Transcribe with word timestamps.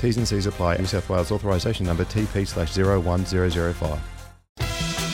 T's 0.00 0.16
and 0.16 0.26
C's 0.26 0.46
apply. 0.46 0.78
New 0.78 0.86
South 0.86 1.08
Wales 1.08 1.30
authorisation 1.30 1.86
number 1.86 2.04
TP 2.04 2.46
slash 2.46 2.76
01005. 2.76 4.00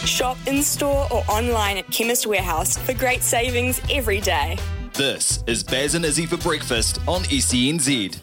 Shop 0.07 0.39
in 0.47 0.63
store 0.63 1.09
or 1.13 1.25
online 1.29 1.79
at 1.79 1.91
Chemist 1.91 2.27
Warehouse 2.27 2.79
for 2.79 2.95
great 2.95 3.23
savings 3.23 3.81
every 3.91 4.21
day. 4.21 4.57
This 4.93 5.43
is 5.47 5.65
Baz 5.65 5.95
and 5.97 6.05
Izzy 6.05 6.27
for 6.27 6.37
breakfast 6.37 7.01
on 7.09 7.23
SENZ. 7.25 8.17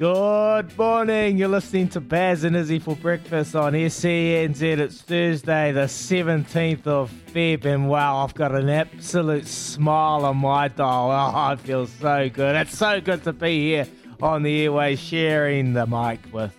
Good 0.00 0.78
morning. 0.78 1.36
You're 1.36 1.50
listening 1.50 1.90
to 1.90 2.00
Baz 2.00 2.44
and 2.44 2.56
Izzy 2.56 2.78
for 2.78 2.96
breakfast 2.96 3.54
on 3.54 3.74
SENZ. 3.74 4.62
It's 4.62 5.02
Thursday, 5.02 5.72
the 5.72 5.80
17th 5.80 6.86
of 6.86 7.12
Feb, 7.34 7.66
and 7.66 7.86
wow, 7.86 8.24
I've 8.24 8.32
got 8.32 8.54
an 8.54 8.70
absolute 8.70 9.46
smile 9.46 10.24
on 10.24 10.38
my 10.38 10.68
dial. 10.68 11.10
Oh, 11.10 11.38
I 11.38 11.56
feel 11.56 11.86
so 11.86 12.30
good. 12.30 12.56
It's 12.56 12.78
so 12.78 13.02
good 13.02 13.24
to 13.24 13.34
be 13.34 13.60
here 13.60 13.86
on 14.22 14.42
the 14.42 14.62
airways 14.62 14.98
sharing 14.98 15.74
the 15.74 15.86
mic 15.86 16.20
with, 16.32 16.56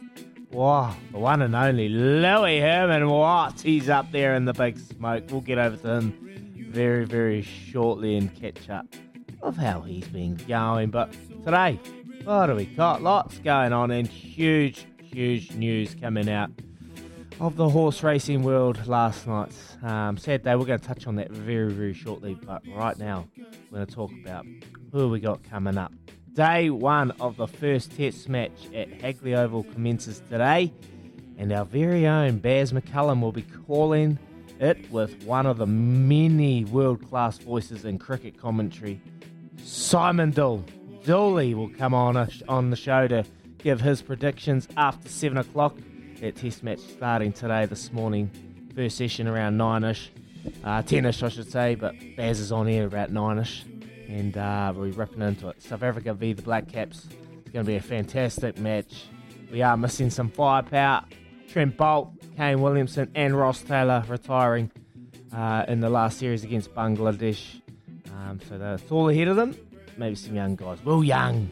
wow, 0.52 0.96
the 1.12 1.18
one 1.18 1.42
and 1.42 1.56
only 1.56 1.90
Louis 1.90 2.60
Herman 2.60 3.10
Watts. 3.10 3.64
He's 3.64 3.90
up 3.90 4.12
there 4.12 4.36
in 4.36 4.46
the 4.46 4.54
big 4.54 4.78
smoke. 4.78 5.24
We'll 5.32 5.42
get 5.42 5.58
over 5.58 5.78
to 5.78 5.94
him 5.96 6.68
very, 6.70 7.06
very 7.06 7.42
shortly 7.42 8.18
and 8.18 8.32
catch 8.40 8.70
up 8.70 8.86
of 9.42 9.58
how 9.58 9.82
he's 9.82 10.08
been 10.10 10.36
going. 10.48 10.92
But 10.92 11.12
today, 11.44 11.80
what 12.24 12.48
do 12.48 12.56
we 12.56 12.66
got? 12.66 13.02
Lots 13.02 13.40
going 13.40 13.74
on 13.74 13.92
and 13.92 14.08
huge, 14.08 14.86
huge 15.02 15.52
news 15.52 15.96
coming 15.96 16.30
out 16.30 16.52
of 17.40 17.56
the 17.56 17.68
horse 17.68 18.04
racing 18.04 18.44
world 18.44 18.86
last 18.86 19.26
night. 19.26 19.54
Um, 19.82 20.18
sad 20.18 20.44
day. 20.44 20.56
We're 20.56 20.66
going 20.66 20.80
to 20.80 20.88
touch 20.88 21.08
on 21.08 21.16
that 21.16 21.32
very, 21.32 21.72
very 21.72 21.94
shortly. 21.94 22.36
But 22.36 22.62
right 22.76 22.98
now, 22.98 23.28
we're 23.38 23.78
going 23.78 23.88
to 23.88 23.94
talk 23.94 24.12
about 24.24 24.46
who 24.92 25.10
we 25.10 25.20
got 25.20 25.44
coming 25.44 25.78
up. 25.78 25.92
Day 26.34 26.70
one 26.70 27.12
of 27.20 27.38
the 27.38 27.48
first 27.48 27.96
test 27.98 28.30
match 28.30 28.52
at 28.74 28.90
Hagley 29.02 29.36
Oval 29.36 29.64
commences 29.64 30.22
today, 30.30 30.72
and 31.38 31.52
our 31.52 31.66
very 31.66 32.08
own 32.08 32.38
Baz 32.38 32.72
McCullum 32.72 33.22
will 33.22 33.32
be 33.32 33.46
calling 33.66 34.18
it 34.60 34.90
with 34.92 35.24
one 35.24 35.46
of 35.46 35.58
the 35.58 35.66
many 35.66 36.64
world 36.66 37.06
class 37.10 37.38
voices 37.40 37.84
in 37.84 37.98
cricket 37.98 38.38
commentary, 38.38 39.02
Simon 39.64 40.32
Doull. 40.32 40.64
Dooley 41.04 41.56
will 41.56 41.70
come 41.70 41.94
on 41.94 42.16
a, 42.16 42.30
on 42.48 42.70
the 42.70 42.76
show 42.76 43.08
to 43.08 43.26
give 43.58 43.82
his 43.82 44.02
predictions 44.02 44.68
after 44.78 45.10
seven 45.10 45.38
o'clock. 45.38 45.76
That 46.20 46.36
test 46.36 46.64
match 46.64 46.80
starting 46.80 47.34
today, 47.34 47.66
this 47.66 47.92
morning. 47.92 48.30
First 48.76 48.98
session 48.98 49.28
around 49.28 49.58
nine 49.58 49.84
ish, 49.84 50.12
uh, 50.64 50.84
ten 50.84 51.06
ish, 51.06 51.24
I 51.24 51.30
should 51.30 51.52
say. 51.52 51.74
But 51.74 51.96
Baz 52.16 52.40
is 52.40 52.52
on 52.52 52.68
here 52.68 52.86
about 52.86 53.12
nine 53.12 53.40
ish, 53.40 53.66
and 54.08 54.38
uh, 54.38 54.74
we're 54.76 54.92
ripping 54.92 55.24
into 55.24 55.50
it. 55.50 55.62
South 55.62 55.82
Africa 55.82 56.14
v 56.14 56.34
the 56.34 56.44
Black 56.44 56.72
Caps. 56.72 57.08
It's 57.40 57.50
going 57.50 57.66
to 57.66 57.72
be 57.72 57.78
a 57.78 57.82
fantastic 57.82 58.60
match. 58.60 59.06
We 59.52 59.64
are 59.64 59.76
missing 59.76 60.12
some 60.12 60.30
firepower. 60.30 61.06
Trent 61.50 61.76
Boult, 61.76 62.12
Kane 62.38 62.62
Williamson, 62.62 63.12
and 63.16 63.36
Ross 63.36 63.62
Taylor 63.62 64.06
retiring 64.08 64.72
uh, 65.36 65.66
in 65.68 65.80
the 65.80 65.90
last 65.90 66.20
series 66.20 66.44
against 66.44 66.74
Bangladesh. 66.74 67.60
Um, 68.14 68.40
so 68.48 68.58
that's 68.58 68.90
all 68.92 69.10
ahead 69.10 69.28
of 69.28 69.36
them 69.36 69.56
maybe 70.02 70.16
some 70.16 70.36
young 70.36 70.56
guys. 70.56 70.84
Will 70.84 71.04
Young, 71.04 71.48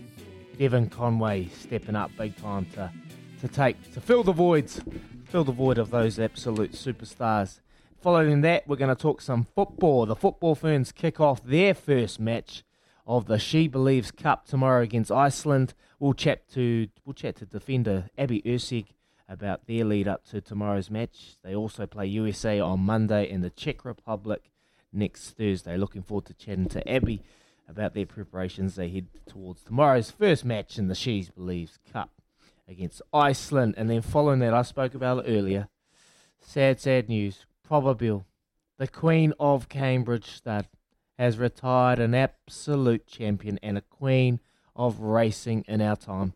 Devon 0.57 0.89
Conway 0.89 1.49
stepping 1.49 1.95
up 1.95 2.09
big 2.17 2.35
time 2.35 2.65
to, 2.73 2.91
to 3.41 3.47
take 3.47 3.93
to 3.93 4.01
fill 4.01 4.23
the 4.23 4.31
voids, 4.31 4.81
fill 5.25 5.43
the 5.43 5.51
void 5.51 5.77
of 5.77 5.91
those 5.91 6.17
absolute 6.17 6.71
superstars. 6.71 7.59
Following 8.01 8.41
that, 8.41 8.67
we're 8.67 8.75
going 8.75 8.93
to 8.93 8.99
talk 8.99 9.21
some 9.21 9.45
football. 9.53 10.07
The 10.07 10.15
Football 10.15 10.55
Ferns 10.55 10.91
kick 10.91 11.19
off 11.19 11.43
their 11.43 11.75
first 11.75 12.19
match 12.19 12.63
of 13.05 13.27
the 13.27 13.37
She 13.37 13.67
Believes 13.67 14.09
Cup 14.09 14.47
tomorrow 14.47 14.81
against 14.81 15.11
Iceland. 15.11 15.75
We'll 15.99 16.13
chat 16.13 16.49
to 16.53 16.87
we'll 17.05 17.13
chat 17.13 17.35
to 17.35 17.45
defender 17.45 18.09
Abby 18.17 18.41
Erceg 18.41 18.87
about 19.27 19.67
their 19.67 19.85
lead 19.85 20.07
up 20.07 20.25
to 20.29 20.41
tomorrow's 20.41 20.89
match. 20.89 21.35
They 21.43 21.53
also 21.53 21.85
play 21.85 22.07
USA 22.07 22.59
on 22.59 22.79
Monday 22.79 23.29
in 23.29 23.41
the 23.41 23.51
Czech 23.51 23.85
Republic 23.85 24.49
next 24.91 25.37
Thursday. 25.37 25.77
Looking 25.77 26.01
forward 26.01 26.25
to 26.25 26.33
chatting 26.33 26.67
to 26.69 26.91
Abby 26.91 27.21
about 27.69 27.93
their 27.93 28.05
preparations 28.05 28.75
they 28.75 28.89
head 28.89 29.07
towards 29.27 29.63
tomorrow's 29.63 30.11
first 30.11 30.43
match 30.43 30.77
in 30.77 30.87
the 30.87 30.95
She's 30.95 31.29
Believes 31.29 31.77
Cup 31.93 32.09
against 32.67 33.01
Iceland. 33.13 33.75
And 33.77 33.89
then 33.89 34.01
following 34.01 34.39
that, 34.39 34.53
I 34.53 34.63
spoke 34.63 34.95
about 34.95 35.25
it 35.25 35.29
earlier. 35.29 35.69
Sad, 36.39 36.79
sad 36.79 37.07
news. 37.07 37.45
Probabeel, 37.69 38.25
the 38.77 38.87
Queen 38.87 39.33
of 39.39 39.69
Cambridge 39.69 40.31
stud, 40.31 40.67
has 41.19 41.37
retired 41.37 41.99
an 41.99 42.15
absolute 42.15 43.05
champion 43.05 43.59
and 43.61 43.77
a 43.77 43.81
queen 43.81 44.39
of 44.75 44.99
racing 44.99 45.65
in 45.67 45.81
our 45.81 45.95
time. 45.95 46.33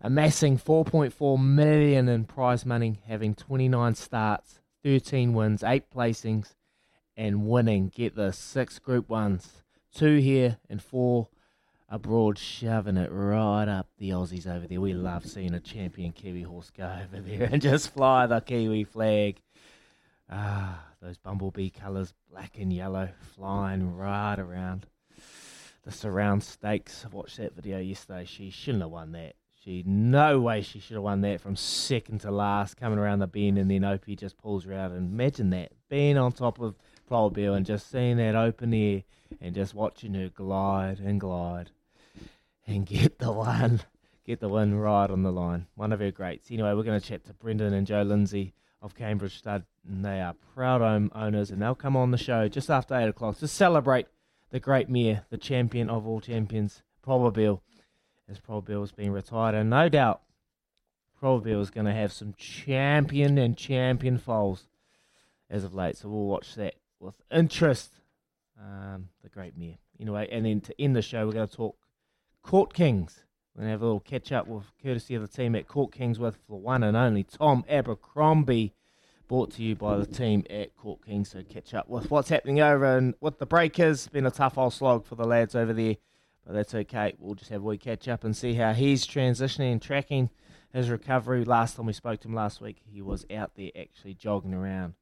Amassing 0.00 0.58
4.4 0.58 1.42
million 1.42 2.08
in 2.08 2.24
prize 2.24 2.66
money, 2.66 3.00
having 3.06 3.34
29 3.34 3.94
starts, 3.94 4.60
13 4.82 5.32
wins, 5.32 5.62
8 5.62 5.90
placings, 5.90 6.54
and 7.16 7.46
winning, 7.46 7.92
get 7.94 8.16
the 8.16 8.32
6 8.32 8.78
Group 8.80 9.08
1s 9.08 9.63
two 9.94 10.16
here 10.16 10.58
and 10.68 10.82
four 10.82 11.28
abroad, 11.88 12.38
shoving 12.38 12.96
it 12.96 13.10
right 13.12 13.68
up 13.68 13.88
the 13.98 14.10
Aussies 14.10 14.46
over 14.46 14.66
there. 14.66 14.80
We 14.80 14.92
love 14.92 15.24
seeing 15.24 15.54
a 15.54 15.60
champion 15.60 16.12
Kiwi 16.12 16.42
horse 16.42 16.70
go 16.76 16.84
over 17.02 17.20
there 17.20 17.48
and 17.50 17.62
just 17.62 17.90
fly 17.94 18.26
the 18.26 18.40
Kiwi 18.40 18.84
flag. 18.84 19.40
Ah, 20.28 20.84
those 21.00 21.18
bumblebee 21.18 21.70
colours, 21.70 22.12
black 22.30 22.58
and 22.58 22.72
yellow, 22.72 23.10
flying 23.34 23.94
right 23.94 24.38
around 24.38 24.86
the 25.84 25.92
surround 25.92 26.42
stakes. 26.42 27.04
I 27.04 27.14
watched 27.14 27.36
that 27.36 27.54
video 27.54 27.78
yesterday. 27.78 28.24
She 28.24 28.50
shouldn't 28.50 28.82
have 28.82 28.90
won 28.90 29.12
that. 29.12 29.34
She 29.62 29.82
no 29.86 30.40
way 30.40 30.60
she 30.60 30.78
should 30.78 30.94
have 30.94 31.02
won 31.02 31.20
that 31.22 31.40
from 31.40 31.56
second 31.56 32.20
to 32.22 32.30
last, 32.30 32.76
coming 32.76 32.98
around 32.98 33.20
the 33.20 33.26
bend, 33.26 33.58
and 33.58 33.70
then 33.70 33.84
Opie 33.84 34.16
just 34.16 34.36
pulls 34.36 34.64
her 34.64 34.74
out. 34.74 34.90
And 34.90 35.12
imagine 35.12 35.50
that 35.50 35.72
being 35.88 36.18
on 36.18 36.32
top 36.32 36.60
of 36.60 36.74
Probabeel 37.10 37.56
and 37.56 37.64
just 37.64 37.90
seeing 37.90 38.16
that 38.16 38.34
open 38.34 38.74
air 38.74 39.02
and 39.40 39.54
just 39.54 39.74
watching 39.74 40.14
her 40.14 40.28
glide 40.28 40.98
and 40.98 41.20
glide 41.20 41.70
and 42.66 42.86
get 42.86 43.18
the 43.18 43.32
one, 43.32 43.80
get 44.24 44.40
the 44.40 44.48
one 44.48 44.74
right 44.74 45.10
on 45.10 45.22
the 45.22 45.32
line. 45.32 45.66
One 45.74 45.92
of 45.92 46.00
her 46.00 46.10
greats. 46.10 46.50
Anyway, 46.50 46.72
we're 46.74 46.82
going 46.82 47.00
to 47.00 47.06
chat 47.06 47.24
to 47.24 47.34
Brendan 47.34 47.74
and 47.74 47.86
Jo 47.86 48.02
Lindsay 48.02 48.54
of 48.80 48.94
Cambridge 48.94 49.38
Stud, 49.38 49.64
and 49.88 50.04
they 50.04 50.20
are 50.20 50.34
proud 50.54 50.82
owners, 51.14 51.50
and 51.50 51.62
they'll 51.62 51.74
come 51.74 51.96
on 51.96 52.10
the 52.10 52.18
show 52.18 52.48
just 52.48 52.70
after 52.70 52.94
eight 52.94 53.08
o'clock 53.08 53.38
to 53.38 53.48
celebrate 53.48 54.06
the 54.50 54.60
great 54.60 54.88
mare, 54.88 55.24
the 55.30 55.38
champion 55.38 55.88
of 55.88 56.06
all 56.06 56.20
champions, 56.20 56.82
Probabeel, 57.04 57.60
as 58.28 58.40
Probabeel's 58.40 58.92
been 58.92 59.12
retired, 59.12 59.54
and 59.54 59.70
no 59.70 59.88
doubt 59.88 60.20
probably 61.18 61.52
is 61.52 61.70
going 61.70 61.86
to 61.86 61.92
have 61.92 62.12
some 62.12 62.34
champion 62.36 63.38
and 63.38 63.56
champion 63.56 64.18
foals 64.18 64.68
as 65.48 65.64
of 65.64 65.74
late. 65.74 65.96
So 65.96 66.10
we'll 66.10 66.26
watch 66.26 66.54
that 66.56 66.74
with 67.00 67.14
interest. 67.30 67.94
Um, 68.60 69.08
the 69.22 69.28
great 69.28 69.56
mare. 69.58 69.78
Anyway, 70.00 70.28
and 70.30 70.46
then 70.46 70.60
to 70.62 70.80
end 70.80 70.94
the 70.94 71.02
show, 71.02 71.26
we're 71.26 71.32
going 71.32 71.48
to 71.48 71.56
talk 71.56 71.76
Court 72.42 72.72
Kings. 72.72 73.24
We're 73.54 73.60
going 73.60 73.68
to 73.68 73.72
have 73.72 73.82
a 73.82 73.86
little 73.86 74.00
catch 74.00 74.32
up 74.32 74.46
with 74.46 74.64
courtesy 74.82 75.14
of 75.14 75.22
the 75.22 75.28
team 75.28 75.54
at 75.56 75.66
Court 75.66 75.92
Kings 75.92 76.18
with 76.18 76.38
the 76.48 76.54
one 76.54 76.82
and 76.82 76.96
only 76.96 77.24
Tom 77.24 77.64
Abercrombie, 77.68 78.74
brought 79.26 79.52
to 79.52 79.62
you 79.62 79.74
by 79.74 79.96
the 79.96 80.06
team 80.06 80.44
at 80.50 80.76
Court 80.76 81.04
Kings. 81.04 81.30
So 81.30 81.42
catch 81.42 81.74
up 81.74 81.88
with 81.88 82.10
what's 82.10 82.28
happening 82.28 82.60
over 82.60 82.96
and 82.96 83.14
with 83.20 83.38
the 83.38 83.46
Breakers. 83.46 84.06
Been 84.08 84.26
a 84.26 84.30
tough 84.30 84.56
old 84.56 84.72
slog 84.72 85.04
for 85.04 85.14
the 85.16 85.24
lads 85.24 85.54
over 85.54 85.72
there, 85.72 85.96
but 86.46 86.52
that's 86.52 86.74
okay. 86.74 87.14
We'll 87.18 87.34
just 87.34 87.50
have 87.50 87.62
a 87.62 87.64
wee 87.64 87.78
catch 87.78 88.06
up 88.06 88.22
and 88.22 88.36
see 88.36 88.54
how 88.54 88.72
he's 88.72 89.06
transitioning 89.06 89.72
and 89.72 89.82
tracking 89.82 90.30
his 90.72 90.90
recovery. 90.90 91.44
Last 91.44 91.76
time 91.76 91.86
we 91.86 91.92
spoke 91.92 92.20
to 92.20 92.28
him 92.28 92.34
last 92.34 92.60
week, 92.60 92.78
he 92.84 93.02
was 93.02 93.26
out 93.34 93.56
there 93.56 93.70
actually 93.78 94.14
jogging 94.14 94.54
around 94.54 94.94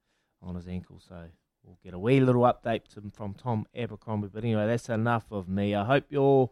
on 0.42 0.54
his 0.54 0.68
ankle. 0.68 1.00
So 1.06 1.24
we'll 1.64 1.78
get 1.82 1.94
a 1.94 1.98
wee 1.98 2.20
little 2.20 2.42
update 2.42 2.82
from 3.12 3.34
Tom 3.34 3.66
Abercrombie. 3.74 4.28
But 4.32 4.44
anyway, 4.44 4.66
that's 4.66 4.88
enough 4.88 5.24
of 5.30 5.48
me. 5.48 5.74
I 5.74 5.84
hope 5.84 6.04
you're 6.10 6.50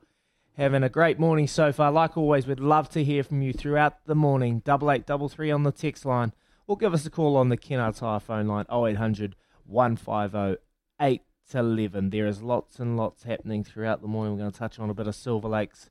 having 0.57 0.83
a 0.83 0.89
great 0.89 1.19
morning 1.19 1.47
so 1.47 1.73
far. 1.73 1.91
Like 1.91 2.17
always, 2.17 2.47
we'd 2.47 2.61
love 2.61 2.89
to 2.91 3.05
hear 3.05 3.23
from 3.23 3.43
you 3.43 3.53
throughout 3.53 4.05
the 4.07 4.15
morning. 4.15 4.63
Double 4.65 4.91
eight 4.91 5.07
double 5.07 5.29
three 5.29 5.51
on 5.51 5.63
the 5.63 5.73
text 5.73 6.05
line, 6.05 6.33
or 6.67 6.77
give 6.77 6.95
us 6.95 7.07
a 7.07 7.11
call 7.11 7.37
on 7.37 7.49
the 7.49 7.57
Kennards 7.57 8.01
Hire 8.01 8.21
phone 8.21 8.47
line 8.47 8.67
0800 8.71 9.37
150 9.67 10.61
811. 11.01 12.11
There 12.11 12.27
is 12.27 12.43
lots 12.43 12.79
and 12.79 12.97
lots 12.97 13.23
happening 13.23 13.65
throughout 13.65 14.03
the 14.03 14.09
morning. 14.09 14.35
We're 14.35 14.41
going 14.41 14.53
to 14.53 14.59
touch 14.59 14.79
on 14.79 14.91
a 14.91 14.95
bit 14.95 15.07
of 15.07 15.15
Silver 15.15 15.49
Lakes. 15.49 15.91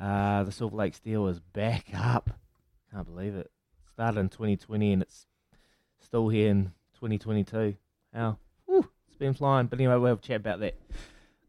Uh, 0.00 0.44
the 0.44 0.52
Silver 0.52 0.76
Lakes 0.76 1.00
deal 1.00 1.26
is 1.28 1.40
back 1.40 1.86
up. 1.94 2.30
Can't 2.92 3.06
believe 3.06 3.34
it. 3.34 3.50
Started 3.92 4.20
in 4.20 4.28
2020 4.28 4.92
and 4.92 5.02
it's 5.02 5.26
still 6.00 6.28
here 6.28 6.50
in 6.50 6.72
2022. 6.94 7.76
How? 8.12 8.38
It's 9.14 9.20
been 9.20 9.32
flying. 9.32 9.68
But 9.68 9.78
anyway, 9.78 9.94
we'll 9.94 10.16
chat 10.16 10.38
about 10.38 10.58
that. 10.58 10.74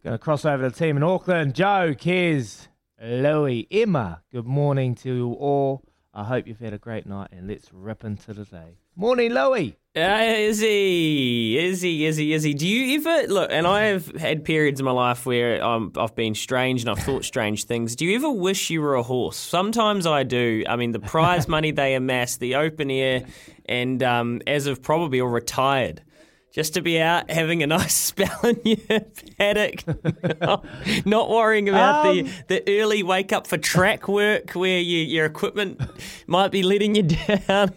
Going 0.04 0.14
to 0.14 0.20
cross 0.20 0.46
over 0.46 0.62
to 0.62 0.70
the 0.70 0.76
team 0.76 0.98
in 0.98 1.04
Auckland. 1.04 1.56
Joe, 1.56 1.96
Kez, 1.98 2.68
Louie, 3.02 3.68
Emma. 3.72 4.22
Good 4.32 4.46
morning 4.46 4.94
to 4.98 5.12
you 5.12 5.34
all. 5.34 5.82
I 6.14 6.26
hope 6.26 6.46
you've 6.46 6.60
had 6.60 6.74
a 6.74 6.78
great 6.78 7.08
night 7.08 7.30
and 7.32 7.48
let's 7.48 7.74
rip 7.74 8.04
into 8.04 8.34
the 8.34 8.46
day. 8.46 8.78
Morning, 8.96 9.34
Louie. 9.34 9.78
Uh, 9.96 10.22
Izzy, 10.22 11.58
Izzy, 11.58 12.06
Izzy, 12.06 12.34
Izzy. 12.34 12.54
Do 12.54 12.68
you 12.68 13.00
ever 13.00 13.34
look? 13.34 13.50
And 13.52 13.66
I 13.66 13.86
have 13.86 14.16
had 14.16 14.46
periods 14.46 14.80
in 14.80 14.86
my 14.86 14.92
life 14.92 15.26
where 15.26 15.64
um, 15.64 15.92
I've 15.98 16.14
been 16.14 16.36
strange 16.36 16.82
and 16.82 16.92
I've 16.92 17.00
thought 17.00 17.26
strange 17.26 17.64
things. 17.64 17.96
Do 17.96 18.06
you 18.06 18.16
ever 18.16 18.30
wish 18.30 18.70
you 18.70 18.84
were 18.84 18.94
a 18.94 19.02
horse? 19.02 19.38
Sometimes 19.38 20.06
I 20.06 20.22
do. 20.22 20.64
I 20.70 20.76
mean, 20.76 20.92
the 20.92 21.00
prize 21.00 21.48
money 21.48 21.72
they 21.72 21.96
amass, 21.96 22.38
the 22.38 22.56
open 22.56 22.92
air, 22.92 23.26
and 23.66 24.04
um, 24.04 24.44
as 24.46 24.68
of 24.68 24.84
probably 24.84 25.20
or 25.20 25.32
retired, 25.32 26.04
just 26.56 26.74
to 26.74 26.81
be 26.81 27.02
out 27.02 27.30
having 27.30 27.62
a 27.63 27.68
nice 27.78 27.94
spell 27.94 28.40
in 28.44 28.60
your 28.63 29.02
paddock, 29.38 29.84
not 31.06 31.30
worrying 31.30 31.68
about 31.68 32.07
um, 32.07 32.16
the, 32.16 32.31
the 32.48 32.80
early 32.81 33.04
wake 33.04 33.34
up 33.34 33.46
for 33.46 33.57
track 33.57 34.07
work 34.07 34.52
where 34.52 34.80
you, 34.80 35.00
your 35.00 35.25
equipment 35.25 35.81
might 36.28 36.52
be 36.52 36.63
letting 36.63 36.96
you 36.96 37.04
down. 37.48 37.74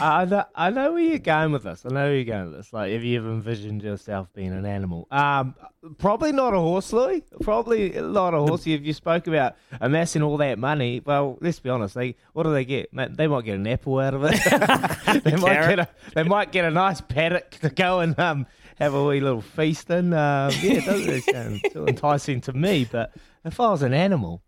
I 0.00 0.24
know, 0.24 0.44
I 0.54 0.70
know 0.70 0.92
where 0.92 1.02
you're 1.02 1.18
going 1.18 1.52
with 1.52 1.64
this. 1.64 1.84
I 1.84 1.88
know 1.90 2.04
where 2.04 2.14
you're 2.14 2.24
going 2.24 2.46
with 2.46 2.56
this. 2.56 2.72
Like, 2.72 2.92
have 2.92 3.04
you 3.04 3.18
ever 3.18 3.30
envisioned 3.30 3.82
yourself 3.82 4.32
being 4.32 4.52
an 4.52 4.64
animal? 4.64 5.06
Um, 5.10 5.54
probably 5.98 6.32
not 6.32 6.54
a 6.54 6.58
horse, 6.58 6.92
Louis. 6.92 7.22
Probably 7.42 7.90
not 7.90 8.34
a 8.34 8.38
horse. 8.38 8.66
if 8.66 8.82
you 8.82 8.92
spoke 8.92 9.26
about 9.26 9.56
amassing 9.80 10.22
all 10.22 10.36
that 10.38 10.58
money, 10.58 11.02
well, 11.04 11.36
let's 11.40 11.60
be 11.60 11.70
honest. 11.70 11.94
They 11.94 12.16
what 12.32 12.44
do 12.44 12.52
they 12.52 12.64
get? 12.64 12.90
They 12.94 13.26
might 13.26 13.44
get 13.44 13.56
an 13.56 13.66
apple 13.66 13.98
out 13.98 14.14
of 14.14 14.24
it. 14.24 14.40
they 15.24 15.36
might 15.36 15.68
get 15.68 15.78
a 15.78 15.88
they 16.14 16.22
might 16.22 16.52
get 16.52 16.64
a 16.64 16.70
nice 16.70 17.00
paddock 17.00 17.50
to 17.50 17.70
go 17.70 18.00
and 18.00 18.18
um, 18.18 18.46
have 18.78 18.94
a 18.94 19.04
wee 19.04 19.20
little 19.20 19.42
feast 19.42 19.90
in. 19.90 20.12
Um, 20.12 20.50
yeah, 20.62 20.80
it 20.80 21.06
does 21.06 21.24
sound 21.26 21.64
too 21.72 21.86
enticing 21.86 22.40
to 22.42 22.52
me. 22.52 22.88
But 22.90 23.12
if 23.44 23.60
I 23.60 23.70
was 23.70 23.82
an 23.82 23.92
animal, 23.92 24.42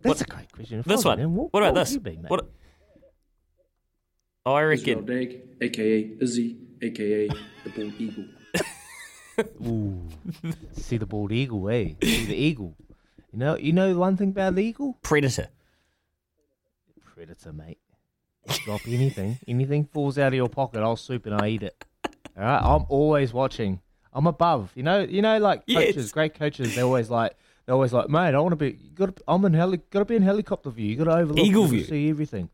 that's 0.00 0.20
what, 0.20 0.28
a 0.28 0.30
great 0.30 0.52
question. 0.52 0.80
If 0.80 0.84
this 0.86 1.04
one. 1.04 1.18
Animal, 1.18 1.44
what, 1.44 1.52
what 1.54 1.62
about 1.62 1.74
this? 1.74 1.96
Be, 1.96 2.18
what? 2.28 2.48
Oh, 4.44 4.54
I 4.54 4.62
reckon. 4.62 5.04
Dag, 5.04 5.40
aka 5.60 6.10
Izzy, 6.20 6.56
aka 6.82 7.28
the 7.28 7.70
bald 7.70 7.94
eagle. 7.98 8.24
Ooh, 9.66 10.08
see 10.72 10.96
the 10.96 11.06
bald 11.06 11.30
eagle, 11.30 11.68
eh? 11.68 11.90
See 12.02 12.26
the 12.26 12.34
eagle. 12.34 12.74
You 13.32 13.38
know, 13.38 13.56
you 13.56 13.72
know 13.72 13.96
one 13.96 14.16
thing 14.16 14.30
about 14.30 14.56
the 14.56 14.62
eagle? 14.62 14.98
Predator. 15.00 15.48
Predator, 17.14 17.52
mate. 17.52 17.78
Drop 18.64 18.80
anything, 18.88 19.38
anything 19.46 19.84
falls 19.84 20.18
out 20.18 20.28
of 20.28 20.34
your 20.34 20.48
pocket, 20.48 20.80
I'll 20.80 20.96
swoop 20.96 21.26
and 21.26 21.40
I 21.40 21.48
eat 21.48 21.62
it. 21.62 21.84
All 22.36 22.42
right, 22.42 22.60
I'm 22.60 22.84
always 22.88 23.32
watching. 23.32 23.80
I'm 24.12 24.26
above. 24.26 24.72
You 24.74 24.82
know, 24.82 25.00
you 25.00 25.22
know, 25.22 25.38
like 25.38 25.66
coaches, 25.68 25.96
yes. 25.96 26.12
great 26.12 26.34
coaches. 26.34 26.74
They're 26.74 26.84
always 26.84 27.08
like, 27.10 27.36
they're 27.64 27.74
always 27.74 27.92
like, 27.92 28.08
mate, 28.08 28.34
I 28.34 28.40
want 28.40 28.52
to 28.52 28.56
be. 28.56 28.72
Got 28.72 29.16
to. 29.16 29.22
I'm 29.28 29.44
in 29.44 29.54
heli. 29.54 29.78
Got 29.90 30.00
to 30.00 30.04
be 30.04 30.16
in 30.16 30.22
helicopter 30.22 30.70
view. 30.70 30.86
You 30.86 30.96
got 30.96 31.04
to 31.04 31.16
overlook. 31.16 31.38
Eagle 31.38 31.66
view. 31.66 31.84
See 31.84 32.10
everything. 32.10 32.50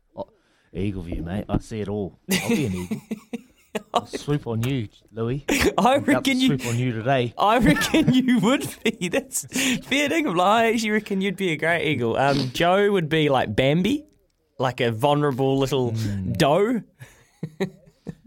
Eagle 0.73 1.03
view, 1.03 1.23
mate. 1.23 1.45
I 1.49 1.57
see 1.59 1.81
it 1.81 1.89
all. 1.89 2.19
I'll 2.31 2.49
be 2.49 2.65
an 2.65 2.73
eagle. 2.73 3.01
I'll 3.93 4.05
swoop 4.05 4.47
on 4.47 4.63
you, 4.63 4.89
Louis. 5.11 5.45
I 5.77 5.97
reckon 5.97 6.39
you 6.39 6.47
swoop 6.47 6.65
on 6.65 6.77
you 6.77 6.91
today. 6.91 7.33
I 7.37 7.59
reckon 7.59 8.13
you 8.13 8.39
would 8.39 8.67
be. 8.83 9.09
That's 9.09 9.45
fair 9.85 10.09
dinkum. 10.09 10.39
I 10.39 10.71
actually 10.71 10.91
reckon 10.91 11.21
you'd 11.21 11.35
be 11.35 11.51
a 11.51 11.57
great 11.57 11.87
eagle. 11.87 12.17
Um, 12.17 12.51
Joe 12.51 12.91
would 12.91 13.09
be 13.09 13.29
like 13.29 13.55
Bambi, 13.55 14.05
like 14.57 14.81
a 14.81 14.91
vulnerable 14.91 15.57
little 15.57 15.91
mm. 15.91 16.37
doe. 16.37 16.81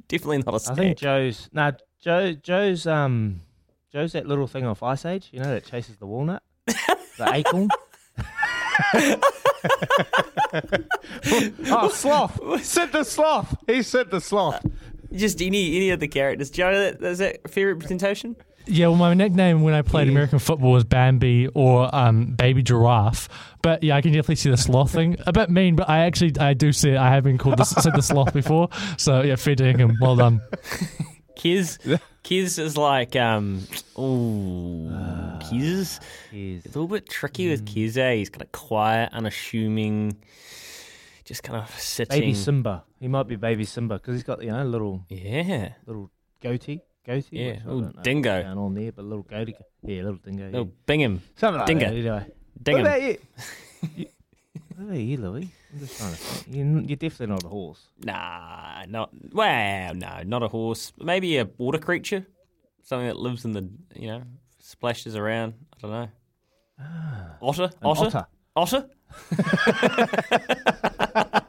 Definitely 0.08 0.38
not 0.38 0.54
a 0.54 0.60
stack. 0.60 0.72
I 0.72 0.76
think 0.76 0.98
Joe's 0.98 1.48
no. 1.52 1.70
Nah, 1.70 1.72
Joe 2.00 2.32
Joe's 2.34 2.86
um 2.86 3.40
Joe's 3.92 4.12
that 4.12 4.26
little 4.26 4.46
thing 4.46 4.66
off 4.66 4.82
Ice 4.82 5.04
Age. 5.04 5.28
You 5.32 5.40
know 5.40 5.50
that 5.50 5.64
chases 5.64 5.96
the 5.96 6.06
walnut, 6.06 6.42
the 6.66 7.30
acorn. 7.32 7.68
Oh, 11.66 11.90
sloth! 11.92 12.38
Said 12.64 12.92
the 12.92 13.04
sloth. 13.04 13.56
He 13.66 13.82
said 13.82 14.10
the 14.10 14.20
sloth. 14.20 14.64
Just 15.12 15.42
any 15.42 15.76
any 15.76 15.90
of 15.90 16.00
the 16.00 16.08
characters. 16.08 16.50
Joe, 16.50 16.72
that, 16.72 17.02
is 17.02 17.18
that 17.18 17.40
a 17.44 17.48
fair 17.48 17.68
representation? 17.68 18.36
Yeah, 18.66 18.88
well, 18.88 18.96
my 18.96 19.14
nickname 19.14 19.62
when 19.62 19.74
I 19.74 19.82
played 19.82 20.06
yeah. 20.06 20.12
American 20.12 20.38
football 20.38 20.72
was 20.72 20.84
Bambi 20.84 21.48
or 21.48 21.92
um, 21.94 22.26
Baby 22.26 22.62
Giraffe. 22.62 23.28
But 23.60 23.82
yeah, 23.82 23.96
I 23.96 24.00
can 24.00 24.12
definitely 24.12 24.36
see 24.36 24.50
the 24.50 24.56
sloth 24.56 24.92
thing. 24.92 25.16
A 25.26 25.32
bit 25.32 25.50
mean, 25.50 25.76
but 25.76 25.88
I 25.88 26.00
actually 26.00 26.38
I 26.38 26.54
do 26.54 26.72
see 26.72 26.90
it. 26.90 26.96
I 26.96 27.10
have 27.10 27.24
been 27.24 27.38
called 27.38 27.58
the, 27.58 27.64
said 27.64 27.94
the 27.94 28.02
sloth 28.02 28.32
before. 28.32 28.68
So 28.98 29.22
yeah, 29.22 29.36
fair 29.36 29.56
dinkum. 29.56 29.94
Well 30.00 30.16
done. 30.16 30.40
Kiz, 31.36 31.78
Kiz 32.22 32.58
is 32.58 32.76
like, 32.76 33.16
um, 33.16 33.66
ooh, 33.98 34.88
uh, 34.88 35.38
Kiz. 35.40 36.00
Kiz. 36.30 36.64
a 36.64 36.68
little 36.68 36.86
bit 36.86 37.08
tricky 37.08 37.46
mm. 37.46 37.50
with 37.50 37.66
Kiz. 37.66 37.98
Eh? 37.98 38.14
He's 38.16 38.30
kind 38.30 38.42
of 38.42 38.52
quiet, 38.52 39.10
unassuming, 39.12 40.16
just 41.24 41.42
kind 41.42 41.58
of 41.62 41.70
sitting. 41.78 42.20
Baby 42.20 42.34
Simba. 42.34 42.84
He 43.00 43.08
might 43.08 43.26
be 43.26 43.36
Baby 43.36 43.64
Simba 43.64 43.96
because 43.96 44.14
he's 44.14 44.22
got 44.22 44.42
you 44.42 44.50
know 44.50 44.64
little 44.64 45.04
yeah 45.08 45.72
little 45.86 46.10
goatee. 46.40 46.82
Goatee, 47.04 47.26
yeah, 47.32 47.56
little 47.64 47.90
dingo 48.02 48.42
down 48.42 48.58
on 48.58 48.74
there, 48.74 48.92
but 48.92 49.04
little 49.04 49.24
goatee, 49.24 49.56
yeah, 49.82 50.02
little 50.02 50.20
dingo, 50.24 50.44
little 50.44 50.66
yeah. 50.66 50.72
Bingham, 50.86 51.20
something 51.34 51.58
like 51.58 51.66
dingo. 51.66 51.86
that. 51.86 51.96
Anyway, 51.96 52.26
Dingham. 52.62 52.82
What 52.84 52.96
about 52.96 53.02
you? 53.98 54.06
you 54.78 54.86
what 54.86 54.96
you, 54.98 55.16
Louis? 55.16 55.48
I'm 55.72 55.78
just 55.78 55.98
trying 55.98 56.10
to 56.12 56.16
think. 56.16 56.56
You're, 56.56 56.80
you're 56.80 56.96
definitely 56.96 57.34
not 57.34 57.44
a 57.44 57.48
horse. 57.48 57.86
Nah, 58.04 58.84
not 58.88 59.10
well. 59.32 59.94
No, 59.94 60.22
not 60.24 60.42
a 60.42 60.48
horse. 60.48 60.92
Maybe 60.98 61.38
a 61.38 61.44
water 61.58 61.78
creature, 61.78 62.26
something 62.82 63.06
that 63.06 63.16
lives 63.16 63.44
in 63.44 63.52
the 63.52 63.68
you 63.94 64.08
know 64.08 64.22
splashes 64.58 65.16
around. 65.16 65.54
I 65.76 65.80
don't 65.80 65.90
know. 65.90 66.08
Ah, 66.80 67.36
otter, 67.40 67.70
otter, 67.82 68.26
otter, 68.56 68.86
otter. 68.86 68.88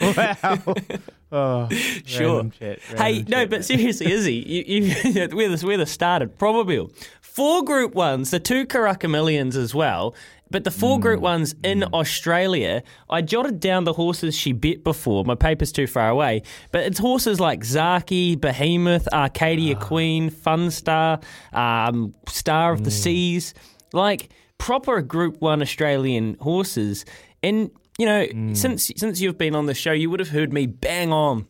wow. 0.00 0.74
Oh, 1.32 1.68
sure. 2.04 2.50
Chat, 2.58 2.80
hey, 2.98 3.22
no, 3.28 3.46
but 3.46 3.64
seriously, 3.64 4.10
Izzy, 4.10 4.34
you, 4.34 4.82
you, 4.82 5.28
where 5.28 5.48
this 5.48 5.62
where 5.62 5.76
this 5.76 5.92
started, 5.92 6.36
probably 6.36 6.88
four 7.20 7.62
Group 7.62 7.94
Ones, 7.94 8.32
the 8.32 8.40
two 8.40 8.66
Karaka 8.66 9.08
Millions 9.08 9.54
as 9.56 9.72
well, 9.72 10.12
but 10.50 10.64
the 10.64 10.70
four. 10.70 11.00
Group 11.00 11.20
Ones 11.20 11.54
in. 11.62 11.84
Australia. 11.94 12.82
I 13.08 13.22
jotted 13.22 13.60
down 13.60 13.84
the 13.84 13.92
horses 13.92 14.36
she 14.36 14.52
bet 14.52 14.84
before. 14.84 15.24
My 15.24 15.34
paper's 15.34 15.72
too 15.72 15.86
far 15.86 16.08
away, 16.08 16.42
but 16.72 16.82
it's 16.82 16.98
horses 16.98 17.40
like 17.40 17.60
Zaaki, 17.60 18.40
Behemoth, 18.40 19.08
Arcadia 19.12 19.76
oh. 19.76 19.80
Queen, 19.80 20.30
Funstar, 20.30 21.22
um, 21.52 22.14
Star 22.28 22.72
of 22.72 22.80
mm. 22.80 22.84
the 22.84 22.90
Seas, 22.90 23.54
like 23.92 24.30
proper 24.58 25.00
Group 25.00 25.40
One 25.40 25.62
Australian 25.62 26.36
horses. 26.40 27.04
And 27.42 27.70
you 27.98 28.06
know, 28.06 28.26
mm. 28.26 28.56
since 28.56 28.90
since 28.96 29.20
you've 29.20 29.38
been 29.38 29.54
on 29.54 29.66
the 29.66 29.74
show, 29.74 29.92
you 29.92 30.10
would 30.10 30.20
have 30.20 30.30
heard 30.30 30.52
me 30.52 30.66
bang 30.66 31.12
on 31.12 31.46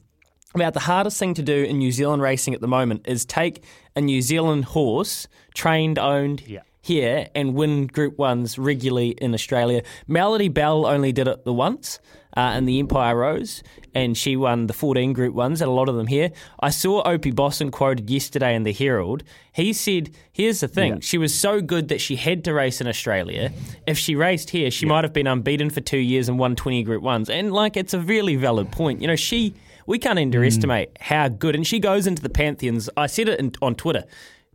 about 0.55 0.75
the 0.75 0.81
hardest 0.81 1.19
thing 1.19 1.35
to 1.35 1.43
do 1.43 1.65
in 1.65 1.79
New 1.79 1.93
Zealand 1.93 2.23
racing 2.23 2.55
at 2.55 2.61
the 2.61 2.69
moment 2.69 3.07
is 3.07 3.25
take 3.25 3.63
a 3.95 4.01
New 4.01 4.21
Zealand 4.21 4.65
horse, 4.65 5.29
trained, 5.55 5.99
owned, 5.99 6.43
yeah. 6.47 6.63
Here 6.81 7.29
and 7.35 7.55
win 7.55 7.87
Group 7.87 8.19
Ones 8.19 8.59
regularly 8.59 9.11
in 9.11 9.35
Australia. 9.35 9.83
Melody 10.09 10.49
Belle 10.49 10.87
only 10.87 11.13
did 11.13 11.29
it 11.29 11.45
the 11.45 11.53
once 11.53 11.99
uh, 12.37 12.55
in 12.57 12.65
the 12.65 12.79
Empire 12.79 13.17
Rose, 13.17 13.63
and 13.95 14.17
she 14.17 14.37
won 14.37 14.67
the 14.67 14.73
14 14.73 15.13
Group 15.13 15.35
Ones, 15.35 15.61
and 15.61 15.69
a 15.69 15.73
lot 15.73 15.89
of 15.89 15.97
them 15.97 16.07
here. 16.07 16.31
I 16.61 16.71
saw 16.71 17.03
Opie 17.07 17.33
Bosson 17.33 17.71
quoted 17.71 18.09
yesterday 18.09 18.55
in 18.55 18.63
the 18.63 18.73
Herald. 18.73 19.25
He 19.53 19.73
said, 19.73 20.11
"Here's 20.33 20.61
the 20.61 20.69
thing: 20.69 20.95
Yeah. 20.95 20.99
she 21.03 21.19
was 21.19 21.35
so 21.35 21.61
good 21.61 21.89
that 21.89 22.01
she 22.01 22.17
had 22.17 22.45
to 22.45 22.55
race 22.55 22.81
in 22.81 22.87
Australia. 22.87 23.53
If 23.87 23.99
she 23.99 24.15
raced 24.15 24.51
here, 24.51 24.71
she 24.71 24.87
might 24.87 25.05
have 25.05 25.13
been 25.13 25.27
unbeaten 25.27 25.71
for 25.71 25.81
two 25.81 25.99
years 25.99 26.29
and 26.29 26.39
won 26.39 26.57
20 26.57 26.83
Group 26.85 27.03
Ones." 27.03 27.29
And 27.29 27.53
like, 27.53 27.77
it's 27.77 27.95
a 27.95 28.01
really 28.01 28.37
valid 28.37 28.71
point. 28.71 29.01
You 29.01 29.09
know, 29.09 29.17
she 29.17 29.55
we 29.87 29.99
can't 29.99 30.19
underestimate 30.19 30.91
how 31.01 31.29
good, 31.29 31.57
and 31.57 31.67
she 31.67 31.81
goes 31.81 32.07
into 32.07 32.23
the 32.23 32.31
pantheons. 32.31 32.89
I 32.97 33.07
said 33.07 33.29
it 33.29 33.41
in, 33.41 33.53
on 33.61 33.75
Twitter. 33.75 34.05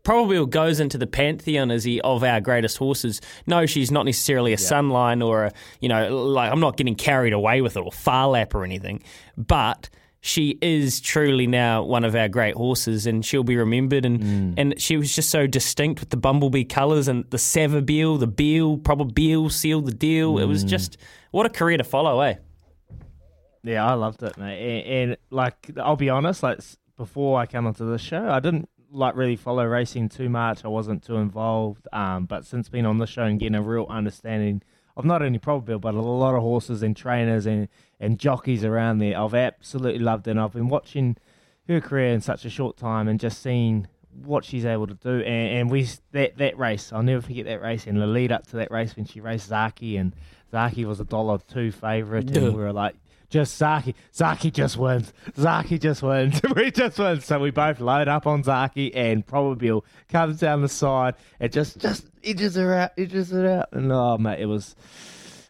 Probably 0.05 0.45
goes 0.45 0.79
into 0.79 0.97
the 0.97 1.07
pantheon 1.07 1.71
as 1.71 1.83
he 1.83 1.99
of 2.01 2.23
our 2.23 2.39
greatest 2.39 2.77
horses. 2.77 3.19
No, 3.45 3.65
she's 3.65 3.91
not 3.91 4.05
necessarily 4.05 4.53
a 4.53 4.57
Sunline 4.57 5.25
or 5.25 5.45
a 5.45 5.51
you 5.81 5.89
know 5.89 6.25
like 6.27 6.51
I'm 6.51 6.61
not 6.61 6.77
getting 6.77 6.95
carried 6.95 7.33
away 7.33 7.59
with 7.59 7.75
it 7.75 7.81
or 7.81 7.91
Phar 7.91 8.29
Lap 8.29 8.55
or 8.55 8.63
anything, 8.63 9.03
but 9.35 9.89
she 10.21 10.57
is 10.59 11.01
truly 11.01 11.45
now 11.45 11.83
one 11.83 12.03
of 12.03 12.15
our 12.15 12.27
great 12.27 12.55
horses, 12.55 13.05
and 13.05 13.23
she'll 13.23 13.43
be 13.43 13.57
remembered. 13.57 14.05
And 14.05 14.57
and 14.57 14.81
she 14.81 14.97
was 14.97 15.13
just 15.13 15.29
so 15.29 15.45
distinct 15.45 15.99
with 15.99 16.09
the 16.09 16.17
bumblebee 16.17 16.63
colours 16.63 17.07
and 17.07 17.29
the 17.29 17.37
Savabeel, 17.37 18.19
the 18.19 18.27
Beal, 18.27 18.77
proper 18.77 19.05
Beal 19.05 19.49
sealed 19.49 19.85
the 19.85 19.93
deal. 19.93 20.39
It 20.39 20.45
was 20.45 20.63
just 20.63 20.97
what 21.31 21.45
a 21.45 21.49
career 21.49 21.77
to 21.77 21.83
follow, 21.83 22.21
eh? 22.21 22.35
Yeah, 23.63 23.85
I 23.85 23.93
loved 23.93 24.21
it, 24.23 24.37
mate. 24.37 24.59
And, 24.59 25.09
and 25.11 25.17
like, 25.31 25.71
I'll 25.77 25.95
be 25.95 26.09
honest, 26.09 26.43
like 26.43 26.59
before 26.97 27.39
I 27.39 27.45
came 27.45 27.65
onto 27.67 27.89
the 27.89 27.97
show, 27.97 28.29
I 28.29 28.39
didn't 28.39 28.69
like 28.95 29.15
really 29.15 29.35
follow 29.35 29.65
racing 29.65 30.09
too 30.09 30.29
much. 30.29 30.65
I 30.65 30.69
wasn't 30.69 31.03
too 31.03 31.17
involved. 31.17 31.87
Um, 31.91 32.25
but 32.25 32.45
since 32.45 32.69
being 32.69 32.85
on 32.85 32.97
the 32.97 33.07
show 33.07 33.23
and 33.23 33.39
getting 33.39 33.55
a 33.55 33.61
real 33.61 33.85
understanding 33.89 34.61
of 34.97 35.05
not 35.05 35.21
only 35.21 35.39
Probabeel, 35.39 35.81
but 35.81 35.93
a 35.93 36.01
lot 36.01 36.35
of 36.35 36.41
horses 36.41 36.81
and 36.81 36.95
trainers 36.95 37.45
and 37.45 37.67
and 37.99 38.19
jockeys 38.19 38.63
around 38.63 38.99
there, 38.99 39.19
I've 39.19 39.33
absolutely 39.33 39.99
loved 39.99 40.27
it. 40.27 40.31
And 40.31 40.39
I've 40.39 40.53
been 40.53 40.69
watching 40.69 41.17
her 41.67 41.81
career 41.81 42.13
in 42.13 42.21
such 42.21 42.45
a 42.45 42.49
short 42.49 42.77
time 42.77 43.07
and 43.07 43.19
just 43.19 43.41
seeing 43.41 43.87
what 44.23 44.45
she's 44.45 44.65
able 44.65 44.87
to 44.87 44.93
do. 44.93 45.19
And, 45.21 45.57
and 45.57 45.71
we 45.71 45.87
that 46.11 46.37
that 46.37 46.57
race, 46.57 46.93
I'll 46.93 47.03
never 47.03 47.21
forget 47.21 47.45
that 47.45 47.61
race 47.61 47.85
and 47.87 48.01
the 48.01 48.07
lead 48.07 48.31
up 48.31 48.47
to 48.47 48.55
that 48.57 48.71
race 48.71 48.95
when 48.95 49.05
she 49.05 49.19
raced 49.19 49.49
Zaaki 49.49 49.99
and 49.99 50.15
Zaaki 50.53 50.85
was 50.85 50.99
a 50.99 51.05
dollar 51.05 51.39
two 51.39 51.71
favourite, 51.71 52.35
and 52.35 52.55
we 52.55 52.61
were 52.61 52.71
like, 52.71 52.95
just 53.29 53.59
Zaaki, 53.59 53.95
Zaaki 54.13 54.51
just 54.51 54.77
wins, 54.77 55.13
Zaaki 55.37 55.79
just 55.79 56.03
wins, 56.03 56.39
we 56.55 56.71
just 56.71 56.99
win. 56.99 57.21
So 57.21 57.39
we 57.39 57.51
both 57.51 57.79
load 57.79 58.07
up 58.07 58.27
on 58.27 58.43
Zaaki, 58.43 58.91
and 58.93 59.25
Probabeel 59.25 59.81
comes 60.09 60.39
down 60.39 60.61
the 60.61 60.69
side 60.69 61.15
and 61.39 61.51
just 61.51 61.79
just 61.79 62.05
edges 62.23 62.55
her 62.55 62.73
out, 62.73 62.91
edges 62.97 63.31
her 63.31 63.59
out, 63.59 63.69
and 63.71 63.91
oh 63.91 64.17
mate, 64.17 64.39
it 64.39 64.45
was 64.45 64.75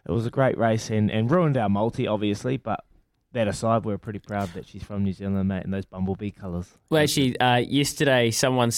it 0.08 0.12
was 0.12 0.26
a 0.26 0.30
great 0.30 0.56
race 0.56 0.88
and, 0.90 1.10
and 1.10 1.30
ruined 1.30 1.56
our 1.56 1.68
multi 1.68 2.06
obviously, 2.06 2.56
but. 2.56 2.85
That 3.36 3.48
aside, 3.48 3.84
we're 3.84 3.98
pretty 3.98 4.18
proud 4.18 4.48
that 4.54 4.66
she's 4.66 4.82
from 4.82 5.04
New 5.04 5.12
Zealand, 5.12 5.46
mate, 5.46 5.62
and 5.62 5.74
those 5.74 5.84
bumblebee 5.84 6.30
colours. 6.30 6.68
Well, 6.88 7.02
actually, 7.02 7.38
uh, 7.38 7.56
yesterday 7.56 8.30
someone 8.30 8.70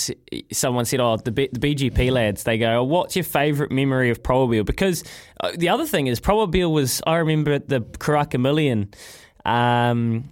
someone 0.52 0.84
said, 0.84 0.98
"Oh, 0.98 1.16
the, 1.16 1.30
B- 1.30 1.48
the 1.52 1.60
BGP 1.60 2.10
lads." 2.10 2.42
They 2.42 2.58
go, 2.58 2.80
oh, 2.80 2.82
"What's 2.82 3.14
your 3.14 3.22
favourite 3.22 3.70
memory 3.70 4.10
of 4.10 4.20
Probabeel?" 4.24 4.64
Because 4.64 5.04
uh, 5.38 5.52
the 5.56 5.68
other 5.68 5.86
thing 5.86 6.08
is, 6.08 6.18
Probabeel 6.18 6.72
was. 6.72 7.00
I 7.06 7.18
remember 7.18 7.60
the 7.60 7.82
Karaka 7.82 8.40
Million, 8.40 8.92
um, 9.44 10.28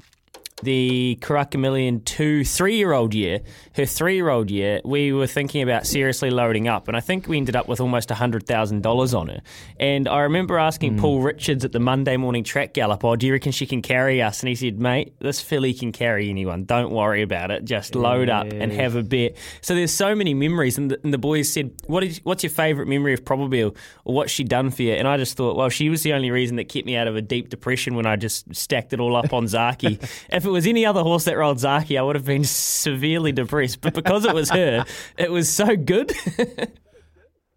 the 0.62 1.18
Karaka 1.20 2.04
two 2.04 2.44
three 2.44 2.76
year 2.76 2.92
old 2.92 3.14
year, 3.14 3.40
her 3.74 3.84
three 3.84 4.14
year 4.14 4.28
old 4.28 4.50
year. 4.50 4.80
We 4.84 5.12
were 5.12 5.26
thinking 5.26 5.62
about 5.62 5.86
seriously 5.86 6.30
loading 6.30 6.66
up, 6.66 6.88
and 6.88 6.96
I 6.96 7.00
think 7.00 7.28
we 7.28 7.36
ended 7.36 7.56
up 7.56 7.68
with 7.68 7.80
almost 7.80 8.10
hundred 8.10 8.46
thousand 8.46 8.82
dollars 8.82 9.12
on 9.12 9.28
her. 9.28 9.40
And 9.78 10.08
I 10.08 10.20
remember 10.20 10.58
asking 10.58 10.94
hmm. 10.94 11.00
Paul 11.00 11.20
Richards 11.20 11.64
at 11.64 11.72
the 11.72 11.80
Monday 11.80 12.16
morning 12.16 12.44
track 12.44 12.72
gallop, 12.72 13.04
"Oh, 13.04 13.16
do 13.16 13.26
you 13.26 13.32
reckon 13.32 13.52
she 13.52 13.66
can 13.66 13.82
carry 13.82 14.22
us?" 14.22 14.40
And 14.40 14.48
he 14.48 14.54
said, 14.54 14.80
"Mate, 14.80 15.14
this 15.20 15.40
filly 15.40 15.74
can 15.74 15.92
carry 15.92 16.30
anyone. 16.30 16.64
Don't 16.64 16.90
worry 16.90 17.22
about 17.22 17.50
it. 17.50 17.64
Just 17.64 17.94
load 17.94 18.30
up 18.30 18.46
and 18.50 18.72
have 18.72 18.96
a 18.96 19.02
bet." 19.02 19.36
So 19.60 19.74
there's 19.74 19.92
so 19.92 20.14
many 20.14 20.32
memories, 20.32 20.78
and 20.78 20.90
the, 20.90 21.00
and 21.04 21.12
the 21.12 21.18
boys 21.18 21.52
said, 21.52 21.72
"What 21.86 22.02
is 22.02 22.20
what's 22.24 22.42
your 22.42 22.50
favourite 22.50 22.88
memory 22.88 23.12
of 23.12 23.24
Probabeel, 23.24 23.76
or 24.04 24.14
what's 24.14 24.32
she 24.32 24.44
done 24.44 24.70
for 24.70 24.82
you?" 24.82 24.94
And 24.94 25.06
I 25.06 25.18
just 25.18 25.36
thought, 25.36 25.56
well, 25.56 25.68
she 25.68 25.90
was 25.90 26.02
the 26.02 26.14
only 26.14 26.30
reason 26.30 26.56
that 26.56 26.64
kept 26.64 26.86
me 26.86 26.96
out 26.96 27.08
of 27.08 27.16
a 27.16 27.22
deep 27.22 27.50
depression 27.50 27.94
when 27.94 28.06
I 28.06 28.16
just 28.16 28.54
stacked 28.54 28.92
it 28.92 29.00
all 29.00 29.16
up 29.16 29.32
on 29.32 29.44
Zaaki. 29.44 29.98
if 30.30 30.45
it 30.46 30.50
was 30.50 30.66
any 30.66 30.86
other 30.86 31.02
horse 31.02 31.24
that 31.24 31.36
rolled 31.36 31.58
Zaaki, 31.58 31.98
I 31.98 32.02
would 32.02 32.16
have 32.16 32.24
been 32.24 32.44
severely 32.44 33.32
depressed. 33.32 33.80
But 33.80 33.94
because 33.94 34.24
it 34.24 34.34
was 34.34 34.50
her, 34.50 34.84
it 35.18 35.30
was 35.30 35.48
so 35.48 35.76
good. 35.76 36.12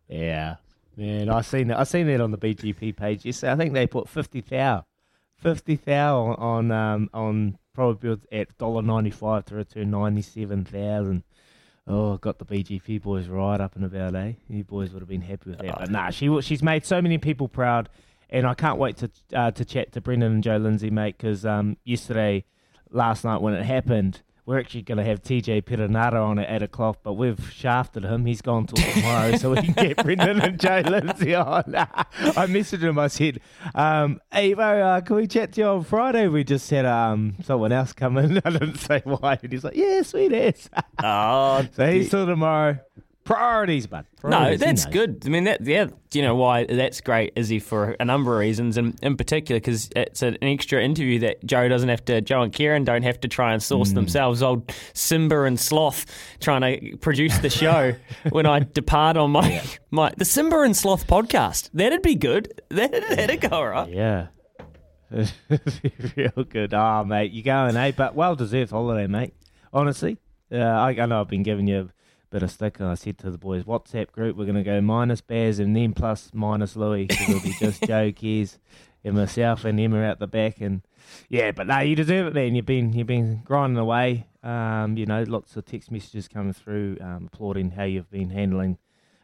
Yeah, 0.09 0.55
man, 0.97 1.29
I 1.29 1.41
seen 1.41 1.67
that. 1.67 1.79
I 1.79 1.83
seen 1.83 2.07
that 2.07 2.19
on 2.19 2.31
the 2.31 2.37
BGP 2.37 2.97
page. 2.97 3.25
Yes, 3.25 3.43
I 3.43 3.55
think 3.55 3.73
they 3.73 3.85
put 3.85 4.09
fifty 4.09 4.41
thou, 4.41 4.85
fifty 5.37 5.75
thou 5.75 6.17
on 6.17 6.35
on 6.39 6.71
um, 6.71 7.09
on 7.13 7.57
Probabeel 7.77 8.19
at 8.31 8.57
dollar 8.57 8.81
ninety 8.81 9.11
five 9.11 9.45
to 9.45 9.55
return 9.55 9.91
ninety 9.91 10.23
seven 10.23 10.65
thousand. 10.65 11.23
Oh, 11.87 12.17
got 12.17 12.39
the 12.39 12.45
BGP 12.45 13.01
boys 13.01 13.27
right 13.27 13.59
up 13.61 13.75
and 13.75 13.85
about, 13.85 14.15
eh? 14.15 14.33
You 14.47 14.63
boys 14.63 14.91
would 14.91 15.01
have 15.01 15.09
been 15.09 15.21
happy 15.21 15.51
with 15.51 15.59
that. 15.59 15.79
But 15.79 15.91
nah, 15.91 16.09
she 16.09 16.41
she's 16.41 16.63
made 16.63 16.85
so 16.85 17.01
many 17.01 17.19
people 17.19 17.47
proud, 17.47 17.87
and 18.29 18.47
I 18.47 18.55
can't 18.55 18.79
wait 18.79 18.97
to 18.97 19.11
uh, 19.33 19.51
to 19.51 19.63
chat 19.63 19.91
to 19.93 20.01
Brendan 20.01 20.33
and 20.33 20.43
Jo 20.43 20.57
Lindsay, 20.57 20.89
mate. 20.89 21.17
Because 21.17 21.45
um, 21.45 21.77
yesterday, 21.83 22.45
last 22.91 23.23
night 23.23 23.41
when 23.41 23.53
it 23.53 23.63
happened, 23.63 24.21
we're 24.49 24.59
actually 24.59 24.81
going 24.81 24.97
to 24.97 25.03
have 25.03 25.21
TJ 25.21 25.61
Perenara 25.61 26.25
on 26.25 26.39
at 26.39 26.49
eight 26.49 26.63
o'clock, 26.63 27.01
but 27.03 27.13
we've 27.13 27.51
shafted 27.53 28.03
him. 28.03 28.25
He's 28.25 28.41
gone 28.41 28.65
till 28.65 28.83
tomorrow, 28.93 29.37
so 29.37 29.51
we 29.51 29.61
can 29.61 29.73
get 29.73 29.97
Brendan 30.03 30.41
and 30.41 30.59
Jo 30.59 30.81
Lindsay 30.87 31.35
on. 31.35 31.63
I 31.75 32.47
messaged 32.47 32.81
him. 32.81 32.97
I 32.97 33.09
said, 33.09 33.41
um, 33.75 34.19
"Hey, 34.31 34.55
bro, 34.55 34.81
uh, 34.81 35.01
can 35.01 35.17
we 35.17 35.27
chat 35.27 35.53
to 35.53 35.61
you 35.61 35.67
on 35.67 35.83
Friday?" 35.83 36.27
We 36.27 36.43
just 36.43 36.67
had 36.71 36.87
um, 36.87 37.35
someone 37.43 37.71
else 37.71 37.93
come 37.93 38.17
in. 38.17 38.37
I 38.43 38.49
didn't 38.49 38.77
say 38.77 39.03
why, 39.03 39.37
and 39.39 39.51
he's 39.51 39.63
like, 39.63 39.75
"Yeah, 39.75 40.01
sweet 40.01 40.33
ass." 40.33 40.67
oh, 41.03 41.67
so 41.75 41.91
he's 41.91 42.09
till 42.09 42.25
tomorrow. 42.25 42.79
Priorities, 43.29 43.85
bud. 43.85 44.05
No, 44.23 44.29
Priorities, 44.29 44.59
he 44.59 44.65
that's 44.65 44.85
good. 44.85 45.21
I 45.25 45.29
mean, 45.29 45.43
that 45.43 45.61
yeah, 45.63 45.85
do 46.09 46.17
you 46.19 46.25
know 46.25 46.33
why 46.35 46.63
that's 46.65 46.99
great, 46.99 47.31
Izzy, 47.35 47.59
for 47.59 47.95
a 47.99 48.03
number 48.05 48.33
of 48.33 48.39
reasons, 48.39 48.75
and 48.75 48.97
in 49.03 49.17
particular 49.17 49.59
because 49.59 49.87
it's 49.95 50.23
an 50.23 50.37
extra 50.41 50.83
interview 50.83 51.19
that 51.19 51.45
Joe 51.45 51.67
doesn't 51.67 51.89
have 51.89 52.03
to, 52.05 52.21
Joe 52.21 52.41
and 52.41 52.51
Kieran 52.51 52.85
don't 52.85 53.03
have 53.03 53.19
to 53.21 53.27
try 53.27 53.53
and 53.53 53.61
Mm. 53.61 53.65
source 53.65 53.91
themselves. 53.91 54.41
Old 54.41 54.73
Simba 54.93 55.43
and 55.43 55.59
Sloth 55.59 56.05
trying 56.39 56.61
to 56.61 56.97
produce 56.97 57.37
the 57.37 57.51
show 57.51 57.93
when 58.31 58.47
I 58.47 58.61
depart 58.61 59.15
on 59.15 59.29
my 59.29 59.61
my 59.91 60.11
the 60.17 60.25
Simba 60.25 60.61
and 60.61 60.75
Sloth 60.75 61.05
podcast. 61.05 61.69
That'd 61.71 62.01
be 62.01 62.15
good. 62.15 62.59
That'd, 62.69 63.03
that'd 63.15 63.41
go 63.41 63.61
right. 63.63 63.91
Yeah. 63.93 64.27
Real 66.15 66.43
good. 66.49 66.73
Ah, 66.73 67.03
mate, 67.03 67.31
you're 67.31 67.43
going, 67.43 67.75
eh? 67.75 67.91
But 67.95 68.15
well 68.15 68.35
deserved 68.35 68.71
holiday, 68.71 69.07
mate. 69.07 69.33
Honestly, 69.71 70.17
uh, 70.51 70.57
I, 70.57 70.89
I 70.99 71.05
know 71.05 71.21
I've 71.21 71.27
been 71.27 71.43
giving 71.43 71.67
you 71.67 71.89
bit 72.29 72.43
of 72.43 72.51
stick, 72.51 72.79
and 72.79 72.89
I 72.89 72.95
said 72.95 73.17
to 73.19 73.31
the 73.31 73.37
boys, 73.37 73.63
WhatsApp 73.63 74.11
group, 74.11 74.37
we're 74.37 74.45
going 74.45 74.55
to 74.55 74.63
go 74.63 74.81
minus 74.81 75.21
Bears 75.21 75.59
and 75.59 75.75
then 75.75 75.93
plus 75.93 76.31
minus 76.33 76.75
Louis. 76.75 77.07
'cause 77.07 77.29
it'll 77.29 77.41
be 77.41 77.53
just 77.59 77.83
Joe, 77.87 78.11
Keys, 78.11 78.59
and 79.03 79.15
myself 79.15 79.65
and 79.65 79.79
Emma 79.79 80.01
out 80.01 80.19
the 80.19 80.27
back. 80.27 80.61
And 80.61 80.81
yeah, 81.29 81.51
but 81.51 81.67
no, 81.67 81.79
you 81.79 81.95
deserve 81.95 82.27
it, 82.27 82.33
man. 82.33 82.55
You've 82.55 82.65
been 82.65 82.93
you've 82.93 83.07
been 83.07 83.41
grinding 83.43 83.77
away. 83.77 84.27
Um, 84.43 84.97
you 84.97 85.05
know, 85.05 85.23
lots 85.23 85.55
of 85.57 85.65
text 85.65 85.91
messages 85.91 86.27
coming 86.27 86.53
through 86.53 86.97
um, 87.01 87.29
applauding 87.31 87.71
how 87.71 87.83
you've 87.83 88.09
been 88.09 88.29
handling 88.29 88.77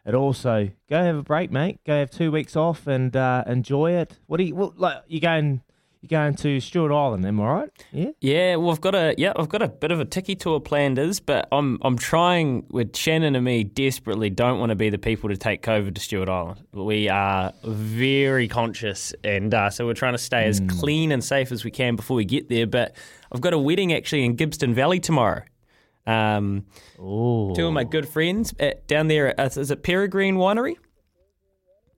it 0.05 0.13
also 0.13 0.69
go 0.87 1.03
have 1.03 1.15
a 1.15 1.23
break, 1.23 1.51
mate. 1.51 1.79
Go 1.83 1.97
have 1.97 2.11
two 2.11 2.31
weeks 2.31 2.55
off 2.55 2.85
and 2.85 3.15
uh, 3.15 3.43
enjoy 3.47 3.93
it. 3.93 4.19
What 4.27 4.37
do 4.37 4.43
you 4.43 4.55
what, 4.55 4.77
like? 4.79 5.01
You 5.07 5.19
going? 5.19 5.61
You 6.05 6.09
going 6.09 6.35
to 6.35 6.59
Stewart 6.59 6.91
Island? 6.91 7.25
Am 7.25 7.41
I 7.41 7.47
right? 7.47 7.69
Yeah. 7.91 8.09
Yeah, 8.21 8.55
well, 8.57 8.69
I've 8.69 8.79
got 8.79 8.93
a 8.93 9.15
yeah, 9.17 9.33
I've 9.35 9.49
got 9.49 9.63
a 9.63 9.67
bit 9.67 9.89
of 9.89 9.99
a 9.99 10.05
ticky 10.05 10.35
tour 10.35 10.59
planned, 10.59 10.99
is, 10.99 11.19
but 11.19 11.47
I'm 11.51 11.79
I'm 11.81 11.97
trying 11.97 12.67
with 12.69 12.95
Shannon 12.95 13.35
and 13.35 13.43
me 13.43 13.63
desperately 13.63 14.29
don't 14.29 14.59
want 14.59 14.69
to 14.69 14.75
be 14.75 14.91
the 14.91 14.99
people 14.99 15.31
to 15.31 15.35
take 15.35 15.63
COVID 15.63 15.95
to 15.95 15.99
Stewart 15.99 16.29
Island. 16.29 16.63
We 16.73 17.09
are 17.09 17.53
very 17.63 18.47
conscious, 18.47 19.15
and 19.23 19.51
uh, 19.51 19.71
so 19.71 19.87
we're 19.87 19.95
trying 19.95 20.13
to 20.13 20.19
stay 20.19 20.45
as 20.45 20.61
clean 20.79 21.11
and 21.11 21.23
safe 21.23 21.51
as 21.51 21.63
we 21.63 21.71
can 21.71 21.95
before 21.95 22.17
we 22.17 22.25
get 22.25 22.49
there. 22.49 22.67
But 22.67 22.95
I've 23.31 23.41
got 23.41 23.53
a 23.53 23.59
wedding 23.59 23.91
actually 23.91 24.25
in 24.25 24.37
Gibston 24.37 24.75
Valley 24.75 24.99
tomorrow. 24.99 25.41
Um, 26.05 26.67
two 26.97 27.65
of 27.65 27.73
my 27.73 27.83
good 27.83 28.07
friends 28.07 28.53
at, 28.59 28.87
down 28.87 29.07
there. 29.07 29.39
At, 29.41 29.57
is 29.57 29.71
it 29.71 29.81
Peregrine 29.81 30.35
Winery? 30.35 30.75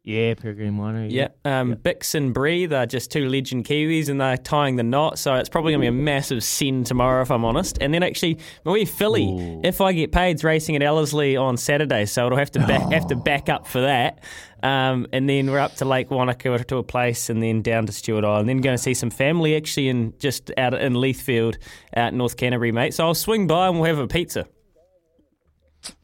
Yeah, 0.07 0.35
Peregrine 0.35 0.77
Winery. 0.77 1.11
Yeah, 1.11 1.27
um, 1.43 1.75
Bix 1.75 2.15
and 2.15 2.33
Bree, 2.33 2.65
they're 2.65 2.85
just 2.85 3.11
two 3.11 3.27
legend 3.27 3.65
Kiwis 3.65 4.07
and 4.07 4.21
they're 4.21 4.37
tying 4.37 4.77
the 4.77 4.83
knot, 4.83 5.19
so 5.19 5.33
it's 5.33 5.49
probably 5.49 5.73
going 5.73 5.81
to 5.81 5.91
be 5.91 5.99
a 5.99 6.01
massive 6.01 6.45
sin 6.45 6.85
tomorrow 6.85 7.21
if 7.23 7.29
I'm 7.29 7.43
honest. 7.43 7.77
And 7.81 7.93
then 7.93 8.03
actually, 8.03 8.39
my 8.63 8.71
wee 8.71 8.85
filly, 8.85 9.59
if 9.65 9.81
I 9.81 9.91
get 9.91 10.13
paid, 10.13 10.37
is 10.37 10.45
racing 10.45 10.77
at 10.77 10.81
Ellerslie 10.81 11.35
on 11.35 11.57
Saturday, 11.57 12.05
so 12.05 12.25
it'll 12.25 12.37
have 12.37 12.51
to 12.51 12.59
back, 12.59 12.89
have 12.93 13.07
to 13.07 13.15
back 13.25 13.49
up 13.49 13.67
for 13.67 13.81
that. 13.81 14.23
Um, 14.63 15.07
and 15.11 15.29
then 15.29 15.51
we're 15.51 15.59
up 15.59 15.75
to 15.75 15.85
Lake 15.85 16.09
Wanaka 16.09 16.57
to 16.57 16.77
a 16.77 16.83
place 16.83 17.29
and 17.29 17.43
then 17.43 17.61
down 17.61 17.85
to 17.87 17.91
Stewart 17.91 18.23
Island. 18.23 18.47
Then 18.47 18.61
going 18.61 18.77
to 18.77 18.81
see 18.81 18.93
some 18.93 19.09
family 19.09 19.57
actually 19.57 19.89
in 19.89 20.13
just 20.19 20.51
out 20.57 20.73
in 20.73 20.93
Leithfield 20.93 21.57
out 21.97 22.13
North 22.13 22.37
Canterbury, 22.37 22.71
mate. 22.71 22.93
So 22.93 23.05
I'll 23.05 23.13
swing 23.13 23.45
by 23.45 23.67
and 23.67 23.77
we'll 23.77 23.93
have 23.93 23.99
a 23.99 24.07
pizza. 24.07 24.47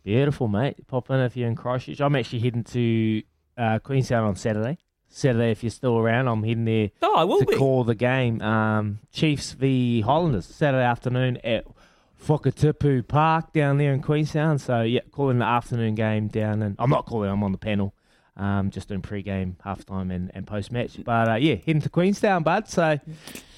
Beautiful, 0.04 0.50
mate. 0.50 0.76
Pop 0.88 1.10
in 1.10 1.22
if 1.22 1.38
you're 1.38 1.48
in 1.48 1.56
Christchurch. 1.56 2.02
I'm 2.02 2.18
actually 2.18 2.40
heading 2.40 2.66
to 2.66 3.24
uh, 3.58 3.80
Queenstown 3.80 4.24
on 4.24 4.36
Saturday. 4.36 4.78
Saturday, 5.10 5.52
if 5.52 5.62
you're 5.64 5.70
still 5.70 5.98
around, 6.00 6.28
I'm 6.28 6.42
heading 6.44 6.66
there 6.66 6.90
Oh, 7.04 7.16
I 7.16 7.24
will 7.24 7.40
to 7.42 7.46
be. 7.46 7.56
call 7.56 7.84
the 7.84 7.94
game. 7.96 8.42
Um, 8.42 9.00
Chiefs 9.12 9.52
v 9.52 10.02
Highlanders 10.02 10.46
Saturday 10.48 10.84
afternoon 10.84 11.38
at 11.44 11.66
Whakatipu 12.28 13.08
Park 13.08 13.54
down 13.54 13.78
there 13.78 13.94
in 13.94 14.02
Queenstown. 14.02 14.58
So 14.60 14.82
yeah, 14.82 15.02
calling 15.12 15.40
the 15.40 15.46
afternoon 15.46 15.96
game 15.96 16.28
down, 16.30 16.62
and 16.62 16.76
I'm 16.80 16.90
not 16.90 17.06
calling. 17.06 17.30
I'm 17.30 17.44
on 17.44 17.52
the 17.52 17.58
panel, 17.58 17.94
um, 18.38 18.72
just 18.72 18.88
doing 18.88 19.02
pre-game, 19.02 19.58
halftime, 19.66 20.12
and, 20.14 20.32
and 20.34 20.48
post-match. 20.48 20.98
But 21.04 21.30
uh, 21.30 21.36
yeah, 21.36 21.56
heading 21.56 21.82
to 21.82 21.90
Queenstown, 21.90 22.44
bud. 22.44 22.68
So 22.68 23.00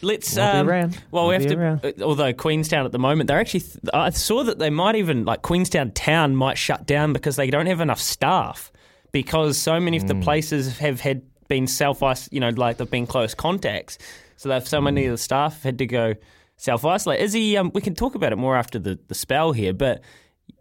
Let's. 0.02 0.36
Um, 0.38 0.66
be 0.66 0.72
around. 0.72 1.02
Well, 1.12 1.28
we 1.28 1.36
I'll 1.36 1.40
have 1.42 1.50
be 1.50 1.56
to. 1.56 1.62
around. 1.62 1.86
uh, 1.86 1.92
Although 2.04 2.34
Queenstown 2.34 2.86
at 2.86 2.92
the 2.92 3.00
moment, 3.00 3.28
they're 3.28 3.40
actually. 3.40 3.62
Th- 3.62 3.80
I 3.94 4.10
saw 4.10 4.44
that 4.44 4.60
they 4.60 4.70
might 4.70 4.96
even 4.96 5.25
like 5.25 5.42
Queenstown 5.42 5.92
town 5.92 6.36
might 6.36 6.58
shut 6.58 6.86
down 6.86 7.14
because 7.14 7.36
they 7.36 7.50
don't 7.50 7.68
have 7.68 7.82
enough 7.82 8.00
staff 8.02 8.72
because 9.16 9.58
so 9.58 9.80
many 9.80 9.96
of 9.96 10.08
the 10.08 10.16
places 10.16 10.78
have 10.80 11.00
had 11.00 11.22
been 11.48 11.68
self. 11.68 12.02
You 12.32 12.42
know, 12.42 12.50
like 12.50 12.76
they've 12.76 12.92
been 12.92 13.08
close 13.08 13.34
contacts, 13.34 13.98
so 14.36 14.50
they've 14.50 14.68
so 14.68 14.82
many 14.82 15.06
of 15.06 15.12
the 15.12 15.18
staff 15.18 15.64
had 15.64 15.78
to 15.78 15.86
go 15.86 16.16
self 16.58 16.84
isolate. 16.84 17.22
Izzy, 17.22 17.58
um, 17.58 17.72
we 17.74 17.80
can 17.80 17.96
talk 17.96 18.16
about 18.16 18.34
it 18.34 18.36
more 18.36 18.58
after 18.58 18.78
the, 18.78 19.00
the 19.08 19.16
spell 19.16 19.54
here, 19.54 19.74
but. 19.74 20.02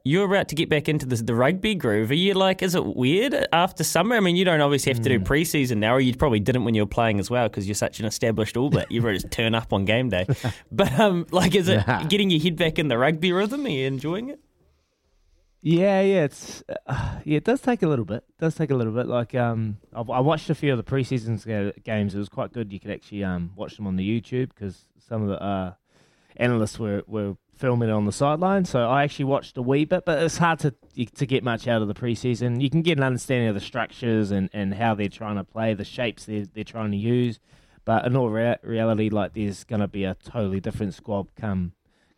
You're 0.07 0.27
about 0.27 0.49
to 0.49 0.55
get 0.55 0.69
back 0.69 0.89
into 0.89 1.07
the, 1.07 1.17
the 1.17 1.35
rugby 1.35 1.75
groove. 1.75 2.11
Are 2.11 2.15
you 2.15 2.35
like, 2.35 2.63
is 2.63 2.75
it 2.75 2.85
weird 2.85 3.35
after 3.55 3.83
summer? 3.85 4.17
I 4.17 4.21
mean, 4.21 4.37
you 4.37 4.45
don't 4.45 4.61
obviously 4.61 4.93
have 4.93 5.03
to 5.03 5.09
do 5.09 5.19
preseason 5.19 5.79
now, 5.79 5.95
or 5.95 6.01
you 6.01 6.15
probably 6.15 6.41
didn't 6.41 6.65
when 6.65 6.75
you 6.75 6.83
were 6.83 6.87
playing 6.87 7.19
as 7.21 7.31
well 7.31 7.49
because 7.49 7.67
you're 7.67 7.75
such 7.75 8.01
an 8.01 8.07
established 8.07 8.57
All 8.59 8.69
Black. 8.69 8.87
You 8.91 9.01
really 9.01 9.17
just 9.19 9.31
turn 9.41 9.55
up 9.55 9.73
on 9.73 9.87
game 9.87 10.11
day. 10.11 10.27
But 10.71 10.99
um, 10.99 11.27
like, 11.31 11.55
is 11.55 11.69
it 11.69 11.87
Nah. 11.87 12.05
getting 12.05 12.29
your 12.31 12.41
head 12.41 12.57
back 12.57 12.79
in 12.79 12.89
the 12.89 12.99
rugby 12.99 13.33
rhythm? 13.33 13.65
Are 13.65 13.69
you 13.71 13.87
enjoying 13.87 14.29
it? 14.29 14.41
Yeah, 15.67 16.03
yeah, 16.03 16.25
it's 16.25 16.63
uh, 16.87 17.21
yeah, 17.25 17.39
it 17.39 17.45
does 17.45 17.63
take 17.63 17.83
a 17.83 17.89
little 17.89 18.05
bit. 18.05 18.23
It 18.29 18.39
does 18.39 18.55
take 18.55 18.71
a 18.71 18.75
little 18.75 18.93
bit. 18.93 19.07
Like 19.07 19.35
um, 19.35 19.79
I've, 19.95 20.11
I 20.11 20.21
watched 20.21 20.51
a 20.51 20.55
few 20.55 20.71
of 20.71 20.77
the 20.77 20.85
preseason 20.85 21.83
games. 21.83 22.15
It 22.15 22.19
was 22.19 22.29
quite 22.29 22.53
good. 22.53 22.71
You 22.71 22.79
could 22.79 22.91
actually 22.91 23.25
um 23.25 23.53
watch 23.57 23.77
them 23.77 23.87
on 23.87 23.97
the 23.97 24.07
YouTube 24.07 24.51
because 24.51 24.85
some 25.09 25.23
of 25.23 25.29
the 25.29 25.43
uh 25.43 25.73
analysts 26.37 26.79
were 26.79 27.03
were 27.07 27.39
filming 27.57 27.89
it 27.89 27.93
on 27.93 28.05
the 28.05 28.13
sideline. 28.13 28.67
So 28.67 28.87
I 28.87 29.05
actually 29.05 29.25
watched 29.25 29.57
a 29.57 29.63
wee 29.63 29.87
bit, 29.87 30.05
but 30.05 30.23
it's 30.23 30.37
hard 30.37 30.59
to 30.61 30.75
to 31.07 31.25
get 31.25 31.43
much 31.43 31.67
out 31.67 31.81
of 31.81 31.89
the 31.89 31.95
preseason. 31.95 32.61
You 32.61 32.69
can 32.69 32.83
get 32.83 32.99
an 32.99 33.05
understanding 33.05 33.49
of 33.49 33.55
the 33.55 33.61
structures 33.63 34.33
and, 34.33 34.51
and 34.53 34.75
how 34.75 34.95
they're 34.95 35.09
trying 35.09 35.37
to 35.37 35.45
play, 35.45 35.73
the 35.73 35.85
shapes 35.85 36.27
they're 36.27 36.45
they're 36.45 36.65
trying 36.65 36.91
to 36.91 36.99
use. 36.99 37.41
But 37.87 38.05
in 38.05 38.17
all 38.17 38.29
rea- 38.29 38.59
reality, 38.63 39.09
like 39.09 39.33
there's 39.33 39.65
going 39.65 39.81
to 39.81 39.89
be 39.89 40.05
a 40.05 40.15
totally 40.15 40.61
different 40.61 40.93
squad 40.93 41.29
come 41.41 41.73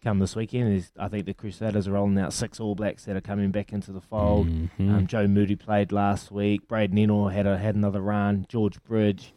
come 0.07 0.19
this 0.21 0.37
weekend. 0.37 0.71
There's, 0.71 0.93
I 0.99 1.09
think 1.09 1.27
the 1.27 1.35
Crusaders 1.35 1.89
are 1.89 1.93
rolling 1.93 2.17
out 2.19 2.33
six 2.33 2.61
All 2.61 2.75
Blacks 2.77 3.05
that 3.07 3.17
are 3.17 3.21
coming 3.21 3.51
back 3.51 3.73
into 3.73 3.91
the 3.91 4.01
fold. 4.01 4.47
Um, 4.79 5.07
Joe 5.09 5.27
Moody 5.27 5.57
played 5.57 5.91
last 5.91 6.31
week. 6.31 6.69
Braydon 6.69 6.97
Ennor 6.97 7.33
had 7.33 7.47
a, 7.47 7.59
had 7.59 7.75
another 7.75 8.01
run. 8.01 8.47
George 8.49 8.81
Bridge. 8.85 9.33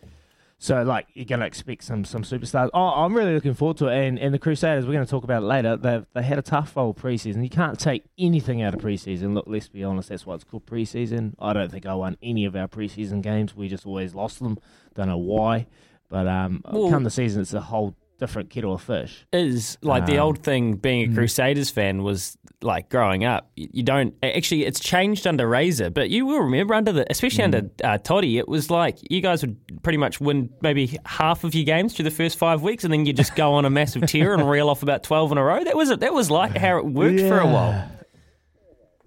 So 0.61 0.83
like 0.83 1.07
you're 1.13 1.23
gonna 1.23 1.45
expect 1.45 1.85
some 1.85 2.03
some 2.03 2.21
superstars. 2.23 2.69
Oh, 2.73 2.89
I'm 2.89 3.15
really 3.15 3.33
looking 3.33 3.53
forward 3.53 3.77
to 3.77 3.87
it. 3.87 3.97
And 3.97 4.19
and 4.19 4.33
the 4.33 4.39
Crusaders, 4.39 4.85
we're 4.85 4.91
gonna 4.91 5.05
talk 5.05 5.23
about 5.23 5.41
it 5.41 5.45
later. 5.45 5.77
They 5.77 6.03
they 6.13 6.21
had 6.21 6.37
a 6.37 6.41
tough 6.41 6.75
old 6.77 6.97
preseason. 6.97 7.41
You 7.43 7.49
can't 7.49 7.79
take 7.79 8.03
anything 8.17 8.61
out 8.61 8.73
of 8.73 8.81
preseason. 8.81 9.33
Look, 9.33 9.45
let's 9.47 9.69
be 9.69 9.85
honest. 9.85 10.09
That's 10.09 10.25
why 10.25 10.35
it's 10.35 10.43
called 10.43 10.65
preseason. 10.65 11.33
I 11.39 11.53
don't 11.53 11.71
think 11.71 11.85
I 11.85 11.95
won 11.95 12.17
any 12.21 12.43
of 12.43 12.57
our 12.57 12.67
preseason 12.67 13.21
games. 13.21 13.55
We 13.55 13.69
just 13.69 13.85
always 13.85 14.13
lost 14.13 14.39
them. 14.39 14.59
Don't 14.95 15.07
know 15.07 15.17
why. 15.17 15.67
But 16.09 16.27
um, 16.27 16.61
Well- 16.69 16.89
come 16.89 17.05
the 17.05 17.09
season, 17.09 17.41
it's 17.41 17.53
a 17.53 17.61
whole 17.61 17.95
different 18.19 18.49
kettle 18.49 18.73
of 18.73 18.81
fish. 18.81 19.25
Is 19.33 19.77
like 19.81 20.05
the 20.05 20.17
Um, 20.17 20.25
old 20.27 20.43
thing 20.43 20.75
being 20.75 21.11
a 21.11 21.15
Crusaders 21.15 21.69
fan 21.69 22.03
was 22.03 22.37
like 22.61 22.89
growing 22.89 23.23
up. 23.23 23.49
You 23.55 23.67
you 23.71 23.83
don't 23.83 24.13
actually. 24.21 24.65
It's 24.65 24.79
changed 24.79 25.25
under 25.25 25.47
Razor, 25.47 25.89
but 25.91 26.09
you 26.09 26.25
will 26.25 26.41
remember 26.41 26.73
under 26.73 26.91
the, 26.91 27.05
especially 27.09 27.43
under 27.45 27.69
uh, 27.83 27.97
Toddy, 27.97 28.37
it 28.37 28.47
was 28.47 28.69
like 28.69 28.97
you 29.09 29.21
guys 29.21 29.41
would 29.41 29.55
pretty 29.81 29.97
much 29.97 30.19
win 30.19 30.49
maybe 30.61 30.97
half 31.05 31.43
of 31.43 31.55
your 31.55 31.63
games 31.65 31.93
through 31.95 32.03
the 32.03 32.11
first 32.11 32.37
five 32.37 32.61
weeks, 32.61 32.83
and 32.83 32.91
then 32.93 33.05
you 33.05 33.13
just 33.13 33.35
go 33.35 33.53
on 33.53 33.65
a 33.65 33.69
massive 33.69 34.03
tear 34.07 34.33
and 34.33 34.49
reel 34.49 34.69
off 34.69 34.83
about 34.83 35.03
twelve 35.03 35.31
in 35.31 35.37
a 35.37 35.43
row. 35.43 35.63
That 35.63 35.77
was 35.77 35.89
it. 35.89 36.01
that 36.01 36.13
was 36.13 36.29
like 36.29 36.57
how 36.65 36.77
it 36.77 36.85
worked 36.85 37.19
for 37.21 37.39
a 37.39 37.45
while. 37.47 37.89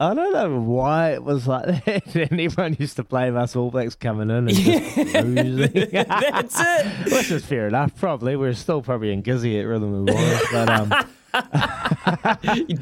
I 0.03 0.15
don't 0.15 0.33
know 0.33 0.59
why 0.59 1.13
it 1.13 1.23
was 1.23 1.47
like 1.47 1.85
that. 1.85 2.17
everyone 2.33 2.77
used 2.77 2.97
to 2.97 3.05
blame 3.05 3.37
us 3.37 3.55
All 3.55 3.71
Blacks 3.71 3.95
coming 3.95 4.31
in 4.31 4.49
and 4.49 4.51
just 4.51 4.97
losing. 4.97 5.91
That's 5.93 6.61
it. 6.61 6.87
Which 7.13 7.31
is 7.31 7.45
fair 7.45 7.69
enough, 7.69 7.97
probably. 8.01 8.35
We're 8.35 8.55
still 8.55 8.83
probably 8.83 9.13
in 9.13 9.23
Gizzy 9.23 9.61
at 9.61 9.63
Rhythm 9.65 9.95
and 9.95 10.11
Warriors, 10.11 10.43
but 10.51 10.69
um, 10.69 10.91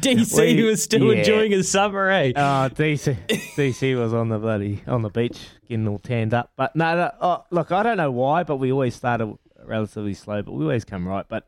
DC 0.00 0.56
We- 0.56 0.62
was 0.62 0.82
still 0.82 1.12
yeah. 1.12 1.18
enjoying 1.18 1.52
his 1.52 1.70
summer, 1.70 2.08
eh? 2.08 2.32
Oh, 2.34 2.70
DC, 2.72 3.14
DC 3.28 3.98
was 3.98 4.14
on 4.14 4.30
the 4.30 4.38
bloody 4.38 4.82
on 4.86 5.02
the 5.02 5.10
beach 5.10 5.46
getting 5.68 5.86
all 5.88 5.98
tanned 5.98 6.32
up. 6.32 6.52
But 6.56 6.74
no, 6.74 6.96
no 6.96 7.10
oh, 7.20 7.44
look, 7.50 7.70
I 7.70 7.82
don't 7.82 7.98
know 7.98 8.10
why, 8.10 8.44
but 8.44 8.56
we 8.56 8.72
always 8.72 8.94
started 8.94 9.36
relatively 9.62 10.14
slow, 10.14 10.40
but 10.40 10.52
we 10.52 10.64
always 10.64 10.86
come 10.86 11.06
right. 11.06 11.26
But 11.28 11.46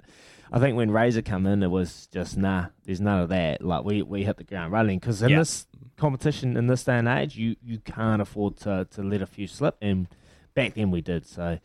I 0.53 0.59
think 0.59 0.77
when 0.77 0.91
Razor 0.91 1.23
come 1.23 1.47
in, 1.47 1.63
it 1.63 1.71
was 1.71 2.07
just 2.13 2.37
nah. 2.37 2.67
There's 2.85 3.01
none 3.01 3.21
of 3.21 3.31
that. 3.31 3.65
Like 3.65 3.85
we, 3.85 4.03
we 4.03 4.25
hit 4.25 4.37
the 4.37 4.45
ground 4.45 4.71
running 4.73 4.99
because 4.99 5.23
in 5.23 5.31
Yeah. 5.31 5.39
this 5.39 5.67
competition 5.97 6.57
in 6.57 6.67
this 6.67 6.85
day 6.85 6.99
and 6.99 7.09
age, 7.09 7.37
you 7.37 7.57
you 7.63 7.79
can't 7.79 8.21
afford 8.21 8.57
to 8.59 8.87
to 8.91 9.03
let 9.03 9.23
a 9.23 9.27
few 9.27 9.47
slip. 9.47 9.77
And 9.81 10.09
back 10.55 10.75
then 10.75 10.91
we 10.91 11.01
did. 11.01 11.27
So 11.27 11.59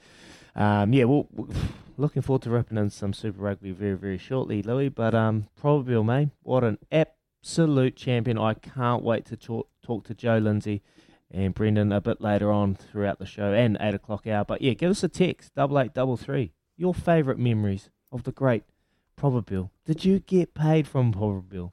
um, 0.56 0.94
yeah, 0.94 1.04
well, 1.04 1.28
looking 1.98 2.22
forward 2.22 2.44
to 2.44 2.50
ripping 2.50 2.78
in 2.78 2.90
some 2.90 3.12
Super 3.14 3.42
Rugby 3.42 3.72
very 3.72 3.96
very 3.96 4.18
shortly, 4.18 4.64
Louis. 4.64 4.90
But 4.90 5.14
um, 5.14 5.48
Probabeel 5.62 6.06
mate, 6.06 6.30
what 6.44 6.64
an 6.64 6.78
absolute 6.92 7.96
champion! 7.98 8.38
I 8.38 8.54
can't 8.54 9.04
wait 9.04 9.26
to 9.26 9.36
talk, 9.36 9.68
talk 9.84 10.06
to 10.06 10.14
Jo 10.14 10.38
Lindsay 10.38 10.82
and 11.30 11.54
Brendan 11.54 11.92
a 11.92 12.00
bit 12.00 12.22
later 12.22 12.54
on 12.54 12.74
throughout 12.76 13.20
the 13.20 13.26
show 13.26 13.52
and 13.52 13.76
eight 13.82 13.94
o'clock 13.96 14.26
hour. 14.28 14.46
But 14.46 14.62
yeah, 14.62 14.74
give 14.74 14.92
us 14.92 15.04
a 15.04 15.10
text 15.10 15.54
double 15.56 15.78
eight 15.78 15.94
double 15.94 16.16
three. 16.16 16.54
Your 16.78 16.94
favourite 16.94 17.38
memories 17.40 17.90
of 18.14 18.24
the 18.24 18.32
great 18.32 18.64
Probabeel. 19.20 19.72
Did 19.86 20.06
you 20.06 20.20
get 20.20 20.54
paid 20.54 20.88
from 20.88 21.14
Probabeel? 21.14 21.72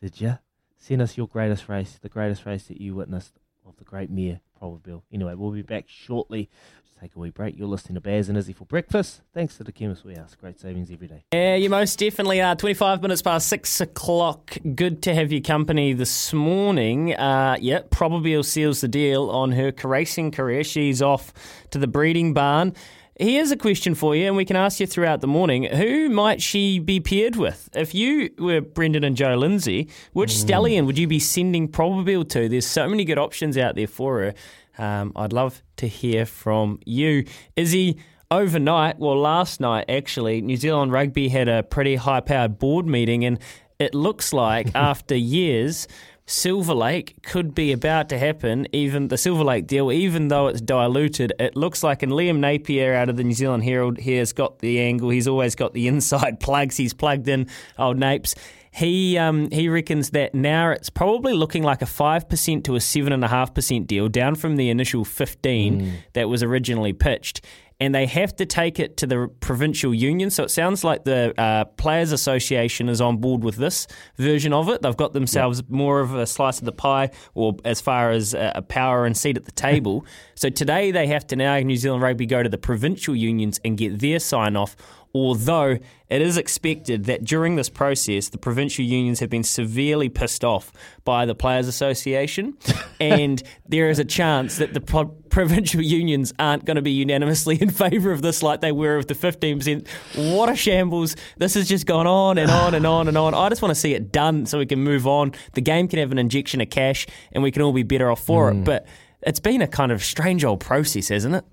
Did 0.00 0.20
you? 0.20 0.38
Send 0.76 1.02
us 1.02 1.16
your 1.16 1.26
greatest 1.26 1.68
race, 1.68 1.98
the 2.00 2.08
greatest 2.08 2.46
race 2.46 2.64
that 2.64 2.80
you 2.80 2.94
witnessed 2.94 3.38
of 3.66 3.76
the 3.78 3.84
great 3.84 4.10
mare 4.10 4.40
Probabeel. 4.60 5.02
Anyway, 5.12 5.34
we'll 5.34 5.50
be 5.50 5.62
back 5.62 5.84
shortly. 5.88 6.50
Just 6.84 6.98
take 7.00 7.16
a 7.16 7.18
wee 7.18 7.30
break. 7.30 7.56
You're 7.58 7.68
listening 7.68 7.94
to 7.94 8.00
Baz 8.00 8.28
and 8.28 8.36
Izzy 8.36 8.52
for 8.52 8.64
breakfast. 8.64 9.22
Thanks 9.32 9.56
to 9.56 9.64
the 9.64 9.72
Chemist 9.72 10.04
Warehouse. 10.04 10.36
Great 10.38 10.60
savings 10.60 10.90
every 10.90 11.08
day. 11.08 11.24
Yeah, 11.32 11.54
you 11.54 11.70
most 11.70 11.98
definitely 11.98 12.42
are. 12.42 12.54
25 12.54 13.00
minutes 13.02 13.22
past 13.22 13.48
6 13.48 13.80
o'clock. 13.80 14.56
Good 14.74 15.02
to 15.04 15.14
have 15.14 15.32
your 15.32 15.40
company 15.40 15.94
this 15.94 16.32
morning. 16.32 17.14
Uh, 17.14 17.56
yeah, 17.60 17.80
Probabeel 17.90 18.44
seals 18.44 18.82
the 18.82 18.88
deal 18.88 19.30
on 19.30 19.52
her 19.52 19.72
racing 19.84 20.32
career. 20.32 20.62
She's 20.64 21.00
off 21.00 21.32
to 21.70 21.78
the 21.78 21.88
breeding 21.88 22.34
barn. 22.34 22.74
Here's 23.20 23.50
a 23.50 23.56
question 23.56 23.96
for 23.96 24.14
you, 24.14 24.28
and 24.28 24.36
we 24.36 24.44
can 24.44 24.54
ask 24.54 24.78
you 24.78 24.86
throughout 24.86 25.20
the 25.20 25.26
morning. 25.26 25.64
Who 25.64 26.08
might 26.08 26.40
she 26.40 26.78
be 26.78 27.00
paired 27.00 27.34
with? 27.34 27.68
If 27.74 27.92
you 27.92 28.30
were 28.38 28.60
Brendan 28.60 29.02
and 29.02 29.16
Jo 29.16 29.34
Lindsay, 29.34 29.88
which 30.12 30.36
stallion 30.36 30.86
would 30.86 30.96
you 30.96 31.08
be 31.08 31.18
sending 31.18 31.66
Probabeel 31.66 32.28
to? 32.28 32.48
There's 32.48 32.64
so 32.64 32.88
many 32.88 33.04
good 33.04 33.18
options 33.18 33.58
out 33.58 33.74
there 33.74 33.88
for 33.88 34.20
her. 34.20 34.34
Um, 34.78 35.10
I'd 35.16 35.32
love 35.32 35.64
to 35.78 35.88
hear 35.88 36.26
from 36.26 36.78
you. 36.86 37.24
Izzy, 37.56 37.98
overnight, 38.30 39.00
well, 39.00 39.18
last 39.18 39.58
night 39.58 39.86
actually, 39.88 40.40
New 40.40 40.56
Zealand 40.56 40.92
Rugby 40.92 41.28
had 41.28 41.48
a 41.48 41.64
pretty 41.64 41.96
high 41.96 42.20
powered 42.20 42.60
board 42.60 42.86
meeting, 42.86 43.24
and 43.24 43.40
it 43.80 43.96
looks 43.96 44.32
like 44.32 44.70
after 44.76 45.16
years, 45.16 45.88
Silver 46.28 46.74
Lake 46.74 47.22
could 47.22 47.54
be 47.54 47.72
about 47.72 48.10
to 48.10 48.18
happen. 48.18 48.66
Even 48.70 49.08
the 49.08 49.16
Silver 49.16 49.44
Lake 49.44 49.66
deal, 49.66 49.90
even 49.90 50.28
though 50.28 50.48
it's 50.48 50.60
diluted, 50.60 51.32
it 51.38 51.56
looks 51.56 51.82
like. 51.82 52.02
And 52.02 52.12
Liam 52.12 52.38
Napier 52.38 52.94
out 52.94 53.08
of 53.08 53.16
the 53.16 53.24
New 53.24 53.32
Zealand 53.32 53.64
Herald 53.64 53.96
here 53.96 54.18
has 54.18 54.34
got 54.34 54.58
the 54.58 54.78
angle. 54.78 55.08
He's 55.08 55.26
always 55.26 55.54
got 55.54 55.72
the 55.72 55.88
inside 55.88 56.38
plugs. 56.38 56.76
He's 56.76 56.92
plugged 56.92 57.28
in 57.28 57.48
old 57.78 57.96
Napes. 57.96 58.34
He 58.70 59.16
um, 59.16 59.50
he 59.50 59.70
reckons 59.70 60.10
that 60.10 60.34
now 60.34 60.70
it's 60.70 60.90
probably 60.90 61.32
looking 61.32 61.62
like 61.62 61.80
a 61.80 61.86
five 61.86 62.28
percent 62.28 62.66
to 62.66 62.76
a 62.76 62.80
seven 62.80 63.14
and 63.14 63.24
a 63.24 63.28
half 63.28 63.54
percent 63.54 63.86
deal, 63.86 64.08
down 64.08 64.34
from 64.34 64.56
the 64.56 64.68
initial 64.68 65.06
fifteen 65.06 65.94
that 66.12 66.28
was 66.28 66.42
originally 66.42 66.92
pitched. 66.92 67.40
And 67.80 67.94
they 67.94 68.06
have 68.06 68.34
to 68.36 68.46
take 68.46 68.80
it 68.80 68.96
to 68.96 69.06
the 69.06 69.30
provincial 69.38 69.94
union. 69.94 70.30
So 70.30 70.42
it 70.42 70.50
sounds 70.50 70.82
like 70.82 71.04
the 71.04 71.32
uh, 71.40 71.64
Players 71.64 72.10
Association 72.10 72.88
is 72.88 73.00
on 73.00 73.18
board 73.18 73.44
with 73.44 73.54
this 73.54 73.86
version 74.16 74.52
of 74.52 74.68
it. 74.68 74.82
They've 74.82 74.96
got 74.96 75.12
themselves 75.12 75.62
more 75.68 76.00
of 76.00 76.12
a 76.12 76.26
slice 76.26 76.58
of 76.58 76.64
the 76.64 76.72
pie, 76.72 77.10
or 77.34 77.56
as 77.64 77.80
far 77.80 78.10
as 78.10 78.34
uh, 78.34 78.52
a 78.56 78.62
power 78.62 79.06
and 79.06 79.16
seat 79.16 79.36
at 79.36 79.44
the 79.44 79.52
table. 79.52 80.04
so 80.34 80.50
today 80.50 80.90
they 80.90 81.06
have 81.06 81.26
to 81.28 81.36
now, 81.36 81.56
New 81.60 81.76
Zealand 81.76 82.02
Rugby, 82.02 82.26
go 82.26 82.42
to 82.42 82.48
the 82.48 82.58
provincial 82.58 83.14
unions 83.14 83.60
and 83.64 83.78
get 83.78 84.00
their 84.00 84.18
sign 84.18 84.56
off 84.56 84.74
although 85.14 85.78
it 86.08 86.22
is 86.22 86.36
expected 86.36 87.04
that 87.04 87.24
during 87.24 87.56
this 87.56 87.68
process, 87.68 88.28
the 88.28 88.38
provincial 88.38 88.84
unions 88.84 89.20
have 89.20 89.28
been 89.30 89.42
severely 89.44 90.08
pissed 90.08 90.44
off 90.44 90.72
by 91.04 91.26
the 91.26 91.34
Players 91.34 91.68
Association, 91.68 92.56
and 93.00 93.42
there 93.68 93.90
is 93.90 93.98
a 93.98 94.04
chance 94.04 94.56
that 94.58 94.74
the 94.74 94.80
pro- 94.80 95.06
provincial 95.06 95.82
unions 95.82 96.32
aren't 96.38 96.64
going 96.64 96.76
to 96.76 96.82
be 96.82 96.92
unanimously 96.92 97.56
in 97.60 97.70
favour 97.70 98.10
of 98.12 98.22
this 98.22 98.42
like 98.42 98.60
they 98.60 98.72
were 98.72 98.96
of 98.96 99.06
the 99.06 99.14
15%. 99.14 99.86
What 100.34 100.48
a 100.48 100.56
shambles. 100.56 101.16
This 101.36 101.54
has 101.54 101.68
just 101.68 101.86
gone 101.86 102.06
on 102.06 102.38
and 102.38 102.50
on 102.50 102.74
and 102.74 102.86
on 102.86 103.08
and 103.08 103.18
on. 103.18 103.34
I 103.34 103.48
just 103.50 103.60
want 103.62 103.70
to 103.74 103.80
see 103.80 103.94
it 103.94 104.10
done 104.12 104.46
so 104.46 104.58
we 104.58 104.66
can 104.66 104.82
move 104.82 105.06
on. 105.06 105.32
The 105.54 105.60
game 105.60 105.88
can 105.88 105.98
have 105.98 106.12
an 106.12 106.18
injection 106.18 106.60
of 106.60 106.70
cash 106.70 107.06
and 107.32 107.42
we 107.42 107.50
can 107.50 107.62
all 107.62 107.72
be 107.72 107.82
better 107.82 108.10
off 108.10 108.20
for 108.24 108.50
Mm. 108.50 108.60
it. 108.60 108.64
But 108.64 108.86
it's 109.22 109.40
been 109.40 109.60
a 109.62 109.66
kind 109.68 109.92
of 109.92 110.02
strange 110.02 110.44
old 110.44 110.60
process, 110.60 111.08
hasn't 111.08 111.34
it? 111.34 111.44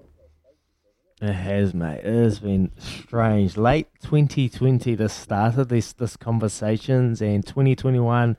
It 1.21 1.31
has, 1.31 1.73
mate. 1.73 2.01
It 2.03 2.13
has 2.13 2.39
been 2.39 2.71
strange. 2.77 3.55
Late 3.55 3.87
2020, 4.01 4.95
this 4.95 5.13
started 5.13 5.69
this 5.69 5.93
this 5.93 6.17
conversations, 6.17 7.21
and 7.21 7.45
2021, 7.45 8.35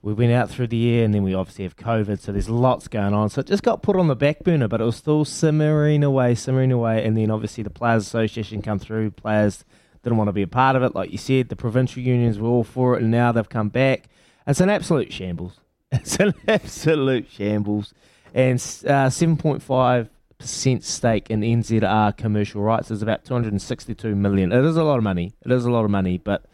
we 0.00 0.12
went 0.12 0.30
out 0.30 0.48
through 0.48 0.68
the 0.68 0.76
year, 0.76 1.04
and 1.04 1.12
then 1.12 1.24
we 1.24 1.34
obviously 1.34 1.64
have 1.64 1.76
COVID, 1.76 2.20
so 2.20 2.30
there's 2.30 2.48
lots 2.48 2.86
going 2.86 3.14
on. 3.14 3.30
So 3.30 3.40
it 3.40 3.48
just 3.48 3.64
got 3.64 3.82
put 3.82 3.96
on 3.96 4.06
the 4.06 4.14
back 4.14 4.44
burner, 4.44 4.68
but 4.68 4.80
it 4.80 4.84
was 4.84 4.94
still 4.94 5.24
simmering 5.24 6.04
away, 6.04 6.36
simmering 6.36 6.70
away, 6.70 7.04
and 7.04 7.16
then 7.16 7.32
obviously 7.32 7.64
the 7.64 7.70
Players 7.70 8.06
Association 8.06 8.62
come 8.62 8.78
through. 8.78 9.10
Players 9.10 9.64
didn't 10.04 10.16
want 10.16 10.28
to 10.28 10.32
be 10.32 10.42
a 10.42 10.46
part 10.46 10.76
of 10.76 10.84
it, 10.84 10.94
like 10.94 11.10
you 11.10 11.18
said. 11.18 11.48
The 11.48 11.56
provincial 11.56 12.00
unions 12.00 12.38
were 12.38 12.48
all 12.48 12.62
for 12.62 12.94
it, 12.94 13.02
and 13.02 13.10
now 13.10 13.32
they've 13.32 13.48
come 13.48 13.70
back. 13.70 14.08
It's 14.46 14.60
an 14.60 14.70
absolute 14.70 15.12
shambles. 15.12 15.58
It's 15.92 16.16
an 16.16 16.34
absolute 16.48 17.28
shambles, 17.30 17.94
and 18.32 18.56
uh, 18.56 19.10
7.5 19.10 20.08
percent 20.38 20.84
stake 20.84 21.30
in 21.30 21.40
NZR 21.40 22.16
commercial 22.16 22.62
rights 22.62 22.90
is 22.90 23.02
about 23.02 23.24
262 23.24 24.14
million. 24.14 24.52
It 24.52 24.64
is 24.64 24.76
a 24.76 24.84
lot 24.84 24.98
of 24.98 25.04
money. 25.04 25.34
It 25.44 25.52
is 25.52 25.64
a 25.64 25.70
lot 25.70 25.84
of 25.84 25.90
money, 25.90 26.18
but 26.18 26.46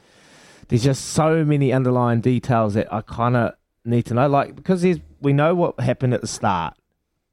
there's 0.69 0.85
just 0.85 1.07
so 1.07 1.45
many 1.45 1.73
underlying 1.73 2.21
details 2.21 2.75
that 2.75 2.93
I 2.93 3.03
kind 3.03 3.37
of 3.37 3.55
need 3.85 4.07
to 4.07 4.15
know. 4.15 4.29
Like 4.29 4.55
because 4.55 4.83
there's 4.83 4.99
we 5.21 5.33
know 5.33 5.55
what 5.55 5.81
happened 5.81 6.15
at 6.15 6.21
the 6.21 6.27
start, 6.27 6.77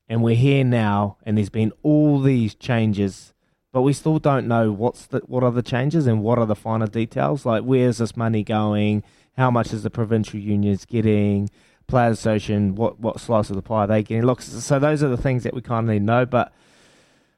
and 0.09 0.23
we're 0.23 0.35
here 0.35 0.63
now, 0.63 1.17
and 1.23 1.37
there's 1.37 1.49
been 1.49 1.71
all 1.83 2.21
these 2.21 2.55
changes, 2.55 3.33
but 3.71 3.81
we 3.81 3.93
still 3.93 4.19
don't 4.19 4.47
know 4.47 4.71
what's 4.71 5.05
the 5.05 5.19
what 5.27 5.43
are 5.43 5.51
the 5.51 5.61
changes 5.61 6.07
and 6.07 6.23
what 6.23 6.39
are 6.39 6.45
the 6.45 6.55
finer 6.55 6.87
details. 6.87 7.45
Like 7.45 7.63
where's 7.63 7.99
this 7.99 8.17
money 8.17 8.43
going? 8.43 9.03
How 9.37 9.51
much 9.51 9.71
is 9.71 9.83
the 9.83 9.91
provincial 9.91 10.39
unions 10.39 10.85
getting? 10.85 11.49
Players 11.87 12.19
Association, 12.19 12.75
what 12.75 12.99
what 12.99 13.19
slice 13.19 13.49
of 13.49 13.55
the 13.55 13.61
pie 13.61 13.83
are 13.83 13.87
they 13.87 14.03
getting? 14.03 14.25
Look, 14.25 14.41
so 14.41 14.79
those 14.79 15.03
are 15.03 15.09
the 15.09 15.17
things 15.17 15.43
that 15.43 15.53
we 15.53 15.61
kind 15.61 15.87
of 15.87 15.93
need 15.93 15.99
to 15.99 16.05
know, 16.05 16.25
but 16.25 16.53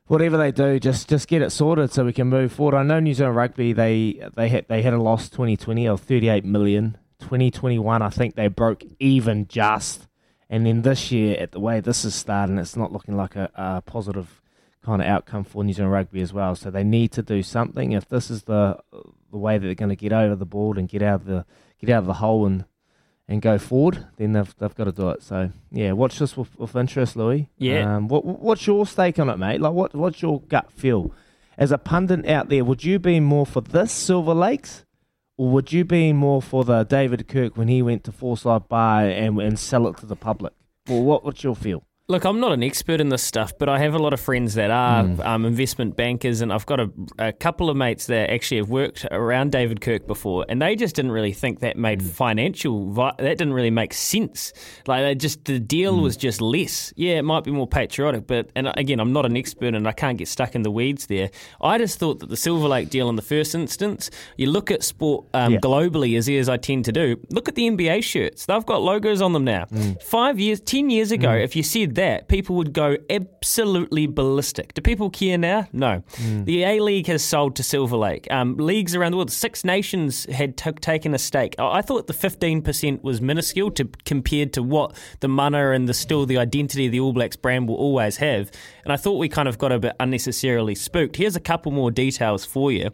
whatever 0.07 0.37
they 0.37 0.51
do, 0.51 0.79
just 0.79 1.07
just 1.07 1.27
get 1.27 1.41
it 1.41 1.51
sorted 1.51 1.91
so 1.91 2.03
we 2.03 2.13
can 2.13 2.27
move 2.27 2.51
forward. 2.51 2.75
I 2.75 2.83
know 2.83 2.99
New 2.99 3.13
Zealand 3.13 3.35
Rugby 3.35 3.73
they 3.73 4.21
they 4.35 4.49
had 4.49 4.67
they 4.67 4.81
had 4.81 4.93
a 4.93 5.01
loss 5.01 5.29
2020 5.29 5.87
of 5.87 6.01
38 6.01 6.43
million. 6.43 6.97
2021, 7.19 8.01
I 8.01 8.09
think 8.09 8.35
they 8.35 8.47
broke 8.47 8.83
even 8.97 9.45
just, 9.47 10.07
and 10.49 10.65
then 10.65 10.83
this 10.83 11.11
year, 11.11 11.37
at 11.37 11.51
the 11.51 11.59
way 11.59 11.81
this 11.81 12.05
is 12.05 12.15
starting, 12.15 12.57
it's 12.57 12.77
not 12.77 12.93
looking 12.93 13.17
like 13.17 13.35
a, 13.35 13.51
a 13.55 13.81
positive 13.81 14.41
kind 14.83 15.01
of 15.01 15.07
outcome 15.07 15.43
for 15.43 15.63
New 15.63 15.73
Zealand 15.73 15.91
Rugby 15.91 16.21
as 16.21 16.31
well. 16.31 16.55
So 16.55 16.71
they 16.71 16.83
need 16.83 17.11
to 17.11 17.21
do 17.21 17.43
something. 17.43 17.91
If 17.91 18.07
this 18.07 18.29
is 18.31 18.43
the 18.43 18.79
the 19.31 19.37
way 19.37 19.57
that 19.57 19.65
they're 19.65 19.75
going 19.75 19.89
to 19.89 19.95
get 19.95 20.13
over 20.13 20.35
the 20.35 20.45
board 20.45 20.77
and 20.77 20.87
get 20.87 21.01
out 21.01 21.21
of 21.21 21.25
the 21.25 21.45
get 21.79 21.89
out 21.91 21.99
of 21.99 22.07
the 22.07 22.13
hole 22.15 22.45
and 22.45 22.65
and 23.29 23.43
go 23.43 23.59
forward, 23.59 24.07
then 24.17 24.33
they've 24.33 24.53
they've 24.57 24.75
got 24.75 24.85
to 24.85 24.91
do 24.91 25.09
it. 25.09 25.21
So 25.21 25.51
yeah, 25.71 25.93
watch 25.93 26.17
this 26.19 26.35
with, 26.35 26.57
with 26.57 26.75
interest, 26.75 27.15
Louis. 27.15 27.47
Yeah. 27.57 27.95
Um, 27.95 28.07
what 28.09 28.25
what's 28.25 28.65
your 28.67 28.85
stake 28.85 29.19
on 29.19 29.29
it, 29.29 29.37
mate? 29.37 29.61
Like 29.61 29.73
what 29.73 29.95
what's 29.95 30.21
your 30.21 30.41
gut 30.41 30.71
feel? 30.73 31.13
As 31.57 31.71
a 31.71 31.77
pundit 31.77 32.27
out 32.27 32.49
there, 32.49 32.65
would 32.65 32.83
you 32.83 32.99
be 32.99 33.19
more 33.19 33.45
for 33.45 33.61
this 33.61 33.91
Silver 33.91 34.33
Lakes, 34.33 34.83
or 35.37 35.49
would 35.49 35.71
you 35.71 35.85
be 35.85 36.11
more 36.11 36.41
for 36.41 36.63
the 36.65 36.83
David 36.83 37.27
Kirk 37.27 37.55
when 37.55 37.67
he 37.67 37.81
went 37.81 38.03
to 38.05 38.11
Forsyth 38.11 38.67
Barr 38.67 39.05
and 39.05 39.39
and 39.39 39.59
sell 39.59 39.87
it 39.87 39.97
to 39.97 40.07
the 40.07 40.15
public? 40.15 40.53
Well, 40.87 41.03
what 41.03 41.23
what's 41.23 41.43
your 41.43 41.55
feel? 41.55 41.83
Look, 42.11 42.23
I'm 42.25 42.39
not 42.39 42.51
an 42.53 42.63
expert 42.63 42.99
in 43.01 43.09
this 43.09 43.21
stuff, 43.21 43.53
but 43.59 43.69
I 43.69 43.77
have 43.77 43.93
a 43.93 43.99
lot 43.99 44.13
of 44.13 44.19
friends 44.19 44.55
that 44.55 44.71
are 44.71 45.03
Mm. 45.03 45.23
um, 45.23 45.45
investment 45.45 45.95
bankers, 45.95 46.41
and 46.41 46.51
I've 46.51 46.65
got 46.65 46.79
a, 46.79 46.89
a 47.19 47.31
couple 47.31 47.69
of 47.69 47.77
mates 47.77 48.07
that 48.07 48.31
actually 48.31 48.57
have 48.57 48.69
worked 48.71 49.05
around 49.11 49.51
David 49.51 49.79
Kirk 49.79 50.07
before, 50.07 50.43
and 50.49 50.59
they 50.59 50.75
just 50.75 50.95
didn't 50.95 51.11
really 51.11 51.33
think 51.33 51.59
that 51.59 51.77
made 51.77 51.99
Mm. 51.99 52.09
financial. 52.09 52.89
Vi- 52.91 53.13
that 53.19 53.37
didn't 53.37 53.53
really 53.53 53.69
make 53.69 53.93
sense. 53.93 54.53
Like, 54.87 55.03
they 55.03 55.13
just 55.13 55.45
the 55.45 55.59
deal 55.59 55.97
Mm. 55.97 56.01
was 56.01 56.17
just 56.17 56.41
less. 56.41 56.91
Yeah, 56.97 57.19
it 57.19 57.25
might 57.25 57.43
be 57.43 57.51
more 57.51 57.67
patriotic, 57.67 58.25
but 58.25 58.49
and 58.55 58.71
again, 58.75 58.99
I'm 58.99 59.13
not 59.13 59.27
an 59.27 59.37
expert, 59.37 59.75
and 59.75 59.87
I 59.87 59.91
can't 59.91 60.17
get 60.17 60.27
stuck 60.27 60.55
in 60.55 60.63
the 60.63 60.71
weeds 60.71 61.05
there. 61.05 61.29
I 61.61 61.77
just 61.77 61.99
thought 61.99 62.21
that 62.21 62.29
the 62.29 62.37
Silver 62.37 62.67
Lake 62.67 62.89
deal 62.89 63.07
in 63.09 63.17
the 63.17 63.21
first 63.21 63.53
instance, 63.53 64.09
you 64.35 64.49
look 64.49 64.71
at 64.71 64.83
sport 64.83 65.25
um, 65.35 65.53
Yeah. 65.53 65.59
globally 65.59 66.17
as 66.17 66.27
as 66.27 66.49
I 66.49 66.57
tend 66.57 66.85
to 66.85 66.91
do. 66.91 67.17
Look 67.29 67.47
at 67.47 67.53
the 67.53 67.67
NBA 67.67 68.01
shirts; 68.01 68.47
they've 68.47 68.65
got 68.65 68.81
logos 68.81 69.21
on 69.21 69.33
them 69.33 69.43
now. 69.43 69.65
Mm. 69.71 70.01
Five 70.01 70.39
years, 70.39 70.59
ten 70.59 70.89
years 70.89 71.11
ago, 71.11 71.33
if 71.33 71.55
you 71.55 71.61
said 71.61 71.98
that, 71.99 72.27
people 72.27 72.55
would 72.55 72.73
go 72.73 72.97
absolutely 73.09 74.07
ballistic. 74.07 74.73
Do 74.73 74.81
people 74.81 75.09
care 75.09 75.37
now? 75.37 75.67
No. 75.73 76.03
The 76.45 76.63
A 76.63 76.79
League 76.79 77.07
has 77.07 77.23
sold 77.23 77.55
to 77.57 77.63
Silver 77.63 77.97
Lake. 77.97 78.25
Um, 78.31 78.57
leagues 78.57 78.95
around 78.95 79.11
the 79.11 79.17
world, 79.17 79.31
Six 79.31 79.63
Nations 79.63 80.25
had 80.25 80.57
t- 80.57 80.71
taken 80.71 81.13
a 81.13 81.19
stake. 81.19 81.55
I 81.57 81.79
I 81.79 81.81
thought 81.81 82.07
the 82.07 82.13
fifteen 82.13 82.61
percent 82.61 83.03
was 83.03 83.21
minuscule 83.21 83.71
to 83.71 83.85
compared 84.05 84.53
to 84.53 84.61
what 84.63 84.95
the 85.19 85.27
mana 85.27 85.71
and 85.71 85.87
the 85.87 85.93
still 85.93 86.25
the 86.25 86.37
identity 86.37 86.85
of 86.87 86.91
the 86.91 86.99
All 86.99 87.13
Blacks 87.13 87.37
brand 87.37 87.67
will 87.67 87.77
always 87.77 88.17
have. 88.17 88.51
And 88.83 88.93
I 88.93 88.97
thought 88.97 89.17
we 89.17 89.29
kind 89.29 89.47
of 89.47 89.57
got 89.57 89.71
a 89.71 89.79
bit 89.79 89.95
unnecessarily 89.99 90.75
spooked. 90.75 91.15
Here's 91.15 91.35
a 91.35 91.39
couple 91.51 91.71
more 91.71 91.91
details 91.91 92.45
for 92.45 92.71
you. 92.71 92.91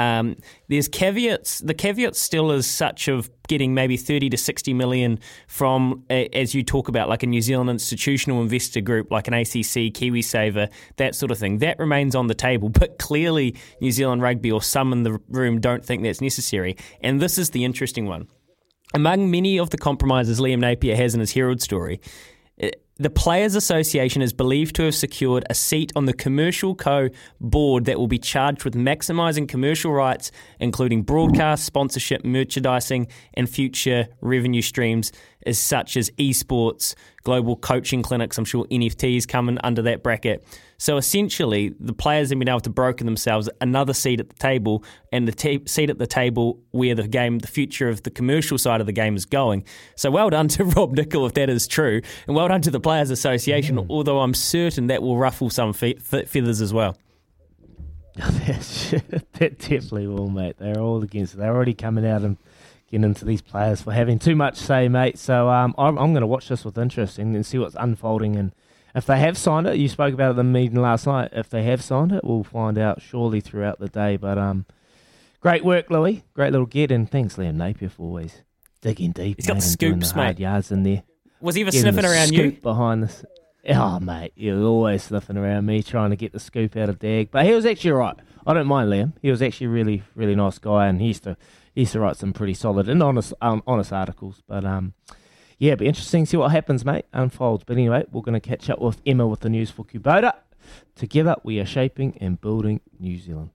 Um, 0.00 0.36
there's 0.68 0.88
caveats. 0.88 1.58
The 1.58 1.74
caveat 1.74 2.16
still 2.16 2.52
is 2.52 2.66
such 2.66 3.06
of 3.06 3.28
getting 3.48 3.74
maybe 3.74 3.98
30 3.98 4.30
to 4.30 4.36
60 4.38 4.72
million 4.72 5.18
from, 5.46 6.04
as 6.08 6.54
you 6.54 6.62
talk 6.62 6.88
about, 6.88 7.10
like 7.10 7.22
a 7.22 7.26
New 7.26 7.42
Zealand 7.42 7.68
institutional 7.68 8.40
investor 8.40 8.80
group, 8.80 9.10
like 9.10 9.28
an 9.28 9.34
ACC, 9.34 9.92
KiwiSaver, 9.92 10.70
that 10.96 11.14
sort 11.14 11.30
of 11.30 11.36
thing. 11.36 11.58
That 11.58 11.78
remains 11.78 12.14
on 12.14 12.28
the 12.28 12.34
table, 12.34 12.68
but 12.80 12.98
clearly 12.98 13.56
New 13.82 13.92
Zealand 13.92 14.22
Rugby 14.22 14.50
or 14.50 14.62
some 14.62 14.94
in 14.94 15.02
the 15.02 15.20
room 15.28 15.60
don't 15.60 15.84
think 15.84 16.02
that's 16.02 16.22
necessary. 16.22 16.78
And 17.02 17.20
this 17.20 17.36
is 17.36 17.50
the 17.50 17.66
interesting 17.66 18.06
one. 18.06 18.26
Among 18.94 19.30
many 19.30 19.58
of 19.58 19.68
the 19.68 19.76
compromises 19.76 20.40
Liam 20.40 20.60
Napier 20.60 20.96
has 20.96 21.12
in 21.12 21.20
his 21.20 21.34
Herald 21.34 21.60
story, 21.60 22.00
the 23.00 23.08
Players 23.08 23.54
Association 23.54 24.20
is 24.20 24.34
believed 24.34 24.76
to 24.76 24.82
have 24.82 24.94
secured 24.94 25.46
a 25.48 25.54
seat 25.54 25.90
on 25.96 26.04
the 26.04 26.12
Commercial 26.12 26.74
Co 26.74 27.08
board 27.40 27.86
that 27.86 27.98
will 27.98 28.06
be 28.06 28.18
charged 28.18 28.62
with 28.62 28.74
maximising 28.74 29.48
commercial 29.48 29.90
rights, 29.90 30.30
including 30.58 31.02
broadcast, 31.02 31.64
sponsorship, 31.64 32.26
merchandising, 32.26 33.08
and 33.32 33.48
future 33.48 34.08
revenue 34.20 34.60
streams, 34.60 35.12
as 35.46 35.58
such 35.58 35.96
as 35.96 36.10
esports, 36.18 36.94
global 37.22 37.56
coaching 37.56 38.02
clinics. 38.02 38.36
I'm 38.36 38.44
sure 38.44 38.66
NFTs 38.66 39.26
coming 39.26 39.56
under 39.64 39.80
that 39.80 40.02
bracket. 40.02 40.44
So 40.80 40.96
essentially, 40.96 41.74
the 41.78 41.92
players 41.92 42.30
have 42.30 42.38
been 42.38 42.48
able 42.48 42.60
to 42.60 42.70
broker 42.70 43.04
themselves 43.04 43.50
another 43.60 43.92
seat 43.92 44.18
at 44.18 44.30
the 44.30 44.34
table, 44.36 44.82
and 45.12 45.28
the 45.28 45.60
seat 45.66 45.90
at 45.90 45.98
the 45.98 46.06
table 46.06 46.58
where 46.70 46.94
the 46.94 47.06
game, 47.06 47.40
the 47.40 47.48
future 47.48 47.90
of 47.90 48.02
the 48.02 48.10
commercial 48.10 48.56
side 48.56 48.80
of 48.80 48.86
the 48.86 48.92
game 48.92 49.14
is 49.14 49.26
going. 49.26 49.62
So 49.94 50.10
well 50.10 50.30
done 50.30 50.48
to 50.48 50.64
Rob 50.76 50.92
Nichol 50.92 51.26
if 51.26 51.34
that 51.34 51.50
is 51.50 51.68
true, 51.68 52.00
and 52.26 52.34
well 52.34 52.48
done 52.48 52.62
to 52.62 52.70
the 52.70 52.80
Players 52.80 53.10
Association. 53.10 53.78
Although 53.90 54.20
I'm 54.20 54.32
certain 54.32 54.86
that 54.86 55.02
will 55.02 55.18
ruffle 55.18 55.50
some 55.50 55.74
fe- 55.74 55.96
fe- 55.96 56.24
feathers 56.24 56.62
as 56.62 56.72
well. 56.72 56.96
that 58.14 59.58
definitely 59.58 60.06
will, 60.06 60.30
mate. 60.30 60.56
They're 60.58 60.80
all 60.80 61.02
against 61.02 61.34
it. 61.34 61.36
They're 61.36 61.54
already 61.54 61.74
coming 61.74 62.06
out 62.06 62.22
and 62.22 62.38
getting 62.90 63.04
into 63.04 63.26
these 63.26 63.42
players 63.42 63.82
for 63.82 63.92
having 63.92 64.18
too 64.18 64.34
much 64.34 64.56
say, 64.56 64.88
mate. 64.88 65.18
So 65.18 65.50
um, 65.50 65.74
I'm, 65.76 65.98
I'm 65.98 66.14
going 66.14 66.22
to 66.22 66.26
watch 66.26 66.48
this 66.48 66.64
with 66.64 66.78
interest 66.78 67.18
and, 67.18 67.36
and 67.36 67.44
see 67.44 67.58
what's 67.58 67.76
unfolding. 67.78 68.36
And 68.36 68.52
if 68.94 69.06
they 69.06 69.18
have 69.18 69.36
signed 69.38 69.66
it, 69.66 69.76
you 69.76 69.88
spoke 69.88 70.14
about 70.14 70.28
it 70.28 70.30
at 70.30 70.36
the 70.36 70.44
meeting 70.44 70.80
last 70.80 71.06
night. 71.06 71.30
If 71.32 71.48
they 71.50 71.62
have 71.64 71.82
signed 71.82 72.12
it, 72.12 72.24
we'll 72.24 72.44
find 72.44 72.78
out 72.78 73.00
surely 73.02 73.40
throughout 73.40 73.78
the 73.78 73.88
day. 73.88 74.16
But 74.16 74.38
um, 74.38 74.66
great 75.40 75.64
work, 75.64 75.90
Louis. 75.90 76.22
Great 76.34 76.52
little 76.52 76.66
get. 76.66 76.90
And 76.90 77.10
thanks, 77.10 77.36
Liam 77.36 77.54
Napier, 77.56 77.88
for 77.88 78.02
always 78.02 78.42
digging 78.80 79.12
deep. 79.12 79.36
He's 79.38 79.46
got 79.46 79.54
mate, 79.54 79.62
scoops, 79.62 80.12
the 80.12 80.18
mate. 80.18 80.38
yards 80.38 80.72
in 80.72 80.82
there. 80.82 81.02
Was 81.40 81.54
he 81.54 81.62
ever 81.62 81.70
Getting 81.70 81.82
sniffing 81.92 82.02
the 82.02 82.10
around 82.10 82.26
scoop 82.28 82.54
you? 82.56 82.60
behind 82.60 83.02
this. 83.02 83.24
Oh, 83.68 84.00
mate, 84.00 84.32
you're 84.36 84.62
always 84.62 85.02
sniffing 85.04 85.36
around 85.36 85.66
me, 85.66 85.82
trying 85.82 86.10
to 86.10 86.16
get 86.16 86.32
the 86.32 86.40
scoop 86.40 86.76
out 86.76 86.88
of 86.88 86.98
Dag. 86.98 87.30
But 87.30 87.44
he 87.44 87.52
was 87.52 87.66
actually 87.66 87.92
right. 87.92 88.16
I 88.46 88.54
don't 88.54 88.66
mind 88.66 88.90
Liam. 88.90 89.12
He 89.20 89.30
was 89.30 89.42
actually 89.42 89.66
a 89.66 89.70
really, 89.70 90.02
really 90.14 90.34
nice 90.34 90.58
guy, 90.58 90.86
and 90.86 91.00
he 91.00 91.08
used 91.08 91.24
to, 91.24 91.36
he 91.74 91.82
used 91.82 91.92
to 91.92 92.00
write 92.00 92.16
some 92.16 92.32
pretty 92.32 92.54
solid 92.54 92.88
and 92.88 93.02
honest, 93.02 93.34
um, 93.42 93.62
honest 93.66 93.92
articles. 93.92 94.42
But 94.48 94.64
um, 94.64 94.94
yeah, 95.60 95.74
be 95.74 95.86
interesting 95.86 96.24
to 96.24 96.30
see 96.30 96.36
what 96.38 96.52
happens, 96.52 96.86
mate. 96.86 97.04
Unfolds. 97.12 97.64
But 97.64 97.74
anyway, 97.74 98.06
we're 98.10 98.22
going 98.22 98.32
to 98.32 98.40
catch 98.40 98.70
up 98.70 98.80
with 98.80 99.02
Emma 99.04 99.26
with 99.26 99.40
the 99.40 99.50
news 99.50 99.70
for 99.70 99.84
Kubota. 99.84 100.32
Together, 100.96 101.36
we 101.42 101.60
are 101.60 101.66
shaping 101.66 102.16
and 102.18 102.40
building 102.40 102.80
New 102.98 103.18
Zealand. 103.18 103.50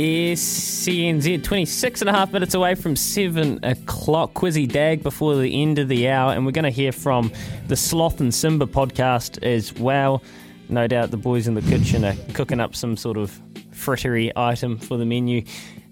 SENZ, 0.00 1.44
26 1.44 2.00
and 2.00 2.08
a 2.08 2.12
half 2.12 2.32
minutes 2.32 2.54
away 2.54 2.74
from 2.74 2.96
7 2.96 3.62
o'clock. 3.62 4.32
Quizzy 4.32 4.66
Dag 4.66 5.02
before 5.02 5.36
the 5.36 5.62
end 5.62 5.78
of 5.78 5.88
the 5.88 6.08
hour, 6.08 6.32
and 6.32 6.46
we're 6.46 6.52
going 6.52 6.64
to 6.64 6.70
hear 6.70 6.90
from 6.90 7.30
the 7.68 7.76
Sloth 7.76 8.18
and 8.20 8.34
Simba 8.34 8.64
podcast 8.64 9.42
as 9.42 9.74
well. 9.74 10.22
No 10.70 10.86
doubt 10.86 11.10
the 11.10 11.18
boys 11.18 11.46
in 11.46 11.52
the 11.54 11.60
kitchen 11.60 12.06
are 12.06 12.14
cooking 12.32 12.60
up 12.60 12.74
some 12.74 12.96
sort 12.96 13.18
of 13.18 13.30
frittery 13.72 14.32
item 14.36 14.78
for 14.78 14.96
the 14.96 15.04
menu 15.04 15.44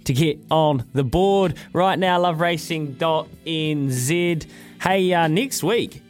to 0.05 0.14
get 0.14 0.38
on 0.51 0.88
the 0.94 1.05
board. 1.05 1.55
Right 1.75 1.99
now, 1.99 2.18
loveracing.nz. 2.18 4.47
Hey, 4.81 5.12
uh, 5.12 5.29
next 5.29 5.62
week, 5.62 6.03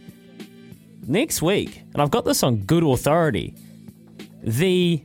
next 1.04 1.42
week, 1.42 1.82
and 1.92 2.00
I've 2.00 2.12
got 2.12 2.24
this 2.24 2.44
on 2.44 2.58
good 2.58 2.84
authority, 2.84 3.56
the 4.40 5.02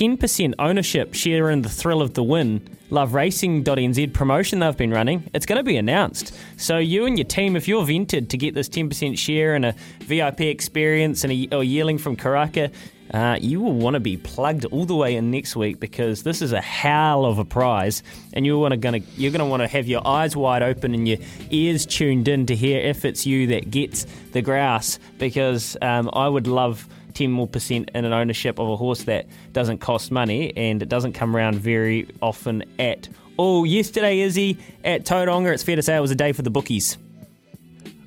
10% 0.00 0.54
ownership 0.58 1.12
share 1.12 1.50
in 1.50 1.60
the 1.60 1.68
thrill 1.68 2.00
of 2.00 2.14
the 2.14 2.22
win 2.22 2.66
Love 2.88 3.10
loveracing.nz 3.10 4.14
promotion 4.14 4.58
they've 4.58 4.74
been 4.74 4.90
running 4.90 5.28
it's 5.34 5.44
going 5.44 5.58
to 5.58 5.62
be 5.62 5.76
announced 5.76 6.34
so 6.56 6.78
you 6.78 7.04
and 7.04 7.18
your 7.18 7.26
team 7.26 7.54
if 7.54 7.68
you're 7.68 7.84
vented 7.84 8.30
to 8.30 8.38
get 8.38 8.54
this 8.54 8.66
10% 8.70 9.18
share 9.18 9.54
and 9.54 9.66
a 9.66 9.74
vip 9.98 10.40
experience 10.40 11.22
and 11.22 11.30
a, 11.34 11.48
a 11.54 11.62
yearling 11.62 11.98
from 11.98 12.16
karaka 12.16 12.72
uh, 13.12 13.36
you 13.42 13.60
will 13.60 13.74
want 13.74 13.92
to 13.92 14.00
be 14.00 14.16
plugged 14.16 14.64
all 14.66 14.86
the 14.86 14.94
way 14.94 15.16
in 15.16 15.30
next 15.30 15.54
week 15.54 15.78
because 15.80 16.22
this 16.22 16.40
is 16.40 16.52
a 16.52 16.60
hell 16.60 17.24
of 17.24 17.40
a 17.40 17.44
prize, 17.44 18.04
and 18.32 18.46
you're 18.46 18.56
want 18.56 18.80
to 18.80 18.98
you're 19.16 19.32
going 19.32 19.40
to 19.40 19.44
want 19.44 19.60
to 19.60 19.66
have 19.66 19.88
your 19.88 20.06
eyes 20.06 20.36
wide 20.36 20.62
open 20.62 20.94
and 20.94 21.08
your 21.08 21.18
ears 21.50 21.84
tuned 21.84 22.28
in 22.28 22.46
to 22.46 22.54
hear 22.54 22.80
if 22.80 23.04
it's 23.04 23.26
you 23.26 23.48
that 23.48 23.68
gets 23.68 24.06
the 24.30 24.40
grouse. 24.40 25.00
Because 25.18 25.76
um, 25.82 26.08
I 26.12 26.28
would 26.28 26.46
love 26.46 26.88
10 27.14 27.30
more 27.30 27.46
percent 27.46 27.90
in 27.94 28.04
an 28.04 28.12
ownership 28.12 28.58
of 28.58 28.68
a 28.68 28.76
horse 28.76 29.04
that 29.04 29.26
doesn't 29.52 29.78
cost 29.78 30.10
money 30.10 30.52
and 30.56 30.82
it 30.82 30.88
doesn't 30.88 31.12
come 31.12 31.36
around 31.36 31.56
very 31.56 32.08
often 32.22 32.64
at 32.78 33.08
all. 33.36 33.64
Yesterday, 33.66 34.20
Izzy, 34.20 34.58
at 34.84 35.04
Tauranga, 35.04 35.52
it's 35.52 35.62
fair 35.62 35.76
to 35.76 35.82
say 35.82 35.96
it 35.96 36.00
was 36.00 36.10
a 36.10 36.16
day 36.16 36.32
for 36.32 36.42
the 36.42 36.50
bookies. 36.50 36.98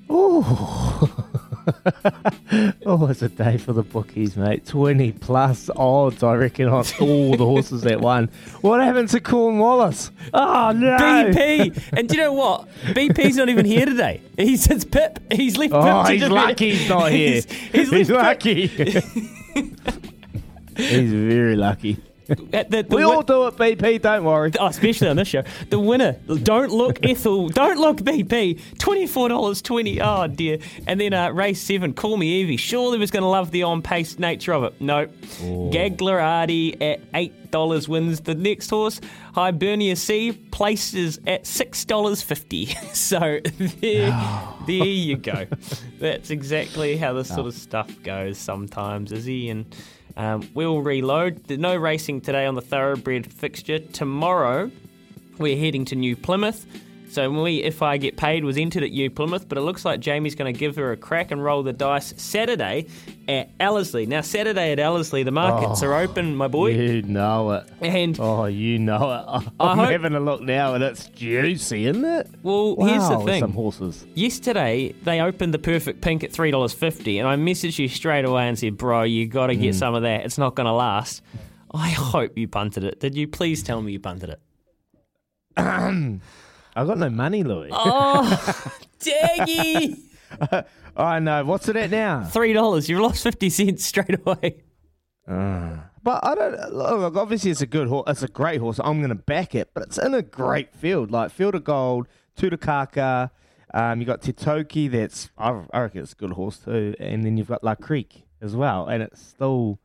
Oh. 0.09 1.29
oh, 2.85 3.07
it's 3.07 3.21
a 3.21 3.29
day 3.29 3.57
for 3.57 3.73
the 3.73 3.83
bookies, 3.83 4.35
mate. 4.35 4.65
20 4.65 5.11
plus 5.13 5.69
odds, 5.75 6.23
I 6.23 6.35
reckon, 6.35 6.67
on 6.67 6.85
all 6.99 7.35
the 7.35 7.45
horses 7.45 7.81
that 7.83 8.01
won. 8.01 8.29
What 8.61 8.81
happened 8.81 9.09
to 9.09 9.19
Cornwallis? 9.19 10.11
Oh, 10.33 10.71
no. 10.71 10.97
BP. 10.97 11.89
And 11.93 12.07
do 12.07 12.15
you 12.15 12.21
know 12.21 12.33
what? 12.33 12.67
BP's 12.87 13.37
not 13.37 13.49
even 13.49 13.65
here 13.65 13.85
today. 13.85 14.21
He's 14.37 14.67
it's 14.67 14.85
Pip. 14.85 15.19
He's 15.31 15.57
left 15.57 15.73
Oh, 15.73 16.03
he's 16.03 16.27
lucky 16.27 16.71
he's 16.71 16.89
not 16.89 17.11
here. 17.11 17.33
He's, 17.43 17.45
he's, 17.71 17.91
He's 17.91 18.09
lucky. 18.09 18.67
he's 20.77 21.13
very 21.13 21.55
lucky. 21.55 21.97
At 22.53 22.69
the, 22.69 22.83
the 22.83 22.95
We 22.95 23.03
all 23.03 23.21
do 23.21 23.47
it, 23.47 23.55
BP, 23.57 24.01
don't 24.01 24.23
worry. 24.23 24.51
Oh, 24.59 24.67
especially 24.67 25.09
on 25.09 25.15
this 25.15 25.27
show. 25.27 25.43
The 25.69 25.79
winner, 25.79 26.13
don't 26.43 26.71
look 26.71 27.05
Ethel, 27.05 27.49
don't 27.49 27.77
look 27.77 27.97
BP, 27.97 28.59
$24.20. 28.75 29.99
Oh, 30.01 30.27
dear. 30.27 30.59
And 30.87 30.99
then 30.99 31.13
uh, 31.13 31.31
race 31.31 31.61
seven, 31.61 31.93
Call 31.93 32.17
Me 32.17 32.41
Evie. 32.41 32.57
Surely 32.57 32.97
was 32.97 33.11
going 33.11 33.23
to 33.23 33.29
love 33.29 33.51
the 33.51 33.63
on 33.63 33.81
pace 33.81 34.19
nature 34.19 34.53
of 34.53 34.63
it. 34.63 34.79
No. 34.79 35.07
Gaglarati 35.41 36.81
at 36.81 37.11
$8 37.11 37.87
wins 37.87 38.21
the 38.21 38.35
next 38.35 38.69
horse. 38.69 38.99
Hibernia 39.35 39.95
C 39.95 40.31
places 40.31 41.19
at 41.25 41.43
$6.50. 41.43 42.93
so 42.93 43.39
there, 43.81 44.55
there 44.67 44.85
you 44.85 45.17
go. 45.17 45.47
That's 45.99 46.29
exactly 46.29 46.97
how 46.97 47.13
this 47.13 47.29
sort 47.29 47.47
of 47.47 47.53
stuff 47.53 47.91
goes 48.03 48.37
sometimes, 48.37 49.11
is 49.11 49.25
he? 49.25 49.49
And 49.49 49.65
um, 50.15 50.49
we'll 50.53 50.81
reload. 50.81 51.49
No 51.49 51.75
racing 51.75 52.21
today 52.21 52.45
on 52.45 52.55
the 52.55 52.61
thoroughbred 52.61 53.31
fixture. 53.31 53.79
Tomorrow, 53.79 54.71
we're 55.37 55.57
heading 55.57 55.85
to 55.85 55.95
New 55.95 56.15
Plymouth. 56.15 56.65
So 57.13 57.29
we, 57.29 57.61
if 57.61 57.81
I 57.83 57.97
get 57.97 58.17
paid, 58.17 58.43
was 58.43 58.57
entered 58.57 58.81
at 58.83 58.91
New 58.91 59.09
Plymouth, 59.11 59.47
but 59.47 59.57
it 59.57 59.61
looks 59.61 59.85
like 59.85 59.99
Jamie's 59.99 60.33
going 60.33 60.51
to 60.51 60.57
give 60.59 60.75
her 60.77 60.91
a 60.91 60.97
crack 60.97 61.29
and 61.31 61.43
roll 61.43 61.61
the 61.61 61.71
dice 61.73 62.13
Saturday 62.17 62.87
at 63.27 63.49
Ellerslie. 63.59 64.07
Now 64.07 64.21
Saturday 64.21 64.71
at 64.71 64.79
Ellerslie, 64.79 65.21
the 65.23 65.31
markets 65.31 65.83
Oh, 65.83 65.87
are 65.87 65.95
open, 65.99 66.35
my 66.35 66.47
boy. 66.47 66.71
You 66.71 67.03
know 67.03 67.51
it. 67.51 67.67
And 67.81 68.19
oh, 68.19 68.45
you 68.45 68.79
know 68.79 69.11
it. 69.11 69.51
I 69.59 69.69
I'm 69.71 69.77
hope- 69.77 69.89
having 69.91 70.15
a 70.15 70.19
look 70.19 70.41
now, 70.41 70.73
and 70.73 70.83
it's 70.83 71.05
juicy, 71.09 71.85
isn't 71.85 72.03
it? 72.03 72.27
Well, 72.41 72.75
here's 72.87 73.07
the 73.07 73.19
thing. 73.19 73.41
Some 73.41 73.53
horses. 73.53 74.05
Yesterday, 74.15 74.93
they 75.03 75.21
opened 75.21 75.53
the 75.53 75.59
Perfect 75.59 76.01
Pink 76.01 76.23
at 76.23 76.31
$3.50, 76.31 77.19
and 77.19 77.27
I 77.27 77.35
messaged 77.35 77.77
you 77.77 77.87
straight 77.89 78.25
away 78.25 78.47
and 78.47 78.57
said, 78.57 78.75
Bro, 78.77 79.03
you 79.03 79.27
got 79.27 79.47
to 79.47 79.55
get 79.55 79.75
Mm. 79.75 79.79
some 79.79 79.93
of 79.93 80.01
that. 80.01 80.25
It's 80.25 80.37
not 80.39 80.55
going 80.55 80.65
to 80.65 80.73
last. 80.73 81.21
I 81.73 81.89
hope 81.89 82.37
you 82.37 82.47
punted 82.47 82.83
it. 82.83 82.99
Did 82.99 83.15
you 83.15 83.27
please 83.27 83.61
tell 83.61 83.81
me 83.81 83.91
you 83.91 83.99
punted 83.99 84.29
it? 84.29 84.39
I've 86.75 86.87
got 86.87 86.97
no 86.97 87.09
money, 87.09 87.43
Louis. 87.43 87.69
Oh, 87.73 88.71
daggy! 88.99 89.99
I 90.97 91.19
know. 91.19 91.43
What's 91.45 91.67
it 91.69 91.75
at 91.75 91.89
now? 91.91 92.21
$3. 92.31 92.89
You've 92.89 92.99
lost 93.01 93.23
50 93.23 93.49
cents 93.49 93.85
straight 93.85 94.19
away. 94.25 94.63
Uh, 95.27 95.77
but 96.01 96.25
I 96.25 96.35
don't 96.35 96.73
look. 96.73 97.15
Obviously, 97.15 97.51
it's 97.51 97.61
a 97.61 97.67
good 97.67 97.87
horse. 97.87 98.05
It's 98.07 98.23
a 98.23 98.27
great 98.27 98.59
horse. 98.59 98.79
I'm 98.83 98.97
going 98.99 99.09
to 99.09 99.15
back 99.15 99.55
it, 99.55 99.71
but 99.73 99.83
it's 99.83 99.97
in 99.97 100.13
a 100.13 100.21
great 100.21 100.73
field, 100.75 101.11
like 101.11 101.31
Field 101.31 101.55
of 101.55 101.63
Gold, 101.63 102.07
Tutakaka. 102.37 103.31
Um, 103.73 103.99
you 103.99 104.05
got 104.05 104.21
Titoki. 104.21 104.89
That's 104.91 105.29
I, 105.37 105.63
I 105.73 105.81
reckon 105.81 106.01
it's 106.01 106.13
a 106.13 106.15
good 106.15 106.33
horse 106.33 106.57
too. 106.59 106.93
And 106.99 107.23
then 107.23 107.37
you've 107.37 107.47
got 107.47 107.63
La 107.63 107.75
Creek 107.75 108.23
as 108.41 108.55
well, 108.55 108.87
and 108.87 109.01
it's 109.01 109.21
still 109.21 109.79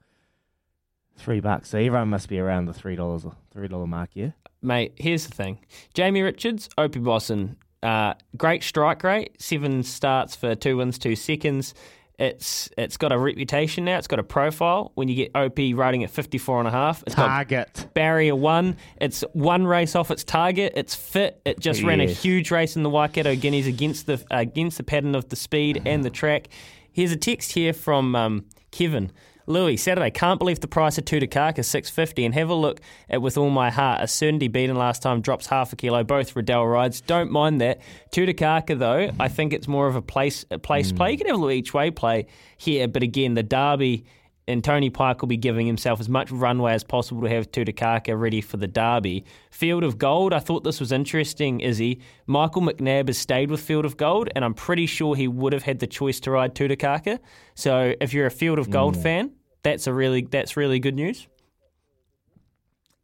three 1.17 1.41
bucks. 1.41 1.71
So 1.71 1.79
everyone 1.79 2.09
must 2.09 2.29
be 2.29 2.39
around 2.39 2.67
the 2.67 2.75
three 2.75 2.97
dollars, 2.97 3.25
three 3.53 3.69
dollar 3.69 3.87
mark. 3.87 4.11
Yeah. 4.15 4.31
Mate, 4.63 4.93
here's 4.97 5.27
the 5.27 5.35
thing. 5.35 5.59
Jamie 5.95 6.23
Richards, 6.23 6.69
Opie 6.77 6.99
Bosson, 6.99 7.57
uh, 7.83 8.15
great 8.37 8.63
strike 8.65 9.05
rate, 9.05 9.41
seven 9.41 9.83
starts 9.83 10.35
for 10.35 10.55
two 10.55 10.77
wins, 10.77 10.99
two 10.99 11.15
seconds. 11.15 11.75
It's 12.19 12.69
it's 12.77 12.97
got 12.97 13.13
a 13.13 13.19
reputation 13.19 13.85
now. 13.85 13.97
It's 13.97 14.09
got 14.09 14.19
a 14.19 14.25
profile. 14.25 14.91
When 14.97 15.07
you 15.07 15.15
get 15.15 15.31
OP 15.37 15.59
riding 15.75 16.03
at 16.03 16.11
54 16.11 16.59
and 16.59 16.69
a 16.69 16.71
half, 16.73 17.05
it's 17.07 17.15
Target. 17.15 17.71
got 17.73 17.95
barrier 17.95 18.35
one. 18.35 18.77
It's 19.01 19.23
one 19.35 19.65
race 19.65 19.95
off 19.95 20.11
its 20.11 20.25
target. 20.25 20.73
It's 20.75 20.97
fit. 20.97 21.41
It 21.45 21.61
just 21.61 21.85
ran 21.85 22.01
a 22.01 22.07
huge 22.07 22.51
race 22.51 22.75
in 22.75 22.83
the 22.83 22.91
Waikato 22.91 23.37
Guineas 23.37 23.69
against 23.69 24.07
the 24.07 24.21
against 24.33 24.79
the 24.79 24.83
pattern 24.83 25.15
of 25.15 25.29
the 25.29 25.37
speed 25.37 25.83
and 25.87 26.03
the 26.05 26.11
track. 26.11 26.49
Here's 26.91 27.13
a 27.13 27.17
text 27.17 27.53
here 27.53 27.73
from 27.73 28.17
um, 28.17 28.47
Kevin. 28.73 29.13
Louis, 29.49 29.79
Saturday, 29.79 30.11
can't 30.11 30.39
believe 30.39 30.61
the 30.61 30.69
price 30.69 30.99
of 30.99 31.07
two 31.07 31.21
six 31.63 31.89
fifty, 31.91 32.25
and 32.25 32.35
have 32.35 32.51
a 32.51 32.55
look 32.55 32.81
at 33.09 33.23
with 33.23 33.39
all 33.39 33.51
my 33.51 33.71
heart. 33.71 34.03
A 34.03 34.07
certainty 34.07 34.47
beaten 34.49 34.77
last 34.77 35.03
time 35.03 35.23
drops 35.23 35.47
half 35.47 35.73
a 35.73 35.77
kilo. 35.77 36.05
Both 36.05 36.37
Riddell 36.37 36.67
rides. 36.67 37.01
Don't 37.01 37.31
mind 37.31 37.61
that. 37.61 37.81
Two 38.11 38.27
though, 38.27 39.11
I 39.19 39.29
think 39.29 39.53
it's 39.53 39.67
more 39.67 39.87
of 39.87 39.97
a 39.97 40.03
place 40.03 40.45
a 40.51 40.59
place 40.59 40.93
play. 40.93 41.13
You 41.13 41.19
can 41.19 41.27
have 41.29 41.37
a 41.37 41.39
little 41.39 41.51
each 41.51 41.73
way 41.73 41.91
play 41.91 42.27
here, 42.59 42.87
but 42.87 43.03
again, 43.03 43.35
the 43.35 43.43
Derby 43.43 44.05
and 44.47 44.65
Tony 44.65 44.89
Pike 44.89 45.21
will 45.21 45.29
be 45.29 45.37
giving 45.37 45.67
himself 45.67 46.01
as 46.01 46.09
much 46.09 46.31
runway 46.31 46.73
as 46.73 46.83
possible 46.83 47.23
to 47.23 47.29
have 47.29 47.53
Tutakaka 47.53 48.19
ready 48.19 48.41
for 48.41 48.57
the 48.57 48.67
Derby. 48.67 49.27
Field 49.51 49.85
of 49.85 49.99
Gold, 49.99 50.33
I 50.33 50.39
thought 50.39 50.65
this 50.65 50.81
was 50.81 50.91
interesting, 50.91 51.61
Izzy. 51.61 52.01
Michael 52.27 52.63
McNab 52.63 53.09
has 53.09 53.19
stayed 53.19 53.51
with 53.51 53.61
Field 53.61 53.85
of 53.85 53.99
Gold, 53.99 54.31
and 54.35 54.45
I'm 54.45 54.55
pretty 54.55 54.87
sure 54.87 55.15
he 55.15 55.29
would 55.29 55.53
have 55.53 55.65
had 55.65 55.81
the 55.81 55.87
choice 55.87 56.19
to 56.21 56.31
ride 56.31 56.55
Tutakaka. 56.55 57.19
So 57.55 57.95
if 58.01 58.15
you're 58.15 58.27
a 58.27 58.31
Field 58.31 58.59
of 58.59 58.71
Gold 58.71 58.97
mm. 58.97 59.03
fan, 59.03 59.33
that's 59.63 59.87
a 59.87 59.93
really 59.93 60.23
that's 60.23 60.57
really 60.57 60.79
good 60.79 60.95
news. 60.95 61.27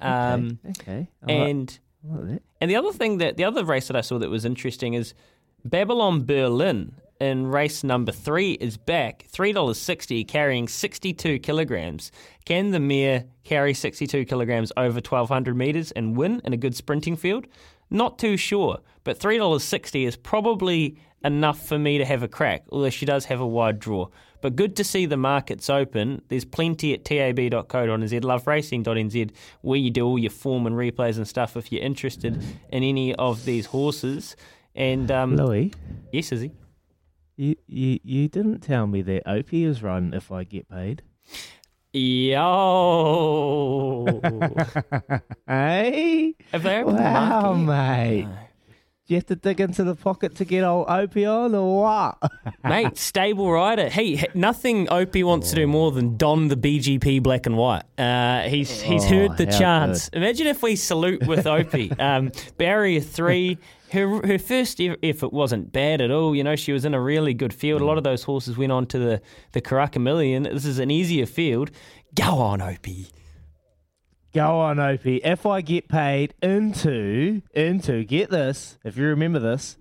Um, 0.01 0.59
okay. 0.71 1.09
Like- 1.23 1.31
and 1.31 1.79
like 2.05 2.43
and 2.61 2.71
the 2.71 2.77
other 2.77 2.93
thing 2.93 3.19
that 3.19 3.37
the 3.37 3.45
other 3.45 3.65
race 3.65 3.87
that 3.89 3.97
I 3.97 4.01
saw 4.03 4.19
that 4.19 4.31
was 4.31 4.45
interesting 4.45 4.95
is 4.95 5.15
Babylon 5.65 6.25
Berlin 6.25 6.95
in 7.21 7.47
race 7.47 7.83
number 7.85 8.13
three 8.13 8.53
is 8.53 8.77
back, 8.77 9.25
three 9.29 9.53
dollars 9.53 9.79
sixty, 9.79 10.25
carrying 10.25 10.69
sixty-two 10.69 11.39
kilograms. 11.39 12.13
Can 12.45 12.73
the 12.73 12.81
mare 12.81 13.25
carry 13.45 13.73
sixty-two 13.73 14.25
kilograms 14.27 14.73
over 14.77 15.01
twelve 15.01 15.29
hundred 15.29 15.57
meters 15.57 15.93
and 15.93 16.17
win 16.17 16.43
in 16.45 16.53
a 16.53 16.59
good 16.59 16.75
sprinting 16.75 17.17
field? 17.17 17.47
Not 17.89 18.19
too 18.19 18.37
sure, 18.37 18.81
but 19.05 19.19
three 19.19 19.39
dollars 19.39 19.63
sixty 19.65 20.05
is 20.05 20.17
probably 20.17 20.99
enough 21.25 21.67
for 21.67 21.79
me 21.79 21.97
to 21.97 22.05
have 22.05 22.23
a 22.23 22.29
crack. 22.29 22.65
Although 22.71 22.91
she 22.91 23.07
does 23.07 23.25
have 23.27 23.41
a 23.41 23.47
wide 23.47 23.79
draw. 23.79 24.09
But 24.45 24.57
good 24.57 24.77
to 24.77 24.85
see 24.85 25.07
the 25.07 25.17
markets 25.17 25.71
open. 25.71 26.21
There's 26.29 26.45
plenty 26.45 26.93
at 26.93 27.03
tab.co.nz, 27.03 28.21
loveracing.nz, 28.21 29.31
where 29.63 29.79
you 29.79 29.91
do 29.91 30.05
all 30.05 30.19
your 30.19 30.31
form 30.31 30.67
and 30.67 30.77
replays 30.77 31.17
and 31.17 31.27
stuff 31.27 31.57
if 31.57 31.73
you're 31.73 31.83
interested 31.83 32.37
in 32.69 32.83
any 32.85 33.15
of 33.15 33.47
these 33.47 33.65
horses. 33.65 34.37
And 34.75 35.11
um, 35.11 35.37
Louis, 35.37 35.73
yes, 36.13 36.31
Izzy. 36.31 36.53
you, 37.39 37.57
you 37.67 37.99
you 38.05 38.29
didn't 38.29 38.61
tell 38.61 38.87
me 38.87 39.01
that 39.01 39.27
Opie 39.27 39.65
is 39.65 39.83
run 39.83 40.13
if 40.13 40.31
I 40.31 40.45
get 40.45 40.69
paid. 40.69 41.01
Yo. 41.95 44.05
hey. 45.49 46.35
Have 46.53 46.63
they 46.65 46.81
the 46.83 46.87
Wow, 46.87 47.55
market? 47.55 48.27
mate. 48.27 48.29
You 49.07 49.17
have 49.17 49.27
to 49.27 49.37
dig 49.37 49.61
into 49.61 49.85
the 49.85 49.95
pocket 49.95 50.35
to 50.37 50.45
get 50.45 50.65
old 50.65 50.87
Opie 50.89 51.27
on 51.27 51.55
or 51.55 51.83
what? 51.83 52.19
Mate, 52.65 52.97
stable 52.97 53.53
rider. 53.53 53.89
Hey, 53.89 54.27
nothing 54.35 54.89
Opie 54.91 55.23
wants 55.25 55.51
to 55.51 55.57
do 55.57 55.67
more 55.67 55.93
than 55.93 56.17
don 56.17 56.49
the 56.49 56.57
BGP 56.57 57.23
black 57.23 57.45
and 57.47 57.57
white. 57.57 57.83
Uh, 57.99 58.43
he's 58.43 58.81
he's 58.81 59.05
Oh, 59.05 59.09
heard 59.09 59.37
the 59.37 59.45
how 59.47 59.59
chants. 59.59 60.09
Imagine 60.09 60.47
if 60.47 60.63
we 60.63 60.77
salute 60.77 61.27
with 61.27 61.47
Opie. 61.47 61.93
Um, 61.99 62.33
barrier 62.59 63.01
three. 63.01 63.59
Her, 63.93 64.27
her 64.27 64.39
first 64.39 64.81
effort 64.81 65.33
wasn't 65.33 65.71
bad 65.73 66.01
at 66.01 66.11
all. 66.11 66.35
You 66.35 66.43
know, 66.43 66.57
she 66.57 66.73
was 66.73 66.85
in 66.85 66.95
a 66.95 67.01
really 67.01 67.33
good 67.33 67.55
field. 67.55 67.81
A 67.81 67.85
lot 67.85 67.97
of 67.99 68.05
those 68.05 68.25
horses 68.25 68.57
went 68.57 68.73
on 68.73 68.87
to 68.87 68.99
the, 68.99 69.23
the 69.53 69.61
Karaka 69.63 70.01
Million. 70.03 70.43
This 70.43 70.65
is 70.65 70.79
an 70.81 70.91
easier 70.91 71.27
field. 71.27 71.71
Go 72.15 72.39
on, 72.39 72.61
Opie. 72.61 73.07
Go 74.35 74.59
on, 74.59 74.81
Opie. 74.81 75.19
If 75.19 75.47
I 75.47 75.61
get 75.61 75.87
paid 75.87 76.35
into 76.43 77.41
into 77.55 78.03
get 78.03 78.31
this, 78.31 78.79
if 78.83 78.97
you 78.97 79.07
remember 79.07 79.39
this, 79.39 79.77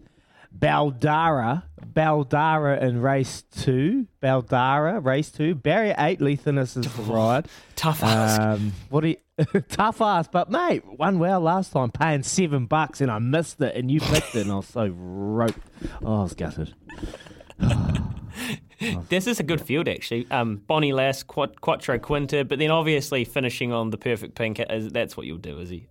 Baldara, 0.55 1.63
Baldara 1.83 2.79
in 2.79 3.01
race 3.01 3.43
two, 3.51 4.05
Baldara 4.21 5.03
race 5.03 5.31
two, 5.31 5.55
barrier 5.55 5.95
eight, 5.97 6.19
Lethanis 6.19 6.77
is 6.77 6.93
the 6.95 7.01
ride. 7.01 7.47
Tough 7.75 8.03
ask. 8.03 8.39
Um, 8.39 8.73
what 8.89 9.01
do 9.01 9.07
you, 9.07 9.17
tough 9.69 10.01
ass, 10.01 10.27
but 10.31 10.51
mate, 10.51 10.83
one 10.85 11.17
well 11.17 11.41
last 11.41 11.71
time, 11.71 11.89
paying 11.89 12.21
seven 12.21 12.67
bucks, 12.67 13.01
and 13.01 13.09
I 13.09 13.17
missed 13.17 13.59
it, 13.59 13.75
and 13.75 13.89
you 13.89 14.01
picked 14.01 14.35
it, 14.35 14.43
and 14.43 14.51
I 14.51 14.57
was 14.57 14.67
so 14.67 14.85
rope. 14.87 15.55
Oh, 16.05 16.19
I 16.19 16.23
was 16.23 16.35
gutted. 16.35 16.75
This 19.09 19.27
is 19.27 19.39
a 19.39 19.43
good 19.43 19.61
field, 19.61 19.87
actually. 19.87 20.27
Um, 20.31 20.57
Bonnie 20.67 20.93
Lass, 20.93 21.23
Quat- 21.23 21.61
Quattro 21.61 21.99
Quinta, 21.99 22.43
but 22.45 22.59
then 22.59 22.71
obviously 22.71 23.25
finishing 23.25 23.71
on 23.71 23.89
the 23.89 23.97
perfect 23.97 24.35
pink. 24.35 24.59
Is, 24.59 24.89
that's 24.89 25.15
what 25.17 25.25
you'll 25.25 25.37
do, 25.37 25.59
is 25.59 25.69
he? 25.69 25.87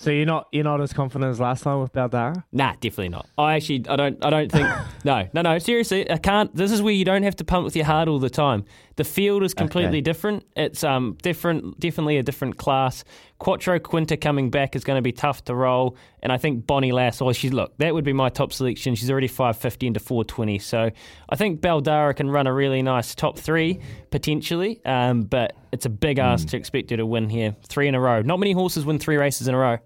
So 0.00 0.08
you're 0.10 0.24
not 0.24 0.48
you're 0.50 0.64
not 0.64 0.80
as 0.80 0.94
confident 0.94 1.30
as 1.30 1.40
last 1.40 1.62
time 1.62 1.82
with 1.82 1.92
Baldara? 1.92 2.42
Nah, 2.52 2.72
definitely 2.80 3.10
not. 3.10 3.28
I 3.36 3.56
actually, 3.56 3.84
I 3.86 3.96
don't, 3.96 4.24
I 4.24 4.30
don't 4.30 4.50
think. 4.50 4.66
no, 5.04 5.28
no, 5.34 5.42
no. 5.42 5.58
Seriously, 5.58 6.10
I 6.10 6.16
can't. 6.16 6.54
This 6.56 6.72
is 6.72 6.80
where 6.80 6.94
you 6.94 7.04
don't 7.04 7.22
have 7.22 7.36
to 7.36 7.44
pump 7.44 7.66
with 7.66 7.76
your 7.76 7.84
heart 7.84 8.08
all 8.08 8.18
the 8.18 8.30
time. 8.30 8.64
The 9.00 9.04
field 9.04 9.42
is 9.42 9.54
completely 9.54 10.00
Okay. 10.00 10.00
different. 10.02 10.44
It's 10.54 10.84
um 10.84 11.16
different, 11.22 11.80
definitely 11.80 12.18
a 12.18 12.22
different 12.22 12.58
class. 12.58 13.02
Quattro 13.38 13.78
Quinta 13.78 14.18
coming 14.18 14.50
back 14.50 14.76
is 14.76 14.84
going 14.84 14.98
to 14.98 15.02
be 15.02 15.10
tough 15.12 15.42
to 15.46 15.54
roll, 15.54 15.96
and 16.22 16.30
I 16.30 16.36
think 16.36 16.66
Bonnie 16.66 16.92
Lass. 16.92 17.22
Well, 17.22 17.32
she's 17.32 17.54
look, 17.54 17.74
that 17.78 17.94
would 17.94 18.04
be 18.04 18.12
my 18.12 18.28
top 18.28 18.52
selection. 18.52 18.94
She's 18.94 19.10
already 19.10 19.26
five 19.26 19.56
fifty 19.56 19.86
into 19.86 20.00
four 20.00 20.22
twenty, 20.22 20.58
so 20.58 20.90
I 21.30 21.36
think 21.36 21.62
Baldara 21.62 22.14
can 22.14 22.28
run 22.30 22.46
a 22.46 22.52
really 22.52 22.82
nice 22.82 23.14
top 23.14 23.38
three 23.38 23.80
potentially. 24.10 24.84
Um, 24.84 25.22
but 25.22 25.56
it's 25.72 25.86
a 25.86 25.90
big 25.90 26.18
ask 26.18 26.48
to 26.48 26.58
expect 26.58 26.90
her 26.90 26.98
to 26.98 27.06
win 27.06 27.30
here, 27.30 27.56
three 27.66 27.88
in 27.88 27.94
a 27.94 28.00
row. 28.00 28.20
Not 28.20 28.38
many 28.38 28.52
horses 28.52 28.84
win 28.84 28.98
three 28.98 29.16
races 29.16 29.48
in 29.48 29.54
a 29.54 29.58
row. 29.58 29.78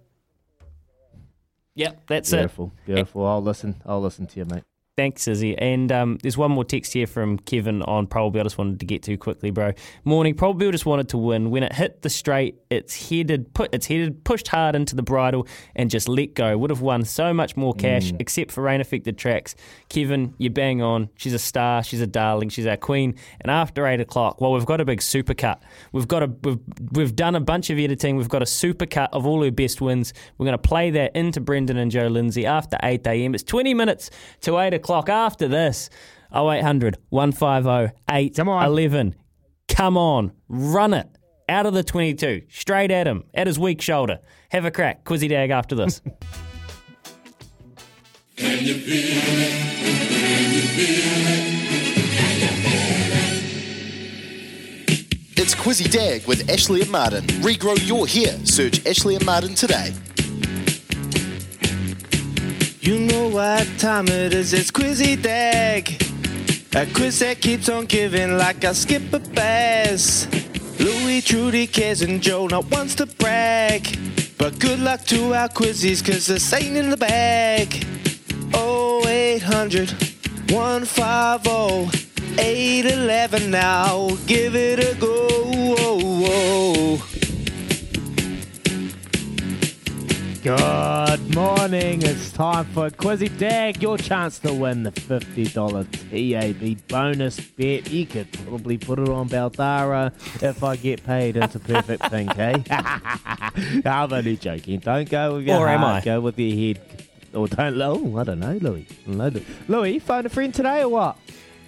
Yep, 1.77 2.07
that's 2.09 2.33
it. 2.33 2.39
Beautiful, 2.39 2.73
beautiful. 2.85 3.25
I'll 3.25 3.41
listen. 3.43 3.81
I'll 3.87 4.01
listen 4.03 4.27
to 4.27 4.41
you, 4.41 4.45
mate. 4.47 4.65
Thanks, 4.97 5.27
Izzy. 5.27 5.59
And 5.59 5.91
um, 5.91 6.19
there's 6.23 6.39
one 6.39 6.53
more 6.53 6.65
text 6.65 6.93
here 6.93 7.09
from 7.09 7.37
Kevin 7.39 7.83
on 7.83 8.07
Probabeel. 8.07 8.41
I 8.41 8.43
just 8.45 8.59
wanted 8.59 8.79
to 8.79 8.87
get 8.87 9.03
to 9.03 9.17
quickly, 9.17 9.51
bro. 9.51 9.73
Morning. 10.05 10.37
Probabeel 10.37 10.71
just 10.71 10.87
wanted 10.87 11.09
to 11.09 11.19
win. 11.19 11.51
When 11.51 11.65
it 11.65 11.73
hit 11.73 12.03
the 12.03 12.09
straight, 12.09 12.61
it's 12.71 13.09
headed, 13.09 13.53
put, 13.55 13.75
it's 13.75 13.87
headed, 13.87 14.23
pushed 14.23 14.47
hard 14.47 14.77
into 14.77 14.95
the 14.95 15.03
bridle, 15.03 15.49
and 15.75 15.91
just 15.91 16.09
let 16.09 16.35
go. 16.35 16.57
Would 16.57 16.71
have 16.71 16.81
won 16.81 17.05
so 17.05 17.35
much 17.35 17.57
more 17.57 17.75
cash, 17.75 18.13
except 18.21 18.53
for 18.53 18.63
rain 18.63 18.81
affected 18.81 19.19
tracks. 19.19 19.57
Kevin, 19.89 20.33
you 20.39 20.49
bang 20.49 20.81
on. 20.81 21.11
She's 21.17 21.35
a 21.35 21.41
star. 21.41 21.83
She's 21.83 22.01
a 22.01 22.07
darling. 22.07 22.49
She's 22.51 22.67
our 22.67 22.77
queen. 22.77 23.17
And 23.41 23.51
after 23.51 23.89
eight 23.89 24.01
o'clock, 24.01 24.41
well, 24.41 24.53
we've 24.53 24.65
got 24.65 24.81
a 24.81 24.85
big 24.85 25.03
super 25.03 25.35
cut. 25.35 25.61
We've 25.91 26.07
got 26.07 26.23
a 26.23 26.33
we've 26.45 26.61
we've 26.93 27.17
done 27.17 27.35
a 27.35 27.41
bunch 27.41 27.69
of 27.69 27.81
editing. 27.81 28.15
We've 28.15 28.29
got 28.29 28.43
a 28.43 28.47
super 28.47 28.87
cut 28.87 29.13
of 29.13 29.27
all 29.27 29.43
her 29.43 29.51
best 29.51 29.81
wins. 29.81 30.15
We're 30.39 30.47
going 30.47 30.57
to 30.57 30.69
play 30.69 30.91
that 30.91 31.17
into 31.17 31.41
Brendan 31.41 31.79
and 31.79 31.91
Jo 31.91 32.07
Lindsay 32.07 32.47
after 32.47 32.79
eight 32.85 33.05
a.m. 33.09 33.35
It's 33.35 33.43
twenty 33.43 33.75
minutes 33.75 34.13
to 34.43 34.57
eight 34.61 34.73
o'clock. 34.73 34.84
Clock 34.85 35.09
after 35.09 35.49
this, 35.49 35.89
0800 36.31 36.99
150 37.09 37.97
811. 38.11 39.15
Come 39.67 39.97
on, 39.97 40.33
run 40.47 40.93
it 40.93 41.09
out 41.49 41.65
of 41.65 41.73
the 41.73 41.83
twenty-two, 41.83 42.43
straight 42.51 42.91
at 42.91 43.07
him 43.07 43.25
at 43.33 43.47
his 43.47 43.59
weak 43.59 43.81
shoulder. 43.81 44.19
Have 44.51 44.67
a 44.67 44.71
crack, 44.71 45.05
Quizzy 45.05 45.27
Dag. 45.29 45.49
After 45.51 45.75
this. 45.75 46.03
It's 55.37 55.55
Quizzy 55.55 55.91
Dag 55.91 56.27
with 56.27 56.49
Ashley 56.49 56.81
and 56.83 56.91
Martin. 56.91 57.25
Regrow 57.43 57.77
your 57.87 58.07
hair. 58.07 58.39
Search 58.47 58.85
Ashley 58.87 59.17
and 59.17 59.27
Martin 59.27 59.55
today. 59.55 59.93
You 62.85 62.99
know 62.99 63.29
what 63.29 63.67
time 63.79 64.09
it 64.09 64.35
is, 64.35 64.53
it's 64.53 64.71
Quizzy 64.71 65.17
Dag. 65.17 65.89
A 66.77 66.85
quiz 66.93 67.21
that 67.21 67.41
keeps 67.41 67.71
on 67.71 67.87
giving 67.87 68.37
like 68.37 68.63
a 68.63 68.75
skipper 68.75 69.21
bass. 69.21 70.29
Louis, 70.79 71.23
Trudy, 71.23 71.67
Kez, 71.67 72.07
and 72.07 72.21
Joe 72.21 72.47
not 72.47 72.71
wants 72.71 72.95
to 72.97 73.07
brag. 73.07 73.99
But 74.37 74.59
good 74.59 74.81
luck 74.81 75.01
to 75.05 75.33
our 75.33 75.49
quizzies, 75.49 76.05
cause 76.05 76.27
this 76.27 76.53
ain't 76.53 76.77
in 76.77 76.91
the 76.91 76.99
bag. 76.99 77.73
0800 78.55 79.91
150 80.53 82.39
811 82.39 83.51
now. 83.51 84.11
Give 84.27 84.55
it 84.55 84.79
a 84.79 84.95
go. 85.01 86.05
Good 90.45 91.35
morning. 91.35 92.03
It's 92.03 92.31
time 92.31 92.67
for 92.67 92.91
Quizzy 92.91 93.35
Dag. 93.39 93.81
Your 93.83 93.97
chance 93.97 94.39
to 94.41 94.53
win 94.53 94.83
the 94.83 94.93
$50 94.93 95.57
TAB 95.91 96.87
bonus 96.87 97.41
bet. 97.41 97.89
You 97.91 98.05
could 98.05 98.31
probably 98.31 98.77
put 98.77 98.99
it 98.99 99.09
on 99.09 99.31
Baldara 99.31 100.13
if 100.43 100.63
I 100.63 100.77
get 100.77 101.03
paid 101.03 101.39
into 101.39 101.59
Perfect 101.59 102.11
Pink, 102.11 102.39
eh? 102.39 102.63
I'm 103.87 104.13
only 104.13 104.37
joking. 104.37 104.81
Don't 104.81 105.09
go 105.09 105.37
with 105.37 105.47
your 105.47 105.57
Or 105.61 105.69
am 105.71 105.81
heart. 105.81 106.03
I? 106.03 106.05
Go 106.05 106.21
with 106.21 106.39
your 106.39 106.75
head. 106.75 107.07
Or 107.33 107.49
don't. 107.49 107.81
Oh, 107.81 108.19
I 108.19 108.25
don't 108.25 108.41
know, 108.41 108.59
Louis. 108.61 108.87
Louis. 109.07 109.47
Louis, 109.67 109.99
phone 109.99 110.27
a 110.27 110.29
friend 110.29 110.53
today 110.55 110.83
or 110.83 110.91
what? 110.91 111.17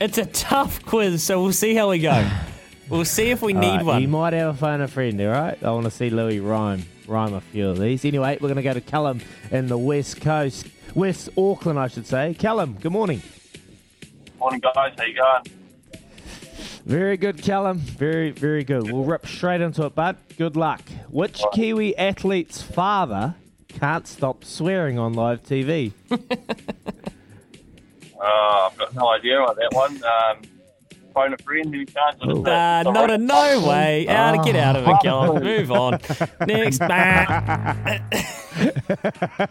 It's 0.03 0.19
a 0.19 0.27
tough 0.27 0.85
quiz, 0.85 1.23
so 1.23 1.43
we'll 1.43 1.55
see 1.55 1.75
how 1.75 1.89
we 1.89 2.01
go. 2.01 2.31
We'll 2.89 3.05
see 3.05 3.31
if 3.31 3.43
we 3.43 3.53
need 3.53 3.67
Alright, 3.67 3.85
one. 3.85 4.03
You 4.03 4.07
might 4.07 4.33
have 4.33 4.55
a 4.55 4.59
phone 4.59 4.81
a 4.81 4.87
friend, 4.87 5.21
all 5.21 5.27
right? 5.27 5.61
I 5.61 5.73
want 5.73 5.87
to 5.87 5.91
see 5.91 6.09
Louis 6.09 6.39
rhyme 6.39 6.85
rhyme 7.09 7.35
a 7.35 7.41
few 7.41 7.69
of 7.69 7.79
these. 7.79 8.05
Anyway, 8.05 8.39
we're 8.41 8.49
going 8.49 8.57
to 8.57 8.63
go 8.63 8.75
to 8.75 8.81
Callum 8.81 9.21
in 9.51 9.67
the 9.69 9.79
West 9.79 10.21
Coast, 10.21 10.67
West 10.95 11.29
Auckland, 11.37 11.79
I 11.79 11.89
should 11.89 12.07
say. 12.07 12.35
Callum, 12.35 12.77
good 12.81 12.93
morning. 12.93 13.23
Morning, 14.39 14.61
guys. 14.61 14.93
How 14.97 15.05
you 15.05 15.15
going? 15.15 15.45
Very 16.85 17.17
good, 17.17 17.43
Callum. 17.43 17.79
Very, 17.79 18.31
very 18.31 18.63
good. 18.63 18.91
We'll 18.91 19.05
rip 19.05 19.27
straight 19.27 19.61
into 19.61 19.85
it, 19.87 19.95
bud. 19.95 20.17
Good 20.39 20.57
luck. 20.57 20.83
Which 21.11 21.43
Kiwi 21.53 21.97
athlete's 21.99 22.63
father 22.63 23.35
can't 23.69 24.07
stop 24.07 24.45
swearing 24.45 24.99
on 24.99 25.13
live 25.15 25.43
TV? 25.43 25.93
Uh, 26.11 26.17
I've 28.23 28.77
got 28.79 28.95
no 28.95 29.09
idea 29.09 29.43
about 29.43 29.57
that 29.57 29.73
one. 29.73 30.03
Um, 30.05 30.43
phone 31.17 31.33
a 31.33 31.39
friend 31.39 31.75
who 31.75 31.87
can't. 31.87 32.17
Oh. 32.23 32.45
Uh, 32.45 32.83
not 32.83 33.11
a 33.11 33.17
no 33.17 33.67
way. 33.67 34.07
Out, 34.07 34.45
get 34.45 34.55
out 34.55 34.77
of 34.77 34.87
it, 34.87 34.97
Callum. 35.03 35.43
Move 35.43 35.73
on. 35.73 35.99
Next. 36.47 36.79
Man. 36.81 38.03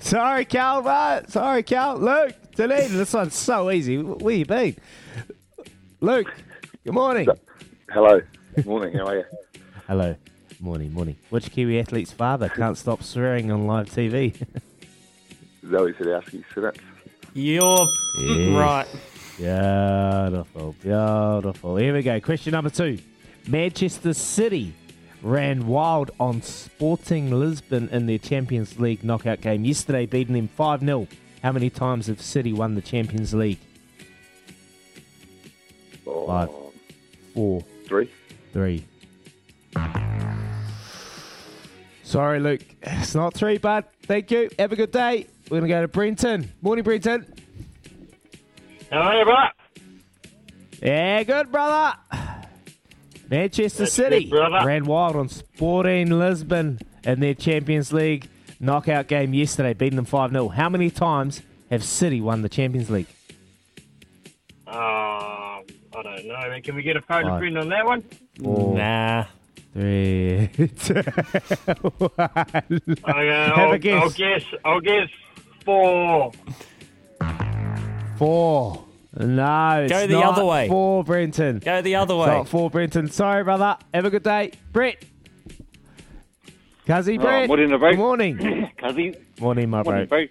Sorry, 0.00 0.44
Cal, 0.44 0.82
mate. 0.82 1.30
Sorry, 1.30 1.62
Cal. 1.64 1.96
Luke, 1.98 2.34
Dunedin. 2.54 2.96
This 2.96 3.12
one's 3.12 3.34
so 3.34 3.70
easy. 3.72 3.98
Where 4.00 4.34
you 4.34 4.46
been? 4.46 4.76
Luke, 6.00 6.32
good 6.84 6.94
morning. 6.94 7.28
Hello. 7.90 8.20
Good 8.54 8.66
morning. 8.66 8.94
How 8.96 9.06
are 9.06 9.16
you? 9.18 9.24
Hello. 9.88 10.14
Morning, 10.60 10.92
morning. 10.92 11.16
Which 11.30 11.50
Kiwi 11.50 11.78
athlete's 11.80 12.12
father 12.12 12.48
can't 12.48 12.78
stop 12.78 13.02
swearing 13.02 13.50
on 13.50 13.66
live 13.66 13.88
TV? 13.90 14.34
Zoi 15.66 15.94
Sadowski. 15.96 16.44
So 16.54 16.60
that's 16.62 16.78
You're 17.34 17.86
Yes. 18.18 18.56
right. 18.56 18.86
Beautiful, 19.36 20.74
beautiful. 20.82 21.76
Here 21.76 21.92
we 21.92 22.02
go. 22.02 22.20
Question 22.20 22.52
number 22.52 22.70
two. 22.70 22.98
Manchester 23.46 24.14
City 24.14 24.74
ran 25.22 25.66
wild 25.66 26.10
on 26.18 26.40
Sporting 26.40 27.30
Lisbon 27.30 27.88
in 27.90 28.06
their 28.06 28.18
Champions 28.18 28.78
League 28.78 29.04
knockout 29.04 29.42
game 29.42 29.64
yesterday, 29.64 30.06
beating 30.06 30.34
them 30.34 30.48
5 30.48 30.80
0. 30.80 31.06
How 31.42 31.52
many 31.52 31.68
times 31.68 32.06
have 32.06 32.22
City 32.22 32.52
won 32.52 32.74
the 32.74 32.80
Champions 32.80 33.34
League? 33.34 33.58
Five, 36.26 36.48
four, 37.34 37.62
three. 37.84 38.10
three. 38.52 38.84
Sorry, 42.02 42.40
Luke. 42.40 42.62
It's 42.82 43.14
not 43.14 43.34
three, 43.34 43.58
bud. 43.58 43.84
Thank 44.04 44.30
you. 44.30 44.48
Have 44.58 44.72
a 44.72 44.76
good 44.76 44.92
day. 44.92 45.26
We're 45.50 45.60
going 45.60 45.68
to 45.68 45.68
go 45.68 45.82
to 45.82 45.88
Brenton. 45.88 46.52
Morning, 46.62 46.82
Brenton. 46.82 47.35
How 48.90 48.98
are 49.00 49.18
you, 49.18 49.24
bro? 49.24 49.34
Yeah, 50.82 51.22
good, 51.24 51.50
brother. 51.50 51.96
Manchester 53.28 53.80
That's 53.84 53.92
City 53.92 54.24
good, 54.30 54.52
ran 54.64 54.84
wild 54.84 55.16
on 55.16 55.28
Sporting 55.28 56.10
Lisbon 56.10 56.78
in 57.04 57.18
their 57.20 57.34
Champions 57.34 57.92
League 57.92 58.28
knockout 58.60 59.08
game 59.08 59.34
yesterday, 59.34 59.74
beating 59.74 59.96
them 59.96 60.04
5 60.04 60.30
0. 60.30 60.48
How 60.48 60.68
many 60.68 60.90
times 60.90 61.42
have 61.70 61.82
City 61.82 62.20
won 62.20 62.42
the 62.42 62.48
Champions 62.48 62.88
League? 62.90 63.08
Um, 64.68 64.74
I 64.74 65.62
don't 66.02 66.26
know. 66.26 66.34
man. 66.48 66.62
Can 66.62 66.76
we 66.76 66.82
get 66.82 66.96
a 66.96 67.00
phone 67.02 67.24
a 67.24 67.30
Five. 67.30 67.38
friend 67.40 67.58
on 67.58 67.68
that 67.70 67.84
one? 67.84 68.04
Four, 68.42 68.76
Nah. 68.76 69.24
Three, 69.76 70.48
two, 70.78 70.94
one. 70.94 72.80
Okay, 72.88 73.02
Have 73.04 73.58
I'll, 73.58 73.72
a 73.72 73.78
guess. 73.78 74.02
I'll 74.02 74.10
guess. 74.10 74.44
I'll 74.64 74.80
guess 74.80 75.08
four. 75.64 76.32
Four. 78.18 78.84
No, 79.18 79.82
it's 79.82 79.92
Go 79.92 80.06
the 80.06 80.12
not 80.14 80.24
other 80.34 80.44
way. 80.44 80.68
Four, 80.68 81.02
Brenton. 81.04 81.58
Go 81.60 81.80
the 81.80 81.96
other 81.96 82.14
It's 82.14 82.20
way. 82.20 82.26
not 82.26 82.48
four, 82.48 82.68
Brenton. 82.70 83.10
Sorry, 83.10 83.42
brother. 83.44 83.76
Have 83.94 84.04
a 84.04 84.10
good 84.10 84.22
day. 84.22 84.52
Brett. 84.72 85.02
Cuzzy 86.86 87.18
Oh, 87.18 87.22
Brett. 87.22 87.48
morning, 87.48 87.70
mate. 87.70 87.80
Good 87.80 87.96
morning. 87.98 88.36
Cuzzy. 88.78 89.16
Morning, 89.40 89.70
my 89.70 89.82
bro. 89.82 89.92
Morning, 89.92 90.08
bro. 90.08 90.26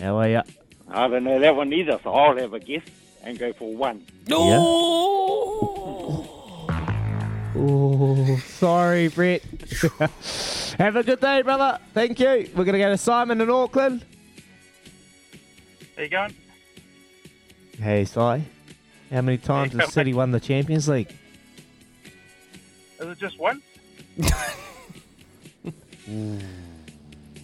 How 0.00 0.16
are 0.18 0.28
you? 0.28 0.42
I 0.90 1.08
don't 1.08 1.24
know 1.24 1.38
that 1.38 1.54
one 1.56 1.72
either, 1.72 1.98
so 2.02 2.12
I'll 2.12 2.36
have 2.36 2.52
a 2.54 2.60
guess 2.60 2.82
and 3.22 3.38
go 3.38 3.52
for 3.52 3.74
one. 3.74 4.04
No 4.28 4.38
Oh, 7.56 8.36
sorry, 8.58 9.08
Brett. 9.08 9.42
Have 10.78 10.96
a 10.96 11.04
good 11.04 11.20
day, 11.20 11.40
brother. 11.42 11.78
Thank 11.94 12.18
you. 12.18 12.50
We're 12.54 12.64
going 12.64 12.72
to 12.72 12.78
go 12.80 12.88
to 12.90 12.98
Simon 12.98 13.40
in 13.40 13.48
Auckland. 13.48 14.04
There 15.94 16.04
you 16.04 16.10
going? 16.10 16.34
Hey, 17.80 18.04
Si. 18.04 18.20
How 18.20 18.42
many 19.10 19.38
times 19.38 19.72
has 19.74 19.92
City 19.92 20.12
won 20.14 20.30
the 20.30 20.40
Champions 20.40 20.88
League? 20.88 21.14
Is 23.00 23.08
it 23.08 23.18
just 23.18 23.38
one? 23.38 23.62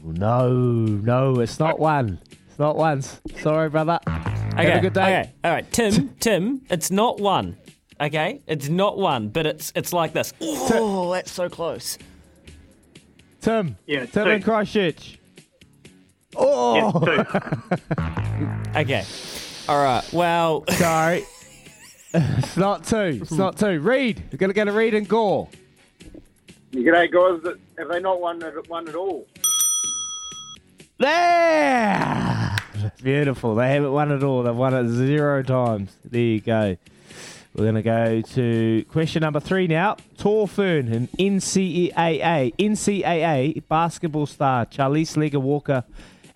No, 0.03 0.49
no, 0.53 1.41
it's 1.41 1.59
not 1.59 1.79
one. 1.79 2.19
It's 2.49 2.59
not 2.59 2.77
once. 2.77 3.21
Sorry, 3.41 3.69
brother. 3.69 3.99
Okay, 4.07 4.71
Have 4.71 4.79
a 4.79 4.81
good 4.81 4.93
day. 4.93 5.03
Okay, 5.21 5.33
all 5.45 5.51
right, 5.53 5.71
Tim. 5.73 6.11
Tim, 6.21 6.63
it's 6.71 6.91
not 6.91 7.21
one. 7.21 7.57
Okay, 8.01 8.41
it's 8.47 8.69
not 8.69 8.97
one, 8.99 9.29
but 9.29 9.47
it's 9.47 9.73
it's 9.75 9.93
like 9.93 10.13
this. 10.13 10.33
Oh, 10.41 11.13
that's 11.13 11.31
so 11.31 11.49
close. 11.49 11.99
Tim. 13.41 13.77
Yeah, 13.87 14.07
Tim 14.07 14.25
two. 14.25 14.31
in 14.31 14.43
Christchurch. 14.43 15.19
Oh. 16.37 17.27
Okay, 18.77 19.05
all 19.71 19.81
right. 19.85 20.13
Well, 20.13 20.65
Sorry. 20.71 21.25
it's 22.13 22.57
not 22.57 22.83
two. 22.83 23.21
It's 23.23 23.31
not 23.31 23.57
two. 23.57 23.79
Reed. 23.79 24.21
We're 24.33 24.39
going 24.39 24.51
to 24.51 24.55
get 24.55 24.67
a 24.67 24.73
Reed 24.73 24.95
and 24.95 25.09
Gore. 25.09 25.49
G'day, 26.73 27.09
guys. 27.09 27.55
Have 27.79 27.89
they 27.89 28.01
not 28.01 28.21
won 28.21 28.43
it, 28.43 28.69
won 28.69 28.89
at 28.89 28.97
all? 28.97 29.29
There! 30.99 32.57
Beautiful. 33.01 33.55
They 33.55 33.75
haven't 33.75 33.93
won 33.93 34.11
it 34.11 34.25
all. 34.25 34.43
They've 34.43 34.55
won 34.55 34.75
it 34.75 34.89
zero 34.89 35.45
times. 35.45 35.97
There 36.05 36.21
you 36.21 36.41
go. 36.41 36.77
We're 37.55 37.65
going 37.65 37.75
to 37.77 37.83
go 37.83 38.21
to 38.23 38.85
question 38.89 39.21
number 39.21 39.39
three 39.39 39.69
now. 39.69 39.99
Tor 40.19 40.49
Fern 40.49 40.89
in 40.93 41.07
NCAA. 41.17 42.57
NCAA 42.57 43.63
basketball 43.69 44.27
star 44.27 44.67
Charlisse 44.67 45.17
Leger-Walker 45.17 45.85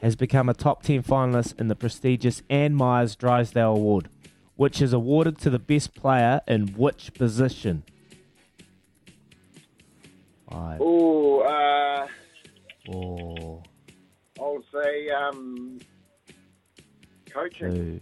has 0.04 0.16
become 0.16 0.50
a 0.50 0.54
top 0.54 0.82
10 0.82 1.02
finalist 1.02 1.58
in 1.58 1.68
the 1.68 1.74
prestigious 1.74 2.42
Ann 2.50 2.74
Meyers 2.74 3.16
Drysdale 3.16 3.74
Award, 3.74 4.10
which 4.54 4.82
is 4.82 4.92
awarded 4.92 5.38
to 5.38 5.48
the 5.48 5.58
best 5.58 5.94
player 5.94 6.42
in 6.46 6.66
which 6.74 7.14
position? 7.14 7.84
Oh, 10.52 11.40
uh, 11.40 12.06
four, 12.84 13.62
I'll 14.38 14.62
say 14.74 15.08
um, 15.08 15.80
coaching. 17.30 17.74
two. 17.74 18.00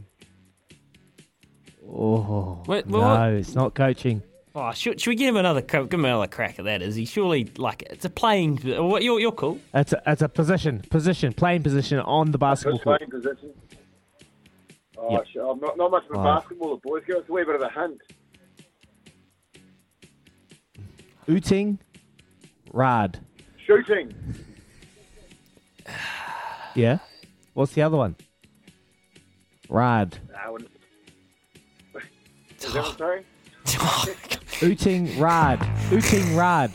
Oh, 1.88 2.64
Wait, 2.66 2.88
no, 2.88 2.98
what- 2.98 3.32
it's 3.34 3.54
not 3.54 3.74
coaching. 3.74 4.24
Oh, 4.54 4.72
should, 4.72 5.00
should 5.00 5.10
we 5.10 5.16
give 5.16 5.28
him 5.28 5.36
another 5.36 5.60
give 5.62 5.92
him 5.92 6.04
another 6.04 6.26
crack 6.26 6.58
at 6.58 6.64
that? 6.66 6.82
Is 6.82 6.94
he 6.94 7.04
surely 7.04 7.50
like 7.58 7.82
it's 7.90 8.04
a 8.04 8.10
playing? 8.10 8.60
Oh, 8.74 8.86
what 8.86 9.02
you're 9.02 9.20
you're 9.20 9.32
cool. 9.32 9.58
It's 9.74 9.92
a, 9.92 10.02
it's 10.06 10.22
a 10.22 10.28
position, 10.28 10.80
position, 10.90 11.32
playing 11.32 11.62
position 11.62 11.98
on 12.00 12.30
the 12.32 12.38
basketball 12.38 12.78
court. 12.80 13.00
playing 13.00 13.10
position. 13.10 13.50
Oh, 14.98 15.10
Yep. 15.12 15.26
shit, 15.32 15.42
I'm 15.42 15.58
not, 15.58 15.76
not 15.76 15.90
much 15.90 16.04
of 16.04 16.10
a 16.12 16.14
Five. 16.14 16.40
basketball. 16.42 16.76
The 16.76 16.80
boys 16.88 17.02
give 17.06 17.16
us 17.16 17.24
a 17.28 17.32
wee 17.32 17.44
bit 17.44 17.56
of 17.56 17.62
a 17.62 17.70
hint. 17.70 18.00
Uting 21.26 21.78
Rad. 22.72 23.18
Shooting. 23.66 24.14
Yeah. 26.74 27.00
What's 27.52 27.72
the 27.74 27.82
other 27.82 27.98
one? 27.98 28.16
Rad. 29.68 30.16
I 30.42 30.48
wouldn't. 30.48 30.70
Is 32.58 32.72
that 32.72 32.82
what, 32.82 32.96
sorry? 32.98 33.24
Oh, 33.78 34.04
Uting 34.62 35.18
Rad. 35.18 35.60
Uting 35.90 36.36
Rad. 36.36 36.70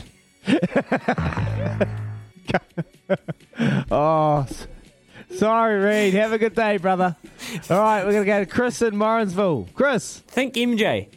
oh, 3.90 4.46
sorry, 5.32 5.80
Reed. 5.80 6.14
Have 6.14 6.34
a 6.34 6.38
good 6.38 6.54
day, 6.54 6.78
brother. 6.78 7.16
All 7.70 7.80
right, 7.80 8.04
we're 8.06 8.12
going 8.12 8.26
to 8.26 8.32
go 8.32 8.40
to 8.42 8.46
Chris 8.46 8.82
in 8.82 8.98
Morrinsville. 8.98 9.70
Chris. 9.74 10.20
Think 10.28 10.56
MJ. 10.56 11.08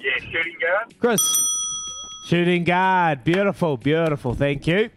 Yeah, 0.00 0.16
shooting 0.30 0.56
guard. 0.60 0.94
Chris. 1.00 1.20
Shooting 2.28 2.62
guard. 2.64 3.24
Beautiful, 3.24 3.76
beautiful. 3.76 4.34
Thank 4.34 4.66
you. 4.68 4.90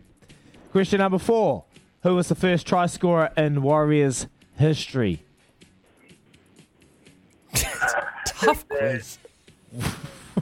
Question 0.71 0.99
number 0.99 1.17
four. 1.17 1.65
Who 2.03 2.15
was 2.15 2.27
the 2.29 2.35
first 2.35 2.67
try 2.67 2.85
scorer 2.85 3.31
in 3.35 3.63
Warriors 3.63 4.27
history? 4.57 5.23
Tough 7.53 8.67
quiz. 8.69 9.17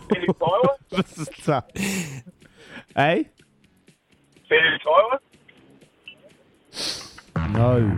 Penny 0.09 0.27
Tyler. 0.39 0.75
this 0.89 1.17
is 1.17 1.29
tough. 1.43 1.65
Hey? 2.95 3.29
Penny 4.49 4.79
Tyler. 4.83 5.19
No. 7.49 7.97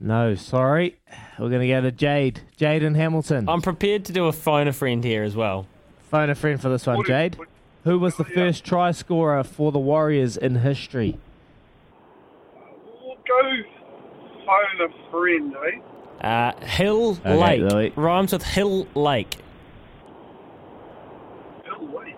No, 0.00 0.34
sorry. 0.34 0.98
We're 1.38 1.48
going 1.48 1.60
to 1.62 1.68
go 1.68 1.80
to 1.80 1.92
Jade. 1.92 2.40
Jade 2.56 2.82
and 2.82 2.96
Hamilton. 2.96 3.48
I'm 3.48 3.62
prepared 3.62 4.04
to 4.06 4.12
do 4.12 4.26
a 4.26 4.32
phone 4.32 4.68
a 4.68 4.72
friend 4.72 5.02
here 5.04 5.22
as 5.22 5.36
well. 5.36 5.66
Phone 6.10 6.30
a 6.30 6.34
friend 6.34 6.60
for 6.60 6.68
this 6.68 6.86
one, 6.86 7.04
Jade. 7.06 7.36
Who 7.84 7.98
was 7.98 8.16
the 8.16 8.24
first 8.24 8.64
try 8.64 8.92
scorer 8.92 9.42
for 9.42 9.72
the 9.72 9.78
Warriors 9.78 10.36
in 10.36 10.56
history? 10.56 11.18
We'll 13.02 13.16
go 13.26 13.42
phone 14.46 14.80
a 14.88 15.10
friend, 15.10 15.54
eh? 15.66 16.26
Uh, 16.26 16.52
Hill 16.64 17.18
Okay, 17.24 17.34
Lake 17.36 17.60
Louis. 17.72 17.92
rhymes 17.96 18.32
with 18.32 18.44
Hill 18.44 18.86
Lake. 18.94 19.36
Bill 21.64 21.86
Wade. 21.88 22.14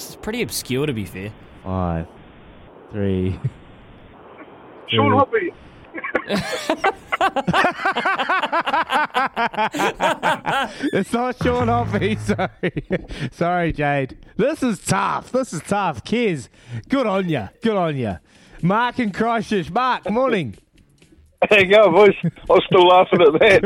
This 0.00 0.08
is 0.08 0.16
pretty 0.16 0.40
obscure, 0.40 0.86
to 0.86 0.94
be 0.94 1.04
fair. 1.04 1.30
Five, 1.62 2.06
three. 2.90 3.32
Sean. 4.88 5.12
Hoppe. 5.12 5.52
it's 10.94 11.12
not 11.12 11.36
Sean 11.42 11.66
Hoppe, 11.66 12.18
sorry. 12.62 13.30
sorry, 13.30 13.74
Jade. 13.74 14.16
This 14.38 14.62
is 14.62 14.82
tough. 14.82 15.32
This 15.32 15.52
is 15.52 15.60
tough. 15.60 16.02
Kiz, 16.02 16.48
good 16.88 17.06
on 17.06 17.28
you. 17.28 17.50
Good 17.62 17.76
on 17.76 17.98
you. 17.98 18.16
Mark 18.62 19.00
and 19.00 19.12
Christchurch. 19.12 19.70
Mark, 19.70 20.08
morning. 20.08 20.56
There 21.48 21.60
you 21.64 21.74
go, 21.74 21.90
boys. 21.90 22.14
I 22.22 22.30
was 22.48 22.62
still 22.66 22.86
laughing 22.86 23.22
at 23.22 23.32
that. 23.40 23.64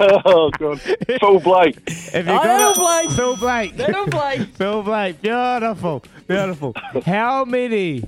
oh, 0.26 0.50
God. 0.58 0.80
Phil 0.80 1.40
Blake. 1.40 1.88
Have 2.12 2.26
you 2.26 2.32
Oh, 2.32 2.36
got 2.44 2.74
Phil 2.76 2.84
Blake. 2.84 3.10
Phil 3.16 3.36
Blake. 3.36 3.74
Phil 3.74 4.06
Blake. 4.06 4.48
Phil 4.54 4.82
Blake. 4.84 5.20
Beautiful. 5.22 6.04
Beautiful. 6.28 6.74
How 7.04 7.44
many, 7.44 8.04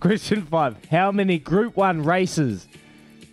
question 0.00 0.42
five, 0.42 0.76
how 0.90 1.10
many 1.12 1.38
Group 1.38 1.76
1 1.76 2.02
races 2.04 2.66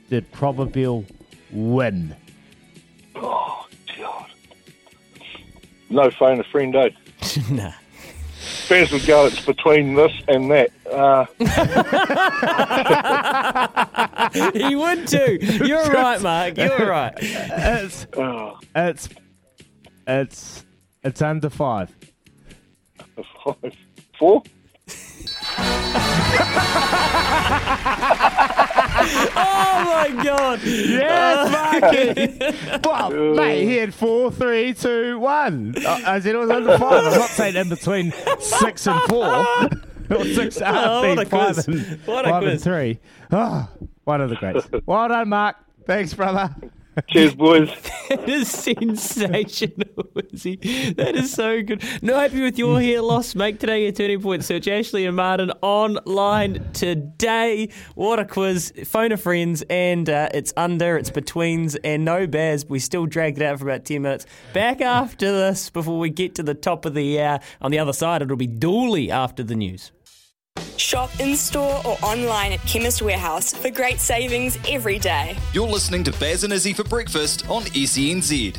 did 0.10 0.32
Probabeel 0.32 1.04
win? 1.52 2.16
Oh, 3.16 3.68
God. 3.98 4.26
No 5.89 6.10
phone 6.12 6.39
a 6.39 6.43
friend, 6.45 6.74
eh? 6.76 6.89
nah. 7.52 7.74
Bears 8.70 8.91
would 8.91 9.06
go, 9.06 9.26
it's 9.28 9.45
between 9.45 9.95
this 9.95 10.12
and 10.28 10.52
that. 10.52 10.72
Uh, 10.91 11.26
he 14.54 14.76
would 14.76 15.08
too. 15.08 15.38
You're 15.66 15.84
right, 15.91 16.22
Mark. 16.22 16.58
You're 16.58 16.86
right. 16.88 17.14
It's, 17.20 18.06
oh, 18.18 18.60
it's, 18.76 19.08
it's, 20.06 20.66
it's 21.04 21.22
under 21.22 21.50
five. 21.50 21.95
five. 23.43 23.74
Four? 24.20 24.43
Oh 29.39 29.84
my 30.16 30.24
god! 30.24 30.60
Yes, 30.64 31.51
Marky. 31.51 32.80
well, 32.88 33.34
mate, 33.36 33.66
he 33.66 33.78
had 33.78 33.93
four, 33.93 34.32
three, 34.32 34.74
two, 34.74 35.20
one. 35.20 35.76
Uh, 35.86 36.01
As 36.05 36.26
it 36.26 36.36
was 36.36 36.49
under 36.49 36.78
five. 36.78 37.05
I'm 37.05 37.20
not 37.20 37.30
saying 37.30 37.55
in 37.55 37.70
between 37.70 38.14
six 38.39 38.88
and 38.88 39.01
four. 39.03 39.26
or 40.10 40.26
six, 40.26 40.62
uh, 40.62 40.72
Oh, 40.76 41.08
what 41.16 41.20
a 41.20 41.26
five 41.30 41.53
quiz. 41.55 41.68
and, 41.68 41.99
What 42.05 42.26
a 42.26 42.30
five 42.30 42.43
and 42.43 42.51
quiz. 42.53 42.64
three. 42.64 42.99
Oh, 43.32 43.68
one 44.05 44.22
of 44.22 44.30
the 44.30 44.36
greats. 44.36 44.68
Well 44.86 45.08
done, 45.10 45.30
Mark. 45.30 45.55
Thanks, 45.86 46.14
brother. 46.14 46.53
Cheers, 47.10 47.36
boys. 47.36 47.70
That 48.10 48.28
is 48.28 48.50
sensational, 48.50 50.06
Izzy. 50.34 50.56
That 50.98 51.16
is 51.16 51.32
so 51.32 51.62
good. 51.62 51.84
No 52.02 52.18
happy 52.18 52.41
with 52.41 52.58
your 52.58 52.82
hair 52.82 53.02
loss. 53.02 53.36
Make 53.36 53.60
today 53.60 53.84
your 53.84 53.91
turning 53.91 54.22
point. 54.22 54.43
Search 54.43 54.68
Ashley 54.68 55.06
and 55.06 55.16
Martin 55.16 55.52
online 55.62 56.72
today. 56.74 57.70
What 57.95 58.20
a 58.20 58.26
quiz. 58.26 58.74
Phone 58.86 59.12
a 59.12 59.18
friends, 59.18 59.64
and 59.70 60.10
uh, 60.10 60.30
it's 60.34 60.54
under, 60.58 60.98
it's 60.98 61.10
betweens, 61.10 61.76
and 61.84 62.04
no 62.04 62.26
bears. 62.28 62.66
We 62.66 62.80
still 62.80 63.06
dragged 63.06 63.39
it 63.41 63.45
out 63.45 63.60
for 63.60 63.70
about 63.70 63.86
10 63.86 64.02
minutes. 64.02 64.26
Back 64.54 64.82
after 64.82 65.32
this, 65.32 65.70
before 65.70 66.00
we 66.00 66.10
get 66.10 66.36
to 66.36 66.43
the 66.43 66.56
top 66.56 66.86
of 66.86 66.93
the 66.93 67.22
hour. 67.22 67.39
On 67.62 67.72
the 67.72 67.80
other 67.80 67.93
side, 67.93 68.22
it'll 68.22 68.38
be 68.38 68.48
Dooley 68.48 69.12
after 69.12 69.43
the 69.43 69.56
news. 69.56 69.91
Shop 70.78 71.10
in 71.20 71.36
store 71.36 71.82
or 71.86 71.97
online 72.03 72.51
at 72.51 72.62
Chemist 72.62 73.01
Warehouse 73.01 73.53
for 73.53 73.70
great 73.70 73.99
savings 73.99 74.58
every 74.70 74.99
day. 74.99 75.38
You're 75.53 75.68
listening 75.68 76.03
to 76.05 76.12
Baz 76.20 76.43
and 76.43 76.53
Izzy 76.53 76.74
for 76.74 76.84
breakfast 76.84 77.49
on 77.49 77.64
E 77.74 77.86
SENZ. 77.86 78.58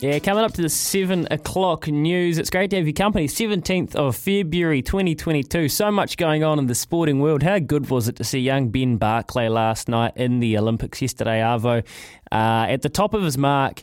Yeah, 0.00 0.18
coming 0.18 0.44
up 0.44 0.52
to 0.54 0.60
the 0.60 0.68
7 0.68 1.28
o'clock 1.30 1.86
news. 1.86 2.36
It's 2.36 2.50
great 2.50 2.68
to 2.70 2.76
have 2.76 2.84
your 2.84 2.92
company. 2.92 3.26
17th 3.26 3.94
of 3.94 4.16
February 4.16 4.82
2022. 4.82 5.68
So 5.68 5.90
much 5.90 6.16
going 6.16 6.42
on 6.44 6.58
in 6.58 6.66
the 6.66 6.74
sporting 6.74 7.20
world. 7.20 7.42
How 7.42 7.58
good 7.60 7.88
was 7.88 8.08
it 8.08 8.16
to 8.16 8.24
see 8.24 8.40
young 8.40 8.68
Ben 8.68 8.96
Barclay 8.96 9.48
last 9.48 9.88
night 9.88 10.12
in 10.16 10.40
the 10.40 10.58
Olympics 10.58 11.00
yesterday, 11.00 11.40
Arvo? 11.40 11.84
Uh, 12.30 12.66
at 12.68 12.82
the 12.82 12.88
top 12.88 13.14
of 13.14 13.22
his 13.22 13.38
mark, 13.38 13.82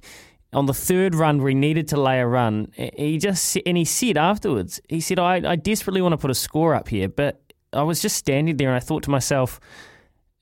on 0.53 0.65
the 0.65 0.73
third 0.73 1.15
run 1.15 1.39
where 1.39 1.49
he 1.49 1.55
needed 1.55 1.87
to 1.89 1.99
lay 1.99 2.19
a 2.19 2.27
run, 2.27 2.71
he 2.75 3.17
just 3.17 3.57
and 3.65 3.77
he 3.77 3.85
said 3.85 4.17
afterwards, 4.17 4.81
he 4.89 4.99
said, 4.99 5.19
I, 5.19 5.51
I 5.51 5.55
desperately 5.55 6.01
want 6.01 6.13
to 6.13 6.17
put 6.17 6.31
a 6.31 6.35
score 6.35 6.75
up 6.75 6.89
here, 6.89 7.07
but 7.07 7.41
I 7.73 7.83
was 7.83 8.01
just 8.01 8.17
standing 8.17 8.57
there 8.57 8.67
and 8.67 8.75
I 8.75 8.79
thought 8.79 9.03
to 9.03 9.09
myself, 9.09 9.59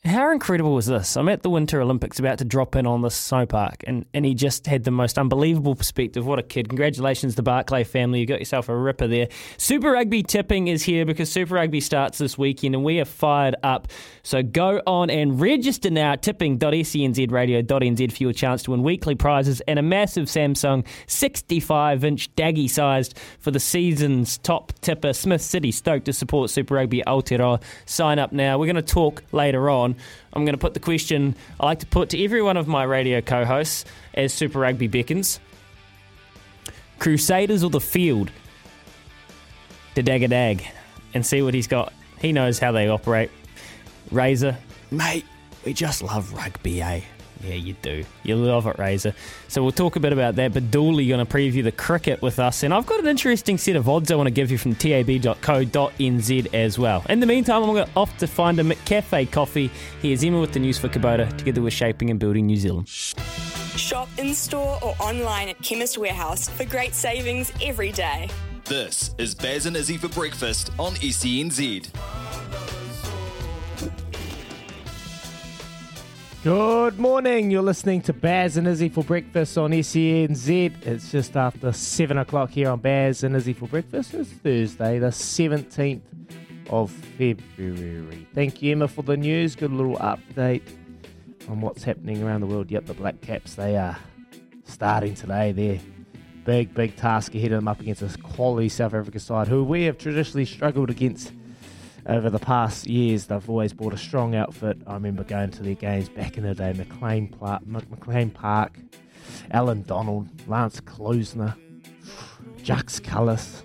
how 0.05 0.31
incredible 0.31 0.73
was 0.73 0.85
this? 0.85 1.17
I'm 1.17 1.27
at 1.27 1.43
the 1.43 1.49
Winter 1.49 1.81
Olympics 1.81 2.19
about 2.19 2.37
to 2.37 2.45
drop 2.45 2.77
in 2.77 2.87
on 2.87 3.01
this 3.01 3.15
snow 3.15 3.45
park, 3.45 3.83
and, 3.85 4.05
and 4.13 4.25
he 4.25 4.33
just 4.33 4.65
had 4.65 4.85
the 4.85 4.91
most 4.91 5.17
unbelievable 5.17 5.75
perspective. 5.75 6.25
What 6.25 6.39
a 6.39 6.43
kid. 6.43 6.69
Congratulations, 6.69 7.35
the 7.35 7.43
Barclay 7.43 7.83
family. 7.83 8.21
You 8.21 8.25
got 8.25 8.39
yourself 8.39 8.69
a 8.69 8.75
ripper 8.77 9.07
there. 9.07 9.27
Super 9.57 9.91
Rugby 9.91 10.23
tipping 10.23 10.69
is 10.69 10.83
here 10.83 11.05
because 11.05 11.29
Super 11.29 11.55
Rugby 11.55 11.81
starts 11.81 12.17
this 12.17 12.37
weekend, 12.37 12.75
and 12.75 12.83
we 12.85 13.01
are 13.01 13.05
fired 13.05 13.55
up. 13.61 13.89
So 14.23 14.41
go 14.41 14.81
on 14.87 15.09
and 15.09 15.39
register 15.39 15.89
now 15.89 16.13
at 16.13 16.21
tipping.senzradio.nz 16.21 18.11
for 18.11 18.23
your 18.23 18.33
chance 18.33 18.63
to 18.63 18.71
win 18.71 18.83
weekly 18.83 19.15
prizes 19.15 19.61
and 19.67 19.77
a 19.77 19.81
massive 19.81 20.27
Samsung 20.27 20.87
65 21.07 22.05
inch 22.05 22.33
daggy 22.35 22.69
sized 22.69 23.17
for 23.39 23.51
the 23.51 23.59
season's 23.59 24.37
top 24.39 24.71
tipper. 24.79 25.11
Smith 25.11 25.41
City 25.41 25.71
stoked 25.71 26.05
to 26.05 26.13
support 26.13 26.49
Super 26.49 26.75
Rugby 26.75 27.03
Aotearoa. 27.05 27.61
Sign 27.85 28.17
up 28.17 28.31
now. 28.31 28.57
We're 28.57 28.65
going 28.65 28.75
to 28.77 28.81
talk 28.81 29.23
later 29.33 29.69
on. 29.69 29.89
I'm 30.33 30.45
going 30.45 30.53
to 30.53 30.59
put 30.59 30.73
the 30.73 30.79
question 30.79 31.35
I 31.59 31.65
like 31.65 31.79
to 31.79 31.85
put 31.85 32.09
to 32.09 32.23
every 32.23 32.41
one 32.41 32.57
of 32.57 32.67
my 32.67 32.83
radio 32.83 33.21
co 33.21 33.45
hosts 33.45 33.85
as 34.13 34.33
Super 34.33 34.59
Rugby 34.59 34.87
beckons 34.87 35.39
Crusaders 36.99 37.63
or 37.63 37.69
the 37.69 37.79
field? 37.79 38.31
To 39.95 40.03
dag 40.03 40.21
a 40.23 40.27
dag 40.27 40.65
and 41.13 41.25
see 41.25 41.41
what 41.41 41.53
he's 41.53 41.67
got. 41.67 41.93
He 42.19 42.31
knows 42.31 42.59
how 42.59 42.71
they 42.71 42.87
operate. 42.87 43.31
Razor, 44.11 44.57
mate, 44.91 45.25
we 45.65 45.73
just 45.73 46.03
love 46.03 46.33
rugby, 46.33 46.81
eh? 46.81 47.01
Yeah, 47.41 47.53
you 47.53 47.73
do. 47.81 48.03
You 48.23 48.35
love 48.35 48.67
it, 48.67 48.77
Razor. 48.77 49.13
So 49.47 49.63
we'll 49.63 49.71
talk 49.71 49.95
a 49.95 49.99
bit 49.99 50.11
about 50.11 50.35
that. 50.35 50.53
But 50.53 50.71
Dooley 50.71 51.07
going 51.07 51.25
to 51.25 51.31
preview 51.31 51.63
the 51.63 51.71
cricket 51.71 52.21
with 52.21 52.37
us, 52.37 52.63
and 52.63 52.73
I've 52.73 52.85
got 52.85 52.99
an 52.99 53.07
interesting 53.07 53.57
set 53.57 53.75
of 53.75 53.87
odds 53.87 54.11
I 54.11 54.15
want 54.15 54.27
to 54.27 54.31
give 54.31 54.51
you 54.51 54.57
from 54.57 54.75
tab.co.nz 54.75 56.53
as 56.53 56.77
well. 56.77 57.05
In 57.09 57.19
the 57.19 57.25
meantime, 57.25 57.63
I'm 57.63 57.73
going 57.73 57.89
off 57.95 58.17
to 58.17 58.27
find 58.27 58.59
a 58.59 58.63
McCafe 58.63 59.31
coffee. 59.31 59.71
Here's 60.01 60.23
Emma 60.23 60.39
with 60.39 60.51
the 60.51 60.59
news 60.59 60.77
for 60.77 60.89
Kubota, 60.89 61.35
together 61.37 61.61
with 61.61 61.73
Shaping 61.73 62.09
and 62.09 62.19
Building 62.19 62.45
New 62.45 62.57
Zealand. 62.57 62.89
Shop 62.89 64.09
in 64.17 64.33
store 64.33 64.77
or 64.83 64.95
online 64.99 65.47
at 65.47 65.61
Chemist 65.61 65.97
Warehouse 65.97 66.49
for 66.49 66.65
great 66.65 66.93
savings 66.93 67.53
every 67.63 67.93
day. 67.93 68.29
This 68.65 69.15
is 69.17 69.33
Baz 69.33 69.65
and 69.65 69.77
Izzy 69.77 69.97
for 69.97 70.09
breakfast 70.09 70.71
on 70.77 70.93
E 71.01 71.11
SENZ. 71.11 72.78
Good 76.41 76.97
morning. 76.97 77.51
You're 77.51 77.61
listening 77.61 78.01
to 78.03 78.13
Baz 78.13 78.55
and 78.55 78.65
Izzy 78.65 78.87
for 78.87 79.03
breakfast 79.03 79.57
on 79.57 79.71
SENZ. 79.71 80.85
It's 80.87 81.11
just 81.11 81.35
after 81.35 81.73
7 81.73 82.17
o'clock 82.17 82.51
here 82.51 82.69
on 82.69 82.79
Baz 82.79 83.25
and 83.25 83.35
Izzy 83.35 83.51
for 83.51 83.67
breakfast. 83.67 84.13
It's 84.13 84.29
Thursday, 84.29 84.99
the 84.99 85.07
17th 85.07 85.99
of 86.69 86.91
February. 86.91 88.25
Thank 88.33 88.61
you, 88.61 88.71
Emma, 88.71 88.87
for 88.87 89.01
the 89.01 89.17
news. 89.17 89.57
Good 89.57 89.73
little 89.73 89.97
update 89.97 90.61
on 91.49 91.59
what's 91.59 91.83
happening 91.83 92.23
around 92.23 92.39
the 92.39 92.47
world. 92.47 92.71
Yep, 92.71 92.85
the 92.85 92.93
Black 92.93 93.19
Caps, 93.19 93.55
they 93.55 93.75
are 93.75 93.97
starting 94.63 95.15
today. 95.15 95.51
They're 95.51 95.81
big, 96.45 96.73
big 96.73 96.95
task 96.95 97.35
ahead 97.35 97.51
of 97.51 97.57
them 97.57 97.67
up 97.67 97.81
against 97.81 97.99
this 97.99 98.15
quality 98.15 98.69
South 98.69 98.93
Africa 98.93 99.19
side 99.19 99.49
who 99.49 99.65
we 99.65 99.83
have 99.83 99.97
traditionally 99.97 100.45
struggled 100.45 100.89
against 100.89 101.33
over 102.05 102.29
the 102.29 102.39
past 102.39 102.87
years. 102.87 103.27
They've 103.27 103.49
always 103.49 103.73
brought 103.73 103.93
a 103.93 103.97
strong 103.97 104.35
outfit. 104.35 104.77
I 104.87 104.93
remember 104.93 105.23
going 105.23 105.51
to 105.51 105.63
their 105.63 105.75
games 105.75 106.09
back 106.09 106.37
in 106.37 106.43
the 106.43 106.53
day. 106.53 106.73
McLean, 106.73 107.27
Pla- 107.27 107.59
Mc- 107.65 107.89
McLean 107.89 108.29
Park, 108.29 108.77
Allan 109.51 109.83
Donald, 109.83 110.27
Lance 110.47 110.81
Klusener, 110.81 111.55
Jacques 112.63 113.03
Kallis, 113.03 113.63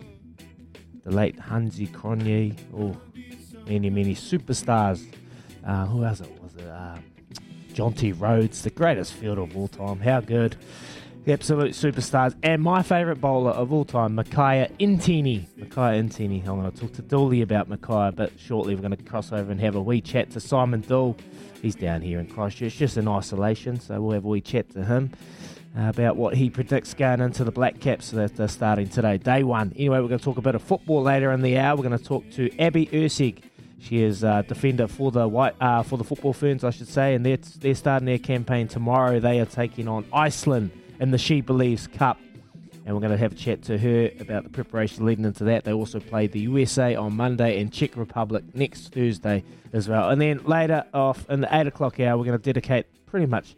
the 1.05 1.11
late 1.11 1.37
Hansie 1.39 1.89
Cronje, 1.91 2.57
oh, 2.77 2.97
many, 3.67 3.91
many 3.91 4.15
superstars. 4.15 5.07
Uh, 5.67 5.87
who 5.87 6.05
else 6.05 6.21
was 6.43 6.55
it? 6.57 6.67
Uh, 6.67 6.97
Jonty 7.73 8.15
Rhodes, 8.19 8.63
the 8.63 8.71
greatest 8.71 9.15
fielder 9.15 9.43
of 9.43 9.57
all 9.57 9.69
time. 9.69 9.99
How 10.01 10.21
good. 10.21 10.57
The 11.25 11.33
absolute 11.33 11.73
superstars. 11.73 12.35
And 12.43 12.63
my 12.63 12.83
favourite 12.83 13.19
bowler 13.19 13.53
of 13.53 13.73
all 13.73 13.87
time, 13.87 14.15
Makhaya 14.15 14.71
Ntini. 14.79 15.47
Makhaya 15.59 16.03
Ntini. 16.05 16.47
I'm 16.47 16.61
going 16.61 16.71
to 16.71 16.79
talk 16.79 16.93
to 16.95 17.03
Dooley 17.03 17.41
about 17.41 17.71
Makhaya, 17.71 18.15
but 18.15 18.33
shortly 18.39 18.75
we're 18.75 18.83
going 18.83 18.95
to 18.95 19.03
cross 19.03 19.33
over 19.33 19.51
and 19.51 19.59
have 19.59 19.75
a 19.75 19.81
wee 19.81 20.03
chat 20.03 20.33
to 20.33 20.41
Simon 20.41 20.83
Doull. 20.83 21.17
He's 21.63 21.77
down 21.77 22.03
here 22.03 22.21
in 22.21 22.27
Christchurch, 22.27 22.77
just 22.77 22.99
in 22.99 23.09
isolation, 23.09 23.81
so 23.81 23.99
we'll 24.03 24.13
have 24.13 24.27
a 24.27 24.29
wee 24.29 24.43
chat 24.43 24.69
to 24.73 24.85
him 24.85 25.13
about 25.75 26.17
what 26.17 26.35
he 26.35 26.51
predicts 26.51 26.93
going 26.93 27.21
into 27.21 27.43
the 27.43 27.51
Black 27.51 27.81
Caps 27.81 28.11
that 28.11 28.39
are 28.39 28.47
starting 28.47 28.91
today, 28.91 29.17
day 29.17 29.43
one. 29.45 29.73
Anyway, 29.77 30.01
we're 30.01 30.09
going 30.09 30.19
to 30.19 30.25
talk 30.25 30.37
a 30.37 30.43
bit 30.43 30.55
of 30.55 30.63
football 30.63 31.03
later 31.03 31.33
in 31.33 31.41
the 31.41 31.57
hour. 31.59 31.75
We're 31.75 31.89
going 31.89 31.99
to 31.99 32.05
talk 32.05 32.31
to 32.33 32.55
Abby 32.59 32.85
Erceg. 32.89 33.43
She 33.81 34.03
is 34.03 34.25
uh, 34.25 34.43
defender 34.43 34.89
for 34.89 35.11
the 35.11 35.27
white 35.27 35.55
uh, 35.59 35.85
for 35.85 35.97
the 35.97 36.05
football 36.05 36.35
ferns, 36.35 36.65
I 36.65 36.71
should 36.71 36.89
say, 36.89 37.15
and 37.15 37.25
they're 37.25 37.39
they're 37.61 37.75
starting 37.75 38.05
their 38.05 38.19
campaign 38.19 38.69
tomorrow. 38.69 39.21
They 39.21 39.41
are 39.41 39.47
taking 39.47 39.89
on 39.89 40.05
Iceland 40.13 40.71
in 41.01 41.11
the 41.11 41.19
She 41.19 41.41
Believes 41.41 41.87
Cup, 41.87 42.19
and 42.87 42.95
we're 42.95 43.01
going 43.01 43.13
to 43.13 43.19
have 43.19 43.33
a 43.33 43.37
chat 43.37 43.63
to 43.63 43.79
her 43.79 44.11
about 44.21 44.45
the 44.45 44.51
preparation 44.51 45.07
leading 45.07 45.25
into 45.25 45.45
that. 45.45 45.65
They 45.65 45.73
also 45.73 46.01
play 46.01 46.27
the 46.27 46.41
USA 46.41 46.95
on 46.95 47.17
Monday 47.17 47.61
and 47.61 47.73
Czech 47.73 47.97
Republic 47.97 48.45
next 48.55 48.93
Thursday 48.93 49.43
as 49.73 49.89
well. 49.89 50.11
And 50.11 50.21
then 50.21 50.45
later 50.45 50.85
off 50.93 51.29
in 51.31 51.41
the 51.41 51.49
eight 51.51 51.67
o'clock 51.67 51.99
hour, 51.99 52.19
we're 52.19 52.25
going 52.25 52.39
to 52.39 52.43
dedicate 52.43 52.87
pretty 53.07 53.27
much 53.27 53.57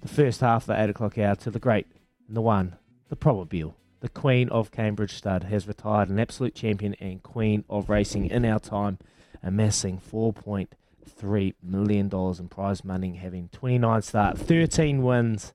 the 0.00 0.08
first 0.08 0.40
half 0.40 0.62
of 0.62 0.66
the 0.68 0.82
eight 0.82 0.90
o'clock 0.90 1.18
hour 1.18 1.34
to 1.36 1.50
the 1.50 1.58
great, 1.58 1.86
the 2.28 2.42
one, 2.42 2.76
the 3.08 3.16
Probabeel. 3.16 3.74
The 4.00 4.08
Queen 4.08 4.48
of 4.50 4.70
Cambridge 4.70 5.14
Stud 5.14 5.44
has 5.44 5.66
retired, 5.66 6.08
an 6.08 6.20
absolute 6.20 6.54
champion 6.54 6.94
and 7.00 7.20
queen 7.22 7.64
of 7.68 7.88
racing 7.88 8.26
in 8.26 8.44
our 8.44 8.60
time, 8.60 8.98
amassing 9.42 10.00
$4.3 10.00 11.54
million 11.62 12.08
in 12.12 12.48
prize 12.48 12.84
money, 12.84 13.16
having 13.16 13.48
29 13.48 14.02
start, 14.02 14.38
13 14.38 15.02
wins. 15.02 15.52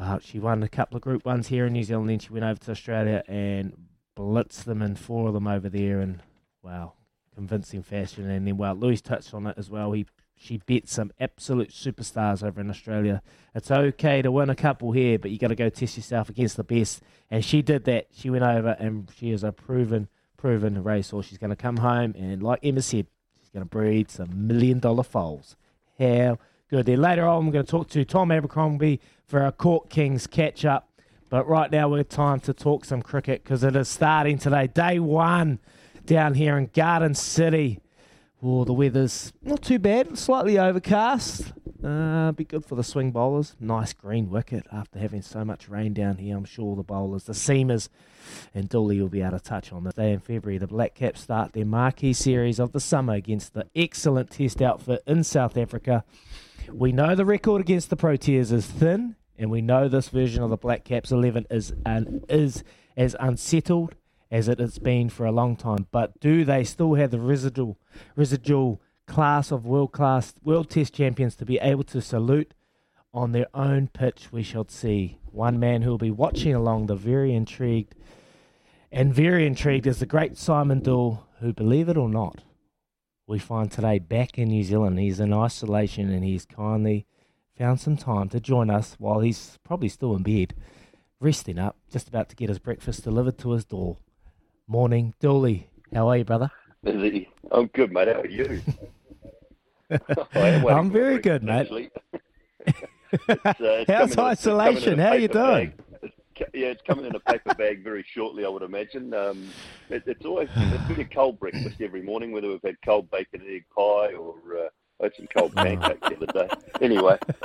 Well, 0.00 0.18
she 0.20 0.38
won 0.38 0.62
a 0.62 0.68
couple 0.68 0.96
of 0.96 1.02
Group 1.02 1.26
Ones 1.26 1.48
here 1.48 1.66
in 1.66 1.74
New 1.74 1.84
Zealand, 1.84 2.08
then 2.08 2.20
she 2.20 2.32
went 2.32 2.46
over 2.46 2.58
to 2.58 2.70
Australia 2.70 3.22
and 3.28 3.76
blitzed 4.16 4.64
them 4.64 4.80
in 4.80 4.96
four 4.96 5.28
of 5.28 5.34
them 5.34 5.46
over 5.46 5.68
there, 5.68 6.00
and 6.00 6.22
wow, 6.62 6.94
convincing 7.34 7.82
fashion. 7.82 8.30
And 8.30 8.48
then, 8.48 8.56
well, 8.56 8.74
Louis 8.74 9.02
touched 9.02 9.34
on 9.34 9.46
it 9.46 9.56
as 9.58 9.68
well. 9.68 9.92
He 9.92 10.06
she 10.34 10.56
bet 10.56 10.88
some 10.88 11.12
absolute 11.20 11.68
superstars 11.68 12.42
over 12.42 12.62
in 12.62 12.70
Australia. 12.70 13.20
It's 13.54 13.70
okay 13.70 14.22
to 14.22 14.32
win 14.32 14.48
a 14.48 14.54
couple 14.54 14.92
here, 14.92 15.18
but 15.18 15.32
you 15.32 15.38
got 15.38 15.48
to 15.48 15.54
go 15.54 15.68
test 15.68 15.98
yourself 15.98 16.30
against 16.30 16.56
the 16.56 16.64
best. 16.64 17.02
And 17.30 17.44
she 17.44 17.60
did 17.60 17.84
that. 17.84 18.06
She 18.10 18.30
went 18.30 18.44
over, 18.44 18.70
and 18.78 19.12
she 19.14 19.32
is 19.32 19.44
a 19.44 19.52
proven, 19.52 20.08
proven 20.38 20.82
racehorse. 20.82 21.26
She's 21.26 21.36
going 21.36 21.50
to 21.50 21.56
come 21.56 21.76
home, 21.76 22.14
and 22.16 22.42
like 22.42 22.60
Emma 22.62 22.80
said, 22.80 23.06
she's 23.38 23.50
going 23.50 23.66
to 23.66 23.68
breed 23.68 24.10
some 24.10 24.46
million 24.46 24.78
dollar 24.78 25.02
foals. 25.02 25.56
How 25.98 26.38
good. 26.70 26.86
Then 26.86 27.02
later 27.02 27.26
on, 27.26 27.44
we're 27.44 27.52
going 27.52 27.66
to 27.66 27.70
talk 27.70 27.90
to 27.90 28.02
Tom 28.06 28.32
Abercrombie 28.32 28.98
for 29.30 29.46
a 29.46 29.52
Court 29.52 29.88
Kings 29.88 30.26
catch 30.26 30.64
up. 30.64 30.88
But 31.28 31.46
right 31.46 31.70
now, 31.70 31.88
we're 31.88 32.02
time 32.02 32.40
to 32.40 32.52
talk 32.52 32.84
some 32.84 33.00
cricket 33.00 33.44
because 33.44 33.62
it 33.62 33.76
is 33.76 33.88
starting 33.88 34.38
today, 34.38 34.66
day 34.66 34.98
one 34.98 35.60
down 36.04 36.34
here 36.34 36.58
in 36.58 36.68
Garden 36.74 37.14
City. 37.14 37.78
Oh, 38.42 38.64
the 38.64 38.72
weather's 38.72 39.32
not 39.40 39.62
too 39.62 39.78
bad, 39.78 40.18
slightly 40.18 40.58
overcast. 40.58 41.52
Uh, 41.84 42.32
be 42.32 42.44
good 42.44 42.66
for 42.66 42.74
the 42.74 42.82
swing 42.82 43.12
bowlers. 43.12 43.54
Nice 43.60 43.92
green 43.92 44.30
wicket 44.30 44.66
after 44.72 44.98
having 44.98 45.22
so 45.22 45.44
much 45.44 45.68
rain 45.68 45.94
down 45.94 46.16
here. 46.16 46.36
I'm 46.36 46.44
sure 46.44 46.74
the 46.74 46.82
bowlers, 46.82 47.24
the 47.24 47.32
seamers, 47.32 47.88
and 48.52 48.68
Dooley 48.68 49.00
will 49.00 49.08
be 49.08 49.22
able 49.22 49.38
to 49.38 49.44
touch 49.44 49.72
on 49.72 49.84
this 49.84 49.94
day 49.94 50.12
in 50.12 50.18
February. 50.18 50.58
The 50.58 50.66
Black 50.66 50.96
Caps 50.96 51.20
start 51.20 51.52
their 51.52 51.64
marquee 51.64 52.14
series 52.14 52.58
of 52.58 52.72
the 52.72 52.80
summer 52.80 53.14
against 53.14 53.54
the 53.54 53.66
excellent 53.76 54.32
Test 54.32 54.60
outfit 54.60 55.04
in 55.06 55.22
South 55.22 55.56
Africa. 55.56 56.04
We 56.72 56.92
know 56.92 57.14
the 57.14 57.24
record 57.24 57.60
against 57.60 57.90
the 57.90 57.96
Proteas 57.96 58.52
is 58.52 58.66
thin, 58.66 59.16
and 59.40 59.50
we 59.50 59.62
know 59.62 59.88
this 59.88 60.10
version 60.10 60.42
of 60.42 60.50
the 60.50 60.56
Black 60.58 60.84
Caps 60.84 61.10
11 61.10 61.46
is 61.50 61.72
an, 61.86 62.22
is 62.28 62.62
as 62.94 63.16
unsettled 63.18 63.94
as 64.30 64.48
it 64.48 64.60
has 64.60 64.78
been 64.78 65.08
for 65.08 65.24
a 65.24 65.32
long 65.32 65.56
time. 65.56 65.86
But 65.90 66.20
do 66.20 66.44
they 66.44 66.62
still 66.62 66.94
have 66.94 67.10
the 67.10 67.18
residual 67.18 67.78
residual 68.14 68.82
class 69.06 69.50
of 69.50 69.64
world 69.64 69.92
class 69.92 70.34
world 70.44 70.68
test 70.68 70.92
champions 70.92 71.34
to 71.36 71.46
be 71.46 71.58
able 71.58 71.84
to 71.84 72.02
salute 72.02 72.52
on 73.14 73.32
their 73.32 73.46
own 73.54 73.88
pitch? 73.88 74.28
We 74.30 74.42
shall 74.42 74.68
see. 74.68 75.18
One 75.32 75.58
man 75.58 75.82
who 75.82 75.92
will 75.92 75.98
be 75.98 76.10
watching 76.10 76.54
along 76.54 76.86
the 76.86 76.94
very 76.94 77.34
intrigued 77.34 77.94
and 78.92 79.14
very 79.14 79.46
intrigued 79.46 79.86
is 79.86 80.00
the 80.00 80.06
great 80.06 80.36
Simon 80.36 80.80
Doull, 80.80 81.26
who, 81.38 81.54
believe 81.54 81.88
it 81.88 81.96
or 81.96 82.10
not, 82.10 82.42
we 83.26 83.38
find 83.38 83.70
today 83.70 84.00
back 84.00 84.36
in 84.36 84.48
New 84.48 84.64
Zealand. 84.64 84.98
He's 84.98 85.20
in 85.20 85.32
isolation 85.32 86.10
and 86.10 86.24
he's 86.24 86.44
kindly 86.44 87.06
found 87.60 87.78
some 87.78 87.94
time 87.96 88.26
to 88.26 88.40
join 88.40 88.70
us 88.70 88.96
while 88.98 89.20
he's 89.20 89.58
probably 89.62 89.90
still 89.90 90.16
in 90.16 90.22
bed, 90.22 90.54
resting 91.20 91.58
up, 91.58 91.76
just 91.92 92.08
about 92.08 92.26
to 92.30 92.34
get 92.34 92.48
his 92.48 92.58
breakfast 92.58 93.04
delivered 93.04 93.36
to 93.36 93.50
his 93.50 93.66
door. 93.66 93.98
Morning, 94.66 95.12
Dooley. 95.20 95.68
How 95.92 96.08
are 96.08 96.16
you, 96.16 96.24
brother? 96.24 96.50
Busy. 96.82 97.28
I'm 97.52 97.66
good, 97.66 97.92
mate. 97.92 98.08
How 98.08 98.20
are 98.20 98.26
you? 98.26 98.62
I'm 100.70 100.90
very 100.90 101.18
good, 101.18 101.42
mate. 101.42 101.92
Uh, 103.12 103.46
How's 103.48 103.56
coming 103.56 103.64
in- 103.66 104.04
it's 104.04 104.14
coming 104.14 104.18
isolation? 104.30 104.98
How 105.00 105.14
you 105.14 105.26
doing? 105.26 105.72
It's, 106.00 106.14
yeah, 106.54 106.68
it's 106.68 106.82
coming 106.82 107.06
in 107.06 107.16
a 107.16 107.18
paper 107.18 107.56
bag 107.56 107.82
very 107.82 108.04
shortly, 108.08 108.44
I 108.44 108.48
would 108.48 108.62
imagine. 108.62 109.12
Um, 109.12 109.50
it, 109.88 110.04
it's 110.06 110.24
always 110.24 110.48
it's 110.54 110.84
been 110.84 111.00
a 111.00 111.04
cold 111.04 111.40
breakfast 111.40 111.80
every 111.80 112.02
morning, 112.02 112.30
whether 112.30 112.46
we've 112.46 112.62
had 112.62 112.76
cold 112.84 113.10
bacon 113.10 113.40
and 113.40 113.50
egg 113.50 113.64
pie 113.74 114.14
or 114.14 114.36
uh, 114.56 114.68
I 115.00 115.04
had 115.04 115.14
some 115.16 115.26
cold 115.34 115.54
pancakes 115.56 116.00
the 116.08 116.16
other 116.16 116.26
day. 116.26 116.48
Anyway, 116.80 117.18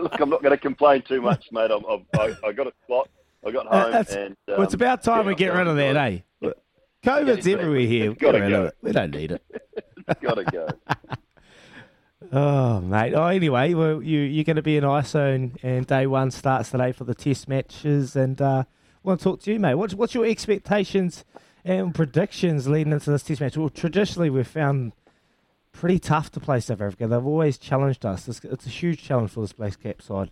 look, 0.00 0.20
I'm 0.20 0.30
not 0.30 0.42
going 0.42 0.50
to 0.50 0.56
complain 0.58 1.02
too 1.02 1.20
much, 1.20 1.46
mate. 1.52 1.70
I'm, 1.70 1.84
I'm, 1.84 2.06
I, 2.18 2.34
I 2.48 2.52
got 2.52 2.66
a 2.66 2.72
spot. 2.84 3.08
I 3.46 3.50
got 3.50 3.66
Uh, 3.66 3.82
home, 3.82 3.92
that's- 3.92 4.14
and 4.16 4.36
well, 4.48 4.62
it's 4.62 4.74
um, 4.74 4.78
about 4.78 5.02
time 5.02 5.22
yeah, 5.22 5.26
we 5.28 5.34
get 5.34 5.52
rid 5.54 5.66
of 5.66 5.76
that, 5.76 5.96
eh? 5.96 6.18
COVID's 7.04 7.46
Yeah, 7.46 7.54
everywhere 7.56 7.80
here. 7.80 8.10
it's 8.12 8.20
Get 8.20 8.26
gotta 8.32 8.40
rid 8.40 8.52
of 8.52 8.62
go. 8.62 8.66
it. 8.66 8.74
We 8.80 8.92
don't 8.92 9.10
need 9.10 9.32
it. 9.32 9.42
Got 10.20 10.34
to 10.34 10.44
go. 10.44 10.68
Oh, 12.32 12.80
mate. 12.80 13.12
Oh, 13.14 13.26
anyway, 13.26 13.74
well, 13.74 14.00
you, 14.00 14.20
you're 14.20 14.44
going 14.44 14.56
to 14.56 14.62
be 14.62 14.76
in 14.76 14.84
ISO 14.84 15.34
and, 15.34 15.58
and 15.62 15.86
day 15.86 16.06
one 16.06 16.30
starts 16.30 16.70
today 16.70 16.92
for 16.92 17.04
the 17.04 17.14
test 17.14 17.48
matches. 17.48 18.14
And 18.16 18.40
uh, 18.40 18.64
I 18.64 18.98
want 19.02 19.20
to 19.20 19.24
talk 19.24 19.40
to 19.42 19.52
you, 19.52 19.58
mate. 19.58 19.74
What's, 19.74 19.94
what's 19.94 20.14
your 20.14 20.24
expectations 20.24 21.24
and 21.64 21.94
predictions 21.94 22.68
leading 22.68 22.92
into 22.92 23.10
this 23.10 23.24
test 23.24 23.40
match? 23.40 23.56
Well, 23.56 23.68
traditionally, 23.68 24.30
we've 24.30 24.46
found 24.46 24.92
pretty 25.72 25.98
tough 25.98 26.30
to 26.32 26.40
play 26.40 26.60
South 26.60 26.80
Africa. 26.80 27.06
They've 27.06 27.26
always 27.26 27.58
challenged 27.58 28.04
us. 28.06 28.28
It's, 28.28 28.44
it's 28.44 28.66
a 28.66 28.70
huge 28.70 29.02
challenge 29.02 29.30
for 29.32 29.40
this 29.40 29.52
Black 29.52 29.82
Cap 29.82 30.00
side. 30.02 30.30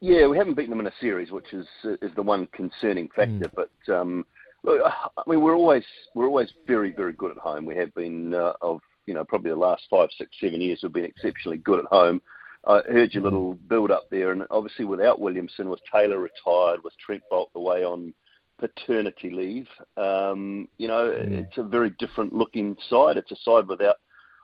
Yeah, 0.00 0.26
we 0.26 0.38
haven't 0.38 0.54
beaten 0.54 0.70
them 0.70 0.80
in 0.80 0.86
a 0.86 0.92
series, 1.00 1.30
which 1.30 1.52
is 1.52 1.66
is 1.84 2.10
the 2.16 2.22
one 2.22 2.46
concerning 2.52 3.08
factor. 3.14 3.50
But 3.54 3.94
um, 3.94 4.24
look, 4.62 4.80
I 4.84 5.22
mean, 5.26 5.42
we're 5.42 5.54
always 5.54 5.84
we're 6.14 6.26
always 6.26 6.52
very 6.66 6.92
very 6.92 7.12
good 7.12 7.30
at 7.30 7.36
home. 7.36 7.66
We 7.66 7.76
have 7.76 7.94
been 7.94 8.34
uh, 8.34 8.54
of 8.62 8.80
you 9.06 9.12
know 9.12 9.24
probably 9.24 9.50
the 9.50 9.56
last 9.56 9.82
five, 9.90 10.08
six, 10.16 10.30
seven 10.40 10.60
years. 10.60 10.80
We've 10.82 10.92
been 10.92 11.04
exceptionally 11.04 11.58
good 11.58 11.80
at 11.80 11.84
home. 11.86 12.22
I 12.66 12.80
heard 12.90 13.14
your 13.14 13.22
little 13.22 13.54
build 13.54 13.90
up 13.90 14.08
there, 14.10 14.32
and 14.32 14.44
obviously 14.50 14.84
without 14.84 15.20
Williamson, 15.20 15.70
with 15.70 15.80
Taylor 15.90 16.18
retired, 16.18 16.80
with 16.82 16.94
Trent 16.98 17.22
Boult 17.30 17.48
away 17.54 17.84
on 17.84 18.12
paternity 18.60 19.30
leave, 19.30 19.66
um, 19.96 20.68
you 20.78 20.86
know, 20.86 21.12
it's 21.16 21.58
a 21.58 21.62
very 21.62 21.90
different 21.98 22.32
looking 22.32 22.76
side. 22.88 23.16
It's 23.16 23.32
a 23.32 23.36
side 23.36 23.66
without. 23.66 23.96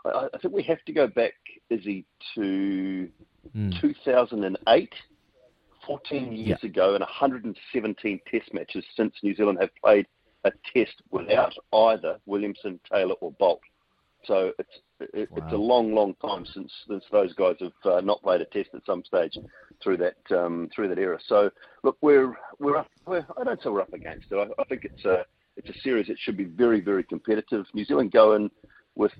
I, 0.04 0.28
I 0.34 0.38
think 0.38 0.54
we 0.54 0.62
have 0.64 0.82
to 0.86 0.92
go 0.92 1.06
back, 1.06 1.34
Izzy, 1.70 2.04
to 2.34 3.08
2008. 3.80 4.92
14 5.86 6.32
years 6.32 6.58
ago 6.64 6.94
and 6.94 7.00
117 7.00 8.20
test 8.28 8.52
matches 8.52 8.84
since 8.96 9.14
New 9.22 9.36
Zealand 9.36 9.58
have 9.60 9.70
played 9.80 10.06
a 10.44 10.50
test 10.74 11.00
without 11.12 11.54
either 11.72 12.18
Williamson, 12.26 12.80
Taylor 12.90 13.14
or 13.20 13.32
Boult. 13.40 13.60
So 14.24 14.52
it's 14.58 14.80
it, 15.00 15.28
it's 15.30 15.52
a 15.52 15.56
long, 15.56 15.94
long 15.94 16.14
time 16.14 16.46
since 16.52 16.72
since 16.88 17.04
those 17.10 17.32
guys 17.34 17.56
have 17.60 17.92
uh, 17.92 18.00
not 18.00 18.22
played 18.22 18.40
a 18.40 18.46
test 18.46 18.70
at 18.74 18.84
some 18.86 19.04
stage 19.04 19.36
through 19.82 19.98
that 19.98 20.36
um, 20.36 20.68
through 20.74 20.88
that 20.88 20.98
era. 20.98 21.18
So 21.26 21.50
look, 21.82 21.96
we're 22.00 22.36
we're 22.58 22.76
up. 22.76 22.88
We're, 23.06 23.26
I 23.38 23.44
don't 23.44 23.62
say 23.62 23.70
we're 23.70 23.82
up 23.82 23.92
against 23.92 24.26
it. 24.30 24.36
I, 24.36 24.60
I 24.60 24.64
think 24.64 24.84
it's 24.84 25.04
a 25.04 25.24
it's 25.56 25.68
a 25.70 25.80
series 25.80 26.06
that 26.08 26.18
should 26.18 26.36
be 26.36 26.44
very, 26.44 26.80
very 26.80 27.02
competitive. 27.02 27.64
New 27.74 27.84
Zealand 27.84 28.12
go 28.12 28.34
in 28.34 28.50
with 28.94 29.12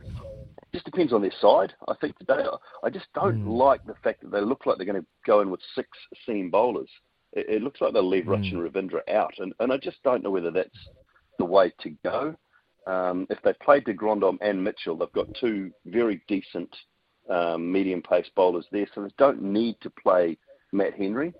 just 0.72 0.84
depends 0.84 1.12
on 1.12 1.22
their 1.22 1.32
side. 1.40 1.72
I 1.88 1.94
think 2.00 2.18
today, 2.18 2.44
I 2.82 2.90
just 2.90 3.06
don't 3.14 3.46
like 3.46 3.84
the 3.86 3.94
fact 4.02 4.22
that 4.22 4.30
they 4.30 4.40
look 4.40 4.66
like 4.66 4.76
they're 4.76 4.86
going 4.86 5.00
to 5.00 5.06
go 5.26 5.40
in 5.40 5.50
with 5.50 5.60
six 5.74 5.88
seam 6.26 6.50
bowlers. 6.50 6.90
It, 7.32 7.46
it 7.48 7.62
looks 7.62 7.80
like 7.80 7.92
they'll 7.92 8.08
leave 8.08 8.24
Rachin 8.24 8.54
Ravindra 8.54 9.00
out, 9.12 9.32
and, 9.38 9.54
and 9.60 9.72
I 9.72 9.78
just 9.78 10.02
don't 10.02 10.22
know 10.22 10.30
whether 10.30 10.50
that's 10.50 10.76
the 11.38 11.44
way 11.44 11.72
to 11.80 11.90
go. 12.02 12.34
Um, 12.86 13.26
if 13.30 13.38
they 13.42 13.52
played 13.54 13.84
de 13.84 13.92
Grandhomme 13.92 14.38
and 14.40 14.62
Mitchell, 14.62 14.96
they've 14.96 15.12
got 15.12 15.26
two 15.40 15.72
very 15.86 16.22
decent 16.28 16.74
um, 17.28 17.70
medium 17.70 18.02
pace 18.02 18.28
bowlers 18.36 18.66
there, 18.70 18.86
so 18.94 19.02
they 19.02 19.14
don't 19.18 19.42
need 19.42 19.76
to 19.80 19.90
play 19.90 20.38
Matt 20.72 20.94
Henry, 20.94 21.34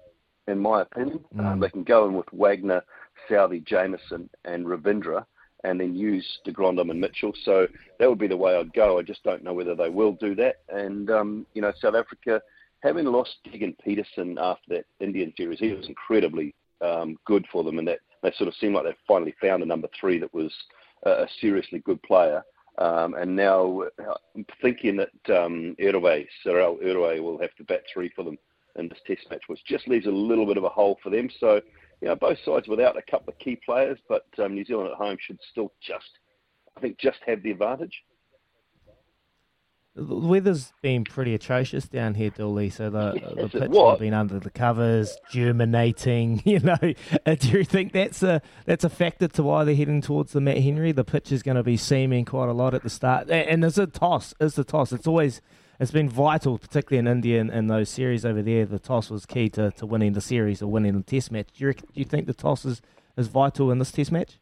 in 0.49 0.59
my 0.59 0.83
opinion. 0.83 1.25
Um, 1.39 1.61
they 1.61 1.69
can 1.69 1.85
go 1.85 2.09
in 2.09 2.15
with 2.15 2.27
Wagner, 2.33 2.83
Southee, 3.31 3.65
Jamieson, 3.65 4.29
and 4.45 4.67
Ravindra 4.67 5.25
and 5.65 5.81
then 5.81 5.95
use 5.95 6.27
de 6.45 6.53
Grandhomme 6.53 6.91
and 6.91 7.01
Mitchell. 7.01 7.33
So 7.45 7.67
that 7.99 8.09
would 8.09 8.19
be 8.19 8.29
the 8.29 8.37
way 8.37 8.57
I'd 8.57 8.73
go. 8.73 8.99
I 8.99 9.03
just 9.03 9.23
don't 9.25 9.43
know 9.43 9.55
whether 9.55 9.75
they 9.75 9.89
will 9.89 10.13
do 10.13 10.35
that. 10.37 10.57
And, 10.69 11.11
um, 11.11 11.47
you 11.55 11.63
know, 11.63 11.73
South 11.81 11.95
Africa, 11.95 12.41
having 12.83 13.07
lost 13.07 13.37
Keegan 13.51 13.77
Petersen 13.83 14.39
after 14.41 14.75
that 14.75 14.85
Indian 15.01 15.33
series, 15.37 15.59
he 15.59 15.73
was 15.73 15.89
incredibly 15.89 16.55
um, 16.81 17.17
good 17.25 17.47
for 17.51 17.65
them. 17.65 17.79
And 17.79 17.89
that 17.89 17.99
they 18.23 18.33
sort 18.37 18.49
of 18.49 18.55
seemed 18.55 18.75
like 18.75 18.85
they 18.85 18.97
finally 19.09 19.35
found 19.41 19.63
a 19.63 19.67
number 19.67 19.89
three 19.99 20.19
that 20.21 20.33
was 20.33 20.53
a, 21.05 21.27
seriously 21.41 21.81
good 21.81 22.03
player. 22.03 22.43
Um, 22.79 23.15
and 23.15 23.35
now 23.35 23.85
I'm 24.35 24.47
thinking 24.61 24.97
that 24.97 25.43
um, 25.43 25.75
Erwee, 25.81 26.27
Sarel 26.45 26.83
Erwee 26.83 27.23
will 27.23 27.39
have 27.41 27.55
to 27.57 27.65
bat 27.65 27.83
three 27.93 28.11
for 28.15 28.23
them 28.23 28.37
in 28.79 28.89
this 28.89 28.99
test 29.07 29.31
match, 29.31 29.43
which 29.47 29.65
just 29.65 29.89
leaves 29.89 30.07
a 30.07 30.11
little 30.11 30.47
bit 30.47 30.59
of 30.59 30.65
a 30.65 30.69
hole 30.69 30.99
for 31.03 31.11
them. 31.11 31.31
So, 31.41 31.61
you 32.03 32.09
know, 32.09 32.17
both 32.17 32.39
sides 32.45 32.69
without 32.69 32.99
a 32.99 33.11
couple 33.11 33.33
of 33.33 33.39
key 33.39 33.59
players, 33.65 33.99
but 34.09 34.27
um, 34.39 34.55
New 34.55 34.65
Zealand 34.65 34.91
at 34.91 34.99
home 34.99 35.17
should 35.21 35.39
still 35.51 35.73
just, 35.81 36.19
I 36.77 36.81
think, 36.81 36.99
just 36.99 37.19
have 37.27 37.43
the 37.43 37.51
advantage. 37.51 38.03
The 39.99 40.15
weather's 40.15 40.75
been 40.83 41.05
pretty 41.05 41.35
atrocious 41.35 41.89
down 41.89 42.15
here, 42.15 42.29
Dooley. 42.29 42.69
So 42.69 42.91
the, 42.91 43.13
the 43.35 43.49
Yes, 43.53 43.55
it 43.55 43.61
pitch 43.61 43.73
has 43.75 43.99
been 43.99 44.13
under 44.13 44.39
the 44.39 44.51
covers, 44.51 45.17
germinating. 45.31 46.43
You 46.45 46.61
know, 46.61 46.77
Uh, 47.25 47.35
do 47.35 47.49
you 47.49 47.65
think 47.65 47.93
that's 47.93 48.23
a 48.23 48.43
that's 48.67 48.85
a 48.85 48.91
factor 48.91 49.27
to 49.29 49.43
why 49.43 49.65
they're 49.65 49.75
heading 49.75 50.03
towards 50.03 50.33
the 50.33 50.41
Matt 50.41 50.59
Henry? 50.59 50.93
The 50.93 51.05
pitch 51.05 51.33
is 51.33 51.43
going 51.43 51.57
to 51.57 51.63
be 51.63 51.77
seaming 51.79 52.27
quite 52.27 52.49
a 52.49 52.53
lot 52.53 52.75
at 52.75 52.83
the 52.83 52.91
start, 52.91 53.31
and 53.31 53.63
there's 53.63 53.79
a 53.79 53.87
toss. 53.87 54.35
Is 54.39 54.55
the 54.55 54.65
toss? 54.65 54.93
It's 54.93 55.07
always 55.07 55.41
it's 55.81 55.91
been 55.91 56.09
vital, 56.09 56.59
particularly 56.59 56.99
in 56.99 57.07
India 57.07 57.41
and, 57.41 57.51
and 57.51 57.69
those 57.71 57.89
series 57.89 58.25
over 58.25 58.43
there. 58.43 58.65
The 58.67 58.79
toss 58.79 59.11
was 59.11 59.27
key 59.27 59.49
to, 59.51 59.71
to 59.73 59.87
winning 59.87 60.13
the 60.15 60.21
series 60.21 60.63
or 60.63 60.69
winning 60.71 60.97
the 60.97 61.03
Test 61.03 61.31
match. 61.31 61.49
Do 61.55 61.67
you, 61.67 61.73
do 61.75 61.85
you 61.95 62.05
think 62.05 62.27
the 62.27 62.35
toss 62.35 62.65
is, 62.65 62.81
is 63.17 63.29
vital 63.29 63.71
in 63.71 63.79
this 63.79 63.93
Test 63.93 64.11
match? 64.13 64.39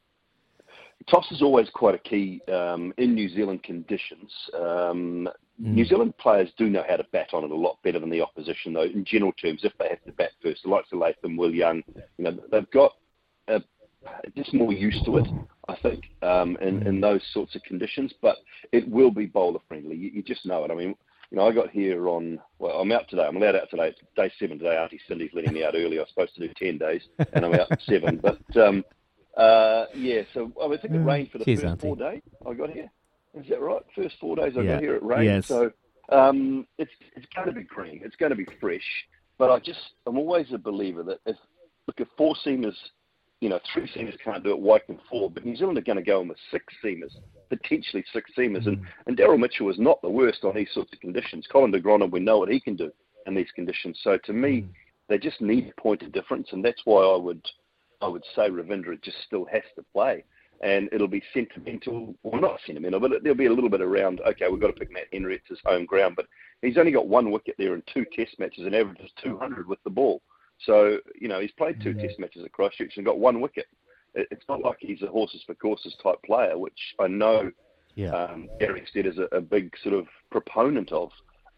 Toss 1.10 1.30
is 1.32 1.42
always 1.42 1.68
quite 1.70 1.94
a 1.94 1.98
key 1.98 2.40
um, 2.52 2.94
in 2.96 3.14
New 3.14 3.28
Zealand 3.28 3.62
conditions. 3.62 4.32
Um, 4.58 5.28
New 5.58 5.84
Zealand 5.84 6.16
players 6.18 6.50
do 6.58 6.68
know 6.68 6.84
how 6.88 6.96
to 6.96 7.04
bat 7.12 7.28
on 7.32 7.44
it 7.44 7.50
a 7.50 7.54
lot 7.54 7.78
better 7.84 8.00
than 8.00 8.10
the 8.10 8.20
opposition, 8.20 8.72
though. 8.72 8.82
In 8.82 9.04
general 9.04 9.32
terms, 9.32 9.60
if 9.62 9.72
they 9.78 9.88
have 9.88 10.02
to 10.04 10.12
bat 10.12 10.30
first, 10.42 10.62
the 10.64 10.68
likes 10.68 10.88
of 10.92 10.98
Latham, 10.98 11.36
Will 11.36 11.54
Young, 11.54 11.82
you 12.18 12.24
know, 12.24 12.36
they've 12.50 12.70
got 12.72 12.92
uh, 13.46 13.60
just 14.36 14.52
more 14.52 14.72
used 14.72 15.04
to 15.04 15.18
it, 15.18 15.26
I 15.68 15.76
think, 15.76 16.04
um, 16.22 16.56
in, 16.60 16.86
in 16.86 17.00
those 17.00 17.22
sorts 17.32 17.54
of 17.54 17.62
conditions. 17.62 18.12
But 18.20 18.36
it 18.72 18.88
will 18.88 19.12
be 19.12 19.26
bowler 19.26 19.60
friendly. 19.68 19.96
You, 19.96 20.10
you 20.14 20.22
just 20.22 20.44
know 20.44 20.64
it. 20.64 20.72
I 20.72 20.74
mean, 20.74 20.96
you 21.30 21.38
know, 21.38 21.46
I 21.48 21.52
got 21.52 21.70
here 21.70 22.08
on. 22.08 22.40
Well, 22.58 22.80
I'm 22.80 22.92
out 22.92 23.08
today. 23.08 23.24
I'm 23.24 23.36
allowed 23.36 23.56
out 23.56 23.70
today. 23.70 23.88
It's 23.88 24.00
day 24.16 24.32
seven 24.38 24.58
today. 24.58 24.76
Auntie 24.76 25.00
Cindy's 25.06 25.30
letting 25.34 25.52
me 25.52 25.64
out 25.64 25.74
early. 25.74 25.98
I 25.98 26.02
was 26.02 26.08
supposed 26.08 26.34
to 26.34 26.46
do 26.48 26.54
ten 26.56 26.78
days, 26.78 27.02
and 27.32 27.44
I'm 27.44 27.54
out 27.54 27.68
seven. 27.82 28.20
But 28.22 28.56
um, 28.56 28.84
uh, 29.36 29.86
yeah, 29.94 30.22
so 30.32 30.52
I, 30.60 30.68
mean, 30.68 30.78
I 30.78 30.82
think 30.82 30.94
it 30.94 30.98
rained 30.98 31.30
for 31.30 31.38
the 31.38 31.44
Cheers, 31.44 31.60
first 31.60 31.70
Auntie. 31.72 31.86
four 31.86 31.96
days 31.96 32.22
I 32.48 32.54
got 32.54 32.70
here. 32.70 32.90
Is 33.34 33.46
that 33.48 33.60
right? 33.60 33.82
First 33.94 34.16
four 34.20 34.36
days 34.36 34.56
I 34.56 34.62
Yeah. 34.62 34.74
got 34.74 34.82
here, 34.82 34.94
it 34.96 35.02
rained. 35.02 35.24
Yes. 35.24 35.46
So 35.46 35.72
um, 36.10 36.66
it's 36.78 36.92
it's 37.16 37.26
going 37.34 37.48
to 37.48 37.54
be 37.54 37.64
green. 37.64 38.00
It's 38.04 38.16
going 38.16 38.30
to 38.30 38.36
be 38.36 38.46
fresh. 38.60 39.06
But 39.38 39.50
I 39.50 39.58
just 39.58 39.80
I'm 40.06 40.18
always 40.18 40.52
a 40.52 40.58
believer 40.58 41.02
that 41.04 41.20
if 41.26 41.36
look 41.86 42.00
if 42.00 42.08
four 42.16 42.34
seamers, 42.44 42.76
you 43.40 43.48
know, 43.48 43.58
three 43.72 43.88
seamers 43.88 44.18
can't 44.22 44.44
do 44.44 44.50
it, 44.50 44.58
why 44.58 44.78
can 44.78 44.98
four? 45.10 45.30
But 45.30 45.44
New 45.44 45.56
Zealand 45.56 45.78
are 45.78 45.82
going 45.82 45.96
to 45.96 46.02
go 46.02 46.20
in 46.20 46.28
with 46.28 46.38
six 46.50 46.64
seamers, 46.82 47.12
potentially 47.50 48.04
six 48.12 48.30
seamers. 48.36 48.66
And, 48.66 48.78
and 49.06 49.16
Daryl 49.16 49.38
Mitchell 49.38 49.70
is 49.70 49.78
not 49.78 50.00
the 50.02 50.08
worst 50.10 50.44
on 50.44 50.54
these 50.54 50.70
sorts 50.72 50.92
of 50.92 51.00
conditions. 51.00 51.46
Colin 51.50 51.72
de 51.72 51.80
Grandhomme, 51.80 52.10
we 52.10 52.20
know 52.20 52.38
what 52.38 52.48
he 52.50 52.60
can 52.60 52.76
do 52.76 52.92
in 53.26 53.34
these 53.34 53.50
conditions. 53.54 53.98
So 54.02 54.18
to 54.18 54.32
me, 54.32 54.66
they 55.08 55.18
just 55.18 55.40
need 55.40 55.72
a 55.76 55.80
point 55.80 56.02
of 56.02 56.12
difference, 56.12 56.48
and 56.52 56.64
that's 56.64 56.80
why 56.84 57.02
I 57.02 57.16
would 57.16 57.44
I 58.00 58.08
would 58.08 58.24
say 58.36 58.50
Ravindra 58.50 59.00
just 59.02 59.16
still 59.26 59.46
has 59.46 59.62
to 59.76 59.84
play. 59.92 60.24
And 60.62 60.88
it'll 60.92 61.08
be 61.08 61.22
sentimental, 61.34 62.14
well, 62.22 62.40
not 62.40 62.58
sentimental, 62.66 63.00
but 63.00 63.10
there'll 63.22 63.36
be 63.36 63.46
a 63.46 63.52
little 63.52 63.68
bit 63.68 63.82
around, 63.82 64.20
okay, 64.26 64.48
we've 64.48 64.60
got 64.60 64.68
to 64.68 64.72
pick 64.72 64.90
Matt 64.90 65.08
Henry, 65.12 65.34
it's 65.36 65.48
his 65.48 65.58
home 65.64 65.84
ground. 65.84 66.14
But 66.16 66.26
he's 66.62 66.78
only 66.78 66.92
got 66.92 67.08
one 67.08 67.30
wicket 67.30 67.54
there 67.58 67.74
in 67.74 67.82
two 67.92 68.06
test 68.16 68.38
matches 68.38 68.64
and 68.64 68.74
averages 68.74 69.10
200 69.22 69.68
with 69.68 69.82
the 69.84 69.90
ball. 69.90 70.22
So, 70.60 70.98
you 71.20 71.28
know, 71.28 71.40
he's 71.40 71.50
played 71.52 71.80
two 71.82 71.92
test 71.94 72.18
matches 72.18 72.44
at 72.44 72.52
Christchurch 72.52 72.96
and 72.96 73.04
got 73.04 73.18
one 73.18 73.40
wicket. 73.40 73.66
It's 74.14 74.44
not 74.48 74.62
like 74.62 74.76
he's 74.78 75.02
a 75.02 75.08
horses 75.08 75.42
for 75.44 75.54
courses 75.56 75.94
type 76.02 76.22
player, 76.24 76.56
which 76.56 76.78
I 77.00 77.08
know 77.08 77.50
Yeah. 77.96 78.10
um, 78.14 78.48
Gary 78.60 78.84
Stead 78.88 79.06
is 79.06 79.18
a, 79.18 79.36
a 79.36 79.40
big 79.40 79.72
sort 79.82 79.94
of 79.94 80.06
proponent 80.30 80.92
of. 80.92 81.10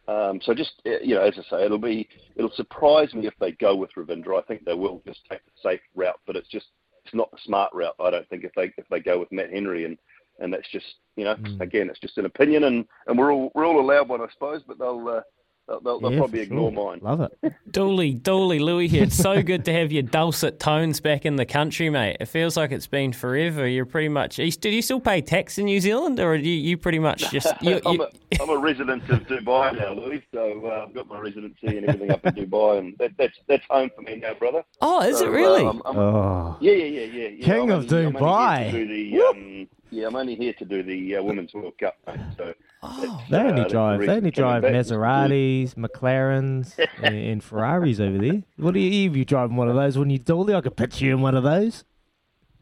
Um, 0.08 0.40
so 0.42 0.54
just 0.54 0.72
uh, 0.86 0.98
you 1.02 1.14
know, 1.16 1.22
as 1.22 1.34
I 1.36 1.42
say, 1.50 1.64
it'll 1.64 1.78
be 1.78 2.08
it'll 2.36 2.52
surprise 2.52 3.12
me 3.12 3.26
if 3.26 3.34
they 3.40 3.52
go 3.52 3.74
with 3.76 3.90
Ravindra. 3.96 4.38
I 4.38 4.42
think 4.46 4.64
they 4.64 4.72
will 4.72 5.02
just 5.06 5.20
take 5.28 5.40
the 5.44 5.50
safe 5.62 5.80
route, 5.94 6.20
but 6.26 6.36
it's 6.36 6.48
just 6.48 6.66
it's 7.06 7.14
not 7.14 7.30
the 7.30 7.38
smart 7.44 7.72
route. 7.72 7.94
I 8.00 8.10
don't 8.10 8.28
think 8.28 8.44
if 8.44 8.52
they 8.56 8.72
if 8.76 8.86
they 8.90 9.00
go 9.00 9.18
with 9.18 9.30
Matt 9.32 9.52
Henry 9.52 9.84
and 9.84 9.96
and 10.40 10.52
that's 10.52 10.68
just 10.70 10.86
you 11.16 11.24
know 11.24 11.36
again 11.60 11.88
it's 11.88 12.00
just 12.00 12.18
an 12.18 12.26
opinion 12.26 12.64
and 12.64 12.84
and 13.06 13.18
we're 13.18 13.32
all 13.32 13.50
we're 13.54 13.66
all 13.66 13.80
allowed 13.80 14.08
one 14.08 14.20
I 14.20 14.26
suppose, 14.32 14.62
but 14.66 14.78
they'll 14.78 15.08
uh, 15.08 15.20
they'll, 15.68 15.80
they'll, 15.80 16.00
they'll 16.00 16.12
Yeah, 16.12 16.18
probably 16.18 16.40
ignore 16.40 16.72
sure. 16.72 16.90
mine. 16.92 16.98
Love 17.02 17.20
it. 17.42 17.52
Dooley, 17.70 18.14
Dooley, 18.14 18.58
Louis 18.58 18.88
here. 18.88 19.04
It's 19.04 19.16
so 19.16 19.42
good 19.42 19.64
to 19.66 19.72
have 19.72 19.92
your 19.92 20.02
dulcet 20.02 20.58
tones 20.60 21.00
back 21.00 21.26
in 21.26 21.36
the 21.36 21.46
country, 21.46 21.90
mate. 21.90 22.16
It 22.20 22.26
feels 22.26 22.56
like 22.56 22.72
it's 22.72 22.86
been 22.86 23.12
forever. 23.12 23.66
You're 23.66 23.84
pretty 23.86 24.08
much. 24.08 24.38
you- 24.38 24.50
Do 24.50 24.70
you 24.70 24.82
still 24.82 25.00
pay 25.00 25.20
tax 25.20 25.58
in 25.58 25.66
New 25.66 25.80
Zealand, 25.80 26.20
or 26.20 26.36
do 26.38 26.48
you, 26.48 26.56
you 26.70 26.76
pretty 26.76 26.98
much 26.98 27.30
just? 27.32 27.48
You, 27.62 27.80
I'm, 27.84 27.94
you, 27.96 28.02
a, 28.04 28.42
I'm 28.42 28.50
a 28.50 28.58
resident 28.58 29.08
of 29.10 29.20
Dubai 29.26 29.78
now, 29.78 29.92
Louis. 29.92 30.22
So 30.32 30.62
uh, 30.66 30.84
I've 30.86 30.94
got 30.94 31.08
my 31.08 31.18
residency 31.20 31.66
and 31.78 31.86
everything 31.86 32.10
up 32.10 32.24
in 32.26 32.34
Dubai, 32.34 32.78
and 32.78 32.96
that, 32.98 33.12
that's 33.18 33.38
that's 33.48 33.64
home 33.68 33.90
for 33.94 34.02
me 34.02 34.16
now, 34.16 34.34
brother. 34.34 34.64
Oh, 34.80 35.02
is 35.02 35.18
So, 35.18 35.26
it 35.26 35.30
really? 35.30 35.62
uh, 35.64 35.66
I'm- 35.68 35.82
I'm- 35.84 35.96
Oh. 35.98 36.56
Yeah, 36.60 36.72
yeah, 36.72 36.84
yeah, 36.84 37.04
yeah. 37.04 37.28
yeah. 37.28 37.44
King 37.44 37.70
I'm 37.72 37.78
of 37.78 37.92
only- 37.92 38.06
I'm 38.06 38.16
only 38.16 39.12
Dubai. 39.12 39.68
Here 39.90 39.94
to 39.94 39.94
do 39.94 39.96
the, 39.96 39.96
yeah, 39.96 40.06
I'm 40.06 40.16
only 40.16 40.34
here 40.34 40.52
to 40.54 40.64
do 40.64 40.82
the 40.82 41.16
uh, 41.16 41.22
Women's 41.22 41.54
World 41.54 41.74
Cup, 41.78 41.96
mate. 42.06 42.20
So 42.36 42.54
Oh. 42.82 43.22
They 43.30 43.38
only 43.38 43.52
uh, 43.52 43.56
that's 43.56 43.64
the 43.64 43.70
drive. 43.70 44.00
They 44.00 44.08
only 44.08 44.30
drive. 44.30 44.62
Maseratis, 44.62 45.74
McLarens, 45.74 46.78
and, 47.02 47.14
and 47.14 47.44
Ferraris 47.44 48.00
over 48.00 48.18
there. 48.18 48.42
What 48.56 48.74
do 48.74 48.80
you? 48.80 49.10
If 49.10 49.16
you 49.16 49.24
driving 49.24 49.56
one 49.56 49.68
of 49.68 49.74
those, 49.74 49.98
when 49.98 50.10
you 50.10 50.18
dolly, 50.18 50.54
I 50.54 50.60
could 50.60 50.76
picture 50.76 51.06
you 51.06 51.14
in 51.14 51.20
one 51.22 51.34
of 51.34 51.42
those. 51.42 51.84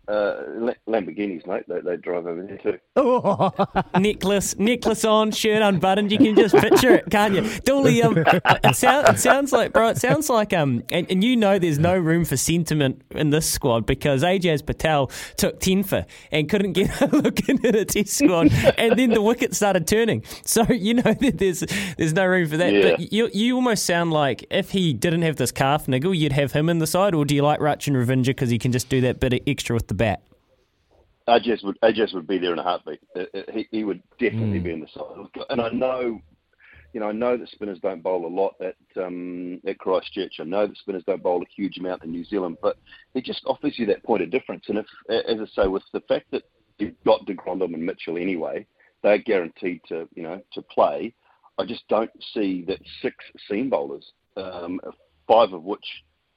Uh, 0.07 0.73
Lamborghinis, 0.87 1.47
mate. 1.47 1.65
They, 1.67 1.81
they 1.81 1.97
drive 1.97 2.27
over 2.27 2.43
there 2.43 2.59
too. 2.59 2.79
Oh, 2.97 3.53
necklace, 3.99 4.57
necklace 4.57 5.05
on, 5.05 5.33
shirt 5.33 5.63
unbuttoned. 5.63 6.13
You 6.13 6.19
can 6.19 6.37
just 6.37 6.55
picture 6.55 6.95
it, 6.95 7.11
can't 7.11 7.35
you? 7.35 7.43
Dooley, 7.61 8.03
um, 8.03 8.17
it, 8.19 8.77
sound, 8.77 9.09
it 9.09 9.19
sounds 9.19 9.53
like, 9.53 9.73
bro, 9.73 9.89
it 9.89 9.99
sounds 9.99 10.31
like, 10.31 10.53
um, 10.53 10.83
and, 10.91 11.11
and 11.11 11.25
you 11.25 11.37
know 11.37 11.59
there's 11.59 11.79
no 11.79 11.97
room 11.99 12.25
for 12.25 12.37
sentiment 12.37 13.03
in 13.11 13.31
this 13.31 13.51
squad 13.51 13.85
because 13.85 14.23
Ajaz 14.23 14.65
Patel 14.65 15.11
took 15.37 15.61
10 15.61 15.83
for 15.83 16.07
and 16.31 16.49
couldn't 16.49 16.73
get 16.73 17.01
a 17.01 17.07
look 17.07 17.49
in 17.49 17.65
at 17.67 17.75
a 17.75 17.85
test 17.85 18.15
squad, 18.19 18.53
and 18.79 18.99
then 18.99 19.11
the 19.11 19.23
wicket 19.23 19.55
started 19.55 19.87
turning. 19.87 20.23
So 20.45 20.65
you 20.71 20.95
know 20.95 21.03
that 21.21 21.39
there's 21.39 21.61
there's 21.97 22.13
no 22.13 22.27
room 22.27 22.49
for 22.49 22.57
that. 22.59 22.73
Yeah. 22.73 22.83
But 22.97 23.13
you 23.13 23.29
you 23.33 23.57
almost 23.57 23.87
sound 23.87 24.13
like 24.13 24.47
if 24.51 24.71
he 24.71 24.93
didn't 24.93 25.23
have 25.23 25.37
this 25.37 25.51
calf 25.51 25.89
niggle, 25.89 26.15
you'd 26.15 26.33
have 26.33 26.53
him 26.53 26.69
in 26.69 26.79
the 26.79 26.87
side, 26.87 27.15
or 27.15 27.25
do 27.25 27.35
you 27.35 27.43
like 27.43 27.61
Rachin 27.61 27.95
Ravindra 27.95 28.27
because 28.27 28.51
he 28.51 28.59
can 28.59 28.73
just 28.73 28.89
do 28.89 29.01
that 29.03 29.21
bit 29.21 29.43
extra 29.47 29.75
with 29.75 29.89
the 29.89 29.94
bat? 29.95 30.23
Ajaz 31.29 31.65
would 31.65 31.81
Ajaz 31.81 32.13
would 32.15 32.27
be 32.27 32.39
there 32.39 32.53
in 32.53 32.59
a 32.59 32.63
heartbeat. 32.63 33.01
Uh, 33.17 33.25
uh, 33.35 33.43
He, 33.53 33.67
he 33.71 33.85
would 33.85 34.03
definitely 34.19 34.61
Mm. 34.61 34.65
be 34.65 34.73
in 34.73 34.81
the 34.81 34.89
side. 34.89 35.47
And 35.49 35.61
I 35.61 35.71
know, 35.71 36.21
you 36.93 37.01
know, 37.01 37.09
I 37.09 37.13
know 37.13 37.37
that 37.37 37.49
spinners 37.49 37.79
don't 37.81 38.03
bowl 38.03 38.27
a 38.27 38.29
lot 38.29 38.55
at 38.61 38.77
um, 39.03 39.61
at 39.67 39.79
Christchurch. 39.79 40.35
I 40.39 40.45
know 40.45 40.67
that 40.67 40.77
spinners 40.77 41.05
don't 41.07 41.23
bowl 41.23 41.43
a 41.43 41.47
huge 41.57 41.79
amount 41.79 42.05
in 42.05 42.11
New 42.11 42.25
Zealand, 42.25 42.59
but 42.61 42.77
he 43.15 43.23
just 43.23 43.43
offers 43.47 43.79
you 43.79 43.87
that 43.87 44.05
point 44.05 44.23
of 44.23 44.31
difference. 44.31 44.65
And 44.69 44.79
if, 44.79 44.87
as 45.09 45.41
I 45.41 45.63
say, 45.63 45.67
with 45.69 45.83
the 45.93 46.01
fact 46.03 46.27
that 46.33 46.43
you've 46.79 47.03
got 47.05 47.25
De 47.25 47.35
Grandhomme 47.35 47.75
and 47.75 47.87
Mitchell 47.87 48.19
anyway, 48.19 48.67
they're 49.03 49.19
guaranteed 49.19 49.81
to, 49.89 50.09
you 50.15 50.23
know, 50.23 50.43
to 50.53 50.63
play. 50.63 51.15
I 51.57 51.65
just 51.65 51.87
don't 51.89 52.11
see 52.33 52.65
that 52.67 52.81
six 53.01 53.17
seam 53.49 53.71
bowlers, 53.71 54.13
um, 54.37 54.81
five 55.27 55.53
of 55.53 55.63
which 55.63 55.87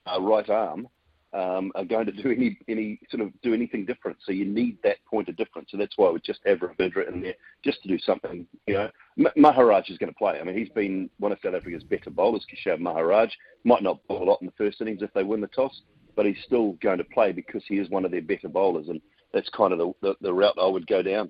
are 0.05 0.21
right 0.21 0.49
arm, 0.49 0.87
um, 1.33 1.71
are 1.75 1.85
going 1.85 2.05
to 2.05 2.11
do 2.11 2.31
any 2.31 2.57
any 2.67 2.99
sort 3.09 3.21
of 3.21 3.31
do 3.41 3.53
anything 3.53 3.85
different. 3.85 4.17
So 4.25 4.31
you 4.31 4.45
need 4.45 4.77
that 4.83 4.97
point 5.05 5.29
of 5.29 5.35
difference, 5.35 5.69
and 5.71 5.81
that's 5.81 5.97
why 5.97 6.07
I 6.07 6.11
would 6.11 6.23
just 6.23 6.39
have 6.45 6.59
Ravindra 6.59 7.11
in 7.11 7.21
there 7.21 7.35
just 7.63 7.81
to 7.83 7.87
do 7.87 7.99
something. 7.99 8.47
You 8.65 8.73
know, 8.73 8.89
M- 9.19 9.33
Maharaj 9.35 9.89
is 9.89 9.97
going 9.97 10.11
to 10.11 10.17
play. 10.17 10.39
I 10.39 10.43
mean, 10.43 10.57
he's 10.57 10.69
been 10.69 11.09
one 11.19 11.31
of 11.31 11.39
South 11.43 11.55
Africa's 11.55 11.83
better 11.83 12.09
bowlers. 12.09 12.45
Keshav 12.45 12.79
Maharaj 12.79 13.31
might 13.63 13.83
not 13.83 14.05
bowl 14.07 14.23
a 14.23 14.25
lot 14.25 14.41
in 14.41 14.47
the 14.47 14.53
first 14.57 14.81
innings 14.81 15.01
if 15.01 15.13
they 15.13 15.23
win 15.23 15.41
the 15.41 15.47
toss, 15.47 15.81
but 16.15 16.25
he's 16.25 16.37
still 16.45 16.73
going 16.81 16.97
to 16.97 17.03
play 17.03 17.31
because 17.31 17.63
he 17.67 17.75
is 17.75 17.89
one 17.89 18.05
of 18.05 18.11
their 18.11 18.21
better 18.21 18.47
bowlers, 18.47 18.87
and 18.87 19.01
that's 19.33 19.49
kind 19.49 19.73
of 19.73 19.79
the 19.79 19.91
the, 20.01 20.15
the 20.21 20.33
route 20.33 20.57
I 20.61 20.67
would 20.67 20.87
go 20.87 21.01
down. 21.01 21.29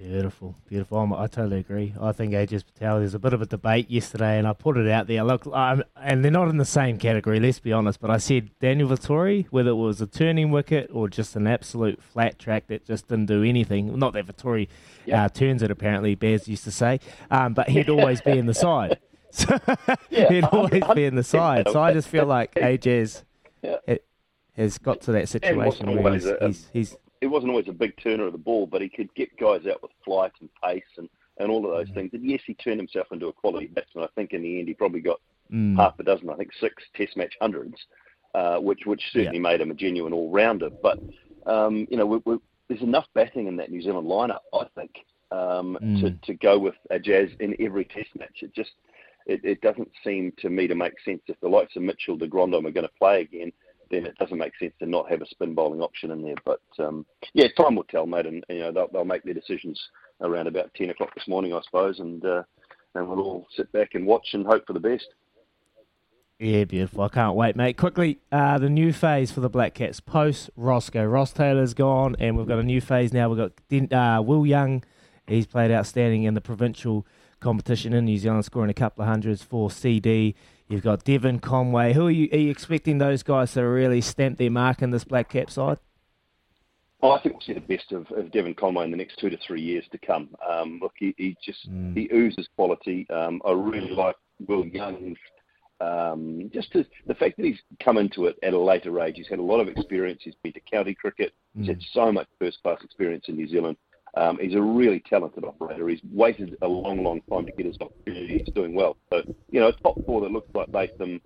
Beautiful, 0.00 0.54
beautiful. 0.66 0.96
I'm, 0.96 1.12
I 1.12 1.26
totally 1.26 1.58
agree. 1.58 1.94
I 2.00 2.12
think 2.12 2.32
Ajaz 2.32 2.64
Patel. 2.64 3.00
There's 3.00 3.12
a 3.12 3.18
bit 3.18 3.34
of 3.34 3.42
a 3.42 3.46
debate 3.46 3.90
yesterday, 3.90 4.38
and 4.38 4.48
I 4.48 4.54
put 4.54 4.78
it 4.78 4.88
out 4.88 5.08
there. 5.08 5.22
Look, 5.22 5.46
um, 5.48 5.84
and 5.94 6.24
they're 6.24 6.32
not 6.32 6.48
in 6.48 6.56
the 6.56 6.64
same 6.64 6.96
category. 6.96 7.38
Let's 7.38 7.58
be 7.58 7.70
honest. 7.70 8.00
But 8.00 8.10
I 8.10 8.16
said 8.16 8.48
Daniel 8.60 8.88
Vettori, 8.88 9.46
whether 9.50 9.68
it 9.70 9.74
was 9.74 10.00
a 10.00 10.06
turning 10.06 10.50
wicket 10.50 10.88
or 10.90 11.10
just 11.10 11.36
an 11.36 11.46
absolute 11.46 12.02
flat 12.02 12.38
track 12.38 12.68
that 12.68 12.86
just 12.86 13.08
didn't 13.08 13.26
do 13.26 13.42
anything. 13.42 13.98
Not 13.98 14.14
that 14.14 14.26
Vittori 14.26 14.68
uh, 15.12 15.28
turns 15.28 15.62
it. 15.62 15.70
Apparently, 15.70 16.14
Bears 16.14 16.48
used 16.48 16.64
to 16.64 16.70
say, 16.70 16.98
um, 17.30 17.52
but 17.52 17.68
he'd 17.68 17.90
always 17.90 18.22
be 18.22 18.38
in 18.38 18.46
the 18.46 18.54
side. 18.54 18.98
So 19.32 19.60
he'd 20.10 20.42
always 20.42 20.82
be 20.92 21.04
in 21.04 21.14
the 21.14 21.22
side. 21.36 21.68
So 21.70 21.80
I 21.80 21.92
just 21.92 22.08
feel 22.08 22.26
like 22.26 22.52
Ajaz 22.56 23.22
ha- 23.64 23.98
has 24.56 24.76
got 24.78 25.02
to 25.02 25.12
that 25.12 25.28
situation 25.28 26.02
where 26.02 26.14
he's, 26.14 26.28
he's, 26.40 26.66
he's 26.72 26.96
it 27.20 27.26
wasn't 27.26 27.50
always 27.50 27.68
a 27.68 27.72
big 27.72 27.94
turner 28.02 28.26
of 28.26 28.32
the 28.32 28.38
ball, 28.38 28.66
but 28.66 28.80
he 28.82 28.88
could 28.88 29.12
get 29.14 29.36
guys 29.38 29.66
out 29.70 29.82
with 29.82 29.90
flight 30.04 30.32
and 30.40 30.48
pace 30.62 30.82
and, 30.96 31.08
and 31.38 31.50
all 31.50 31.64
of 31.64 31.70
those 31.72 31.92
things. 31.94 32.10
And 32.14 32.24
yes, 32.24 32.40
he 32.46 32.54
turned 32.54 32.80
himself 32.80 33.08
into 33.12 33.28
a 33.28 33.32
quality 33.32 33.66
batsman. 33.66 34.04
I 34.04 34.08
think 34.14 34.32
in 34.32 34.42
the 34.42 34.58
end 34.58 34.68
he 34.68 34.74
probably 34.74 35.00
got 35.00 35.20
Mm. 35.52 35.76
half 35.76 35.98
a 35.98 36.04
dozen, 36.04 36.30
I 36.30 36.36
think 36.36 36.52
six 36.60 36.80
Test 36.94 37.16
match 37.16 37.34
hundreds, 37.40 37.74
uh, 38.36 38.58
which 38.58 38.86
which 38.86 39.02
certainly 39.12 39.40
made 39.40 39.60
him 39.60 39.72
a 39.72 39.74
genuine 39.74 40.12
all 40.12 40.30
rounder. 40.30 40.70
But 40.80 41.00
um, 41.44 41.88
you 41.90 41.96
know, 41.96 42.06
we, 42.06 42.18
we, 42.24 42.38
there's 42.68 42.82
enough 42.82 43.06
batting 43.14 43.48
in 43.48 43.56
that 43.56 43.68
New 43.72 43.82
Zealand 43.82 44.06
lineup, 44.06 44.42
I 44.54 44.66
think, 44.76 44.92
um, 45.32 45.76
Mm. 45.82 46.00
to 46.00 46.10
to 46.26 46.34
go 46.34 46.56
with 46.56 46.76
Ajaz 46.92 47.30
in 47.40 47.56
every 47.58 47.84
Test 47.84 48.10
match. 48.16 48.42
It 48.42 48.54
just 48.54 48.70
it, 49.26 49.40
it 49.44 49.60
doesn't 49.60 49.90
seem 50.04 50.32
to 50.38 50.48
me 50.50 50.68
to 50.68 50.76
make 50.76 50.94
sense 51.04 51.22
if 51.26 51.38
the 51.40 51.48
likes 51.48 51.74
of 51.74 51.82
Mitchell, 51.82 52.16
de 52.16 52.28
Grandhomme 52.28 52.66
are 52.66 52.70
going 52.70 52.86
to 52.86 52.94
play 52.96 53.22
again. 53.22 53.52
Then 53.90 54.06
it 54.06 54.16
doesn't 54.18 54.38
make 54.38 54.56
sense 54.56 54.72
to 54.78 54.86
not 54.86 55.10
have 55.10 55.20
a 55.20 55.26
spin 55.26 55.54
bowling 55.54 55.80
option 55.80 56.10
in 56.10 56.22
there. 56.22 56.36
But 56.44 56.60
um, 56.78 57.04
yeah, 57.34 57.48
time 57.56 57.76
will 57.76 57.84
tell, 57.84 58.06
mate, 58.06 58.26
and 58.26 58.44
you 58.48 58.60
know 58.60 58.72
they'll, 58.72 58.88
they'll 58.92 59.04
make 59.04 59.24
their 59.24 59.34
decisions 59.34 59.80
around 60.20 60.46
about 60.46 60.72
ten 60.74 60.90
o'clock 60.90 61.14
this 61.14 61.28
morning, 61.28 61.52
I 61.52 61.60
suppose, 61.62 61.98
and 61.98 62.24
uh, 62.24 62.42
and 62.94 63.08
we'll 63.08 63.20
all 63.20 63.46
sit 63.56 63.70
back 63.72 63.90
and 63.94 64.06
watch 64.06 64.28
and 64.32 64.46
hope 64.46 64.66
for 64.66 64.72
the 64.72 64.80
best. 64.80 65.06
Yeah, 66.38 66.64
beautiful. 66.64 67.02
I 67.02 67.08
can't 67.08 67.36
wait, 67.36 67.54
mate. 67.54 67.76
Quickly, 67.76 68.18
uh, 68.32 68.56
the 68.56 68.70
new 68.70 68.94
phase 68.94 69.30
for 69.30 69.40
the 69.40 69.50
Black 69.50 69.74
Caps 69.74 70.00
post 70.00 70.48
Roscoe. 70.56 71.04
Ross 71.04 71.32
Taylor's 71.32 71.74
gone, 71.74 72.16
and 72.18 72.34
we've 72.34 72.46
got 72.46 72.58
a 72.58 72.62
new 72.62 72.80
phase 72.80 73.12
now. 73.12 73.28
We've 73.28 73.50
got 73.70 73.92
uh, 73.92 74.22
Will 74.22 74.46
Young. 74.46 74.82
He's 75.26 75.46
played 75.46 75.70
outstanding 75.70 76.22
in 76.22 76.32
the 76.32 76.40
provincial 76.40 77.06
competition 77.40 77.92
in 77.92 78.06
New 78.06 78.16
Zealand, 78.16 78.46
scoring 78.46 78.70
a 78.70 78.74
couple 78.74 79.02
of 79.02 79.08
hundreds 79.08 79.42
for 79.42 79.70
CD. 79.70 80.34
You've 80.70 80.84
got 80.84 81.02
Devon 81.02 81.40
Conway. 81.40 81.94
Who 81.94 82.06
are 82.06 82.12
you, 82.12 82.28
are 82.30 82.38
you 82.38 82.48
expecting 82.48 82.98
those 82.98 83.24
guys 83.24 83.54
to 83.54 83.62
really 83.62 84.00
stamp 84.00 84.38
their 84.38 84.52
mark 84.52 84.82
in 84.82 84.92
this 84.92 85.02
Black 85.02 85.28
Cap 85.30 85.50
side? 85.50 85.78
Oh, 87.02 87.10
I 87.10 87.20
think 87.20 87.34
we'll 87.34 87.40
see 87.40 87.54
the 87.54 87.60
best 87.60 87.90
of, 87.90 88.06
of 88.12 88.30
Devon 88.30 88.54
Conway 88.54 88.84
in 88.84 88.92
the 88.92 88.96
next 88.96 89.18
two 89.18 89.30
to 89.30 89.38
three 89.44 89.60
years 89.60 89.84
to 89.90 89.98
come. 89.98 90.28
Um, 90.48 90.78
look, 90.80 90.92
he, 90.96 91.12
he 91.18 91.36
just 91.44 91.68
he 91.94 92.08
oozes 92.12 92.48
quality. 92.54 93.04
Um, 93.10 93.42
I 93.44 93.50
really 93.50 93.90
like 93.90 94.14
Will 94.46 94.64
Young. 94.64 95.16
Um, 95.80 96.48
just 96.54 96.70
to, 96.72 96.84
the 97.04 97.14
fact 97.16 97.38
that 97.38 97.46
he's 97.46 97.58
come 97.82 97.98
into 97.98 98.26
it 98.26 98.36
at 98.44 98.52
a 98.52 98.58
later 98.58 99.00
age, 99.00 99.16
he's 99.16 99.28
had 99.28 99.40
a 99.40 99.42
lot 99.42 99.58
of 99.58 99.66
experience. 99.66 100.20
He's 100.22 100.36
been 100.44 100.52
to 100.52 100.60
county 100.60 100.94
cricket. 100.94 101.32
He's 101.58 101.66
had 101.66 101.82
so 101.92 102.12
much 102.12 102.28
first 102.38 102.62
class 102.62 102.78
experience 102.84 103.24
in 103.26 103.34
New 103.34 103.48
Zealand. 103.48 103.76
Um, 104.16 104.38
he's 104.40 104.54
a 104.54 104.60
really 104.60 105.00
talented 105.08 105.44
operator. 105.44 105.88
He's 105.88 106.00
waited 106.12 106.56
a 106.62 106.68
long, 106.68 107.02
long 107.02 107.20
time 107.30 107.46
to 107.46 107.52
get 107.52 107.66
his 107.66 107.76
opportunity. 107.80 108.38
He's 108.38 108.54
doing 108.54 108.74
well. 108.74 108.96
So, 109.10 109.22
you 109.50 109.60
know, 109.60 109.68
a 109.68 109.72
top 109.72 110.04
four 110.04 110.20
that 110.22 110.32
looks 110.32 110.48
like 110.54 110.68
Latham, 110.72 111.20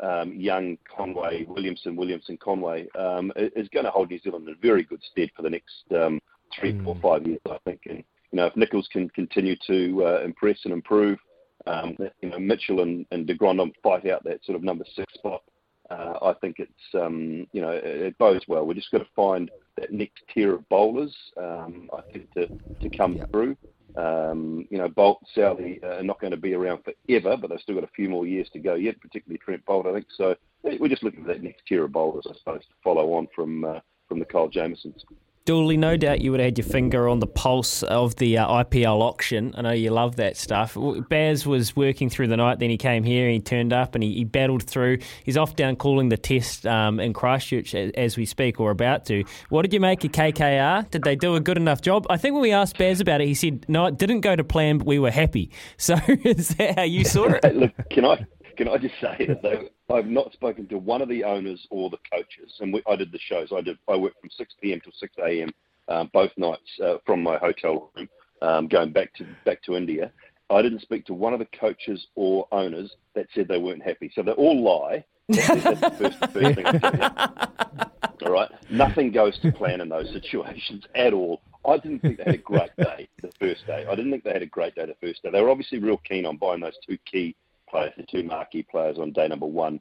um, 0.00 0.32
Young, 0.34 0.78
Conway, 0.96 1.44
Williamson, 1.44 1.96
Williamson, 1.96 2.38
Conway 2.38 2.88
um, 2.98 3.32
is 3.36 3.68
going 3.68 3.84
to 3.84 3.90
hold 3.90 4.10
New 4.10 4.18
Zealand 4.20 4.48
in 4.48 4.56
very 4.62 4.82
good 4.82 5.02
stead 5.12 5.30
for 5.36 5.42
the 5.42 5.50
next 5.50 5.84
um, 5.94 6.20
three, 6.58 6.78
four, 6.82 6.96
five 7.02 7.26
years, 7.26 7.40
I 7.50 7.58
think. 7.64 7.82
And 7.86 7.98
you 8.32 8.36
know, 8.36 8.46
if 8.46 8.56
Nicholls 8.56 8.88
can 8.90 9.08
continue 9.10 9.56
to 9.66 10.04
uh, 10.06 10.22
impress 10.24 10.58
and 10.64 10.72
improve, 10.72 11.18
um, 11.66 11.96
you 12.22 12.30
know, 12.30 12.38
Mitchell 12.38 12.80
and, 12.80 13.04
and 13.10 13.26
De 13.26 13.34
Grandhomme 13.34 13.72
fight 13.82 14.08
out 14.08 14.24
that 14.24 14.44
sort 14.44 14.56
of 14.56 14.62
number 14.62 14.84
six 14.94 15.12
spot. 15.14 15.42
Uh, 15.90 16.14
I 16.22 16.34
think 16.40 16.56
it's 16.60 16.94
um, 16.94 17.48
you 17.52 17.60
know 17.60 17.70
it, 17.70 17.84
it 17.84 18.18
bodes 18.18 18.44
well. 18.46 18.64
We 18.64 18.74
just 18.74 18.92
got 18.92 18.98
to 18.98 19.08
find 19.16 19.50
that 19.80 19.92
next 19.92 20.22
tier 20.32 20.54
of 20.54 20.68
bowlers. 20.68 21.14
Um, 21.36 21.90
I 21.92 22.00
think 22.12 22.32
to 22.34 22.46
to 22.80 22.96
come 22.96 23.18
through. 23.32 23.56
Um, 23.96 24.66
you 24.70 24.78
know, 24.78 24.88
Boult, 24.88 25.16
uh, 25.36 25.86
are 25.86 26.02
not 26.02 26.20
going 26.20 26.30
to 26.30 26.36
be 26.36 26.54
around 26.54 26.84
forever, 26.84 27.36
but 27.36 27.50
they've 27.50 27.60
still 27.60 27.74
got 27.74 27.84
a 27.84 27.88
few 27.88 28.08
more 28.08 28.26
years 28.26 28.48
to 28.52 28.60
go 28.60 28.74
yet, 28.74 29.00
particularly 29.00 29.38
Trent 29.38 29.64
Boult, 29.66 29.86
I 29.86 29.92
think. 29.92 30.06
So 30.16 30.36
we're 30.62 30.88
just 30.88 31.02
looking 31.02 31.22
for 31.22 31.32
that 31.32 31.42
next 31.42 31.62
tier 31.66 31.84
of 31.84 31.92
bowlers, 31.92 32.26
I 32.28 32.34
suppose, 32.38 32.60
to 32.60 32.74
follow 32.84 33.12
on 33.14 33.26
from 33.34 33.64
uh, 33.64 33.80
from 34.08 34.18
the 34.18 34.24
Kyle 34.24 34.48
Jamiesons. 34.48 35.02
Dooley, 35.46 35.76
no 35.76 35.96
doubt 35.96 36.20
you 36.20 36.30
would 36.30 36.40
have 36.40 36.48
had 36.48 36.58
your 36.58 36.66
finger 36.66 37.08
on 37.08 37.18
the 37.18 37.26
pulse 37.26 37.82
of 37.82 38.14
the 38.16 38.38
uh, 38.38 38.46
IPL 38.46 39.00
auction. 39.00 39.54
I 39.56 39.62
know 39.62 39.70
you 39.70 39.90
love 39.90 40.16
that 40.16 40.36
stuff. 40.36 40.76
Baz 41.08 41.46
was 41.46 41.74
working 41.74 42.10
through 42.10 42.28
the 42.28 42.36
night, 42.36 42.58
then 42.58 42.70
he 42.70 42.76
came 42.76 43.04
here 43.04 43.28
he 43.30 43.40
turned 43.40 43.72
up 43.72 43.94
and 43.94 44.04
he, 44.04 44.12
he 44.14 44.24
battled 44.24 44.62
through. 44.64 44.98
He's 45.24 45.36
off 45.36 45.56
down 45.56 45.76
calling 45.76 46.10
the 46.10 46.18
test 46.18 46.66
um, 46.66 47.00
in 47.00 47.12
Christchurch 47.12 47.74
as, 47.74 47.90
as, 47.92 48.16
we 48.16 48.26
speak 48.26 48.60
or 48.60 48.70
about 48.70 49.06
to. 49.06 49.24
What 49.48 49.62
did 49.62 49.72
you 49.72 49.80
make 49.80 50.04
of 50.04 50.12
KKR? 50.12 50.90
Did 50.90 51.02
they 51.04 51.16
do 51.16 51.34
a 51.36 51.40
good 51.40 51.56
enough 51.56 51.80
job? 51.80 52.06
I 52.10 52.16
think 52.16 52.34
when 52.34 52.42
we 52.42 52.52
asked 52.52 52.76
Baz 52.76 53.00
about 53.00 53.20
it, 53.20 53.26
he 53.26 53.34
said, 53.34 53.64
no, 53.66 53.86
it 53.86 53.96
didn't 53.96 54.20
go 54.20 54.36
to 54.36 54.44
plan, 54.44 54.78
but 54.78 54.86
we 54.86 54.98
were 54.98 55.10
happy. 55.10 55.50
So 55.78 55.96
is 56.06 56.50
that 56.50 56.76
how 56.76 56.82
you 56.82 57.04
saw 57.04 57.26
it? 57.26 57.56
Look, 57.56 57.72
can 57.90 58.04
I 58.04 58.26
can 58.56 58.68
I 58.68 58.76
just 58.76 58.94
say 59.00 59.26
that 59.26 59.40
though, 59.42 59.68
I've 59.92 60.06
not 60.06 60.32
spoken 60.32 60.66
to 60.68 60.78
one 60.78 61.02
of 61.02 61.08
the 61.08 61.24
owners 61.24 61.66
or 61.70 61.90
the 61.90 61.98
coaches, 62.10 62.52
and 62.60 62.72
we, 62.72 62.82
I 62.88 62.96
did 62.96 63.12
the 63.12 63.18
shows. 63.18 63.48
I 63.54 63.60
did. 63.60 63.78
I 63.88 63.96
worked 63.96 64.20
from 64.20 64.30
6 64.30 64.54
p.m. 64.60 64.80
till 64.82 64.92
6 64.98 65.14
a.m. 65.18 65.50
Um, 65.88 66.10
both 66.12 66.30
nights 66.36 66.70
uh, 66.84 66.96
from 67.04 67.22
my 67.22 67.36
hotel 67.38 67.90
room, 67.96 68.08
um, 68.42 68.68
going 68.68 68.92
back 68.92 69.12
to 69.14 69.26
back 69.44 69.62
to 69.64 69.76
India. 69.76 70.12
I 70.48 70.62
didn't 70.62 70.82
speak 70.82 71.06
to 71.06 71.14
one 71.14 71.32
of 71.32 71.38
the 71.38 71.48
coaches 71.58 72.08
or 72.16 72.46
owners 72.52 72.94
that 73.14 73.26
said 73.34 73.48
they 73.48 73.58
weren't 73.58 73.82
happy. 73.82 74.10
So 74.14 74.22
they 74.22 74.32
all 74.32 74.62
lie. 74.62 75.04
That's 75.28 75.48
the 75.48 75.94
first, 75.98 76.32
first 76.32 76.54
thing 76.56 76.66
I. 76.66 77.86
All 78.22 78.32
right, 78.32 78.50
nothing 78.70 79.12
goes 79.12 79.38
to 79.40 79.50
plan 79.52 79.80
in 79.80 79.88
those 79.88 80.10
situations 80.12 80.84
at 80.94 81.12
all. 81.12 81.40
I 81.66 81.78
didn't 81.78 82.00
think 82.00 82.18
they 82.18 82.24
had 82.24 82.34
a 82.34 82.38
great 82.38 82.70
day 82.76 83.08
the 83.22 83.30
first 83.38 83.66
day. 83.66 83.86
I 83.88 83.94
didn't 83.94 84.10
think 84.10 84.24
they 84.24 84.32
had 84.32 84.42
a 84.42 84.46
great 84.46 84.74
day 84.74 84.86
the 84.86 85.06
first 85.06 85.22
day. 85.22 85.30
They 85.30 85.40
were 85.40 85.50
obviously 85.50 85.78
real 85.78 85.98
keen 85.98 86.26
on 86.26 86.36
buying 86.36 86.60
those 86.60 86.76
two 86.86 86.98
key 87.10 87.34
players, 87.70 87.92
the 87.96 88.04
two 88.04 88.22
marquee 88.22 88.62
players 88.62 88.98
on 88.98 89.12
day 89.12 89.28
number 89.28 89.46
one. 89.46 89.80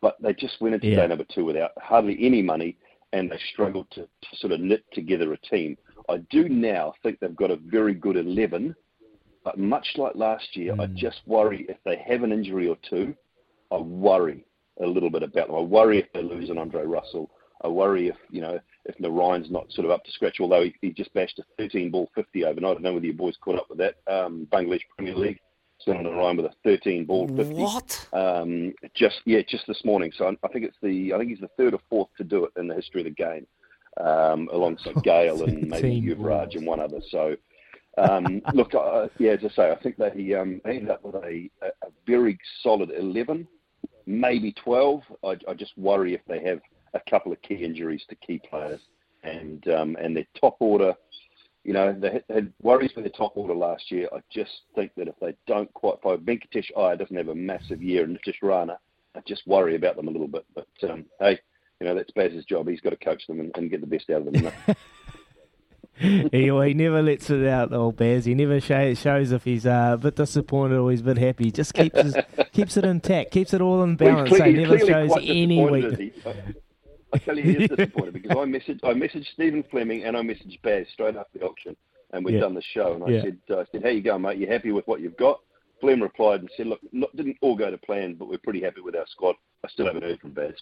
But 0.00 0.16
they 0.20 0.34
just 0.34 0.60
went 0.60 0.74
into 0.74 0.88
yeah. 0.88 0.96
day 0.96 1.06
number 1.08 1.24
two 1.34 1.44
without 1.44 1.72
hardly 1.78 2.16
any 2.20 2.42
money, 2.42 2.76
and 3.12 3.30
they 3.30 3.38
struggled 3.52 3.90
to, 3.92 4.02
to 4.02 4.36
sort 4.36 4.52
of 4.52 4.60
knit 4.60 4.84
together 4.92 5.32
a 5.32 5.38
team. 5.38 5.76
I 6.08 6.18
do 6.30 6.48
now 6.48 6.92
think 7.02 7.20
they've 7.20 7.34
got 7.34 7.50
a 7.50 7.56
very 7.56 7.94
good 7.94 8.16
11, 8.16 8.74
but 9.44 9.58
much 9.58 9.86
like 9.96 10.14
last 10.14 10.56
year, 10.56 10.74
mm. 10.74 10.80
I 10.80 10.86
just 10.86 11.20
worry 11.26 11.64
if 11.68 11.78
they 11.84 12.02
have 12.06 12.22
an 12.22 12.32
injury 12.32 12.68
or 12.68 12.76
two, 12.88 13.14
I 13.72 13.78
worry 13.78 14.44
a 14.82 14.86
little 14.86 15.10
bit 15.10 15.22
about 15.22 15.48
them. 15.48 15.56
I 15.56 15.60
worry 15.60 15.98
if 15.98 16.12
they 16.12 16.22
lose 16.22 16.50
an 16.50 16.58
Andre 16.58 16.82
Russell. 16.82 17.30
I 17.62 17.68
worry 17.68 18.08
if, 18.08 18.16
you 18.30 18.40
know, 18.40 18.58
if 18.84 18.98
Narine's 18.98 19.50
not 19.50 19.70
sort 19.72 19.86
of 19.86 19.90
up 19.90 20.04
to 20.04 20.12
scratch, 20.12 20.36
although 20.40 20.64
he, 20.64 20.74
he 20.82 20.90
just 20.90 21.14
bashed 21.14 21.38
a 21.38 21.44
13 21.56 21.90
ball 21.90 22.10
50 22.14 22.44
overnight. 22.44 22.70
I 22.70 22.74
don't 22.74 22.82
know 22.82 22.94
whether 22.94 23.06
you 23.06 23.14
boys 23.14 23.36
caught 23.40 23.58
up 23.58 23.70
with 23.70 23.78
that. 23.78 23.96
Um, 24.06 24.46
Bangladesh 24.52 24.82
Premier 24.96 25.14
League. 25.14 25.40
Narine 25.86 26.36
with 26.36 26.46
a 26.46 26.54
13 26.64 27.04
ball 27.04 27.28
50. 27.28 27.54
What? 27.54 28.08
Um, 28.12 28.74
just 28.94 29.20
yeah, 29.24 29.40
just 29.46 29.66
this 29.66 29.84
morning. 29.84 30.12
So 30.16 30.26
I 30.42 30.48
think 30.48 30.64
it's 30.64 30.76
the 30.82 31.12
I 31.12 31.18
think 31.18 31.30
he's 31.30 31.40
the 31.40 31.50
third 31.56 31.74
or 31.74 31.80
fourth 31.90 32.08
to 32.18 32.24
do 32.24 32.44
it 32.44 32.52
in 32.58 32.68
the 32.68 32.74
history 32.74 33.02
of 33.02 33.04
the 33.04 33.10
game, 33.10 33.46
um, 34.00 34.48
alongside 34.52 34.94
Gayle 35.02 35.44
and 35.44 35.68
maybe 35.68 36.00
Yuvraj 36.00 36.56
and 36.56 36.66
one 36.66 36.80
other. 36.80 37.00
So 37.10 37.36
um, 37.98 38.42
look, 38.54 38.74
uh, 38.74 39.08
yeah, 39.18 39.32
as 39.32 39.40
I 39.44 39.54
say, 39.54 39.70
I 39.70 39.76
think 39.76 39.96
they 39.96 40.34
um, 40.34 40.60
ended 40.64 40.90
up 40.90 41.04
with 41.04 41.16
a, 41.16 41.50
a, 41.62 41.66
a 41.66 41.90
very 42.06 42.38
solid 42.62 42.90
11, 42.90 43.46
maybe 44.06 44.52
12. 44.52 45.02
I, 45.24 45.36
I 45.48 45.54
just 45.54 45.76
worry 45.76 46.14
if 46.14 46.20
they 46.26 46.42
have 46.44 46.60
a 46.94 47.00
couple 47.10 47.32
of 47.32 47.40
key 47.42 47.56
injuries 47.56 48.02
to 48.08 48.14
key 48.16 48.40
players, 48.48 48.80
and 49.22 49.66
um, 49.68 49.96
and 50.00 50.16
their 50.16 50.26
top 50.38 50.56
order 50.60 50.94
you 51.64 51.72
know, 51.72 51.96
they 51.98 52.22
had 52.32 52.52
worries 52.62 52.92
with 52.94 53.04
the 53.04 53.10
top 53.10 53.36
order 53.36 53.54
last 53.54 53.90
year. 53.90 54.08
I 54.12 54.20
just 54.30 54.52
think 54.74 54.92
that 54.96 55.08
if 55.08 55.14
they 55.20 55.34
don't 55.46 55.72
quite 55.72 56.00
find 56.02 56.20
Venkatesh 56.20 56.68
Iyer 56.76 56.96
doesn't 56.96 57.16
have 57.16 57.28
a 57.28 57.34
massive 57.34 57.82
year, 57.82 58.04
and 58.04 58.16
Nitish 58.16 58.42
Rana, 58.42 58.78
I 59.16 59.20
just 59.26 59.46
worry 59.46 59.74
about 59.74 59.96
them 59.96 60.08
a 60.08 60.10
little 60.10 60.28
bit. 60.28 60.44
But 60.54 60.68
um, 60.88 61.06
hey, 61.20 61.40
you 61.80 61.86
know, 61.86 61.94
that's 61.94 62.10
Baz's 62.10 62.44
job. 62.44 62.68
He's 62.68 62.82
got 62.82 62.90
to 62.90 62.96
coach 62.96 63.26
them 63.26 63.40
and, 63.40 63.50
and 63.56 63.70
get 63.70 63.80
the 63.80 63.86
best 63.86 64.10
out 64.10 64.26
of 64.26 64.32
them. 64.34 64.52
he, 65.94 66.28
he 66.30 66.74
never 66.74 67.02
lets 67.02 67.30
it 67.30 67.46
out, 67.46 67.72
old 67.72 67.96
Baz. 67.96 68.26
He 68.26 68.34
never 68.34 68.60
show, 68.60 68.92
shows 68.92 69.32
if 69.32 69.44
he's 69.44 69.64
uh, 69.64 69.92
a 69.94 69.96
bit 69.96 70.16
disappointed 70.16 70.76
or 70.76 70.90
he's 70.90 71.00
a 71.00 71.04
bit 71.04 71.18
happy. 71.18 71.44
He 71.44 71.50
just 71.50 71.72
keeps 71.72 71.98
his, 71.98 72.16
keeps 72.52 72.76
it 72.76 72.84
intact, 72.84 73.30
keeps 73.30 73.54
it 73.54 73.62
all 73.62 73.82
in 73.82 73.96
balance. 73.96 74.30
Well, 74.30 74.42
he 74.44 74.52
never 74.52 74.78
shows 74.78 75.12
any 75.22 75.64
weakness. 75.64 76.12
I 77.14 77.18
tell 77.18 77.36
you, 77.36 77.42
he 77.44 77.64
is 77.64 77.70
disappointed 77.70 78.14
because 78.14 78.32
I 78.32 78.44
messaged 78.44 78.80
I 78.82 78.92
messaged 78.92 79.26
Stephen 79.32 79.62
Fleming 79.70 80.04
and 80.04 80.16
I 80.16 80.20
messaged 80.20 80.60
Baz 80.62 80.86
straight 80.92 81.16
after 81.16 81.38
the 81.38 81.44
auction, 81.44 81.76
and 82.12 82.24
we'd 82.24 82.34
yeah. 82.34 82.40
done 82.40 82.54
the 82.54 82.62
show. 82.62 82.94
And 82.94 83.04
I 83.04 83.08
yeah. 83.08 83.22
said, 83.22 83.38
uh, 83.50 83.60
I 83.60 83.64
said, 83.70 83.82
how 83.82 83.90
you 83.90 84.02
going, 84.02 84.22
mate? 84.22 84.38
You 84.38 84.48
happy 84.48 84.72
with 84.72 84.86
what 84.86 85.00
you've 85.00 85.16
got? 85.16 85.40
Flem 85.80 86.02
replied 86.02 86.40
and 86.40 86.50
said, 86.56 86.66
look, 86.66 86.80
not, 86.92 87.14
didn't 87.16 87.36
all 87.40 87.56
go 87.56 87.70
to 87.70 87.78
plan, 87.78 88.14
but 88.14 88.28
we're 88.28 88.38
pretty 88.38 88.62
happy 88.62 88.80
with 88.80 88.96
our 88.96 89.06
squad. 89.06 89.36
I 89.64 89.68
still 89.68 89.86
haven't 89.86 90.02
heard 90.02 90.20
from 90.20 90.32
Baz. 90.32 90.54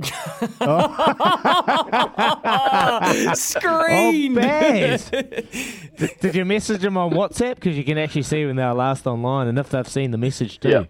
Screen. 3.38 4.38
Oh, 4.38 4.40
Baz. 4.40 5.10
did, 5.10 6.10
did 6.20 6.34
you 6.34 6.44
message 6.44 6.82
them 6.82 6.96
on 6.96 7.12
WhatsApp? 7.12 7.56
Because 7.56 7.76
you 7.76 7.84
can 7.84 7.98
actually 7.98 8.22
see 8.22 8.44
when 8.44 8.56
they're 8.56 8.74
last 8.74 9.06
online 9.06 9.48
and 9.48 9.58
if 9.58 9.70
they've 9.70 9.88
seen 9.88 10.10
the 10.10 10.18
message 10.18 10.60
too. 10.60 10.68
Yeah. 10.68 10.84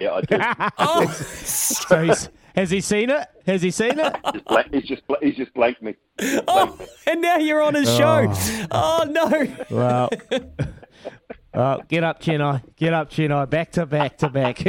Yeah, 0.00 0.14
I 0.14 0.20
did. 0.20 0.40
oh, 0.78 1.06
so 1.10 2.04
he's, 2.04 2.28
has 2.54 2.70
he 2.70 2.80
seen 2.80 3.10
it? 3.10 3.26
Has 3.46 3.62
he 3.62 3.70
seen 3.70 3.98
it? 3.98 4.16
he's, 4.32 4.42
blank, 4.42 4.72
he's 4.72 4.84
just 4.84 5.02
he's 5.22 5.36
just 5.36 5.54
blanked 5.54 5.82
me. 5.82 5.96
Just 6.18 6.44
oh, 6.48 6.76
me. 6.78 6.86
and 7.06 7.22
now 7.22 7.36
you're 7.38 7.62
on 7.62 7.74
his 7.74 7.88
oh. 7.88 7.98
show. 7.98 8.66
Oh 8.70 9.06
no! 9.08 9.46
Well, 9.70 10.10
well, 11.54 11.82
get 11.88 12.04
up, 12.04 12.20
Chennai. 12.20 12.62
Get 12.76 12.92
up, 12.92 13.10
Chennai. 13.10 13.48
Back 13.48 13.72
to 13.72 13.86
back 13.86 14.18
to 14.18 14.28
back. 14.28 14.62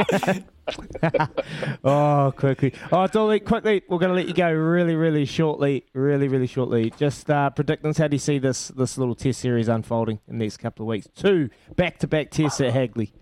oh, 1.83 2.33
quickly. 2.35 2.73
Oh, 2.91 3.07
Dolly, 3.07 3.39
quickly. 3.39 3.81
We're 3.89 3.97
going 3.97 4.09
to 4.09 4.15
let 4.15 4.27
you 4.27 4.33
go 4.33 4.51
really, 4.51 4.95
really 4.95 5.25
shortly. 5.25 5.85
Really, 5.93 6.27
really 6.27 6.47
shortly. 6.47 6.91
Just 6.97 7.29
uh, 7.29 7.49
predictions. 7.49 7.97
How 7.97 8.07
do 8.07 8.15
you 8.15 8.19
see 8.19 8.39
this 8.39 8.69
this 8.69 8.97
little 8.97 9.15
test 9.15 9.41
series 9.41 9.67
unfolding 9.67 10.19
in 10.27 10.37
the 10.37 10.45
next 10.45 10.57
couple 10.57 10.85
of 10.85 10.87
weeks? 10.87 11.07
Two 11.15 11.49
back 11.75 11.97
to 11.99 12.07
back 12.07 12.31
tests 12.31 12.61
at 12.61 12.73
Hagley. 12.73 13.13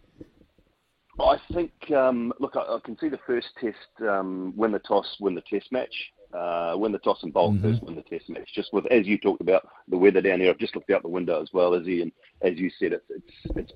I 1.20 1.38
think, 1.54 1.72
um, 1.92 2.32
look, 2.40 2.56
I, 2.56 2.60
I, 2.60 2.80
can 2.84 2.98
see 3.00 3.10
the 3.10 3.20
first 3.26 3.48
test 3.60 4.08
um, 4.08 4.54
win 4.56 4.72
the 4.72 4.80
toss, 4.80 5.18
win 5.20 5.36
the 5.36 5.42
test 5.42 5.72
match, 5.72 5.94
uh, 6.34 6.76
win 6.78 6.92
the 6.92 7.00
toss 7.00 7.24
and 7.24 7.34
bowl 7.34 7.54
mm-hmm. 7.54 7.72
first, 7.72 7.84
win 7.84 7.96
the 7.96 8.04
test 8.04 8.30
match. 8.30 8.50
Just 8.54 8.72
with, 8.72 8.86
as 8.88 9.08
you 9.08 9.18
talked 9.18 9.42
about, 9.42 9.68
the 9.88 9.98
weather 9.98 10.22
down 10.22 10.40
here, 10.40 10.52
I've 10.52 10.60
just 10.60 10.76
looked 10.76 10.92
out 10.92 11.02
the 11.02 11.10
window 11.10 11.42
as 11.42 11.50
well, 11.54 11.74
Izzy, 11.74 12.02
and 12.02 12.12
as 12.42 12.58
you 12.58 12.70
said, 12.78 12.94
it's, 12.94 13.06
it's, 13.10 13.56
it's 13.56 13.74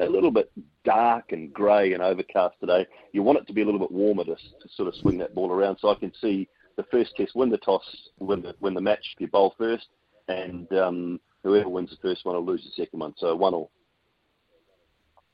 a 0.00 0.10
little 0.10 0.30
bit 0.30 0.50
dark 0.84 1.32
and 1.32 1.52
grey 1.52 1.92
and 1.92 2.02
overcast 2.02 2.56
today. 2.60 2.86
You 3.12 3.22
want 3.22 3.38
it 3.38 3.46
to 3.46 3.52
be 3.52 3.62
a 3.62 3.64
little 3.64 3.80
bit 3.80 3.92
warmer 3.92 4.24
to, 4.24 4.34
to 4.34 4.68
sort 4.74 4.88
of 4.88 4.94
swing 4.96 5.18
that 5.18 5.34
ball 5.34 5.50
around. 5.50 5.78
So 5.80 5.90
I 5.90 5.94
can 5.94 6.12
see 6.20 6.48
the 6.76 6.84
first 6.90 7.16
test, 7.16 7.34
win 7.34 7.50
the 7.50 7.58
toss, 7.58 7.84
win 8.18 8.42
the, 8.42 8.54
win 8.60 8.74
the 8.74 8.80
match 8.80 9.04
you 9.18 9.28
bowl 9.28 9.54
first, 9.58 9.86
and 10.28 10.72
um, 10.72 11.20
whoever 11.44 11.68
wins 11.68 11.90
the 11.90 11.96
first 12.02 12.24
one 12.24 12.34
will 12.34 12.44
lose 12.44 12.64
the 12.64 12.82
second 12.82 12.98
one. 12.98 13.14
So 13.18 13.34
one 13.36 13.54
all. 13.54 13.70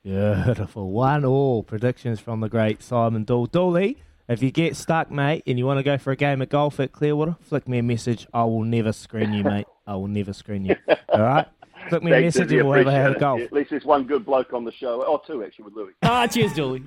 Beautiful. 0.06 0.90
One 0.92 1.24
all 1.24 1.64
predictions 1.64 2.20
from 2.20 2.38
the 2.38 2.48
great 2.48 2.80
Simon 2.80 3.24
Doull. 3.24 3.46
Dooley, 3.46 3.96
if 4.28 4.40
you 4.40 4.52
get 4.52 4.76
stuck, 4.76 5.10
mate, 5.10 5.42
and 5.48 5.58
you 5.58 5.66
want 5.66 5.80
to 5.80 5.82
go 5.82 5.98
for 5.98 6.12
a 6.12 6.16
game 6.16 6.40
of 6.40 6.48
golf 6.48 6.78
at 6.78 6.92
Clearwater, 6.92 7.34
flick 7.40 7.66
me 7.66 7.78
a 7.78 7.82
message. 7.82 8.24
I 8.32 8.44
will 8.44 8.62
never 8.62 8.92
screen 8.92 9.32
you, 9.32 9.42
mate. 9.42 9.66
I 9.84 9.96
will 9.96 10.06
never 10.06 10.32
screen 10.32 10.64
you. 10.64 10.76
All 11.08 11.22
right? 11.22 11.48
Flick 11.88 12.04
me 12.04 12.12
a 12.12 12.20
message 12.20 12.52
and 12.52 12.68
we'll 12.68 12.88
have 12.88 13.16
a 13.16 13.18
golf. 13.18 13.40
At 13.40 13.52
least 13.52 13.70
there's 13.70 13.84
one 13.84 14.04
good 14.04 14.24
bloke 14.24 14.52
on 14.52 14.64
the 14.64 14.70
show. 14.70 15.02
or 15.02 15.20
two 15.26 15.42
actually, 15.42 15.64
with 15.64 15.74
Louis. 15.74 15.94
Ah, 16.04 16.28
cheers, 16.28 16.52
Dooley. 16.52 16.78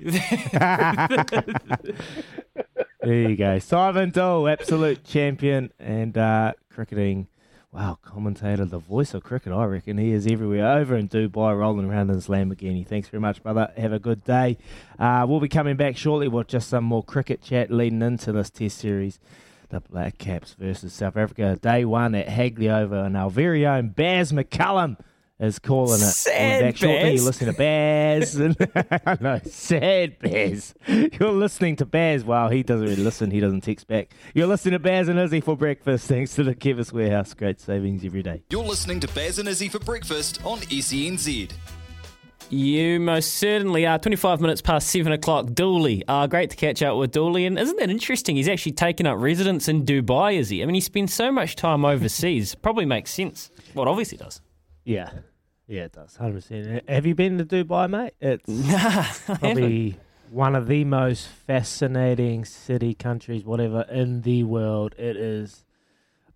there 3.02 3.28
you 3.28 3.36
go. 3.36 3.58
Simon 3.58 4.08
Doull, 4.12 4.48
absolute 4.48 5.04
champion 5.04 5.74
and 5.78 6.16
uh, 6.16 6.54
cricketing 6.72 7.28
wow, 7.72 7.98
commentator, 8.02 8.64
the 8.64 8.78
voice 8.78 9.14
of 9.14 9.22
cricket, 9.22 9.52
I 9.52 9.64
reckon. 9.64 9.98
He 9.98 10.12
is 10.12 10.26
everywhere, 10.26 10.66
over 10.78 10.96
in 10.96 11.08
Dubai, 11.08 11.56
rolling 11.56 11.88
around 11.88 12.10
in 12.10 12.16
his 12.16 12.26
Lamborghini. 12.26 12.86
Thanks 12.86 13.08
very 13.08 13.20
much, 13.20 13.42
brother. 13.42 13.72
Have 13.76 13.92
a 13.92 13.98
good 13.98 14.24
day. 14.24 14.58
Uh, 14.98 15.24
we'll 15.28 15.40
be 15.40 15.48
coming 15.48 15.76
back 15.76 15.96
shortly 15.96 16.26
with 16.26 16.48
just 16.48 16.68
some 16.68 16.84
more 16.84 17.04
cricket 17.04 17.42
chat 17.42 17.70
leading 17.70 18.02
into 18.02 18.32
this 18.32 18.50
test 18.50 18.78
series. 18.78 19.20
The 19.68 19.80
Black 19.80 20.18
Caps 20.18 20.56
versus 20.58 20.92
South 20.92 21.16
Africa, 21.16 21.56
day 21.62 21.84
one 21.84 22.16
at 22.16 22.28
Hagley 22.28 22.68
over, 22.68 23.04
and 23.04 23.16
our 23.16 23.30
very 23.30 23.64
own 23.64 23.90
Baz 23.90 24.32
McCullum 24.32 24.96
is 25.40 25.58
calling 25.58 26.00
it. 26.00 26.04
Sad 26.04 26.60
back 26.60 26.76
shortly. 26.76 27.14
You're 27.14 27.24
listening 27.24 27.52
to 27.52 27.58
Baz. 27.58 28.36
no, 29.20 29.40
sad 29.46 30.18
Baz. 30.18 30.74
You're 30.86 31.32
listening 31.32 31.76
to 31.76 31.86
Baz. 31.86 32.24
Wow, 32.24 32.48
he 32.50 32.62
doesn't 32.62 32.86
really 32.86 33.02
listen. 33.02 33.30
He 33.30 33.40
doesn't 33.40 33.62
text 33.62 33.88
back. 33.88 34.10
You're 34.34 34.46
listening 34.46 34.72
to 34.72 34.78
Baz 34.78 35.08
and 35.08 35.18
Izzy 35.18 35.40
for 35.40 35.56
breakfast. 35.56 36.06
Thanks 36.06 36.34
to 36.34 36.44
the 36.44 36.54
Chemist 36.54 36.92
Warehouse. 36.92 37.32
Great 37.34 37.60
savings 37.60 38.04
every 38.04 38.22
day. 38.22 38.42
You're 38.50 38.64
listening 38.64 39.00
to 39.00 39.08
Baz 39.08 39.38
and 39.38 39.48
Izzy 39.48 39.68
for 39.68 39.78
breakfast 39.78 40.44
on 40.44 40.58
SENZ. 40.58 41.50
You 42.50 42.98
most 42.98 43.36
certainly 43.36 43.86
are. 43.86 43.98
25 43.98 44.40
minutes 44.40 44.60
past 44.60 44.88
7 44.88 45.12
o'clock. 45.12 45.54
Dooley. 45.54 46.02
Uh, 46.08 46.26
great 46.26 46.50
to 46.50 46.56
catch 46.56 46.82
up 46.82 46.98
with 46.98 47.12
Dooley. 47.12 47.46
And 47.46 47.56
isn't 47.56 47.78
that 47.78 47.90
interesting? 47.90 48.34
He's 48.34 48.48
actually 48.48 48.72
taken 48.72 49.06
up 49.06 49.18
residence 49.20 49.68
in 49.68 49.84
Dubai, 49.84 50.34
is 50.34 50.50
he? 50.50 50.62
I 50.62 50.66
mean, 50.66 50.74
he 50.74 50.80
spends 50.80 51.14
so 51.14 51.30
much 51.30 51.54
time 51.54 51.84
overseas. 51.84 52.54
Probably 52.62 52.84
makes 52.84 53.12
sense. 53.12 53.50
Well, 53.72 53.86
it 53.86 53.88
obviously 53.88 54.18
does. 54.18 54.40
Yeah. 54.84 55.10
Yeah, 55.70 55.82
it 55.84 55.92
does. 55.92 56.18
100%. 56.20 56.88
Have 56.88 57.06
you 57.06 57.14
been 57.14 57.38
to 57.38 57.44
Dubai, 57.44 57.88
mate? 57.88 58.14
It's 58.20 58.48
Nah, 59.28 59.36
probably 59.36 59.96
one 60.28 60.56
of 60.56 60.66
the 60.66 60.82
most 60.82 61.28
fascinating 61.28 62.44
city, 62.44 62.92
countries, 62.92 63.44
whatever, 63.44 63.82
in 63.82 64.22
the 64.22 64.42
world. 64.42 64.96
It 64.98 65.16
is 65.16 65.64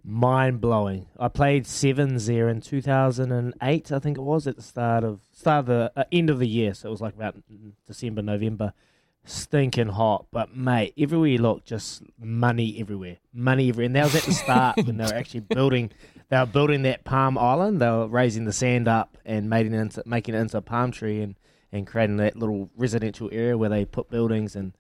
mind 0.05 0.61
blowing. 0.61 1.09
I 1.19 1.27
played 1.27 1.67
sevens 1.67 2.27
there 2.27 2.49
in 2.49 2.61
2008, 2.61 3.91
I 3.91 3.99
think 3.99 4.19
it 4.19 4.21
was, 4.21 4.47
at 4.47 4.55
the 4.55 4.63
start 4.63 5.03
of 5.03 5.19
start 5.33 5.61
of 5.61 5.67
the 5.67 5.93
uh, 5.97 6.05
end 6.13 6.31
of 6.31 6.39
the 6.39 6.47
year. 6.47 6.73
So 6.73 6.89
it 6.89 6.93
was 6.93 7.01
like 7.01 7.17
about 7.17 7.35
December, 7.89 8.23
November. 8.23 8.73
Stinking 9.27 9.89
hot, 9.89 10.27
but 10.31 10.55
mate, 10.55 10.93
everywhere 10.99 11.29
you 11.29 11.39
look, 11.39 11.65
just 11.65 12.03
money 12.19 12.77
everywhere, 12.79 13.17
money 13.33 13.71
everywhere. 13.71 13.87
And 13.87 13.97
that 13.97 14.05
was 14.05 14.17
at 14.17 14.23
the 14.25 14.33
start 14.33 14.77
when 14.85 14.99
they 14.99 15.05
were 15.05 15.15
actually 15.15 15.41
building. 15.49 15.91
They 16.29 16.39
were 16.39 16.47
building 16.47 16.83
that 16.83 17.05
palm 17.05 17.39
island. 17.39 17.81
They 17.81 17.89
were 17.89 18.07
raising 18.07 18.45
the 18.45 18.53
sand 18.53 18.87
up 18.87 19.17
and 19.25 19.49
making 19.49 19.73
it 19.73 19.81
into 19.81 20.03
making 20.05 20.35
it 20.35 20.39
into 20.39 20.59
a 20.59 20.63
palm 20.63 20.91
tree 20.91 21.23
and 21.23 21.37
and 21.73 21.87
creating 21.87 22.19
that 22.19 22.37
little 22.37 22.69
residential 22.77 23.31
area 23.33 23.57
where 23.57 23.71
they 23.71 23.85
put 23.85 24.11
buildings 24.11 24.55
and 24.57 24.73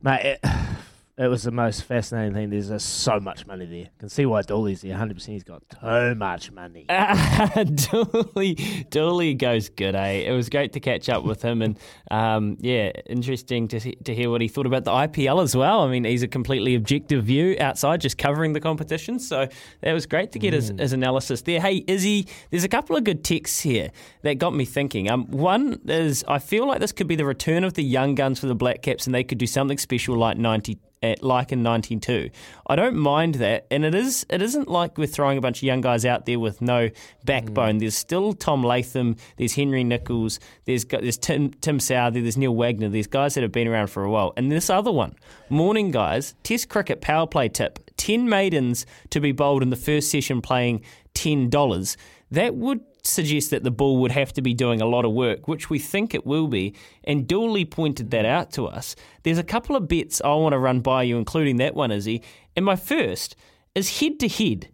mate, 0.00 0.38
it, 0.42 0.44
it 1.18 1.28
was 1.28 1.42
the 1.42 1.50
most 1.50 1.84
fascinating 1.84 2.32
thing. 2.32 2.48
There's 2.48 2.70
just 2.70 2.88
so 2.88 3.20
much 3.20 3.46
money 3.46 3.66
there. 3.66 3.76
You 3.76 3.88
can 3.98 4.08
see 4.08 4.24
why 4.24 4.40
Dooley's 4.40 4.80
there. 4.80 4.92
100. 4.92 5.14
percent 5.14 5.34
He's 5.34 5.44
got 5.44 5.62
too 5.68 6.14
much 6.14 6.50
money. 6.50 6.86
Dooley, 7.74 8.54
Dooley 8.88 9.34
goes 9.34 9.68
good, 9.68 9.94
eh? 9.94 10.24
It 10.26 10.32
was 10.32 10.48
great 10.48 10.72
to 10.72 10.80
catch 10.80 11.10
up 11.10 11.22
with 11.24 11.42
him, 11.42 11.60
and 11.60 11.78
um, 12.10 12.56
yeah, 12.60 12.92
interesting 13.06 13.68
to 13.68 13.78
to 14.04 14.14
hear 14.14 14.30
what 14.30 14.40
he 14.40 14.48
thought 14.48 14.64
about 14.64 14.84
the 14.84 14.90
IPL 14.90 15.42
as 15.42 15.54
well. 15.54 15.80
I 15.80 15.90
mean, 15.90 16.04
he's 16.04 16.22
a 16.22 16.28
completely 16.28 16.74
objective 16.76 17.24
view 17.24 17.56
outside, 17.60 18.00
just 18.00 18.16
covering 18.16 18.54
the 18.54 18.60
competition. 18.60 19.18
So 19.18 19.48
that 19.82 19.92
was 19.92 20.06
great 20.06 20.32
to 20.32 20.38
get 20.38 20.54
his, 20.54 20.72
his 20.78 20.94
analysis 20.94 21.42
there. 21.42 21.60
Hey, 21.60 21.84
Izzy, 21.86 22.26
there's 22.50 22.64
a 22.64 22.68
couple 22.68 22.96
of 22.96 23.04
good 23.04 23.22
texts 23.22 23.60
here 23.60 23.90
that 24.22 24.38
got 24.38 24.54
me 24.54 24.64
thinking. 24.64 25.10
Um, 25.10 25.26
one 25.26 25.78
is 25.86 26.24
I 26.26 26.38
feel 26.38 26.66
like 26.66 26.80
this 26.80 26.92
could 26.92 27.06
be 27.06 27.16
the 27.16 27.26
return 27.26 27.64
of 27.64 27.74
the 27.74 27.84
young 27.84 28.14
guns 28.14 28.40
for 28.40 28.46
the 28.46 28.54
Black 28.54 28.80
Caps, 28.80 29.06
and 29.06 29.14
they 29.14 29.24
could 29.24 29.36
do 29.36 29.46
something 29.46 29.76
special 29.76 30.16
like 30.16 30.38
ninety 30.38 30.78
at 31.02 31.22
like 31.22 31.52
in 31.52 31.62
1992. 31.62 32.30
I 32.66 32.76
don't 32.76 32.96
mind 32.96 33.36
that, 33.36 33.66
and 33.70 33.84
it 33.84 33.94
is 33.94 34.24
it 34.30 34.42
isn't 34.42 34.68
like 34.68 34.98
we're 34.98 35.06
throwing 35.06 35.38
a 35.38 35.40
bunch 35.40 35.58
of 35.58 35.64
young 35.64 35.80
guys 35.80 36.04
out 36.04 36.26
there 36.26 36.38
with 36.38 36.60
no 36.62 36.90
backbone. 37.24 37.76
Mm. 37.76 37.80
There's 37.80 37.96
still 37.96 38.32
Tom 38.32 38.62
Latham, 38.62 39.16
there's 39.36 39.54
Henry 39.54 39.84
Nicholls, 39.84 40.40
there's 40.64 40.84
there's 40.84 41.18
Tim 41.18 41.50
Tim 41.50 41.78
Southee, 41.78 42.22
there's 42.22 42.36
Neil 42.36 42.54
Wagner, 42.54 42.88
there's 42.88 43.06
guys 43.06 43.34
that 43.34 43.42
have 43.42 43.52
been 43.52 43.68
around 43.68 43.88
for 43.88 44.04
a 44.04 44.10
while. 44.10 44.32
And 44.36 44.50
this 44.50 44.70
other 44.70 44.92
one, 44.92 45.16
morning 45.48 45.90
guys, 45.90 46.34
Test 46.42 46.68
cricket 46.68 47.00
power 47.00 47.26
play 47.26 47.48
tip: 47.48 47.78
ten 47.96 48.28
maidens 48.28 48.86
to 49.10 49.20
be 49.20 49.32
bowled 49.32 49.62
in 49.62 49.70
the 49.70 49.76
first 49.76 50.10
session 50.10 50.40
playing 50.40 50.82
ten 51.14 51.50
dollars. 51.50 51.96
That 52.30 52.54
would 52.54 52.80
suggest 53.04 53.50
that 53.50 53.64
the 53.64 53.70
ball 53.70 53.98
would 53.98 54.12
have 54.12 54.32
to 54.34 54.42
be 54.42 54.54
doing 54.54 54.80
a 54.80 54.86
lot 54.86 55.04
of 55.04 55.12
work, 55.12 55.48
which 55.48 55.68
we 55.68 55.78
think 55.78 56.14
it 56.14 56.26
will 56.26 56.46
be. 56.46 56.74
And 57.04 57.26
Dooley 57.26 57.64
pointed 57.64 58.10
that 58.12 58.24
out 58.24 58.52
to 58.52 58.66
us. 58.66 58.94
There's 59.22 59.38
a 59.38 59.44
couple 59.44 59.76
of 59.76 59.88
bets 59.88 60.20
I 60.24 60.34
want 60.34 60.52
to 60.52 60.58
run 60.58 60.80
by 60.80 61.02
you, 61.02 61.18
including 61.18 61.56
that 61.56 61.74
one, 61.74 61.90
Izzy. 61.90 62.22
And 62.56 62.64
my 62.64 62.76
first 62.76 63.36
is 63.74 64.00
head 64.00 64.20
to 64.20 64.28
head. 64.28 64.68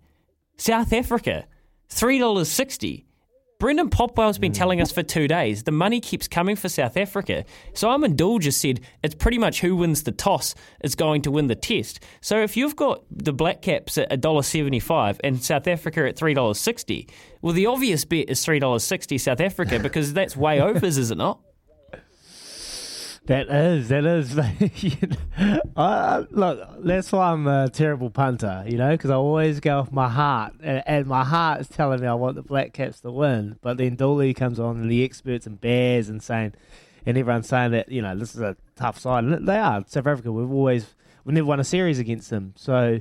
South 0.56 0.92
Africa, 0.92 1.46
$3.60. 1.90 3.04
Brendan 3.58 3.90
Popwell's 3.90 4.38
been 4.38 4.52
hmm. 4.52 4.56
telling 4.56 4.80
us 4.80 4.92
for 4.92 5.02
two 5.02 5.26
days 5.26 5.64
the 5.64 5.72
money 5.72 6.00
keeps 6.00 6.28
coming 6.28 6.54
for 6.54 6.68
South 6.68 6.96
Africa. 6.96 7.44
Simon 7.74 8.14
Doull 8.14 8.38
just 8.38 8.60
said 8.60 8.80
it's 9.02 9.16
pretty 9.16 9.36
much 9.36 9.60
who 9.60 9.74
wins 9.74 10.04
the 10.04 10.12
toss 10.12 10.54
is 10.84 10.94
going 10.94 11.22
to 11.22 11.32
win 11.32 11.48
the 11.48 11.56
test. 11.56 11.98
So 12.20 12.40
if 12.40 12.56
you've 12.56 12.76
got 12.76 13.02
the 13.10 13.32
Black 13.32 13.60
Caps 13.60 13.98
at 13.98 14.10
$1.75 14.10 15.18
and 15.24 15.42
South 15.42 15.66
Africa 15.66 16.08
at 16.08 16.16
$3.60, 16.16 17.10
well, 17.42 17.52
the 17.52 17.66
obvious 17.66 18.04
bet 18.04 18.30
is 18.30 18.38
$3.60 18.46 19.20
South 19.20 19.40
Africa 19.40 19.80
because 19.80 20.12
that's 20.12 20.36
way 20.36 20.60
overs, 20.60 20.96
is 20.96 21.10
it 21.10 21.18
not? 21.18 21.40
That 23.28 23.48
is, 23.50 23.88
that 23.90 24.04
is. 24.06 24.38
I, 25.38 25.60
I- 25.76 26.24
look, 26.30 26.60
that's 26.82 27.12
why 27.12 27.30
I'm 27.30 27.46
a 27.46 27.68
terrible 27.68 28.08
punter, 28.10 28.64
you 28.66 28.78
know, 28.78 28.90
because 28.92 29.10
I 29.10 29.14
always 29.16 29.60
go 29.60 29.80
off 29.80 29.92
my 29.92 30.08
heart, 30.08 30.54
and, 30.62 30.82
and 30.86 31.06
my 31.06 31.24
heart 31.24 31.60
is 31.60 31.68
telling 31.68 32.00
me 32.00 32.06
I 32.06 32.14
want 32.14 32.36
the 32.36 32.42
Black 32.42 32.72
Caps 32.72 33.00
to 33.00 33.10
win. 33.10 33.58
But 33.60 33.76
then 33.76 33.96
Dooley 33.96 34.32
comes 34.32 34.58
on, 34.58 34.78
and 34.78 34.90
the 34.90 35.04
experts 35.04 35.46
and 35.46 35.60
bears, 35.60 36.08
and 36.08 36.22
saying, 36.22 36.54
and 37.04 37.18
everyone's 37.18 37.48
saying 37.48 37.72
that 37.72 37.90
you 37.90 38.00
know 38.02 38.16
this 38.16 38.34
is 38.34 38.40
a 38.40 38.56
tough 38.76 38.98
side, 38.98 39.24
and 39.24 39.46
they 39.46 39.58
are. 39.58 39.84
South 39.86 40.06
Africa, 40.06 40.32
we've 40.32 40.50
always 40.50 40.94
we 41.26 41.34
never 41.34 41.46
won 41.46 41.60
a 41.60 41.64
series 41.64 41.98
against 41.98 42.30
them, 42.30 42.54
so. 42.56 43.00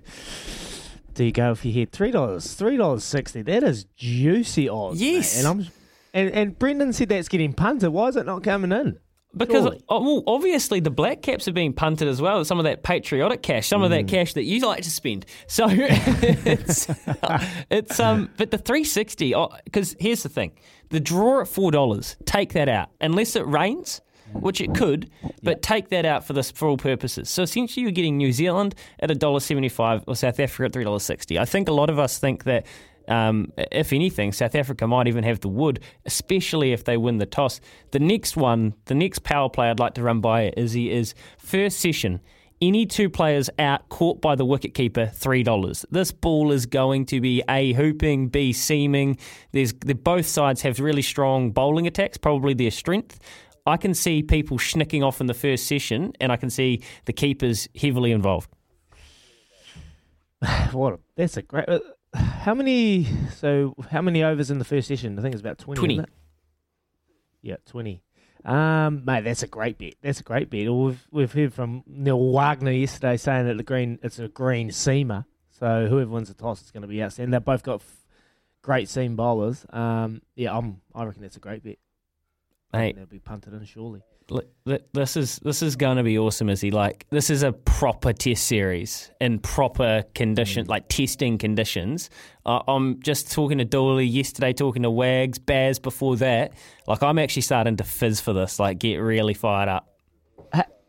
Do 1.14 1.24
you 1.24 1.32
go 1.32 1.52
if 1.52 1.66
you 1.66 1.72
hit 1.72 1.92
three 1.92 2.12
dollars, 2.12 2.54
three 2.54 2.78
dollars 2.78 3.04
sixty? 3.04 3.42
That 3.42 3.64
is 3.64 3.86
juicy 3.96 4.70
odds. 4.70 5.00
mate. 5.00 5.14
Yes. 5.14 5.40
and 5.40 5.48
I'm, 5.48 5.68
and 6.14 6.30
and 6.32 6.60
Brendan 6.60 6.94
said 6.94 7.10
that's 7.10 7.28
getting 7.28 7.54
punted. 7.54 7.90
Why 7.90 8.10
is 8.10 8.16
it 8.18 8.28
not 8.28 8.44
coming 8.44 8.72
in? 8.72 9.00
Because 9.36 9.64
Surely. 9.64 9.84
oh, 9.90 10.02
well, 10.02 10.24
obviously 10.26 10.80
the 10.80 10.90
black 10.90 11.22
caps 11.22 11.48
are 11.48 11.52
being 11.54 11.74
punted 11.74 12.08
as 12.08 12.22
well. 12.22 12.44
Some 12.46 12.58
of 12.60 12.64
that 12.64 12.82
patriotic 12.82 13.44
cash, 13.44 13.68
some 13.68 13.84
of 13.84 13.92
Mm. 13.92 13.96
that 13.96 14.08
cash 14.08 14.34
that 14.34 14.44
you 14.44 14.66
like 14.66 14.84
to 14.84 14.90
spend. 14.92 15.26
So 15.48 15.68
it's 15.70 16.88
it's 17.70 18.00
um. 18.00 18.30
But 18.38 18.52
the 18.52 18.58
three 18.58 18.84
sixty. 18.84 19.34
Because 19.66 19.96
here's 20.00 20.24
the 20.24 20.30
thing: 20.30 20.54
the 20.90 21.00
draw 21.00 21.42
at 21.42 21.48
four 21.48 21.72
dollars. 21.72 22.16
Take 22.26 22.54
that 22.54 22.70
out 22.70 22.90
unless 23.02 23.36
it 23.36 23.46
rains. 23.46 24.02
Which 24.34 24.60
it 24.60 24.76
could, 24.76 25.10
but 25.42 25.62
take 25.62 25.88
that 25.88 26.04
out 26.06 26.28
for 26.28 26.34
this 26.34 26.52
for 26.52 26.68
all 26.68 26.76
purposes. 26.76 27.30
So 27.30 27.44
essentially, 27.44 27.84
you're 27.84 27.94
getting 27.94 28.18
New 28.18 28.34
Zealand 28.34 28.76
at 29.00 29.10
a 29.10 29.16
dollar 29.16 29.40
seventy-five 29.40 30.04
or 30.06 30.18
South 30.18 30.38
Africa 30.42 30.66
at 30.66 30.74
three 30.74 30.84
dollars 30.84 31.04
sixty. 31.04 31.40
I 31.40 31.46
think 31.46 31.70
a 31.70 31.72
lot 31.72 31.90
of 31.90 31.98
us 31.98 32.18
think 32.18 32.44
that 32.44 32.66
um, 33.08 33.52
if 33.58 33.94
anything, 33.94 34.32
South 34.32 34.56
Africa 34.56 34.88
might 34.88 35.08
even 35.08 35.24
have 35.24 35.40
the 35.40 35.48
wood, 35.48 35.80
especially 36.06 36.74
if 36.74 36.84
they 36.84 36.98
win 36.98 37.18
the 37.18 37.26
toss. 37.26 37.62
The 37.92 38.00
next 38.00 38.36
one, 38.36 38.74
the 38.86 38.96
next 38.96 39.24
power 39.24 39.50
play 39.50 39.70
I'd 39.70 39.80
like 39.80 39.94
to 39.96 40.04
run 40.04 40.22
by 40.22 40.54
Izzy 40.58 40.92
is 40.92 41.14
first 41.38 41.80
session. 41.80 42.20
Any 42.60 42.88
two 42.88 43.08
players 43.10 43.52
out 43.60 43.88
caught 43.90 44.20
by 44.20 44.34
the 44.34 44.46
wicketkeeper, 44.46 45.14
three 45.14 45.44
dollars. 45.44 45.86
This 45.92 46.12
ball 46.12 46.52
is 46.52 46.66
going 46.66 47.06
to 47.08 47.22
be 47.22 47.44
a 47.48 47.74
hooping, 47.74 48.30
b 48.30 48.52
seaming. 48.52 49.18
There's 49.52 49.74
the, 49.74 49.94
both 49.94 50.26
sides 50.26 50.62
have 50.64 50.80
really 50.80 51.04
strong 51.04 51.52
bowling 51.52 51.86
attacks, 51.86 52.18
probably 52.18 52.56
their 52.56 52.72
strength. 52.72 53.20
I 53.68 53.78
can 53.78 53.94
see 53.94 54.24
people 54.24 54.58
schnicking 54.58 55.04
off 55.04 55.22
in 55.22 55.28
the 55.28 55.34
first 55.36 55.68
session, 55.68 56.14
and 56.20 56.32
I 56.32 56.38
can 56.38 56.50
see 56.50 56.82
the 57.06 57.14
keepers 57.14 57.68
heavily 57.80 58.12
involved. 58.12 58.50
what? 60.72 61.00
That's 61.16 61.38
a 61.38 61.44
great. 61.44 61.68
How 62.18 62.54
many? 62.54 63.06
So 63.36 63.76
how 63.92 64.02
many 64.02 64.24
overs 64.24 64.50
in 64.52 64.60
the 64.60 64.66
first 64.66 64.88
session? 64.88 65.18
I 65.18 65.22
think 65.22 65.34
it's 65.34 65.42
about 65.42 65.58
twenty. 65.58 65.80
20. 65.80 65.94
isn't 65.96 66.04
it? 66.06 66.10
Yeah, 67.42 67.56
twenty. 67.66 68.02
Um, 68.46 69.04
mate, 69.06 69.24
that's 69.26 69.44
a 69.44 69.48
great 69.48 69.78
bet. 69.78 69.96
That's 70.02 70.20
a 70.22 70.24
great 70.24 70.50
bet. 70.50 70.72
We've 70.72 71.06
we've 71.12 71.32
heard 71.32 71.54
from 71.54 71.84
Neil 71.86 72.32
Wagner 72.32 72.72
yesterday 72.72 73.18
saying 73.18 73.46
that 73.48 73.58
the 73.58 73.64
green 73.64 74.00
it's 74.02 74.20
a 74.20 74.28
green 74.28 74.70
seamer. 74.70 75.26
So 75.50 75.88
whoever 75.88 76.12
wins 76.12 76.28
the 76.28 76.34
toss 76.36 76.62
is 76.62 76.72
going 76.72 76.84
to 76.84 76.88
be 76.88 77.02
outstanding. 77.02 77.32
They've 77.32 77.44
both 77.44 77.64
got 77.64 77.76
f- 77.82 78.06
great 78.62 78.88
seam 78.88 79.16
bowlers. 79.16 79.66
Um, 79.72 80.22
yeah, 80.36 80.56
I'm. 80.56 80.82
I 80.94 81.04
reckon 81.04 81.24
that's 81.24 81.36
a 81.36 81.40
great 81.42 81.64
bet. 81.64 81.78
Mate. 82.74 82.96
they'll 82.96 83.06
be 83.06 83.20
punted 83.20 83.54
in 83.54 83.66
surely. 83.66 84.02
This 84.94 85.16
is 85.16 85.40
this 85.40 85.62
is 85.62 85.78
going 85.78 85.98
to 85.98 86.04
be 86.04 86.20
awesome, 86.20 86.50
Izzy. 86.50 86.72
Like 86.72 87.06
this 87.10 87.30
is 87.30 87.44
a 87.44 87.54
proper 87.54 88.12
test 88.12 88.46
series 88.46 89.10
in 89.22 89.40
proper 89.40 90.04
condition, 90.14 90.66
like 90.68 90.90
testing 90.90 91.38
conditions. 91.38 92.10
Uh, 92.46 92.62
I'm 92.68 93.02
just 93.02 93.32
talking 93.32 93.60
to 93.60 93.66
Dooley 93.66 94.06
yesterday, 94.06 94.52
talking 94.52 94.84
to 94.84 94.92
Wags, 94.92 95.40
Baz 95.40 95.80
before 95.80 96.18
that. 96.18 96.54
Like 96.88 97.04
I'm 97.04 97.18
actually 97.20 97.44
starting 97.44 97.78
to 97.78 97.86
fizz 97.86 98.20
for 98.20 98.34
this. 98.34 98.60
Like 98.60 98.80
get 98.80 98.98
really 98.98 99.34
fired 99.34 99.70
up. 99.70 99.94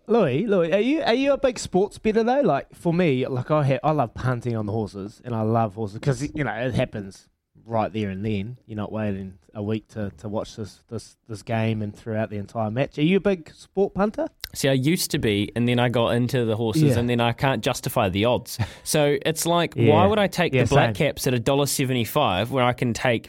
Louis, 0.09 0.47
Louis, 0.47 0.73
are 0.73 0.81
you 0.81 1.03
are 1.03 1.15
you 1.15 1.33
a 1.35 1.39
big 1.39 1.59
sports 1.59 1.99
better 1.99 2.25
though? 2.25 2.41
Like 2.41 2.75
for 2.75 2.95
me, 2.95 3.27
like 3.27 3.51
I 3.51 3.63
ha- 3.63 3.81
I 3.85 3.93
love 3.93 4.15
punting 4.15 4.57
on 4.57 4.65
the 4.65 4.73
horses, 4.73 5.21
and 5.23 5.35
I 5.35 5.43
love 5.43 5.75
horses 5.75 5.99
because 5.99 6.23
you 6.35 6.45
know 6.45 6.53
it 6.53 6.75
happens 6.75 7.29
right 7.69 7.93
there 7.93 8.11
and 8.11 8.25
then. 8.25 8.57
You're 8.67 8.77
not 8.77 8.91
waiting 8.93 9.35
a 9.55 9.63
week 9.63 9.89
to, 9.89 10.11
to 10.19 10.29
watch 10.29 10.57
this, 10.57 10.83
this 10.89 11.17
this 11.29 11.43
game 11.43 11.83
and 11.83 11.95
throughout 11.95 12.31
the 12.31 12.37
entire 12.37 12.71
match. 12.71 12.99
Are 12.99 13.03
you 13.03 13.17
a 13.17 13.21
big 13.21 13.53
sport 13.55 13.95
punter? 13.95 14.27
See, 14.55 14.69
I 14.69 14.73
used 14.73 15.11
to 15.11 15.19
be, 15.19 15.53
and 15.55 15.69
then 15.69 15.79
I 15.79 15.89
got 15.91 16.11
into 16.15 16.45
the 16.47 16.57
horses, 16.57 16.83
Yeah. 16.95 16.99
and 17.01 17.11
then 17.11 17.21
I 17.21 17.33
can't 17.33 17.63
justify 17.63 18.09
the 18.09 18.25
odds. 18.25 18.59
So 18.85 19.19
it's 19.27 19.45
like, 19.45 19.75
Yeah. 19.77 19.93
why 19.93 20.07
would 20.07 20.19
I 20.19 20.27
take 20.27 20.55
Yeah, 20.55 20.65
the 20.65 20.69
black 20.71 20.97
same. 20.97 21.09
caps 21.09 21.27
at 21.27 21.35
a 21.35 21.39
dollar 21.39 21.67
seventy-five, 21.67 22.51
where 22.51 22.65
I 22.65 22.73
can 22.73 22.95
take, 22.95 23.29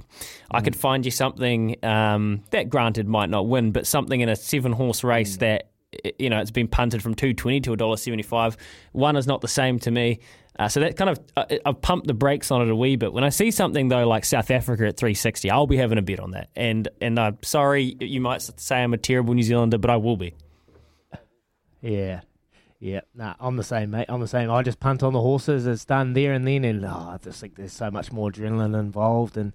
I 0.52 0.62
Mm. 0.62 0.64
could 0.64 0.76
find 0.76 1.04
you 1.06 1.12
something 1.12 1.76
um, 1.84 2.44
that, 2.52 2.70
granted, 2.70 3.08
might 3.08 3.30
not 3.30 3.48
win, 3.48 3.72
but 3.72 3.86
something 3.88 4.22
in 4.22 4.30
a 4.30 4.36
seven-horse 4.36 5.04
race 5.04 5.36
Mm. 5.36 5.40
that, 5.40 5.70
you 6.20 6.30
know, 6.30 6.40
it's 6.40 6.52
been 6.52 6.68
punted 6.68 7.02
from 7.02 7.16
two 7.16 7.34
twenty 7.34 7.60
to 7.62 7.74
a 7.74 7.78
dollar 7.78 7.98
seventy-five. 7.98 8.56
One 8.94 9.16
is 9.18 9.28
not 9.28 9.42
the 9.42 9.48
same 9.50 9.80
to 9.80 9.92
me. 9.92 10.20
Uh, 10.60 10.68
so 10.68 10.82
that 10.82 10.98
kind 10.98 11.10
of 11.10 11.20
uh, 11.38 11.46
I've 11.66 11.82
pumped 11.82 12.08
the 12.08 12.14
brakes 12.14 12.52
on 12.52 12.62
it 12.62 12.70
a 12.70 12.76
wee 12.76 12.98
bit. 12.98 13.14
When 13.14 13.24
I 13.24 13.30
see 13.30 13.50
something 13.50 13.88
though 13.88 14.06
like 14.06 14.26
South 14.26 14.52
Africa 14.52 14.88
at 14.88 14.98
360, 14.98 15.50
I'll 15.50 15.68
be 15.68 15.78
having 15.78 15.98
a 15.98 16.02
bet 16.02 16.20
on 16.20 16.32
that. 16.32 16.50
And 16.54 16.90
and 17.00 17.18
I'm 17.18 17.38
sorry, 17.42 17.96
you 18.02 18.20
might 18.20 18.42
say 18.42 18.84
I'm 18.84 18.94
a 18.94 18.98
terrible 18.98 19.34
New 19.34 19.42
Zealander, 19.44 19.78
but 19.78 19.90
I 19.90 19.96
will 19.96 20.18
be. 20.18 20.36
Yeah. 21.82 22.22
Yeah, 22.82 23.02
nah, 23.14 23.36
I'm 23.42 23.58
the 23.58 23.64
same, 23.64 23.92
mate. 23.92 24.06
I'm 24.08 24.22
the 24.22 24.28
same. 24.28 24.50
I 24.50 24.64
just 24.64 24.80
punt 24.80 25.04
on 25.04 25.12
the 25.12 25.20
horses. 25.20 25.68
It's 25.68 25.84
done 25.84 26.14
there 26.14 26.32
and 26.32 26.48
then, 26.48 26.64
and 26.64 26.86
oh, 26.86 27.10
I 27.14 27.18
just 27.22 27.42
think 27.42 27.56
there's 27.56 27.74
so 27.74 27.92
much 27.92 28.10
more 28.12 28.32
adrenaline 28.32 28.78
involved 28.80 29.36
and 29.36 29.52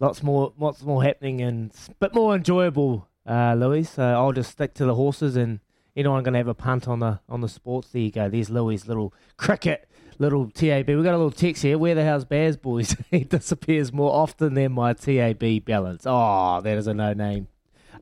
lots 0.00 0.22
more, 0.22 0.54
lots 0.58 0.82
more 0.82 1.02
happening 1.02 1.42
and 1.42 1.72
a 1.90 1.94
bit 1.96 2.14
more 2.14 2.34
enjoyable, 2.34 3.06
uh, 3.26 3.54
Louis. 3.54 3.84
So 3.84 4.02
I'll 4.02 4.32
just 4.32 4.50
stick 4.50 4.72
to 4.74 4.86
the 4.86 4.94
horses 4.94 5.36
and 5.36 5.60
You 5.94 6.04
know 6.04 6.14
I'm 6.16 6.22
going 6.22 6.34
to 6.34 6.38
have 6.38 6.48
a 6.48 6.54
punt 6.54 6.86
on 6.86 7.00
the 7.00 7.20
on 7.28 7.40
the 7.40 7.48
sports. 7.48 7.88
There 7.90 8.00
you 8.00 8.12
go. 8.12 8.28
There's 8.28 8.48
Louis' 8.50 8.86
little 8.86 9.12
cricket, 9.36 9.87
little 10.18 10.50
TAB. 10.50 10.88
We 10.88 11.02
got 11.02 11.14
a 11.14 11.18
little 11.18 11.30
text 11.30 11.62
here. 11.62 11.78
Where 11.78 11.94
the 11.94 12.04
hell's 12.04 12.24
Baz, 12.24 12.56
boys? 12.56 12.96
he 13.10 13.24
disappears 13.24 13.92
more 13.92 14.12
often 14.12 14.54
than 14.54 14.72
my 14.72 14.92
TAB 14.92 15.64
balance. 15.64 16.04
Oh, 16.06 16.60
that 16.60 16.76
is 16.76 16.86
a 16.86 16.94
no 16.94 17.12
name 17.12 17.48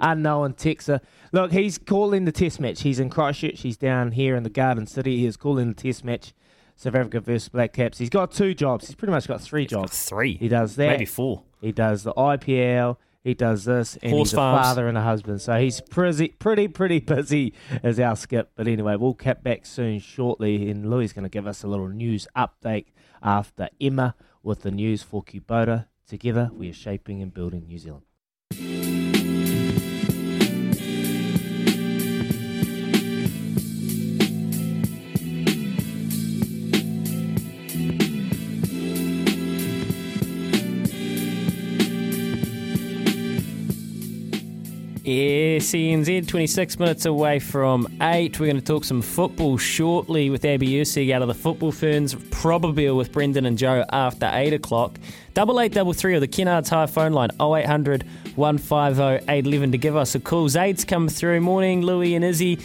unknown 0.01 0.55
Texer. 0.55 1.01
Look, 1.33 1.53
he's 1.53 1.79
calling 1.79 2.25
the 2.25 2.33
test 2.33 2.61
match. 2.61 2.83
He's 2.83 3.01
in 3.01 3.11
Christchurch. 3.11 3.61
He's 3.61 3.77
down 3.77 4.13
here 4.13 4.37
in 4.37 4.43
the 4.43 4.51
Garden 4.51 4.87
City. 4.87 5.19
He's 5.19 5.37
calling 5.37 5.69
the 5.69 5.75
test 5.75 6.05
match. 6.05 6.33
South 6.77 6.95
Africa 6.95 7.21
versus 7.21 7.49
Black 7.49 7.73
Caps. 7.73 7.99
He's 7.99 8.11
got 8.11 8.33
two 8.33 8.53
jobs. 8.53 8.87
He's 8.87 8.95
pretty 8.95 9.13
much 9.13 9.27
got 9.27 9.41
three 9.41 9.67
jobs. 9.67 10.05
three. 10.05 10.37
He 10.37 10.49
does 10.49 10.77
that. 10.77 10.89
Maybe 10.89 11.07
four. 11.07 11.43
He 11.61 11.73
does 11.73 12.03
the 12.03 12.13
IPL. 12.13 12.99
He 13.27 13.35
does 13.35 13.65
this, 13.65 13.99
and 14.03 14.13
Horse 14.13 14.31
he's 14.31 14.37
farms. 14.37 14.61
a 14.61 14.63
father 14.69 14.87
and 14.87 14.97
a 14.97 15.03
husband. 15.03 15.41
So 15.41 15.59
he's 15.59 15.81
pretty, 15.81 16.29
pretty, 16.29 16.69
pretty 16.69 17.01
busy 17.01 17.55
as 17.83 17.99
our 17.99 18.15
skip. 18.15 18.53
But 18.55 18.69
anyway, 18.69 18.95
we'll 18.95 19.15
cap 19.15 19.43
back 19.43 19.67
soon, 19.67 19.99
shortly, 19.99 20.71
and 20.71 20.89
Louis 20.89 21.07
is 21.07 21.13
going 21.13 21.25
to 21.25 21.29
give 21.29 21.45
us 21.45 21.65
a 21.65 21.67
little 21.67 21.89
news 21.89 22.29
update 22.37 22.87
after 23.21 23.69
Emma 23.81 24.15
with 24.45 24.63
the 24.63 24.71
news 24.71 25.03
for 25.03 25.25
Kubota. 25.25 25.87
Together, 26.07 26.53
we 26.55 26.71
are 26.71 26.73
shaping 26.73 27.21
and 27.21 27.35
building 27.35 27.67
New 27.67 27.79
Zealand. 27.79 28.05
Yeah, 45.07 45.59
CNZ, 45.59 46.27
26 46.27 46.81
minutes 46.81 47.07
away 47.07 47.39
from 47.39 47.87
8. 48.01 48.41
We're 48.41 48.47
going 48.47 48.57
to 48.57 48.61
talk 48.61 48.85
some 48.85 49.01
football 49.01 49.57
shortly 49.57 50.31
with 50.31 50.45
Abby 50.45 50.69
Erceg 50.71 51.13
out 51.13 51.23
of 51.23 51.29
the 51.29 51.35
Football 51.35 51.71
Ferns, 51.71 52.17
probably 52.33 52.91
with 52.91 53.13
Brendan 53.13 53.47
and 53.47 53.57
Joe 53.57 53.85
after 53.93 54.29
8 54.33 54.55
o'clock. 54.55 54.99
Double 55.33 55.61
eight 55.61 55.73
double 55.73 55.93
three 55.93 56.17
or 56.17 56.19
the 56.19 56.27
Kennards 56.27 56.71
Hire 56.71 56.89
phone 56.89 57.13
line 57.13 57.31
0800 57.41 58.05
150 58.35 59.31
811 59.31 59.71
to 59.71 59.79
give 59.79 59.95
us 59.95 60.17
a 60.17 60.19
call. 60.19 60.49
Zaid's 60.49 60.85
come 60.85 61.09
through. 61.09 61.41
Morning, 61.41 61.83
Louis 61.83 62.17
and 62.17 62.25
Izzy. 62.25 62.59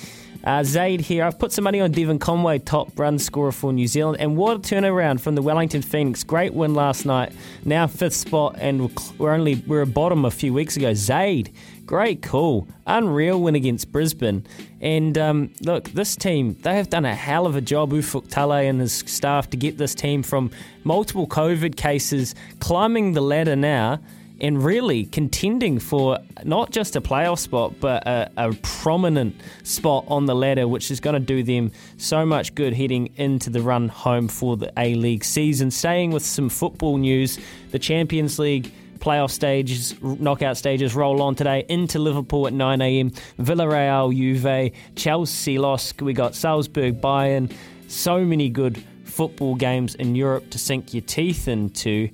Uh, 0.44 0.64
Zaid 0.64 1.02
here. 1.02 1.24
I've 1.24 1.38
put 1.38 1.52
some 1.52 1.64
money 1.66 1.82
on 1.82 1.92
Devon 1.92 2.18
Conway, 2.18 2.58
top 2.60 2.98
run 2.98 3.20
scorer 3.20 3.52
for 3.52 3.72
New 3.72 3.88
Zealand. 3.88 4.18
And 4.20 4.36
what 4.36 4.58
a 4.58 4.60
turnaround 4.60 5.22
from 5.22 5.36
the 5.36 5.42
Wellington 5.42 5.84
Phoenix. 5.84 6.24
Great 6.24 6.54
win 6.54 6.74
last 6.74 7.06
night. 7.06 7.34
Now 7.64 7.86
fifth 7.86 8.16
spot, 8.16 8.56
and 8.58 8.82
we're 8.82 8.90
we're 9.20 9.32
only 9.32 9.64
we're 9.68 9.82
a 9.82 9.88
bottom 9.88 10.26
a 10.26 10.32
few 10.32 10.52
weeks 10.54 10.78
ago. 10.78 10.94
Zaid, 10.96 11.54
great 11.86 12.22
call. 12.22 12.68
Unreal 12.88 13.42
win 13.42 13.56
against 13.56 13.92
Brisbane. 13.92 14.46
And 14.80 15.18
um, 15.18 15.54
look, 15.62 15.90
this 15.90 16.16
team, 16.16 16.56
they 16.62 16.76
have 16.76 16.90
done 16.90 17.06
a 17.06 17.16
hell 17.16 17.46
of 17.46 17.56
a 17.56 17.62
job, 17.62 17.92
Ufuk 17.92 18.28
Talay 18.28 18.70
and 18.70 18.80
his 18.80 18.94
staff, 18.94 19.50
to 19.52 19.58
get 19.58 19.78
this 19.78 19.94
team 19.94 20.24
from 20.24 20.52
multiple 20.84 21.28
COVID 21.28 21.76
cases, 21.76 22.36
climbing 22.60 23.14
the 23.14 23.22
ladder 23.22 23.56
now 23.56 24.00
and 24.42 24.64
really 24.64 25.06
contending 25.06 25.78
for 25.78 26.18
not 26.44 26.72
just 26.72 26.96
a 26.96 27.02
playoff 27.02 27.38
spot, 27.38 27.74
but 27.80 28.06
a, 28.08 28.32
a 28.38 28.54
prominent 28.64 29.40
spot 29.64 30.04
on 30.08 30.26
the 30.26 30.34
ladder, 30.34 30.68
which 30.68 30.90
is 30.90 31.00
going 31.00 31.14
to 31.14 31.20
do 31.20 31.44
them 31.44 31.72
so 31.98 32.26
much 32.26 32.56
good 32.56 32.74
heading 32.74 33.14
into 33.18 33.52
the 33.52 33.62
run 33.62 33.88
home 33.88 34.28
for 34.28 34.58
the 34.58 34.74
A 34.78 34.96
League 34.96 35.24
season. 35.24 35.70
Staying 35.70 36.10
with 36.10 36.26
some 36.26 36.50
football 36.50 36.98
news, 36.98 37.40
the 37.70 37.78
Champions 37.78 38.40
League 38.40 38.74
playoff 39.02 39.32
stages, 39.32 40.02
knockout 40.02 40.56
stages 40.56 40.96
roll 40.96 41.22
on 41.22 41.36
today 41.36 41.66
into 41.68 42.00
Liverpool 42.00 42.48
at 42.48 42.54
9 42.54 42.82
a.m. 42.82 43.12
Villarreal, 43.40 44.16
Juve, 44.16 44.72
Chelsea, 44.96 45.58
LOSC. 45.58 46.02
We 46.02 46.14
got 46.14 46.36
Salzburg, 46.36 47.02
Bayern. 47.02 47.52
So 47.88 48.24
many 48.24 48.50
good 48.50 48.82
football 49.04 49.56
games 49.56 49.96
in 49.96 50.16
Europe 50.16 50.50
to 50.52 50.60
sink 50.60 50.94
your 50.94 51.02
teeth 51.02 51.48
into. 51.48 52.10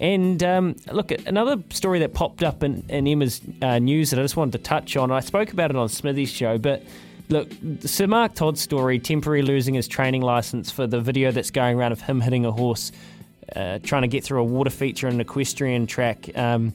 And 0.00 0.42
um, 0.42 0.76
look, 0.92 1.10
another 1.26 1.62
story 1.70 2.00
that 2.00 2.14
popped 2.14 2.42
up 2.42 2.62
in, 2.62 2.84
in 2.88 3.06
Emma's 3.06 3.40
uh, 3.62 3.78
news 3.78 4.10
that 4.10 4.20
I 4.20 4.22
just 4.22 4.36
wanted 4.36 4.52
to 4.52 4.58
touch 4.58 4.96
on. 4.96 5.10
I 5.10 5.20
spoke 5.20 5.52
about 5.52 5.70
it 5.70 5.76
on 5.76 5.88
Smithy's 5.88 6.30
show, 6.30 6.58
but 6.58 6.82
look, 7.28 7.50
Sir 7.80 8.06
Mark 8.06 8.34
Todd's 8.34 8.60
story, 8.60 8.98
temporarily 8.98 9.46
losing 9.46 9.74
his 9.74 9.88
training 9.88 10.22
license 10.22 10.70
for 10.70 10.86
the 10.86 11.00
video 11.00 11.32
that's 11.32 11.50
going 11.50 11.78
around 11.78 11.92
of 11.92 12.02
him 12.02 12.20
hitting 12.20 12.44
a 12.44 12.52
horse, 12.52 12.92
uh, 13.54 13.78
trying 13.82 14.02
to 14.02 14.08
get 14.08 14.24
through 14.24 14.40
a 14.40 14.44
water 14.44 14.70
feature 14.70 15.08
in 15.08 15.14
an 15.14 15.20
equestrian 15.20 15.86
track. 15.86 16.36
Um, 16.36 16.74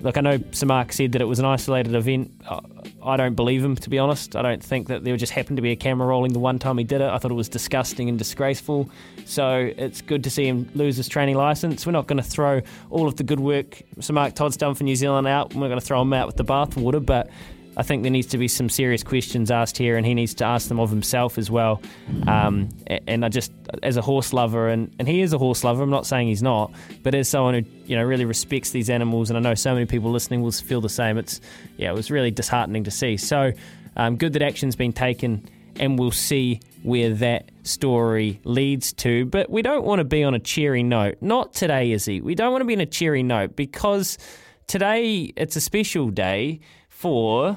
look, 0.00 0.16
I 0.16 0.20
know 0.20 0.38
Sir 0.52 0.66
Mark 0.66 0.92
said 0.92 1.12
that 1.12 1.22
it 1.22 1.24
was 1.24 1.38
an 1.38 1.44
isolated 1.44 1.94
event. 1.94 2.32
I- 2.48 3.16
don't 3.16 3.34
believe 3.34 3.64
him, 3.64 3.76
to 3.76 3.90
be 3.90 3.98
honest. 3.98 4.34
I 4.34 4.42
don't 4.42 4.62
think 4.62 4.88
that 4.88 5.04
there 5.04 5.16
just 5.16 5.32
happened 5.32 5.56
to 5.56 5.62
be 5.62 5.72
a 5.72 5.76
camera 5.76 6.06
rolling 6.06 6.32
the 6.32 6.38
one 6.38 6.58
time 6.58 6.78
he 6.78 6.84
did 6.84 7.00
it. 7.00 7.08
I 7.08 7.18
thought 7.18 7.30
it 7.30 7.34
was 7.34 7.48
disgusting 7.48 8.08
and 8.08 8.18
disgraceful. 8.18 8.88
So 9.24 9.72
it's 9.76 10.00
good 10.00 10.24
to 10.24 10.30
see 10.30 10.46
him 10.46 10.70
lose 10.74 10.96
his 10.96 11.08
training 11.08 11.36
license. 11.36 11.86
We're 11.86 11.92
not 11.92 12.06
going 12.06 12.22
to 12.22 12.28
throw 12.28 12.60
all 12.90 13.06
of 13.06 13.16
the 13.16 13.22
good 13.24 13.40
work 13.40 13.82
Sir 14.00 14.12
Mark 14.12 14.34
Todd's 14.34 14.56
done 14.56 14.74
for 14.74 14.84
New 14.84 14.96
Zealand 14.96 15.26
out. 15.26 15.54
We're 15.54 15.68
going 15.68 15.80
to 15.80 15.84
throw 15.84 16.00
him 16.02 16.12
out 16.12 16.26
with 16.26 16.36
the 16.36 16.44
bathwater, 16.44 17.04
but 17.04 17.28
I 17.76 17.82
think 17.82 18.02
there 18.02 18.12
needs 18.12 18.28
to 18.28 18.38
be 18.38 18.48
some 18.48 18.68
serious 18.68 19.02
questions 19.02 19.50
asked 19.50 19.76
here, 19.76 19.96
and 19.96 20.06
he 20.06 20.14
needs 20.14 20.34
to 20.34 20.44
ask 20.44 20.68
them 20.68 20.78
of 20.78 20.90
himself 20.90 21.38
as 21.38 21.50
well. 21.50 21.82
Um, 22.26 22.68
and 22.86 23.24
I 23.24 23.28
just, 23.28 23.52
as 23.82 23.96
a 23.96 24.02
horse 24.02 24.32
lover, 24.32 24.68
and, 24.68 24.94
and 24.98 25.08
he 25.08 25.20
is 25.20 25.32
a 25.32 25.38
horse 25.38 25.64
lover. 25.64 25.82
I'm 25.82 25.90
not 25.90 26.06
saying 26.06 26.28
he's 26.28 26.42
not, 26.42 26.72
but 27.02 27.14
as 27.14 27.28
someone 27.28 27.54
who 27.54 27.64
you 27.86 27.96
know 27.96 28.04
really 28.04 28.24
respects 28.24 28.70
these 28.70 28.90
animals, 28.90 29.30
and 29.30 29.36
I 29.36 29.40
know 29.40 29.54
so 29.54 29.74
many 29.74 29.86
people 29.86 30.10
listening 30.10 30.42
will 30.42 30.52
feel 30.52 30.80
the 30.80 30.88
same. 30.88 31.18
It's 31.18 31.40
yeah, 31.76 31.90
it 31.90 31.94
was 31.94 32.10
really 32.10 32.30
disheartening 32.30 32.84
to 32.84 32.90
see. 32.90 33.16
So 33.16 33.52
um, 33.96 34.16
good 34.16 34.32
that 34.34 34.42
action's 34.42 34.76
been 34.76 34.92
taken, 34.92 35.48
and 35.76 35.98
we'll 35.98 36.10
see 36.10 36.60
where 36.82 37.14
that 37.14 37.50
story 37.62 38.40
leads 38.44 38.92
to. 38.92 39.24
But 39.26 39.50
we 39.50 39.62
don't 39.62 39.84
want 39.84 40.00
to 40.00 40.04
be 40.04 40.22
on 40.22 40.34
a 40.34 40.38
cheery 40.38 40.82
note. 40.82 41.16
Not 41.20 41.54
today, 41.54 41.92
Izzy. 41.92 42.20
We 42.20 42.34
don't 42.34 42.52
want 42.52 42.60
to 42.60 42.66
be 42.66 42.74
on 42.74 42.80
a 42.80 42.86
cheery 42.86 43.22
note 43.22 43.56
because 43.56 44.18
today 44.66 45.32
it's 45.36 45.56
a 45.56 45.60
special 45.60 46.10
day 46.10 46.60
for 47.04 47.52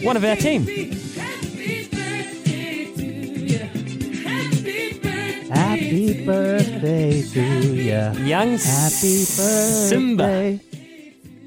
one 0.00 0.16
of 0.16 0.22
our 0.22 0.36
team. 0.36 0.62
Happy 5.50 6.24
birthday 6.24 7.20
to 7.22 7.74
ya. 7.74 8.12
Young 8.12 8.50
Happy 8.50 9.24
Simba. 9.24 10.22
birthday. 10.22 10.60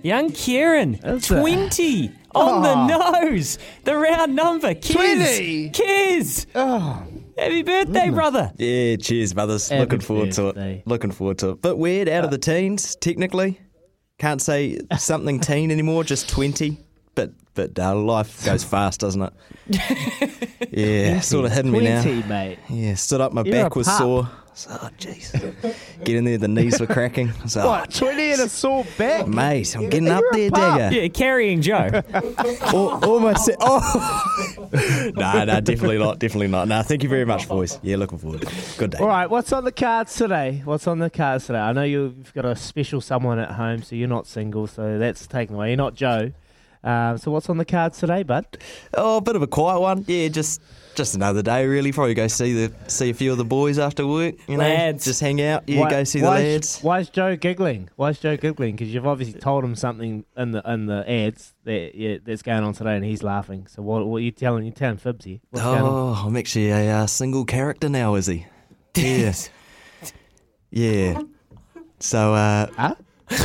Young 0.03 0.31
Kieran, 0.31 0.99
That's 1.01 1.31
a- 1.31 1.39
20 1.39 2.11
on 2.35 2.61
the 2.63 2.73
ah. 2.75 3.19
nose. 3.21 3.57
The 3.85 3.95
round 3.95 4.35
number. 4.35 4.73
Kiz. 4.73 4.93
20? 4.93 5.69
Kiz. 5.69 6.45
Oh. 6.55 7.07
Happy 7.37 7.63
birthday, 7.63 8.09
brother. 8.09 8.51
Yeah, 8.57 8.97
cheers, 8.97 9.33
brothers. 9.33 9.69
Happy 9.69 9.79
Looking 9.79 10.01
forward 10.01 10.33
to 10.33 10.49
it. 10.49 10.85
Looking 10.85 11.11
forward 11.11 11.37
to 11.37 11.51
it. 11.51 11.61
Bit 11.61 11.77
weird, 11.77 12.09
out 12.09 12.25
of 12.25 12.31
the 12.31 12.37
ah. 12.37 12.53
teens, 12.53 12.97
technically. 12.97 13.61
Can't 14.21 14.39
say 14.39 14.77
something 14.99 15.39
teen 15.49 15.71
anymore, 15.71 16.03
just 16.03 16.29
20. 16.29 16.77
But 17.15 17.31
but 17.55 17.77
uh, 17.79 17.95
life 17.95 18.45
goes 18.45 18.63
fast, 18.63 18.99
doesn't 18.99 19.23
it? 19.23 19.33
Yeah, 20.71 21.19
sort 21.19 21.45
of 21.45 21.51
hitting 21.51 21.71
me 21.71 21.81
now. 21.81 22.01
20, 22.03 22.23
mate. 22.29 22.59
Yeah, 22.69 22.93
stood 22.93 23.19
up, 23.19 23.33
my 23.33 23.41
You're 23.41 23.63
back 23.63 23.75
was 23.75 23.87
pup. 23.87 23.97
sore. 23.97 24.29
So, 24.53 24.69
oh, 24.81 24.89
jeez. 24.99 25.31
Get 26.03 26.15
in 26.17 26.25
there, 26.25 26.37
the 26.37 26.47
knees 26.49 26.79
were 26.79 26.85
cracking. 26.85 27.31
So, 27.47 27.65
What, 27.65 27.93
20 27.93 28.31
and 28.33 28.41
a 28.41 28.49
sore 28.49 28.85
back? 28.97 29.25
Mate, 29.25 29.73
I'm 29.77 29.89
getting 29.89 30.09
up 30.09 30.21
You're 30.33 30.33
a 30.33 30.49
there, 30.49 30.51
pup. 30.51 30.89
digger. 30.91 31.01
Yeah, 31.03 31.07
carrying 31.07 31.61
Joe. 31.61 31.89
Al- 32.13 33.05
Almost. 33.09 33.45
said- 33.45 33.55
Oh, 33.61 34.61
no, 35.15 35.45
no, 35.45 35.61
definitely 35.61 35.97
not. 35.99 36.19
Definitely 36.19 36.47
not. 36.49 36.67
No, 36.67 36.81
thank 36.83 37.01
you 37.01 37.07
very 37.09 37.25
much, 37.25 37.47
boys. 37.47 37.79
Yeah, 37.81 37.95
looking 37.95 38.17
forward. 38.17 38.45
Good 38.77 38.91
day. 38.91 38.97
All 38.99 39.07
right, 39.07 39.29
what's 39.29 39.53
on 39.53 39.63
the 39.63 39.71
cards 39.71 40.13
today? 40.15 40.61
What's 40.65 40.85
on 40.85 40.99
the 40.99 41.09
cards 41.09 41.47
today? 41.47 41.59
I 41.59 41.71
know 41.71 41.83
you've 41.83 42.33
got 42.33 42.45
a 42.45 42.55
special 42.55 42.99
someone 42.99 43.39
at 43.39 43.51
home, 43.51 43.83
so 43.83 43.95
you're 43.95 44.09
not 44.09 44.27
single, 44.27 44.67
so 44.67 44.97
that's 44.99 45.27
taken 45.27 45.55
away. 45.55 45.69
You're 45.69 45.77
not 45.77 45.95
Joe. 45.95 46.33
Um, 46.83 47.17
so 47.19 47.31
what's 47.31 47.47
on 47.49 47.57
the 47.57 47.65
cards 47.65 47.99
today, 47.99 48.23
bud? 48.23 48.45
Oh, 48.95 49.17
a 49.17 49.21
bit 49.21 49.35
of 49.35 49.41
a 49.43 49.47
quiet 49.47 49.79
one. 49.79 50.03
Yeah, 50.07 50.27
just 50.27 50.61
just 50.95 51.15
another 51.15 51.41
day 51.41 51.65
really. 51.65 51.91
Probably 51.91 52.13
go 52.13 52.27
see 52.27 52.53
the 52.53 52.73
see 52.87 53.09
a 53.09 53.13
few 53.13 53.31
of 53.31 53.37
the 53.37 53.45
boys 53.45 53.79
after 53.79 54.05
work. 54.05 54.35
You 54.47 54.57
know, 54.57 54.63
Lads. 54.63 55.05
just 55.05 55.19
hang 55.21 55.41
out. 55.41 55.63
Yeah, 55.67 55.81
Why- 55.81 55.89
go 55.89 56.03
see 56.03 56.19
the 56.19 56.25
why 56.27 56.39
is- 56.39 56.53
lads. 56.53 56.79
Why 56.81 56.99
is 56.99 57.09
Joe 57.09 57.35
giggling? 57.35 57.89
Why 57.95 58.09
is 58.09 58.19
Joe 58.19 58.37
giggling? 58.37 58.75
Because 58.75 58.93
you've 58.93 59.07
obviously 59.07 59.39
told 59.39 59.63
him 59.63 59.75
something 59.75 60.25
in 60.37 60.51
the 60.51 60.61
in 60.71 60.85
the 60.85 61.09
ads 61.09 61.53
that 61.63 61.95
yeah, 61.95 62.17
that's 62.23 62.41
going 62.41 62.63
on 62.63 62.73
today, 62.73 62.95
and 62.95 63.05
he's 63.05 63.23
laughing. 63.23 63.67
So 63.67 63.81
what 63.81 64.05
what 64.07 64.17
are 64.17 64.21
you 64.21 64.31
telling? 64.31 64.65
You 64.65 64.71
telling 64.71 64.97
fibs 64.97 65.25
here? 65.25 65.39
What's? 65.49 65.65
Oh, 65.65 66.23
I'm 66.25 66.35
actually 66.37 66.69
a 66.69 66.91
uh, 66.97 67.07
single 67.07 67.45
character 67.45 67.89
now, 67.89 68.15
is 68.15 68.27
he? 68.27 68.45
Yeah. 68.95 69.33
Yeah. 70.69 71.21
So, 71.99 72.33
uh, 72.33 72.95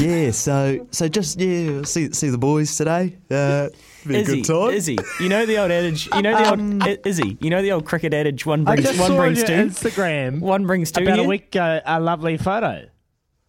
yeah. 0.01 0.31
So, 0.31 0.87
so 0.91 1.09
just 1.09 1.39
yeah. 1.41 1.83
See, 1.83 2.13
see 2.13 2.29
the 2.29 2.39
boys 2.39 2.77
today. 2.77 3.17
Uh, 3.31 3.69
be 4.09 4.17
a 4.17 4.21
Izzy, 4.21 4.43
good 4.43 4.45
time. 4.47 4.71
Izzy, 4.75 4.99
you 5.21 5.29
know 5.29 5.47
the 5.47 5.59
old 5.59 5.71
adage. 5.71 6.09
You 6.15 6.23
know 6.23 6.37
the 6.37 6.51
old 6.51 6.61
Um, 6.61 6.83
I- 6.83 6.99
Izzy. 7.05 7.37
You 7.41 7.51
know 7.51 7.63
the 7.63 7.73
old 7.73 7.85
cricket 7.85 8.13
adage. 8.15 8.45
One 8.47 8.63
I 8.67 8.75
brings 8.77 8.83
just 8.89 8.99
one 9.01 9.09
saw 9.11 9.17
brings 9.17 9.41
on 9.43 9.47
two. 9.47 9.53
Instagram 9.55 10.41
One 10.41 10.67
brings 10.67 10.93
two. 10.93 11.03
about 11.03 11.17
here. 11.17 11.25
a 11.25 11.29
week 11.29 11.47
ago 11.55 11.81
a 11.85 12.01
lovely 12.01 12.37
photo. 12.37 12.87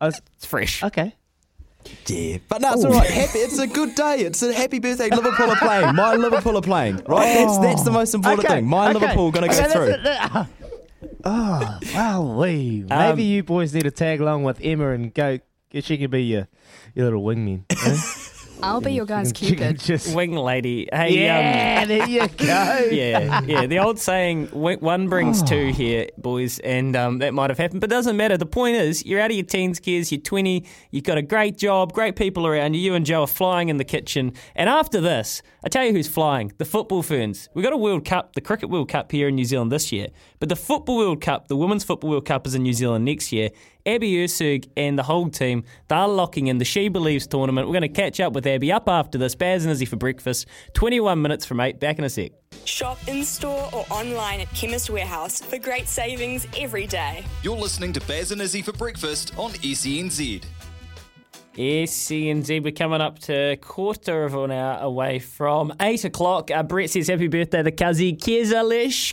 it's 0.02 0.22
fresh. 0.46 0.84
Okay. 0.84 1.14
Yeah, 2.08 2.40
but 2.50 2.60
no, 2.62 2.74
it's 2.74 2.84
all 2.84 2.92
right. 2.92 3.10
Happy, 3.10 3.40
it's 3.40 3.60
a 3.60 3.68
good 3.68 3.96
day. 3.96 4.18
It's 4.20 4.44
a 4.44 4.52
happy 4.54 4.80
birthday. 4.80 5.10
Liverpool 5.10 5.50
are 5.52 5.56
playing. 5.56 5.96
My 5.96 6.16
Liverpool 6.16 6.58
are 6.58 6.62
playing. 6.62 6.98
Right, 7.08 7.34
that's 7.46 7.58
that's 7.60 7.84
the 7.84 7.92
most 7.92 8.14
important 8.14 8.44
Okay, 8.46 8.56
thing. 8.56 8.68
My 8.68 8.90
okay. 8.90 9.00
Liverpool 9.00 9.32
going 9.32 9.50
to 9.50 9.56
go 9.56 9.64
Okay, 9.64 9.72
through. 9.72 9.86
that's- 10.04 10.32
that- 10.34 10.48
Oh, 11.24 11.80
wow. 11.94 12.40
Maybe 12.42 12.92
Um, 12.92 13.20
you 13.20 13.44
boys 13.44 13.74
need 13.74 13.84
to 13.84 13.92
tag 13.92 14.20
along 14.20 14.44
with 14.44 14.60
Emma 14.62 14.90
and 14.92 15.14
go. 15.14 15.40
She 15.80 15.98
could 15.98 16.10
be 16.12 16.24
your, 16.24 16.48
your 16.96 17.06
little 17.06 17.22
wingman. 17.24 17.64
eh? 17.70 17.98
I'll 18.64 18.82
be 18.82 18.94
your 18.94 19.06
guys' 19.06 19.32
cupid. 19.32 19.80
just 19.80 20.16
Wing 20.16 20.34
lady. 20.36 20.88
Hey, 20.92 21.24
Yeah, 21.24 21.82
um, 21.84 21.88
there 21.90 22.08
you 22.08 22.28
go. 22.38 22.88
yeah, 22.92 23.42
yeah. 23.46 23.66
The 23.68 23.80
old 23.80 24.00
saying, 24.00 24.48
one 24.48 25.08
brings 25.10 25.44
two 25.44 25.68
here, 25.72 26.08
boys, 26.18 26.60
and 26.60 26.96
um, 26.96 27.20
that 27.20 27.34
might 27.34 27.50
have 27.50 27.58
happened, 27.58 27.82
but 27.82 27.90
it 27.92 27.96
doesn't 27.96 28.18
matter. 28.18 28.38
The 28.38 28.46
point 28.46 28.76
is, 28.78 29.06
you're 29.06 29.20
out 29.22 29.32
of 29.32 29.38
your 29.38 29.46
teens 29.46 29.80
kids. 29.80 30.12
you're 30.12 30.22
20, 30.22 30.66
you've 30.92 31.04
got 31.04 31.18
a 31.18 31.22
great 31.22 31.58
job, 31.58 31.94
great 31.94 32.16
people 32.16 32.48
around 32.48 32.74
you. 32.74 32.82
You 32.82 32.94
and 32.96 33.06
Joe 33.06 33.22
are 33.22 33.28
flying 33.28 33.70
in 33.70 33.78
the 33.78 33.84
kitchen. 33.86 34.34
And 34.56 34.70
after 34.70 35.00
this, 35.02 35.42
I 35.64 35.70
tell 35.70 35.86
you 35.86 35.92
who's 35.92 36.08
flying 36.08 36.52
the 36.58 36.66
football 36.66 37.04
ferns. 37.04 37.50
We've 37.54 37.64
got 37.64 37.74
a 37.74 37.78
World 37.78 38.06
Cup, 38.06 38.34
the 38.34 38.42
Cricket 38.42 38.70
World 38.70 38.90
Cup 38.90 39.12
here 39.12 39.28
in 39.28 39.36
New 39.36 39.46
Zealand 39.46 39.72
this 39.72 39.92
year, 39.92 40.08
but 40.40 40.50
the 40.50 40.56
Football 40.56 40.98
World 40.98 41.22
Cup, 41.22 41.48
the 41.48 41.58
Women's 41.58 41.84
Football 41.84 42.12
World 42.12 42.26
Cup 42.26 42.48
is 42.48 42.56
in 42.56 42.64
New 42.64 42.74
Zealand 42.74 43.06
next 43.06 43.32
year. 43.32 43.50
Abby 43.88 44.16
Erceg 44.16 44.68
and 44.76 45.00
the 45.00 45.04
whole 45.04 45.30
team, 45.30 45.64
they're 45.88 46.08
locking 46.08 46.48
in 46.48 46.58
the 46.58 46.66
She 46.66 46.90
Believes 46.90 47.26
tournament. 47.26 47.68
We're 47.68 47.74
going 47.80 47.82
to 47.84 47.88
catch 47.88 48.20
up 48.20 48.34
with 48.34 48.46
Abby 48.46 48.72
up 48.72 48.90
after 48.90 49.18
this. 49.18 49.34
Baz 49.34 49.64
and 49.64 49.72
Izzy 49.72 49.86
for 49.86 49.96
breakfast. 49.96 50.46
21 50.74 51.22
minutes 51.22 51.46
from 51.46 51.62
8. 51.62 51.80
Back 51.80 51.98
in 51.98 52.04
a 52.04 52.10
sec. 52.10 52.32
Shop 52.66 52.98
in 53.08 53.24
store 53.24 53.70
or 53.72 53.86
online 53.90 54.42
at 54.42 54.54
Chemist 54.54 54.90
Warehouse 54.90 55.42
for 55.42 55.58
great 55.58 55.88
savings 55.88 56.46
every 56.58 56.86
day. 56.86 57.24
You're 57.44 57.56
listening 57.56 57.94
to 57.94 58.02
Baz 58.02 58.32
and 58.32 58.42
Izzy 58.42 58.62
for 58.62 58.74
breakfast 58.74 59.34
on 59.38 59.52
SENZ. 59.52 60.44
Yes, 61.58 61.92
CNZ, 61.92 62.64
we're 62.64 62.72
coming 62.72 63.02
up 63.02 63.18
to 63.18 63.34
a 63.34 63.56
quarter 63.56 64.26
of 64.26 64.36
an 64.36 64.52
hour 64.52 64.80
away 64.80 65.18
from 65.18 65.74
8 65.82 66.06
o'clock. 66.06 66.52
Uh, 66.52 66.62
Brett 66.62 66.92
says 66.92 67.08
happy 67.08 67.28
birthday 67.28 67.64
to 67.64 67.72
Kazi 67.72 68.12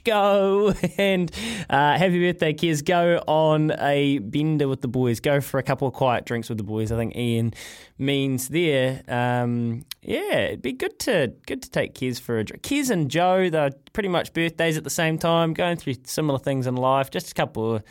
Go 0.05 0.75
And 0.99 1.33
uh, 1.71 1.97
happy 1.97 2.21
birthday, 2.21 2.53
Kez. 2.53 2.85
Go 2.85 3.23
on 3.27 3.73
a 3.81 4.19
bender 4.19 4.69
with 4.69 4.83
the 4.83 4.89
boys. 4.89 5.21
Go 5.21 5.41
for 5.41 5.57
a 5.57 5.63
couple 5.63 5.89
of 5.89 5.95
quiet 5.95 6.27
drinks 6.27 6.51
with 6.51 6.59
the 6.59 6.65
boys. 6.65 6.93
I 6.93 6.97
think 6.97 7.17
Ian 7.17 7.55
means 7.97 8.49
there. 8.49 9.03
Um, 9.09 9.87
yeah, 10.03 10.41
it'd 10.41 10.61
be 10.61 10.73
good 10.75 10.99
to 10.99 11.33
good 11.47 11.63
to 11.63 11.71
take 11.71 11.95
Kez 11.95 12.21
for 12.21 12.39
a 12.39 12.45
drink. 12.45 12.63
Kez 12.63 12.91
and 12.91 13.11
Joe, 13.11 13.49
they're 13.49 13.71
pretty 13.95 14.11
much 14.11 14.35
birthdays 14.35 14.77
at 14.77 14.85
the 14.85 14.91
same 14.91 15.17
time, 15.17 15.55
going 15.55 15.79
through 15.79 15.95
similar 16.05 16.39
things 16.39 16.67
in 16.67 16.77
life. 16.77 17.09
Just 17.11 17.31
a 17.31 17.35
couple 17.35 17.77
of 17.77 17.83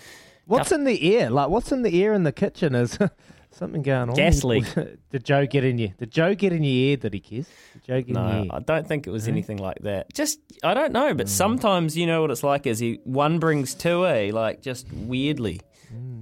What's 0.45 0.71
in 0.71 0.83
the 0.83 1.15
air? 1.15 1.29
Like, 1.29 1.49
what's 1.49 1.71
in 1.71 1.83
the 1.83 2.03
air 2.03 2.13
in 2.13 2.23
the 2.23 2.31
kitchen? 2.31 2.75
Is 2.75 2.99
something 3.53 3.81
going 3.81 4.09
on? 4.09 4.15
Gas 4.15 4.43
leak. 4.43 4.65
Did 5.11 5.23
Joe 5.23 5.45
get 5.45 5.63
in 5.63 5.77
you? 5.77 5.93
Did 5.97 6.11
Joe 6.11 6.35
get 6.35 6.51
in 6.53 6.63
your 6.63 6.71
ear? 6.91 6.97
Did 6.97 7.13
he 7.13 7.19
kiss? 7.19 7.47
Did 7.73 7.83
Joe 7.83 7.97
get 8.01 8.07
in 8.09 8.13
No? 8.13 8.47
I 8.51 8.59
don't 8.59 8.87
think 8.87 9.07
it 9.07 9.11
was 9.11 9.27
No? 9.27 9.31
anything 9.33 9.57
like 9.57 9.79
that. 9.81 10.13
Just 10.13 10.39
I 10.63 10.73
don't 10.73 10.91
know, 10.93 11.13
but 11.13 11.29
sometimes 11.29 11.97
you 11.97 12.05
know 12.07 12.21
what 12.21 12.31
it's 12.31 12.43
like. 12.43 12.65
Is 12.67 12.79
he 12.79 12.99
one 13.03 13.39
brings 13.39 13.73
two, 13.73 14.05
eh? 14.07 14.31
Like 14.33 14.61
just 14.61 14.91
weirdly, 14.93 15.61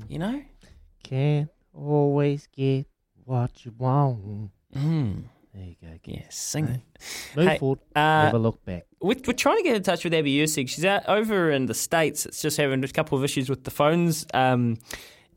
you 0.07 0.19
know. 0.19 0.41
Can't 1.03 1.49
always 1.73 2.47
get 2.55 2.85
what 3.25 3.65
you 3.65 3.73
want. 3.77 4.51
Mm. 4.75 5.23
There 5.53 5.63
you 5.65 5.75
go. 5.81 5.89
Yeah, 6.05 6.21
sing 6.29 6.65
it. 6.65 6.81
Move 7.35 7.47
Hey, 7.47 7.57
forward. 7.57 7.79
uh, 7.93 8.23
never 8.25 8.37
look 8.39 8.63
back. 8.63 8.85
We're, 9.01 9.17
we're 9.27 9.33
trying 9.33 9.57
to 9.57 9.63
get 9.63 9.75
in 9.75 9.83
touch 9.83 10.03
with 10.05 10.13
Abby 10.13 10.37
Erceg. 10.37 10.69
She's 10.69 10.85
out 10.85 11.05
over 11.09 11.51
in 11.51 11.65
the 11.65 11.73
States. 11.73 12.25
It's 12.25 12.41
just 12.41 12.55
having 12.55 12.81
a 12.83 12.87
couple 12.87 13.17
of 13.17 13.23
issues 13.25 13.49
with 13.49 13.65
the 13.65 13.71
phones. 13.71 14.25
Um, 14.33 14.77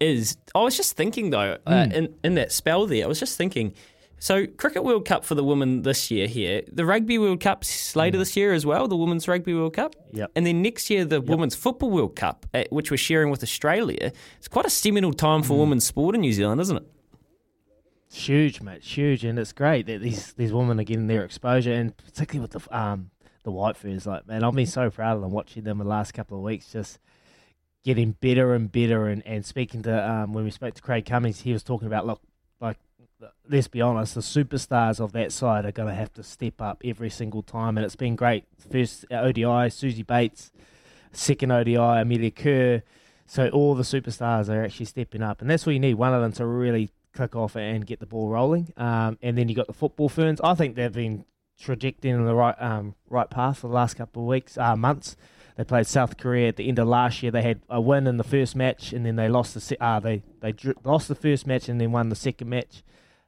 is 0.04 0.36
I 0.54 0.62
was 0.62 0.76
just 0.76 0.96
thinking 0.96 1.30
though, 1.30 1.58
uh, 1.66 1.70
Mm. 1.72 1.92
in 1.92 2.14
in 2.24 2.34
that 2.34 2.52
spell 2.52 2.86
there, 2.86 3.04
I 3.04 3.06
was 3.08 3.20
just 3.20 3.36
thinking. 3.38 3.72
So, 4.20 4.46
Cricket 4.46 4.84
World 4.84 5.04
Cup 5.04 5.22
for 5.24 5.34
the 5.34 5.44
women 5.44 5.82
this 5.82 6.10
year 6.10 6.26
here. 6.26 6.62
The 6.72 6.86
Rugby 6.86 7.18
World 7.18 7.40
Cup's 7.40 7.94
later 7.94 8.16
this 8.16 8.34
year 8.38 8.54
as 8.54 8.64
well, 8.64 8.88
the 8.88 8.96
Women's 8.96 9.28
Rugby 9.28 9.52
World 9.52 9.74
Cup. 9.74 9.94
Yep. 10.12 10.30
And 10.34 10.46
then 10.46 10.62
next 10.62 10.88
year, 10.88 11.04
the 11.04 11.20
Women's 11.20 11.54
Football 11.54 11.90
World 11.90 12.16
Cup, 12.16 12.46
uh, 12.54 12.64
which 12.70 12.90
we're 12.90 12.96
sharing 12.96 13.28
with 13.30 13.42
Australia. 13.42 14.12
It's 14.38 14.48
quite 14.48 14.64
a 14.64 14.70
seminal 14.70 15.12
time 15.12 15.42
for 15.42 15.58
women's 15.58 15.84
sport 15.84 16.14
in 16.14 16.22
New 16.22 16.32
Zealand, 16.32 16.58
isn't 16.62 16.76
it? 16.78 16.86
It's 18.06 18.16
huge, 18.26 18.62
mate. 18.62 18.76
It's 18.76 18.96
huge, 18.96 19.24
and 19.24 19.38
it's 19.38 19.52
great 19.52 19.86
that 19.86 20.00
these 20.00 20.32
these 20.34 20.52
women 20.52 20.80
are 20.80 20.84
getting 20.84 21.08
their 21.08 21.24
exposure, 21.24 21.72
and 21.72 21.94
particularly 21.96 22.48
with 22.48 22.52
the 22.62 22.76
um 22.78 23.10
the 23.42 23.50
white 23.50 23.76
ferns. 23.76 24.06
Like, 24.06 24.26
man, 24.26 24.42
I've 24.44 24.54
been 24.54 24.66
so 24.66 24.88
proud 24.90 25.16
of 25.16 25.22
them 25.22 25.32
watching 25.32 25.64
them 25.64 25.78
the 25.78 25.84
last 25.84 26.12
couple 26.14 26.38
of 26.38 26.44
weeks, 26.44 26.72
just 26.72 26.98
getting 27.84 28.12
better 28.12 28.54
and 28.54 28.72
better. 28.72 29.06
And, 29.06 29.24
and 29.26 29.44
speaking 29.44 29.82
to 29.82 30.10
um 30.10 30.32
when 30.32 30.44
we 30.44 30.50
spoke 30.50 30.74
to 30.74 30.82
Craig 30.82 31.04
Cummings, 31.04 31.40
he 31.40 31.52
was 31.52 31.62
talking 31.62 31.86
about 31.86 32.06
look 32.06 32.20
like 32.60 32.78
let's 33.48 33.68
be 33.68 33.80
honest, 33.80 34.14
the 34.14 34.20
superstars 34.20 35.00
of 35.00 35.12
that 35.12 35.32
side 35.32 35.64
are 35.64 35.72
going 35.72 35.88
to 35.88 35.94
have 35.94 36.12
to 36.14 36.22
step 36.22 36.60
up 36.60 36.82
every 36.84 37.10
single 37.10 37.42
time, 37.42 37.76
and 37.76 37.84
it's 37.84 37.96
been 37.96 38.16
great. 38.16 38.44
First 38.70 39.06
uh, 39.10 39.16
ODI, 39.16 39.70
Suzie 39.70 40.06
Bates, 40.06 40.52
second 41.12 41.52
ODI, 41.52 41.76
Amelia 41.76 42.30
Kerr. 42.30 42.82
So 43.26 43.48
all 43.48 43.74
the 43.74 43.84
superstars 43.84 44.48
are 44.48 44.64
actually 44.64 44.86
stepping 44.86 45.22
up, 45.22 45.40
and 45.40 45.48
that's 45.48 45.64
what 45.64 45.72
you 45.72 45.80
need. 45.80 45.94
One 45.94 46.12
of 46.12 46.20
them 46.20 46.32
to 46.32 46.46
really 46.46 46.90
kick 47.16 47.34
off 47.34 47.56
and 47.56 47.86
get 47.86 48.00
the 48.00 48.06
ball 48.06 48.28
rolling. 48.28 48.72
Um, 48.76 49.18
and 49.22 49.38
then 49.38 49.48
you 49.48 49.54
got 49.54 49.66
the 49.66 49.72
football 49.72 50.08
ferns. 50.08 50.40
I 50.42 50.54
think 50.54 50.76
they've 50.76 50.92
been 50.92 51.24
trajecting 51.58 52.14
in 52.14 52.24
the 52.24 52.34
right 52.34 52.56
um, 52.60 52.94
right 53.08 53.30
path 53.30 53.58
for 53.58 53.68
the 53.68 53.74
last 53.74 53.94
couple 53.94 54.22
of 54.22 54.28
weeks, 54.28 54.58
uh, 54.58 54.76
months. 54.76 55.16
They 55.56 55.64
played 55.64 55.86
South 55.86 56.16
Korea 56.16 56.48
at 56.48 56.56
the 56.56 56.68
end 56.68 56.78
of 56.78 56.88
last 56.88 57.22
year. 57.22 57.30
They 57.30 57.42
had 57.42 57.60
a 57.68 57.80
win 57.80 58.06
in 58.06 58.16
the 58.16 58.24
first 58.24 58.56
match, 58.56 58.92
and 58.92 59.06
then 59.06 59.16
they 59.16 59.28
lost 59.28 59.54
the 59.54 59.60
se- 59.60 59.76
uh, 59.80 60.00
they 60.00 60.22
they 60.40 60.54
lost 60.84 61.08
the 61.08 61.14
first 61.14 61.46
match 61.46 61.68
and 61.68 61.80
then 61.80 61.92
won 61.92 62.08
the 62.08 62.16
second 62.16 62.48
match. 62.48 62.82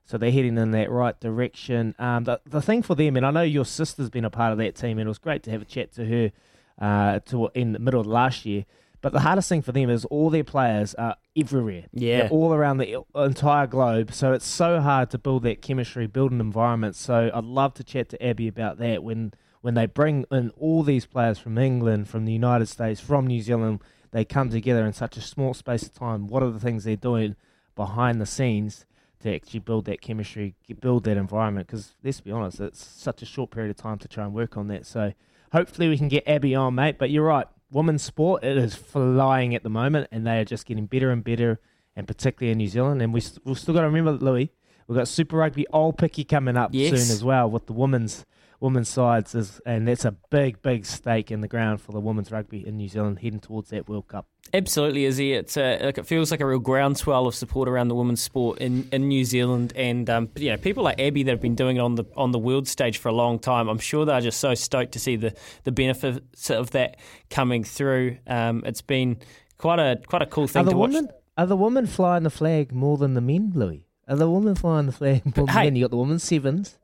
So 0.05 0.19
they're 0.19 0.31
heading 0.33 0.57
in 0.59 0.71
that 0.73 0.91
right 0.91 1.19
direction. 1.21 1.95
Um, 1.99 2.25
the 2.25 2.41
the 2.45 2.63
thing 2.63 2.83
for 2.83 2.95
them, 2.95 3.17
and 3.17 3.25
I 3.25 3.31
know 3.31 3.43
your 3.43 3.65
sister's 3.65 4.11
been 4.11 4.25
a 4.25 4.31
part 4.31 4.53
of 4.53 4.59
that 4.59 4.75
team, 4.75 4.99
and 4.99 5.07
it 5.07 5.09
was 5.09 5.19
great 5.19 5.43
to 5.45 5.51
have 5.51 5.63
a 5.63 5.65
chat 5.67 5.93
to 5.95 6.05
her 6.05 6.33
uh, 6.81 7.21
to 7.27 7.49
in 7.55 7.73
the 7.73 7.79
middle 7.79 8.01
of 8.01 8.07
last 8.07 8.45
year. 8.45 8.65
But 9.03 9.13
the 9.13 9.21
hardest 9.21 9.49
thing 9.49 9.63
for 9.63 9.71
them 9.71 9.89
is 9.89 10.05
all 10.07 10.31
their 10.31 10.43
players 10.43 10.95
are 10.95 11.17
everywhere. 11.37 11.85
Yeah. 11.93 12.23
They're 12.23 12.31
all 12.31 12.53
around 12.53 12.79
the 12.79 13.05
entire 13.15 13.69
globe. 13.69 14.13
So 14.13 14.33
it's 14.33 14.47
so 14.47 14.81
hard 14.81 15.11
to 15.11 15.19
build 15.19 15.45
that 15.45 15.63
chemistry, 15.63 16.09
build 16.09 16.33
an 16.33 16.41
environment. 16.41 16.97
So 16.97 17.31
I'd 17.33 17.45
love 17.45 17.75
to 17.75 17.85
chat 17.85 18.09
to 18.09 18.27
Abby 18.27 18.49
about 18.49 18.79
that 18.79 19.05
when 19.05 19.33
when 19.67 19.75
they 19.75 19.85
bring 19.87 20.25
in 20.31 20.49
all 20.51 20.85
these 20.85 21.07
players 21.07 21.41
from 21.41 21.59
England, 21.59 22.09
from 22.09 22.25
the 22.25 22.33
United 22.33 22.67
States, 22.67 23.01
from 23.01 23.27
New 23.27 23.43
Zealand, 23.43 23.81
they 24.13 24.25
come 24.25 24.49
together 24.49 24.87
in 24.87 24.93
such 24.93 25.17
a 25.17 25.21
small 25.21 25.55
space 25.55 25.83
of 25.83 25.93
time. 25.93 26.29
What 26.29 26.45
are 26.45 26.51
the 26.53 26.61
things 26.61 26.85
they're 26.85 26.95
doing 26.95 27.35
behind 27.75 28.21
the 28.21 28.27
scenes 28.27 28.87
to 29.25 29.35
actually 29.35 29.59
build 29.59 29.87
that 29.87 30.01
chemistry, 30.01 30.55
build 30.81 31.03
that 31.03 31.17
environment? 31.17 31.67
Because 31.67 31.97
let's 32.05 32.21
be 32.21 32.31
honest, 32.31 32.61
it's 32.61 32.87
such 32.87 33.23
a 33.23 33.27
short 33.27 33.51
period 33.51 33.71
of 33.71 33.77
time 33.77 33.99
to 33.99 34.07
try 34.07 34.23
and 34.25 34.33
work 34.33 34.57
on 34.57 34.69
that. 34.69 34.87
So 34.87 35.13
hopefully 35.51 35.89
we 35.89 35.99
can 35.99 36.07
get 36.07 36.29
Abby 36.29 36.55
on, 36.55 36.77
mate. 36.77 36.97
But 36.97 37.11
you're 37.11 37.27
right, 37.27 37.49
women's 37.73 38.05
sport 38.05 38.45
it 38.45 38.57
is 38.57 38.77
flying 38.77 39.53
at 39.57 39.65
the 39.65 39.69
moment, 39.69 40.07
and 40.13 40.25
they 40.25 40.39
are 40.39 40.45
just 40.45 40.67
getting 40.67 40.87
better 40.87 41.11
and 41.11 41.25
better, 41.25 41.59
and 41.97 42.07
particularly 42.07 42.53
in 42.53 42.59
New 42.59 42.69
Zealand. 42.69 43.03
And 43.03 43.13
we 43.13 43.19
st- 43.21 43.45
we've 43.45 43.59
still 43.59 43.75
got 43.75 43.81
to 43.81 43.89
remember, 43.89 44.13
Louis, 44.13 44.53
we've 44.87 44.97
got 44.97 45.09
Super 45.09 45.39
Rugby 45.39 45.67
Aupiki 45.75 46.29
coming 46.29 46.57
up 46.57 46.71
Yes. 46.73 46.91
soon 46.91 47.13
as 47.13 47.25
well 47.25 47.51
with 47.51 47.67
the 47.67 47.73
women's 47.73 48.25
women's 48.61 48.89
sides, 48.89 49.35
is, 49.35 49.61
and 49.67 49.87
that's 49.87 50.05
a 50.05 50.13
big, 50.31 50.63
big 50.63 50.87
stake 50.87 51.31
in 51.31 51.41
the 51.41 51.49
ground 51.49 51.81
for 51.81 51.93
the 51.93 52.01
women's 52.01 52.31
rugby 52.31 52.67
in 52.67 52.77
New 52.77 52.89
Zealand 52.89 53.19
heading 53.21 53.41
towards 53.41 53.71
that 53.71 53.89
World 53.89 54.09
Cup. 54.09 54.27
Absolutely, 54.55 55.05
Izzy. 55.05 55.33
It's 55.33 55.57
uh, 55.57 55.79
like 55.83 55.99
it 55.99 56.07
feels 56.07 56.31
like 56.31 56.41
a 56.41 56.47
real 56.47 56.61
groundswell 56.61 57.27
of 57.27 57.35
support 57.35 57.69
around 57.69 57.89
the 57.89 57.95
women's 57.97 58.21
sport 58.23 58.59
in, 58.59 58.89
in 58.93 59.09
New 59.09 59.25
Zealand, 59.25 59.73
and 59.75 60.09
um, 60.09 60.29
you 60.37 60.51
know 60.51 60.57
people 60.57 60.85
like 60.85 61.01
Abby 61.01 61.25
that 61.25 61.31
have 61.33 61.41
been 61.41 61.57
doing 61.57 61.77
it 61.77 61.81
on 61.81 61.97
the 61.97 62.05
on 62.17 62.31
the 62.31 62.39
world 62.39 62.69
stage 62.69 62.99
for 62.99 63.09
a 63.09 63.13
long 63.13 63.39
time. 63.41 63.69
I'm 63.69 63.79
sure 63.79 64.05
they're 64.05 64.21
just 64.21 64.39
so 64.39 64.55
stoked 64.55 64.93
to 64.93 65.01
see 65.01 65.17
the 65.17 65.35
the 65.65 65.73
benefits 65.73 66.51
of 66.51 66.71
that 66.71 66.97
coming 67.29 67.65
through. 67.65 68.19
Um, 68.27 68.63
it's 68.65 68.83
been 68.83 69.19
quite 69.59 69.81
a 69.81 70.01
quite 70.07 70.23
a 70.23 70.27
cool 70.27 70.47
thing 70.47 70.61
Are 70.63 70.65
the 70.65 70.71
to 70.71 70.77
watch. 70.77 70.91
women 70.93 71.09
are 71.37 71.47
the 71.47 71.57
women 71.57 71.87
flying 71.87 72.23
the 72.23 72.31
flag 72.31 72.73
more 72.73 72.97
than 72.97 73.15
the 73.15 73.21
men, 73.21 73.51
Louis? 73.55 73.85
Are 74.09 74.17
the 74.17 74.31
women 74.31 74.55
flying 74.55 74.87
the 74.87 74.93
flag 74.93 75.25
more 75.37 75.47
than 75.47 75.49
hey- 75.49 75.61
the 75.63 75.65
men? 75.67 75.77
You 75.77 75.85
got 75.85 75.91
the 75.91 75.97
women's 75.97 76.23
sevens. 76.23 76.79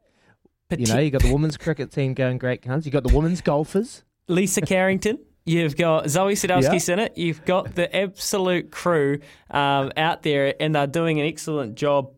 You 0.81 0.87
know, 0.87 0.99
you 1.01 1.11
got 1.11 1.23
the 1.23 1.33
women's 1.33 1.57
cricket 1.57 1.91
team 1.93 2.15
going 2.15 2.39
great 2.39 2.63
guns. 2.63 2.87
You 2.87 2.93
got 2.93 3.05
the 3.05 3.15
women's 3.15 3.41
golfers. 3.41 4.03
Lisa 4.29 4.61
Carrington. 4.61 5.19
You've 5.45 5.77
got 5.77 6.05
Zoi 6.05 6.33
Sadowski 6.33 6.87
Yeah. 6.87 6.93
in 6.95 6.99
it. 7.01 7.19
You've 7.19 7.45
got 7.45 7.75
the 7.75 7.95
absolute 7.95 8.71
crew 8.71 9.19
um, 9.51 9.91
out 9.97 10.23
there, 10.23 10.55
and 10.61 10.75
they're 10.75 10.87
doing 10.87 11.19
an 11.21 11.27
excellent 11.27 11.75
job. 11.75 12.13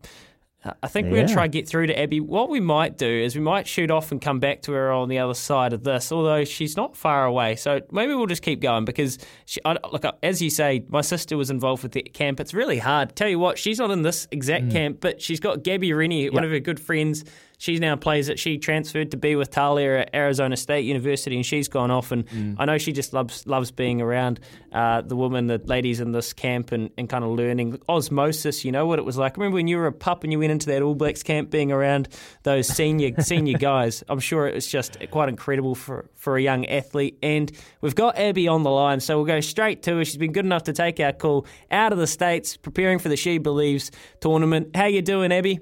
I 0.81 0.87
think 0.87 1.09
we're 1.09 1.17
going 1.17 1.27
to 1.27 1.33
try 1.33 1.43
and 1.43 1.53
get 1.53 1.67
through 1.67 1.87
to 1.87 1.99
Abby. 1.99 2.19
What 2.19 2.49
we 2.49 2.59
might 2.59 2.97
do 2.97 3.07
is 3.07 3.35
we 3.35 3.41
might 3.41 3.67
shoot 3.67 3.91
off 3.91 4.11
and 4.11 4.19
come 4.19 4.39
back 4.39 4.63
to 4.63 4.71
her 4.71 4.91
on 4.91 5.09
the 5.09 5.19
other 5.19 5.35
side 5.35 5.73
of 5.73 5.83
this, 5.83 6.11
although 6.11 6.43
she's 6.43 6.75
not 6.75 6.95
far 6.95 7.25
away. 7.25 7.55
So 7.55 7.81
maybe 7.91 8.15
we'll 8.15 8.25
just 8.25 8.41
keep 8.41 8.61
going 8.61 8.83
because, 8.83 9.19
she, 9.45 9.59
I, 9.63 9.73
look, 9.91 10.03
as 10.23 10.41
you 10.41 10.49
say, 10.49 10.83
my 10.89 11.01
sister 11.01 11.37
was 11.37 11.51
involved 11.51 11.83
with 11.83 11.91
the 11.91 12.01
camp. 12.01 12.39
It's 12.39 12.53
really 12.55 12.79
hard. 12.79 13.15
Tell 13.15 13.29
you 13.29 13.37
what, 13.37 13.59
she's 13.59 13.77
not 13.77 13.91
in 13.91 14.01
this 14.01 14.27
exact 14.31 14.71
camp, 14.71 15.01
but 15.01 15.21
she's 15.21 15.39
got 15.39 15.59
Gabi 15.59 15.95
Rennie, 15.95 16.31
one 16.31 16.43
of 16.43 16.49
her 16.49 16.59
good 16.59 16.79
friends. 16.79 17.23
She 17.57 17.77
now 17.79 17.95
plays 17.95 18.29
it. 18.29 18.39
She 18.39 18.57
transferred 18.57 19.11
to 19.11 19.17
be 19.17 19.35
with 19.35 19.51
Talia 19.51 20.01
at 20.01 20.13
Arizona 20.13 20.57
State 20.57 20.85
University, 20.85 21.35
and 21.35 21.45
she's 21.45 21.67
gone 21.67 21.91
off. 21.91 22.11
And 22.11 22.55
I 22.59 22.65
know 22.65 22.77
she 22.77 22.91
just 22.91 23.13
loves 23.13 23.45
loves 23.47 23.71
being 23.71 24.01
around 24.01 24.39
uh, 24.71 25.01
the 25.01 25.15
women, 25.15 25.47
the 25.47 25.57
ladies 25.57 25.99
in 25.99 26.11
this 26.11 26.33
camp, 26.33 26.71
and, 26.71 26.89
and 26.97 27.09
kind 27.09 27.23
of 27.23 27.31
learning 27.31 27.79
osmosis. 27.87 28.65
You 28.65 28.71
know 28.71 28.85
what 28.85 28.99
it 28.99 29.05
was 29.05 29.17
like. 29.17 29.37
Remember 29.37 29.55
when 29.55 29.67
you 29.67 29.77
were 29.77 29.87
a 29.87 29.93
pup 29.93 30.23
and 30.23 30.31
you 30.31 30.39
went 30.39 30.51
into 30.51 30.67
that 30.67 30.81
All 30.81 30.95
Blacks 30.95 31.23
camp, 31.23 31.49
being 31.49 31.71
around 31.71 32.09
those 32.43 32.67
senior 32.67 33.11
senior 33.21 33.57
guys. 33.57 34.03
I'm 34.09 34.19
sure 34.19 34.47
it 34.47 34.53
was 34.53 34.67
just 34.67 34.97
quite 35.11 35.29
incredible 35.29 35.75
for 35.75 36.09
for 36.15 36.37
a 36.37 36.41
young 36.41 36.65
athlete. 36.65 37.17
And 37.23 37.51
we've 37.81 37.95
got 37.95 38.17
Abby 38.17 38.47
on 38.47 38.63
the 38.63 38.71
line, 38.71 38.99
so 38.99 39.17
we'll 39.17 39.25
go 39.25 39.39
straight 39.39 39.83
to 39.83 39.97
her. 39.97 40.05
She's 40.05 40.17
been 40.17 40.33
good 40.33 40.45
enough 40.45 40.63
to 40.63 40.73
take 40.73 40.99
our 40.99 41.13
call 41.13 41.45
out 41.71 41.93
of 41.93 41.99
the 41.99 42.07
states, 42.07 42.57
preparing 42.57 42.99
for 42.99 43.09
the 43.09 43.17
She 43.17 43.37
Believes 43.37 43.91
tournament. 44.19 44.75
How 44.75 44.85
you 44.85 45.01
doing, 45.01 45.31
Abby? 45.31 45.59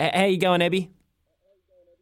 How 0.00 0.24
you 0.24 0.38
going, 0.38 0.62
Abby? 0.62 0.90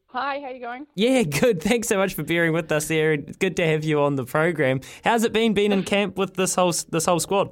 Hi, 0.07 0.41
how 0.41 0.51
you 0.51 0.61
going? 0.61 0.87
Yeah, 0.95 1.25
good. 1.25 1.61
Thanks 1.63 1.89
so 1.89 1.97
much 1.97 2.15
for 2.15 2.23
bearing 2.23 2.53
with 2.53 2.71
us 2.71 2.87
there. 2.87 3.15
It's 3.15 3.37
good 3.37 3.57
to 3.57 3.67
have 3.67 3.83
you 3.83 4.01
on 4.01 4.15
the 4.15 4.25
program. 4.25 4.81
How's 5.03 5.25
it 5.25 5.33
been 5.33 5.53
being 5.53 5.73
in 5.73 5.83
camp 5.95 6.17
with 6.17 6.35
this 6.35 6.55
whole 6.55 6.73
this 6.91 7.07
whole 7.07 7.19
squad? 7.19 7.51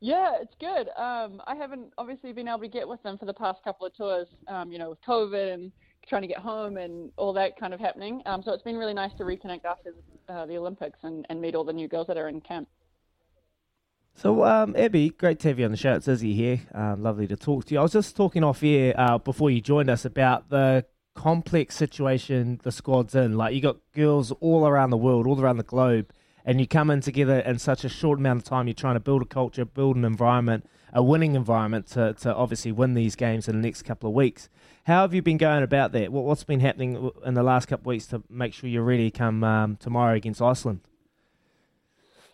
Yeah, 0.00 0.36
it's 0.40 0.54
good. 0.58 0.88
Um, 0.96 1.42
I 1.46 1.54
haven't 1.54 1.92
obviously 1.98 2.32
been 2.32 2.48
able 2.48 2.60
to 2.60 2.68
get 2.68 2.88
with 2.88 3.02
them 3.02 3.18
for 3.18 3.26
the 3.26 3.34
past 3.34 3.62
couple 3.62 3.86
of 3.86 3.94
tours, 3.94 4.28
um, 4.48 4.72
you 4.72 4.78
know, 4.78 4.88
with 4.88 5.02
COVID 5.02 5.52
and 5.52 5.70
trying 6.08 6.22
to 6.22 6.28
get 6.28 6.38
home 6.38 6.78
and 6.78 7.12
all 7.18 7.34
that 7.34 7.60
kind 7.60 7.74
of 7.74 7.80
happening. 7.80 8.22
Um, 8.24 8.42
so 8.42 8.54
it's 8.54 8.62
been 8.62 8.78
really 8.78 8.94
nice 8.94 9.12
to 9.18 9.24
reconnect 9.24 9.66
after 9.66 9.94
uh, 10.30 10.46
the 10.46 10.56
Olympics 10.56 11.00
and, 11.02 11.26
and 11.28 11.38
meet 11.38 11.54
all 11.54 11.64
the 11.64 11.74
new 11.74 11.88
girls 11.88 12.06
that 12.06 12.16
are 12.16 12.28
in 12.28 12.40
camp. 12.40 12.66
So, 14.20 14.44
um, 14.44 14.76
Abby, 14.76 15.08
great 15.08 15.38
to 15.38 15.48
have 15.48 15.58
you 15.58 15.64
on 15.64 15.70
the 15.70 15.78
show. 15.78 15.94
It's 15.94 16.06
Izzy 16.06 16.34
here. 16.34 16.60
Um, 16.74 17.02
lovely 17.02 17.26
to 17.28 17.36
talk 17.36 17.64
to 17.64 17.72
you. 17.72 17.80
I 17.80 17.82
was 17.82 17.92
just 17.92 18.14
talking 18.14 18.44
off 18.44 18.62
air 18.62 18.92
uh, 19.00 19.16
before 19.16 19.50
you 19.50 19.62
joined 19.62 19.88
us 19.88 20.04
about 20.04 20.50
the 20.50 20.84
complex 21.14 21.74
situation 21.74 22.60
the 22.62 22.70
squad's 22.70 23.14
in. 23.14 23.38
Like, 23.38 23.54
you 23.54 23.62
got 23.62 23.78
girls 23.94 24.30
all 24.40 24.66
around 24.66 24.90
the 24.90 24.98
world, 24.98 25.26
all 25.26 25.40
around 25.40 25.56
the 25.56 25.62
globe, 25.62 26.12
and 26.44 26.60
you 26.60 26.66
come 26.66 26.90
in 26.90 27.00
together 27.00 27.38
in 27.38 27.58
such 27.58 27.82
a 27.82 27.88
short 27.88 28.18
amount 28.18 28.40
of 28.40 28.44
time. 28.44 28.66
You're 28.66 28.74
trying 28.74 28.96
to 28.96 29.00
build 29.00 29.22
a 29.22 29.24
culture, 29.24 29.64
build 29.64 29.96
an 29.96 30.04
environment, 30.04 30.68
a 30.92 31.02
winning 31.02 31.34
environment 31.34 31.86
to, 31.92 32.12
to 32.20 32.34
obviously 32.34 32.72
win 32.72 32.92
these 32.92 33.16
games 33.16 33.48
in 33.48 33.56
the 33.58 33.66
next 33.66 33.84
couple 33.84 34.10
of 34.10 34.14
weeks. 34.14 34.50
How 34.84 35.00
have 35.00 35.14
you 35.14 35.22
been 35.22 35.38
going 35.38 35.62
about 35.62 35.92
that? 35.92 36.12
What, 36.12 36.24
what's 36.24 36.44
been 36.44 36.60
happening 36.60 37.10
in 37.24 37.32
the 37.32 37.42
last 37.42 37.68
couple 37.68 37.84
of 37.84 37.94
weeks 37.94 38.04
to 38.08 38.22
make 38.28 38.52
sure 38.52 38.68
you're 38.68 38.82
ready 38.82 39.10
come 39.10 39.42
um, 39.42 39.76
tomorrow 39.76 40.12
against 40.12 40.42
Iceland? 40.42 40.80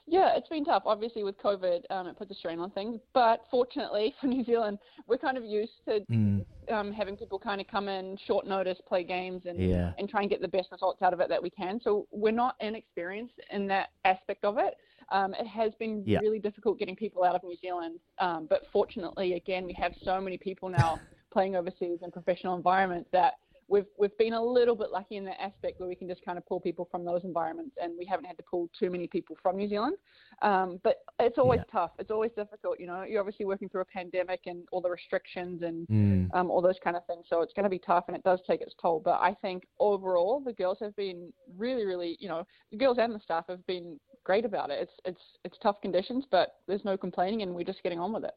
Yeah, 0.08 0.36
it's 0.36 0.48
been 0.48 0.64
tough. 0.64 0.84
Obviously, 0.86 1.24
with 1.24 1.36
COVID, 1.38 1.80
um, 1.90 2.06
it 2.06 2.16
puts 2.16 2.30
a 2.30 2.34
strain 2.34 2.60
on 2.60 2.70
things. 2.70 3.00
But 3.12 3.40
fortunately 3.50 4.14
for 4.20 4.28
New 4.28 4.44
Zealand, 4.44 4.78
we're 5.06 5.18
kind 5.18 5.36
of 5.36 5.44
used 5.44 5.72
to 5.88 6.00
Mm. 6.10 6.44
um, 6.70 6.92
having 6.92 7.16
people 7.16 7.38
kind 7.38 7.60
of 7.60 7.66
come 7.68 7.88
in 7.88 8.16
short 8.26 8.46
notice, 8.46 8.78
play 8.86 9.02
games, 9.04 9.42
and 9.46 9.58
Yeah. 9.58 9.92
and 9.98 10.08
try 10.08 10.20
and 10.20 10.30
get 10.30 10.40
the 10.40 10.48
best 10.48 10.70
results 10.70 11.00
out 11.02 11.12
of 11.12 11.20
it 11.20 11.28
that 11.28 11.42
we 11.42 11.50
can. 11.50 11.80
So 11.80 12.06
we're 12.10 12.32
not 12.32 12.54
inexperienced 12.60 13.34
in 13.50 13.66
that 13.68 13.90
aspect 14.04 14.44
of 14.44 14.58
it. 14.58 14.74
Um, 15.10 15.34
it 15.34 15.46
has 15.46 15.72
been 15.78 16.02
Yeah. 16.06 16.18
really 16.20 16.38
difficult 16.40 16.78
getting 16.78 16.96
people 16.96 17.24
out 17.24 17.34
of 17.34 17.42
New 17.44 17.56
Zealand, 17.56 17.98
um, 18.18 18.46
but 18.46 18.66
fortunately, 18.72 19.34
again, 19.34 19.64
we 19.64 19.72
have 19.74 19.94
so 20.04 20.20
many 20.20 20.36
people 20.38 20.68
now 20.68 21.00
playing 21.32 21.54
overseas 21.56 22.00
in 22.02 22.10
professional 22.10 22.56
environments 22.56 23.08
that 23.12 23.34
we've 23.68 23.86
we've 23.98 24.16
been 24.18 24.34
a 24.34 24.42
little 24.42 24.74
bit 24.74 24.90
lucky 24.90 25.16
in 25.16 25.24
that 25.24 25.40
aspect 25.40 25.80
where 25.80 25.88
we 25.88 25.94
can 25.94 26.08
just 26.08 26.24
kind 26.24 26.38
of 26.38 26.46
pull 26.46 26.60
people 26.60 26.88
from 26.90 27.04
those 27.04 27.24
environments, 27.24 27.76
and 27.82 27.92
we 27.98 28.04
haven't 28.04 28.24
had 28.24 28.36
to 28.36 28.42
pull 28.42 28.68
too 28.78 28.90
many 28.90 29.06
people 29.06 29.36
from 29.42 29.56
New 29.56 29.68
Zealand. 29.68 29.96
Um, 30.42 30.80
but 30.84 31.02
it's 31.18 31.38
always 31.38 31.60
tough. 31.70 31.90
It's 31.98 32.10
always 32.10 32.30
difficult. 32.36 32.78
You 32.78 32.86
know, 32.86 33.02
you're 33.02 33.20
obviously 33.20 33.46
working 33.46 33.68
through 33.68 33.82
a 33.82 33.86
pandemic 33.86 34.40
and 34.46 34.66
all 34.72 34.80
the 34.80 34.90
restrictions 34.90 35.62
and 35.62 35.86
Mm. 35.88 36.34
um, 36.34 36.50
all 36.50 36.60
those 36.60 36.78
kind 36.82 36.96
of 36.96 37.06
things. 37.06 37.26
So 37.28 37.42
it's 37.42 37.52
going 37.52 37.64
to 37.64 37.70
be 37.70 37.78
tough, 37.78 38.04
and 38.08 38.16
it 38.16 38.22
does 38.22 38.40
take 38.46 38.60
its 38.60 38.74
toll. 38.80 39.00
But 39.00 39.20
I 39.20 39.34
think 39.34 39.66
overall, 39.78 40.40
the 40.40 40.52
girls 40.52 40.78
have 40.80 40.94
been 40.96 41.32
really, 41.56 41.84
really, 41.84 42.16
you 42.20 42.28
know, 42.28 42.46
the 42.70 42.76
girls 42.76 42.98
and 42.98 43.14
the 43.14 43.20
staff 43.20 43.44
have 43.48 43.64
been 43.66 43.98
great 44.24 44.44
about 44.44 44.70
it. 44.70 44.78
It's 44.80 44.92
it's 45.04 45.22
it's 45.44 45.58
tough 45.58 45.80
conditions, 45.80 46.24
but 46.30 46.56
there's 46.66 46.84
no 46.84 46.96
complaining, 46.96 47.42
and 47.42 47.54
we're 47.54 47.64
just 47.64 47.82
getting 47.82 47.98
on 47.98 48.12
with 48.12 48.24
it. 48.24 48.34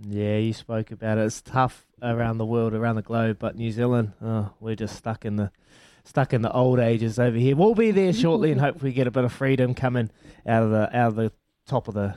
Yeah, 0.00 0.38
you 0.38 0.52
spoke 0.52 0.90
about 0.90 1.18
it. 1.18 1.26
It's 1.26 1.42
tough 1.42 1.86
around 2.02 2.38
the 2.38 2.46
world, 2.46 2.74
around 2.74 2.96
the 2.96 3.02
globe, 3.02 3.36
but 3.38 3.56
New 3.56 3.70
Zealand, 3.70 4.12
oh, 4.22 4.50
we're 4.58 4.74
just 4.74 4.96
stuck 4.96 5.24
in 5.24 5.36
the 5.36 5.50
stuck 6.04 6.32
in 6.32 6.42
the 6.42 6.52
old 6.52 6.78
ages 6.80 7.18
over 7.18 7.36
here. 7.36 7.54
We'll 7.54 7.74
be 7.74 7.90
there 7.90 8.12
shortly, 8.12 8.50
and 8.50 8.60
hopefully 8.60 8.92
get 8.92 9.06
a 9.06 9.10
bit 9.10 9.24
of 9.24 9.32
freedom 9.32 9.74
coming 9.74 10.10
out 10.46 10.62
of 10.62 10.70
the 10.70 10.96
out 10.96 11.08
of 11.08 11.16
the 11.16 11.32
top 11.66 11.88
of 11.88 11.94
the 11.94 12.14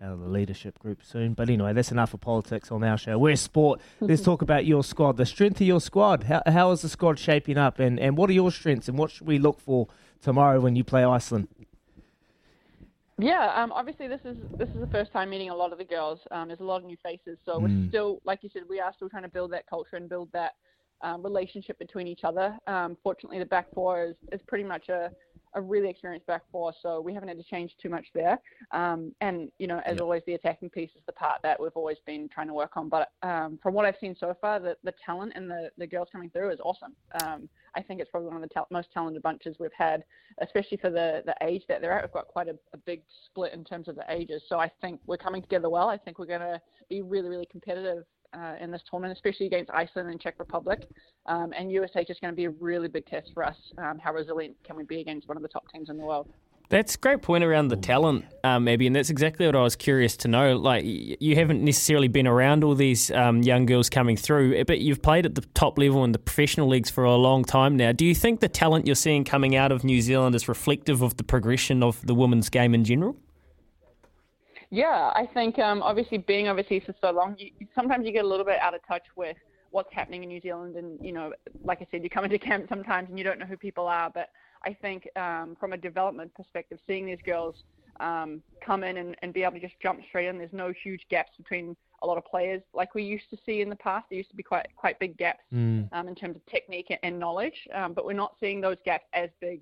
out 0.00 0.12
of 0.12 0.20
the 0.20 0.28
leadership 0.28 0.78
group 0.78 1.02
soon. 1.04 1.34
But 1.34 1.50
anyway, 1.50 1.72
that's 1.72 1.92
enough 1.92 2.14
of 2.14 2.20
politics 2.20 2.70
on 2.70 2.82
our 2.82 2.96
show. 2.96 3.18
We're 3.18 3.36
sport. 3.36 3.80
Let's 4.00 4.22
talk 4.22 4.42
about 4.42 4.64
your 4.64 4.82
squad, 4.82 5.16
the 5.16 5.26
strength 5.26 5.60
of 5.60 5.66
your 5.66 5.80
squad. 5.80 6.24
How 6.24 6.42
how 6.46 6.70
is 6.70 6.82
the 6.82 6.88
squad 6.88 7.18
shaping 7.18 7.58
up, 7.58 7.78
and 7.78 7.98
and 7.98 8.16
what 8.16 8.30
are 8.30 8.34
your 8.34 8.50
strengths, 8.52 8.88
and 8.88 8.96
what 8.96 9.10
should 9.10 9.26
we 9.26 9.38
look 9.38 9.60
for 9.60 9.88
tomorrow 10.22 10.60
when 10.60 10.76
you 10.76 10.84
play 10.84 11.04
Iceland? 11.04 11.48
Yeah, 13.22 13.52
um, 13.54 13.70
obviously 13.70 14.08
this 14.08 14.20
is 14.24 14.36
this 14.58 14.68
is 14.74 14.80
the 14.80 14.86
first 14.88 15.12
time 15.12 15.30
meeting 15.30 15.50
a 15.50 15.54
lot 15.54 15.72
of 15.72 15.78
the 15.78 15.84
girls. 15.84 16.18
Um, 16.32 16.48
there's 16.48 16.60
a 16.60 16.64
lot 16.64 16.78
of 16.78 16.84
new 16.84 16.96
faces, 17.02 17.38
so 17.44 17.60
we're 17.60 17.68
Mm. 17.68 17.88
still, 17.88 18.20
like 18.24 18.42
you 18.42 18.50
said, 18.52 18.62
we 18.68 18.80
are 18.80 18.92
still 18.92 19.08
trying 19.08 19.22
to 19.22 19.28
build 19.28 19.52
that 19.52 19.64
culture 19.68 19.94
and 19.96 20.08
build 20.08 20.28
that 20.32 20.52
um, 21.02 21.22
relationship 21.22 21.78
between 21.78 22.08
each 22.08 22.24
other. 22.24 22.58
Um, 22.66 22.96
fortunately, 23.02 23.38
the 23.38 23.46
back 23.46 23.72
four 23.74 24.04
is, 24.06 24.16
is 24.32 24.40
pretty 24.48 24.64
much 24.64 24.88
a, 24.88 25.10
a 25.54 25.60
really 25.60 25.88
experienced 25.88 26.26
back 26.26 26.42
four, 26.50 26.72
so 26.82 27.00
we 27.00 27.12
haven't 27.12 27.28
had 27.28 27.38
to 27.38 27.44
change 27.44 27.74
too 27.80 27.88
much 27.88 28.06
there. 28.14 28.38
Um, 28.70 29.12
and 29.20 29.50
you 29.58 29.66
know, 29.66 29.80
as 29.84 30.00
always, 30.00 30.22
the 30.26 30.34
attacking 30.34 30.70
piece 30.70 30.90
is 30.96 31.02
the 31.06 31.12
part 31.12 31.40
that 31.42 31.60
we've 31.60 31.72
always 31.74 31.98
been 32.06 32.28
trying 32.28 32.48
to 32.48 32.54
work 32.54 32.76
on. 32.76 32.88
But 32.88 33.10
um, 33.22 33.58
from 33.62 33.74
what 33.74 33.84
I've 33.84 33.96
seen 34.00 34.16
so 34.18 34.34
far, 34.40 34.60
the, 34.60 34.76
the 34.84 34.94
talent 35.04 35.32
and 35.34 35.50
the, 35.50 35.70
the 35.78 35.86
girls 35.86 36.08
coming 36.10 36.30
through 36.30 36.50
is 36.50 36.60
awesome. 36.64 36.94
Um, 37.22 37.48
I 37.74 37.82
think 37.82 38.00
it's 38.00 38.10
probably 38.10 38.28
one 38.28 38.36
of 38.36 38.42
the 38.42 38.54
ta- 38.54 38.66
most 38.70 38.88
talented 38.92 39.22
bunches 39.22 39.56
we've 39.58 39.70
had, 39.76 40.04
especially 40.40 40.76
for 40.78 40.90
the, 40.90 41.22
the 41.26 41.34
age 41.42 41.62
that 41.68 41.80
they're 41.80 41.92
at. 41.92 42.04
We've 42.04 42.12
got 42.12 42.28
quite 42.28 42.48
a, 42.48 42.58
a 42.72 42.78
big 42.78 43.02
split 43.26 43.52
in 43.52 43.64
terms 43.64 43.88
of 43.88 43.96
the 43.96 44.04
ages, 44.08 44.42
so 44.48 44.58
I 44.58 44.70
think 44.80 45.00
we're 45.06 45.16
coming 45.16 45.42
together 45.42 45.70
well. 45.70 45.88
I 45.88 45.96
think 45.96 46.18
we're 46.18 46.26
going 46.26 46.40
to 46.40 46.60
be 46.88 47.02
really, 47.02 47.28
really 47.28 47.46
competitive 47.50 48.04
uh, 48.34 48.54
in 48.60 48.70
this 48.70 48.82
tournament, 48.88 49.16
especially 49.16 49.46
against 49.46 49.70
Iceland 49.70 50.10
and 50.10 50.20
Czech 50.20 50.38
Republic. 50.38 50.88
Um, 51.26 51.52
and 51.56 51.70
USA 51.72 52.02
is 52.02 52.18
going 52.20 52.32
to 52.32 52.36
be 52.36 52.44
a 52.44 52.50
really 52.50 52.88
big 52.88 53.06
test 53.06 53.30
for 53.34 53.44
us. 53.44 53.56
Um, 53.78 53.98
how 53.98 54.12
resilient 54.12 54.56
can 54.64 54.76
we 54.76 54.84
be 54.84 55.00
against 55.00 55.28
one 55.28 55.36
of 55.36 55.42
the 55.42 55.48
top 55.48 55.70
teams 55.72 55.88
in 55.88 55.96
the 55.96 56.04
world? 56.04 56.28
That's 56.72 56.94
a 56.94 56.98
great 56.98 57.20
point 57.20 57.44
around 57.44 57.68
the 57.68 57.76
talent, 57.76 58.24
um, 58.44 58.66
Abby, 58.66 58.86
and 58.86 58.96
that's 58.96 59.10
exactly 59.10 59.44
what 59.44 59.54
I 59.54 59.60
was 59.60 59.76
curious 59.76 60.16
to 60.18 60.28
know. 60.28 60.56
Like, 60.56 60.84
you 60.86 61.34
haven't 61.34 61.62
necessarily 61.62 62.08
been 62.08 62.26
around 62.26 62.64
all 62.64 62.74
these 62.74 63.10
um, 63.10 63.42
young 63.42 63.66
girls 63.66 63.90
coming 63.90 64.16
through, 64.16 64.64
but 64.64 64.80
you've 64.80 65.02
played 65.02 65.26
at 65.26 65.34
the 65.34 65.42
top 65.52 65.76
level 65.76 66.02
in 66.02 66.12
the 66.12 66.18
professional 66.18 66.68
leagues 66.68 66.88
for 66.88 67.04
a 67.04 67.14
long 67.14 67.44
time 67.44 67.76
now. 67.76 67.92
Do 67.92 68.06
you 68.06 68.14
think 68.14 68.40
the 68.40 68.48
talent 68.48 68.86
you're 68.86 68.94
seeing 68.94 69.22
coming 69.22 69.54
out 69.54 69.70
of 69.70 69.84
New 69.84 70.00
Zealand 70.00 70.34
is 70.34 70.48
reflective 70.48 71.02
of 71.02 71.18
the 71.18 71.24
progression 71.24 71.82
of 71.82 72.06
the 72.06 72.14
women's 72.14 72.48
game 72.48 72.74
in 72.74 72.84
general? 72.84 73.16
Yeah, 74.72 75.12
I 75.14 75.28
think 75.34 75.58
um, 75.58 75.82
obviously 75.82 76.16
being 76.16 76.48
overseas 76.48 76.82
for 76.86 76.94
so 77.02 77.10
long, 77.10 77.36
you, 77.38 77.50
sometimes 77.74 78.06
you 78.06 78.12
get 78.12 78.24
a 78.24 78.28
little 78.28 78.46
bit 78.46 78.58
out 78.58 78.74
of 78.74 78.80
touch 78.88 79.02
with 79.16 79.36
what's 79.70 79.92
happening 79.92 80.22
in 80.22 80.30
New 80.30 80.40
Zealand, 80.40 80.76
and 80.76 80.98
you 81.04 81.12
know, 81.12 81.34
like 81.62 81.82
I 81.82 81.86
said, 81.90 82.02
you 82.02 82.08
come 82.08 82.24
into 82.24 82.38
camp 82.38 82.64
sometimes 82.70 83.10
and 83.10 83.18
you 83.18 83.24
don't 83.24 83.38
know 83.38 83.44
who 83.44 83.58
people 83.58 83.86
are. 83.86 84.08
But 84.08 84.30
I 84.64 84.72
think 84.72 85.06
um, 85.14 85.58
from 85.60 85.74
a 85.74 85.76
development 85.76 86.34
perspective, 86.34 86.78
seeing 86.86 87.04
these 87.04 87.18
girls 87.22 87.54
um, 88.00 88.42
come 88.64 88.82
in 88.82 88.96
and, 88.96 89.14
and 89.20 89.34
be 89.34 89.42
able 89.42 89.52
to 89.52 89.60
just 89.60 89.78
jump 89.82 90.00
straight 90.08 90.28
in, 90.28 90.38
there's 90.38 90.54
no 90.54 90.72
huge 90.82 91.02
gaps 91.10 91.32
between 91.36 91.76
a 92.02 92.06
lot 92.06 92.16
of 92.16 92.24
players 92.24 92.62
like 92.72 92.94
we 92.94 93.02
used 93.02 93.28
to 93.28 93.36
see 93.44 93.60
in 93.60 93.68
the 93.68 93.76
past. 93.76 94.06
There 94.08 94.16
used 94.16 94.30
to 94.30 94.36
be 94.36 94.42
quite 94.42 94.68
quite 94.74 94.98
big 94.98 95.18
gaps 95.18 95.40
Mm. 95.52 95.90
um, 95.92 96.08
in 96.08 96.14
terms 96.14 96.36
of 96.36 96.46
technique 96.46 96.86
and- 96.88 96.98
and 97.02 97.18
knowledge, 97.18 97.68
um, 97.74 97.92
but 97.92 98.06
we're 98.06 98.14
not 98.14 98.36
seeing 98.40 98.62
those 98.62 98.78
gaps 98.86 99.04
as 99.12 99.28
big 99.38 99.60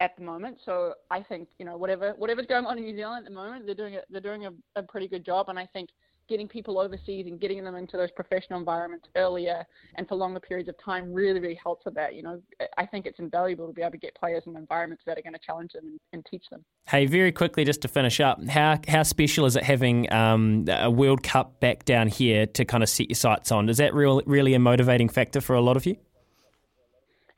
at 0.00 0.16
the 0.16 0.22
moment. 0.22 0.58
So 0.64 0.94
I 1.10 1.22
think 1.22 1.48
you 1.58 1.64
know 1.64 1.76
whatever 1.76 2.14
whatever's 2.16 2.46
going 2.46 2.66
on 2.66 2.78
in 2.78 2.84
New 2.84 2.96
Zealand 2.96 3.26
at 3.26 3.30
the 3.30 3.34
moment, 3.34 3.66
they're 3.66 3.74
doing 3.74 3.96
a, 3.96 4.00
they're 4.10 4.20
doing 4.20 4.46
a, 4.46 4.52
a 4.76 4.82
pretty 4.82 5.06
good 5.06 5.24
job, 5.24 5.48
and 5.48 5.58
I 5.58 5.66
think 5.66 5.90
getting 6.28 6.46
people 6.46 6.78
overseas 6.78 7.26
and 7.26 7.40
getting 7.40 7.64
them 7.64 7.74
into 7.74 7.96
those 7.96 8.10
professional 8.12 8.60
environments 8.60 9.08
earlier 9.16 9.64
and 9.96 10.06
for 10.06 10.14
longer 10.14 10.38
periods 10.38 10.68
of 10.68 10.76
time 10.82 11.12
really 11.12 11.40
really 11.40 11.58
helps 11.62 11.84
with 11.84 11.94
that. 11.94 12.14
You 12.14 12.22
know, 12.22 12.42
I 12.78 12.86
think 12.86 13.04
it's 13.04 13.18
invaluable 13.18 13.66
to 13.66 13.72
be 13.72 13.82
able 13.82 13.92
to 13.92 13.98
get 13.98 14.14
players 14.14 14.44
in 14.46 14.56
environments 14.56 15.02
that 15.06 15.18
are 15.18 15.22
going 15.22 15.34
to 15.34 15.40
challenge 15.44 15.72
them 15.72 15.86
and, 15.86 16.00
and 16.12 16.26
teach 16.30 16.44
them. 16.50 16.64
Hey, 16.88 17.06
very 17.06 17.32
quickly, 17.32 17.64
just 17.64 17.82
to 17.82 17.88
finish 17.88 18.20
up, 18.20 18.42
how 18.48 18.78
how 18.88 19.02
special 19.02 19.44
is 19.44 19.56
it 19.56 19.64
having 19.64 20.10
um, 20.12 20.64
a 20.68 20.90
World 20.90 21.22
Cup 21.22 21.60
back 21.60 21.84
down 21.84 22.08
here 22.08 22.46
to 22.46 22.64
kind 22.64 22.82
of 22.82 22.88
set 22.88 23.10
your 23.10 23.16
sights 23.16 23.52
on? 23.52 23.68
Is 23.68 23.76
that 23.78 23.92
real, 23.92 24.22
really 24.24 24.54
a 24.54 24.58
motivating 24.58 25.08
factor 25.08 25.40
for 25.40 25.54
a 25.54 25.60
lot 25.60 25.76
of 25.76 25.84
you? 25.84 25.96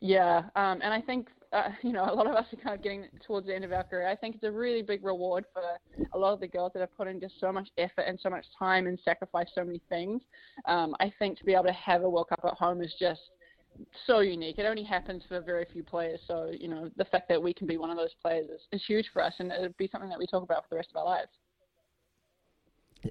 Yeah, 0.01 0.39
um, 0.57 0.81
and 0.83 0.93
I 0.93 1.01
think 1.01 1.29
uh, 1.53 1.69
you 1.83 1.93
know, 1.93 2.05
a 2.05 2.15
lot 2.15 2.27
of 2.27 2.35
us 2.35 2.47
are 2.53 2.57
kind 2.57 2.75
of 2.75 2.83
getting 2.83 3.07
towards 3.27 3.47
the 3.47 3.55
end 3.55 3.65
of 3.65 3.73
our 3.73 3.85
career. 3.85 4.09
I 4.09 4.17
think 4.17 4.37
it's 4.37 4.45
a 4.45 4.51
really 4.51 4.83
big 4.83 5.05
reward 5.05 5.45
for 5.53 5.63
a 6.15 6.19
lot 6.19 6.33
of 6.33 6.41
the 6.41 6.49
girls 6.49 6.73
that 6.75 6.81
have 6.81 6.97
put 6.97 7.09
in 7.09 7.21
just 7.21 7.35
so 7.41 7.53
much 7.53 7.69
effort 7.79 8.03
and 8.03 8.19
so 8.21 8.31
much 8.31 8.45
time 8.59 8.87
and 8.87 8.99
sacrificed 9.05 9.53
so 9.55 9.65
many 9.65 9.81
things. 9.89 10.23
Um, 10.67 10.95
I 11.01 11.13
think 11.19 11.39
to 11.39 11.45
be 11.45 11.55
able 11.55 11.65
to 11.65 11.73
have 11.73 12.03
a 12.03 12.11
World 12.11 12.29
Cup 12.29 12.41
at 12.45 12.55
home 12.55 12.83
is 12.83 12.95
just 12.99 13.21
so 14.07 14.21
unique. 14.21 14.59
It 14.59 14.67
only 14.67 14.85
happens 14.85 15.23
for 15.29 15.41
very 15.41 15.67
few 15.73 15.83
players. 15.83 16.21
So, 16.27 16.51
you 16.59 16.69
know, 16.69 16.91
the 16.97 17.05
fact 17.07 17.29
that 17.29 17.43
we 17.43 17.55
can 17.55 17.67
be 17.67 17.77
one 17.77 17.91
of 17.91 17.97
those 17.97 18.15
players 18.21 18.49
is, 18.51 18.61
is 18.73 18.83
huge 18.87 19.07
for 19.13 19.23
us, 19.23 19.33
and 19.39 19.51
it'd 19.51 19.77
be 19.77 19.89
something 19.91 20.11
that 20.11 20.19
we 20.19 20.27
talk 20.27 20.43
about 20.43 20.65
for 20.65 20.71
the 20.71 20.77
rest 20.77 20.91
of 20.91 20.97
our 20.97 21.05
lives. 21.05 21.31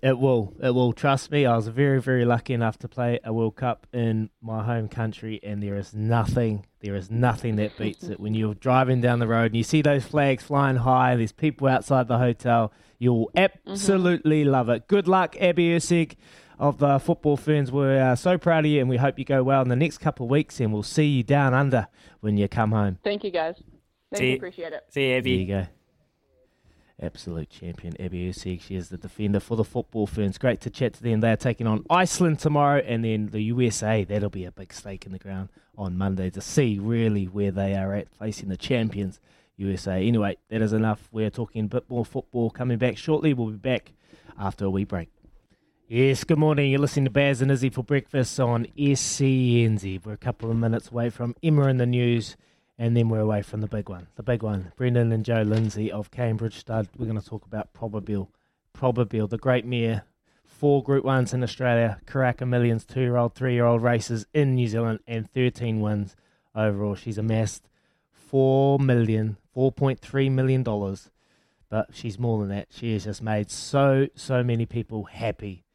It 0.02 0.18
will. 0.18 0.54
It 0.62 0.74
will. 0.74 0.94
Trust 0.94 1.32
me. 1.32 1.46
I 1.46 1.56
was 1.56 1.68
very, 1.68 2.02
very 2.02 2.26
lucky 2.26 2.54
enough 2.54 2.78
to 2.80 2.88
play 2.88 3.20
a 3.24 3.34
World 3.34 3.56
Cup 3.56 3.88
in 3.94 4.30
my 4.42 4.64
home 4.64 4.88
country, 4.88 5.40
and 5.44 5.62
there 5.62 5.76
is 5.76 5.94
nothing, 5.94 6.66
there 6.80 6.96
is 6.96 7.12
nothing 7.12 7.58
that 7.58 7.78
beats 7.78 8.04
it. 8.06 8.20
When 8.20 8.34
you're 8.34 8.54
driving 8.54 9.02
down 9.02 9.20
the 9.20 9.28
road 9.28 9.48
and 9.48 9.56
you 9.56 9.64
see 9.64 9.82
those 9.82 10.06
flags 10.06 10.44
flying 10.44 10.78
high, 10.78 11.16
there's 11.16 11.32
people 11.32 11.68
outside 11.68 12.08
the 12.08 12.18
hotel, 12.18 12.72
you'll 13.00 13.32
absolutely 13.36 14.46
love 14.46 14.70
it. 14.70 14.88
Good 14.88 15.08
luck, 15.08 15.36
Abby 15.40 15.70
Erceg 15.70 16.16
of 16.58 16.78
the 16.78 17.00
Football 17.00 17.38
Ferns. 17.38 17.72
We're 17.72 18.12
uh, 18.12 18.16
so 18.16 18.38
proud 18.38 18.66
of 18.66 18.72
you, 18.72 18.80
and 18.80 18.90
we 18.90 18.98
hope 18.98 19.20
you 19.20 19.26
go 19.26 19.44
well 19.44 19.62
in 19.62 19.68
the 19.70 19.76
next 19.76 19.98
couple 19.98 20.26
of 20.26 20.30
weeks, 20.30 20.60
and 20.60 20.72
we'll 20.72 20.84
see 20.84 21.08
you 21.08 21.24
down 21.24 21.54
under 21.54 21.88
when 22.22 22.38
you 22.38 22.48
come 22.48 22.72
home. 22.72 23.00
Thank 23.04 23.24
you, 23.24 23.32
guys. 23.32 23.56
Thank 24.12 24.20
See- 24.20 24.30
you. 24.32 24.36
Appreciate 24.38 24.74
it. 24.74 24.84
See 24.90 25.10
you, 25.10 25.18
Abby. 25.18 25.46
There 25.46 25.58
you 25.58 25.64
go. 25.64 25.72
Absolute 27.02 27.50
champion, 27.50 28.00
Abby 28.00 28.30
Erceg. 28.30 28.62
She 28.62 28.76
is 28.76 28.90
the 28.90 28.98
defender 28.98 29.40
for 29.40 29.58
the 29.58 29.64
Football 29.64 30.06
Ferns. 30.06 30.38
Great 30.38 30.62
to 30.62 30.70
chat 30.70 30.94
to 30.94 31.02
them. 31.02 31.22
They 31.22 31.32
are 31.32 31.36
taking 31.36 31.66
on 31.66 31.84
Iceland 31.90 32.38
tomorrow 32.38 32.80
and 32.86 33.04
then 33.04 33.28
the 33.28 33.42
USA. 33.42 34.04
That'll 34.04 34.30
be 34.30 34.46
a 34.46 34.52
big 34.52 34.72
stake 34.72 35.08
in 35.08 35.12
the 35.12 35.18
ground 35.18 35.50
on 35.76 35.98
Monday 35.98 36.30
to 36.30 36.42
see 36.42 36.78
really 36.78 37.26
where 37.26 37.52
they 37.52 37.76
are 37.76 37.96
at 37.96 38.14
facing 38.14 38.50
the 38.50 38.58
champions, 38.58 39.20
USA. 39.58 40.06
Anyway, 40.08 40.38
that 40.50 40.62
is 40.62 40.74
enough. 40.74 41.10
We're 41.12 41.32
talking 41.32 41.66
a 41.66 41.70
bit 41.70 41.90
more 41.90 42.06
football 42.06 42.52
coming 42.52 42.78
back 42.78 42.98
shortly. 42.98 43.34
We'll 43.34 43.48
be 43.48 43.58
back 43.58 43.94
after 44.38 44.66
a 44.66 44.70
wee 44.70 44.84
break. 44.84 45.10
Yes, 45.88 46.24
good 46.24 46.38
morning. 46.38 46.70
You're 46.70 46.80
listening 46.80 47.06
to 47.06 47.12
Baz 47.12 47.42
and 47.42 47.52
Izzy 47.52 47.70
for 47.70 47.84
breakfast 47.84 48.40
on 48.40 48.68
SENZ. 48.78 50.06
We're 50.06 50.14
a 50.14 50.18
couple 50.18 50.52
of 50.52 50.56
minutes 50.56 50.90
away 50.90 51.10
from 51.10 51.36
Emma 51.42 51.68
in 51.68 51.78
the 51.78 51.86
news, 51.86 52.38
and 52.82 52.98
then 52.98 53.10
we're 53.10 53.20
away 53.20 53.44
from 53.44 53.62
the 53.62 53.68
big 53.68 53.90
one. 53.90 54.08
The 54.16 54.24
big 54.24 54.42
one, 54.42 54.72
Brendan 54.76 55.12
and 55.12 55.24
Joe 55.24 55.44
Lindsay 55.44 55.92
of 55.92 56.10
Cambridge 56.10 56.58
Stud. 56.58 56.88
We're 56.98 57.06
going 57.06 57.22
to 57.22 57.26
talk 57.26 57.46
about 57.46 57.74
Probabeel. 57.74 58.30
Probabeel, 58.76 59.30
the 59.30 59.38
great 59.38 59.66
mare, 59.68 60.06
four 60.44 60.82
Group 60.82 61.06
1s 61.06 61.32
in 61.32 61.44
Australia, 61.44 62.02
Karaka 62.08 62.48
Millions, 62.48 62.84
two 62.84 63.02
year 63.02 63.18
old, 63.18 63.36
three 63.36 63.54
year 63.54 63.66
old 63.66 63.84
races 63.84 64.26
in 64.34 64.56
New 64.56 64.68
Zealand, 64.68 64.98
and 65.06 65.32
13 65.32 65.80
wins 65.80 66.16
overall. 66.56 66.96
She's 66.96 67.20
amassed 67.20 67.70
$4 68.34 68.80
million, 68.80 69.38
$4.3 69.56 70.32
million 70.32 70.64
but 71.70 71.90
she's 71.94 72.18
more 72.18 72.40
than 72.40 72.50
that. 72.50 72.70
She 72.72 72.94
has 72.94 73.04
just 73.04 73.22
made 73.22 73.52
so, 73.52 74.08
so 74.16 74.44
many 74.44 74.66
people 74.66 75.04
happy. 75.04 75.66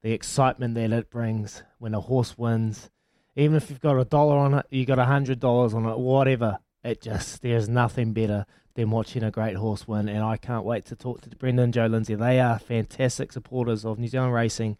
The 0.00 0.12
excitement 0.12 0.76
that 0.76 0.92
it 0.92 1.10
brings 1.10 1.62
when 1.78 1.92
a 1.92 2.00
horse 2.00 2.38
wins, 2.38 2.88
even 3.36 3.56
if 3.56 3.70
you've 3.70 3.80
got 3.80 3.98
a 3.98 4.04
dollar 4.04 4.36
on 4.36 4.54
it, 4.54 4.66
you've 4.70 4.86
got 4.86 4.98
a 4.98 5.04
hundred 5.04 5.40
dollars 5.40 5.74
on 5.74 5.84
it, 5.86 5.98
whatever. 5.98 6.58
It 6.82 7.00
just 7.00 7.42
there's 7.42 7.68
nothing 7.68 8.12
better 8.12 8.46
than 8.74 8.90
watching 8.90 9.22
a 9.22 9.30
great 9.30 9.56
horse 9.56 9.86
win, 9.88 10.08
and 10.08 10.22
I 10.22 10.36
can't 10.36 10.64
wait 10.64 10.84
to 10.86 10.96
talk 10.96 11.22
to 11.22 11.30
Brendan 11.30 11.64
and 11.64 11.74
Joe 11.74 11.86
Lindsay. 11.86 12.14
They 12.14 12.40
are 12.40 12.58
fantastic 12.58 13.32
supporters 13.32 13.84
of 13.84 13.98
New 13.98 14.08
Zealand 14.08 14.34
racing, 14.34 14.76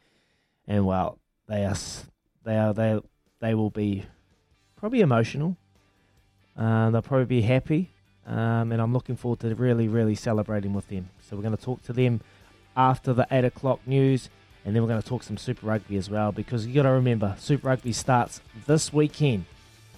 and 0.67 0.85
well, 0.85 1.19
they 1.49 1.65
are 1.65 1.77
they 2.45 2.57
are 2.57 2.75
they 2.75 3.01
they 3.41 3.55
will 3.55 3.71
be 3.71 4.05
probably 4.77 5.01
emotional. 5.01 5.57
Uh, 6.57 6.91
they'll 6.91 7.03
probably 7.03 7.27
be 7.27 7.43
happy, 7.43 7.91
um, 8.27 8.71
and 8.71 8.81
I'm 8.81 8.93
looking 8.93 9.17
forward 9.17 9.41
to 9.41 9.55
really, 9.55 9.89
really 9.89 10.15
celebrating 10.15 10.73
with 10.73 10.89
them. 10.89 11.11
So 11.23 11.37
we're 11.37 11.43
going 11.43 11.57
to 11.57 11.63
talk 11.63 11.83
to 11.85 11.93
them 11.93 12.21
after 12.77 13.13
the 13.13 13.27
eight 13.31 13.45
o'clock 13.45 13.81
news, 13.87 14.31
and 14.65 14.75
then 14.75 14.83
we're 14.83 14.89
going 14.89 15.03
to 15.03 15.09
talk 15.09 15.23
some 15.23 15.37
Super 15.37 15.67
Rugby 15.67 15.97
as 15.97 16.09
well 16.09 16.33
because 16.33 16.67
you 16.67 16.75
got 16.75 16.83
to 16.83 16.91
remember 16.91 17.37
Super 17.39 17.69
Rugby 17.69 17.93
starts 17.93 18.41
this 18.67 18.93
weekend. 18.93 19.45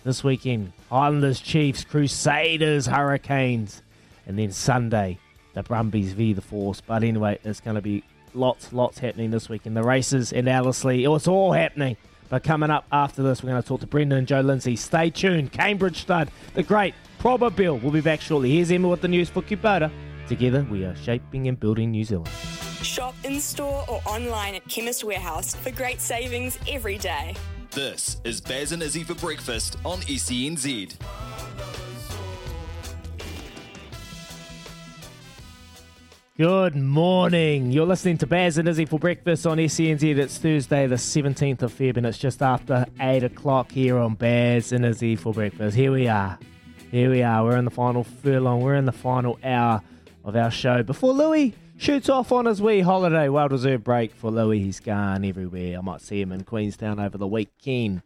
This 0.05 0.22
weekend, 0.22 0.72
Highlanders, 0.88 1.40
Chiefs, 1.40 1.82
Crusaders, 1.82 2.86
Hurricanes, 2.86 3.82
and 4.26 4.38
then 4.38 4.52
Sunday 4.52 5.18
the 5.56 5.62
Brumbies 5.62 6.12
v 6.12 6.32
the 6.32 6.43
Force. 6.43 6.80
But 6.80 7.02
anyway, 7.02 7.38
it's 7.43 7.60
going 7.60 7.74
to 7.74 7.82
be 7.82 8.05
lots, 8.34 8.72
lots 8.72 8.98
happening 8.98 9.30
this 9.30 9.48
week 9.48 9.66
in 9.66 9.74
the 9.74 9.82
races 9.82 10.30
in 10.30 10.47
Ellerslie. 10.47 11.06
Oh, 11.06 11.16
it's 11.16 11.26
all 11.26 11.52
happening. 11.52 11.97
But 12.28 12.44
coming 12.44 12.70
up 12.70 12.84
after 12.93 13.22
this, 13.22 13.43
we're 13.43 13.51
going 13.51 13.62
to 13.62 13.66
talk 13.66 13.80
to 13.80 13.86
Brendan 13.86 14.18
and 14.18 14.28
Joe 14.28 14.43
Lindsay. 14.43 14.76
Stay 14.76 15.10
tuned. 15.10 15.52
Cambridge 15.52 16.02
Stud, 16.02 16.30
the 16.55 16.62
great 16.62 16.94
Probabeel. 17.20 17.82
We'll 17.82 17.93
be 17.93 18.01
back 18.01 18.20
shortly. 18.20 18.52
Here's 18.52 18.70
Emma 18.70 18.88
with 18.88 19.01
the 19.01 19.09
news 19.09 19.30
for 19.30 19.43
Kubota. 19.43 19.90
Together, 20.28 20.66
we 20.70 20.84
are 20.84 20.94
shaping 20.97 21.48
and 21.48 21.59
building 21.59 21.90
New 21.93 22.05
Zealand. 22.05 22.28
Shop 22.86 23.16
in 23.24 23.40
store 23.40 23.84
or 23.88 24.00
online 24.06 24.54
at 24.54 24.66
Chemist 24.68 25.02
Warehouse 25.02 25.56
for 25.56 25.72
great 25.72 26.00
savings 26.00 26.56
every 26.68 26.98
day. 26.98 27.34
This 27.72 28.20
is 28.22 28.40
Baz 28.40 28.70
and 28.70 28.80
Izzy 28.80 29.02
for 29.02 29.14
breakfast 29.14 29.76
on 29.84 29.98
E 30.06 30.16
SENZ. 30.16 30.94
Good 36.38 36.76
morning. 36.76 37.72
You're 37.72 37.86
listening 37.86 38.18
to 38.18 38.26
Baz 38.26 38.56
and 38.56 38.68
Izzy 38.68 38.84
for 38.84 39.00
breakfast 39.00 39.48
on 39.48 39.58
SENZ. 39.58 40.16
It's 40.16 40.38
Thursday, 40.38 40.86
the 40.86 40.94
17th 40.94 41.62
of 41.62 41.72
Feb, 41.72 41.96
and 41.96 42.06
it's 42.06 42.18
just 42.18 42.40
after 42.40 42.86
8 43.00 43.24
o'clock 43.24 43.72
here 43.72 43.98
on 43.98 44.14
Baz 44.14 44.70
and 44.70 44.86
Izzy 44.86 45.16
for 45.16 45.32
breakfast. 45.32 45.76
Here 45.76 45.90
we 45.90 46.06
are. 46.06 46.38
Here 46.92 47.10
we 47.10 47.24
are. 47.24 47.42
We're 47.42 47.56
in 47.56 47.64
the 47.64 47.70
final 47.72 48.04
furlong. 48.04 48.60
We're 48.60 48.76
in 48.76 48.84
the 48.84 48.92
final 48.92 49.40
hour 49.42 49.82
of 50.24 50.36
our 50.36 50.52
show 50.52 50.84
before 50.84 51.12
Louis 51.12 51.52
shoots 51.77 52.09
off 52.09 52.32
on 52.32 52.47
his 52.47 52.62
wee 52.62 52.81
holiday. 52.81 53.28
Well 53.28 53.48
deserved 53.48 53.85
break 53.85 54.15
for 54.15 54.31
Louis. 54.31 54.61
He's 54.61 54.81
gone 54.81 55.24
everywhere. 55.24 55.78
I 55.78 55.81
might 55.81 56.01
see 56.01 56.20
him 56.20 56.32
in 56.32 56.44
Queenstown 56.44 56.98
over 56.98 57.19
the 57.19 57.27
weekend. 57.27 58.03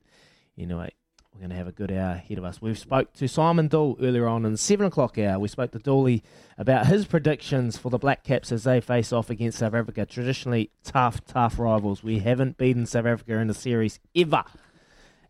Anyway, 0.58 0.92
we're 1.32 1.40
going 1.40 1.50
to 1.50 1.56
have 1.56 1.68
a 1.68 1.72
good 1.72 1.92
hour 1.92 2.12
ahead 2.12 2.38
of 2.38 2.44
us. 2.44 2.60
We've 2.60 2.78
spoke 2.78 3.12
to 3.14 3.28
Simon 3.28 3.68
Doull 3.68 3.96
earlier 4.00 4.26
on 4.26 4.44
in 4.44 4.52
the 4.52 4.58
7 4.58 4.86
o'clock 4.86 5.16
hour. 5.18 5.38
We 5.38 5.48
spoke 5.48 5.70
to 5.72 5.78
Dooley 5.78 6.22
about 6.58 6.86
his 6.86 7.06
predictions 7.06 7.76
for 7.76 7.90
the 7.90 7.98
Black 7.98 8.24
Caps 8.24 8.52
as 8.52 8.64
they 8.64 8.80
face 8.80 9.12
off 9.12 9.30
against 9.30 9.58
South 9.58 9.74
Africa. 9.74 10.04
Traditionally 10.04 10.70
tough, 10.84 11.24
tough 11.24 11.58
rivals. 11.58 12.02
We 12.02 12.18
haven't 12.18 12.58
beaten 12.58 12.86
South 12.86 13.06
Africa 13.06 13.38
in 13.38 13.48
the 13.48 13.54
series 13.54 14.00
ever. 14.14 14.44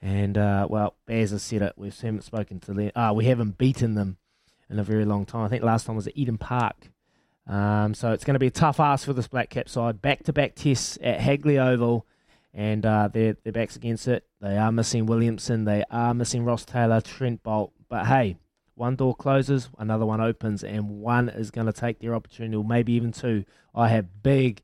And, 0.03 0.39
uh, 0.39 0.67
well, 0.71 0.95
Baz 1.07 1.31
has 1.31 1.43
said 1.43 1.63
it. 1.63 1.75
We 1.77 1.91
haven't 1.91 2.25
spoken 2.25 2.59
to 2.61 2.73
them. 2.73 2.91
Uh, 2.97 3.13
we 3.15 3.27
haven't 3.27 3.59
beaten 3.59 3.95
them 3.95 4.17
in 4.71 4.79
a 4.79 4.85
very 4.85 5.05
long 5.05 5.27
time. 5.27 5.45
I 5.45 5.49
think 5.49 5.63
last 5.63 5.85
time 5.85 5.97
was 5.97 6.07
at 6.07 6.17
Eden 6.17 6.39
Park. 6.39 6.91
Um, 7.47 7.95
so 7.95 8.13
it's 8.13 8.25
going 8.25 8.35
to 8.35 8.41
be 8.41 8.47
a 8.47 8.53
tough 8.53 8.79
ask 8.79 9.07
for 9.07 9.13
this 9.13 9.29
Black 9.29 9.51
Cap 9.51 9.69
side. 9.69 10.01
Back 10.01 10.25
to 10.25 10.33
back 10.33 10.55
tests 10.55 10.99
at 11.03 11.21
Hagley 11.21 11.59
Oval, 11.59 12.07
and 12.55 12.85
uh, 12.85 13.09
their 13.09 13.35
their 13.43 13.53
backs 13.53 13.77
against 13.77 14.09
it. 14.09 14.25
They 14.41 14.57
are 14.57 14.73
missing 14.73 15.07
Williamson. 15.07 15.65
They 15.65 15.85
are 15.91 16.15
missing 16.15 16.45
Ross 16.45 16.65
Taylor, 16.65 17.01
Trent 17.01 17.43
Boult. 17.43 17.71
But 17.89 18.07
hey, 18.07 18.37
one 18.75 18.97
door 18.97 19.15
closes, 19.15 19.69
another 19.79 20.07
one 20.07 20.21
opens, 20.21 20.65
and 20.65 21.01
one 21.01 21.29
is 21.29 21.51
going 21.51 21.67
to 21.67 21.73
take 21.73 21.99
their 21.99 22.15
opportunity, 22.15 22.57
or 22.57 22.65
maybe 22.65 22.93
even 22.93 23.13
two. 23.13 23.45
I 23.75 23.89
have 23.89 24.23
big 24.23 24.63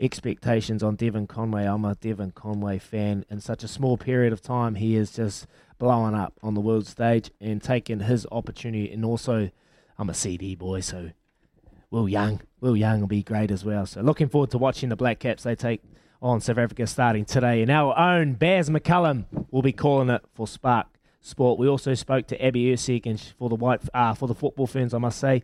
expectations 0.00 0.82
on 0.82 0.96
Devon 0.96 1.26
Conway. 1.26 1.64
I'm 1.64 1.84
a 1.84 1.94
Devon 1.94 2.30
Conway 2.30 2.78
fan. 2.78 3.24
In 3.28 3.40
such 3.40 3.64
a 3.64 3.68
small 3.68 3.96
period 3.96 4.32
of 4.32 4.40
time, 4.40 4.76
he 4.76 4.96
is 4.96 5.10
just 5.10 5.46
blowing 5.78 6.14
up 6.14 6.34
on 6.42 6.54
the 6.54 6.60
world 6.60 6.86
stage 6.86 7.30
and 7.40 7.62
taking 7.62 8.00
his 8.00 8.26
opportunity. 8.30 8.90
And 8.90 9.04
also, 9.04 9.50
I'm 9.98 10.10
a 10.10 10.14
CD 10.14 10.54
boy, 10.54 10.80
so 10.80 11.10
Will 11.90 12.08
Young, 12.08 12.42
Will 12.60 12.76
Young 12.76 13.00
will 13.00 13.08
be 13.08 13.22
great 13.22 13.50
as 13.50 13.64
well. 13.64 13.86
So 13.86 14.02
looking 14.02 14.28
forward 14.28 14.50
to 14.50 14.58
watching 14.58 14.90
the 14.90 14.96
Black 14.96 15.20
Caps. 15.20 15.42
They 15.42 15.54
take 15.54 15.82
on 16.20 16.40
South 16.40 16.58
Africa 16.58 16.86
starting 16.86 17.24
today, 17.24 17.62
and 17.62 17.70
our 17.70 17.96
own 17.98 18.34
Baz 18.34 18.68
McCullum 18.68 19.24
will 19.50 19.62
be 19.62 19.72
calling 19.72 20.10
it 20.10 20.22
for 20.34 20.46
Spark 20.46 20.86
Sport. 21.20 21.58
We 21.58 21.68
also 21.68 21.94
spoke 21.94 22.26
to 22.28 22.44
Abby 22.44 22.72
Erceg 22.72 23.06
and 23.06 23.20
for 23.38 23.48
the 23.48 23.54
white 23.54 23.80
uh, 23.94 24.14
for 24.14 24.26
the 24.26 24.34
football 24.34 24.66
ferns. 24.66 24.92
I 24.92 24.98
must 24.98 25.18
say, 25.18 25.42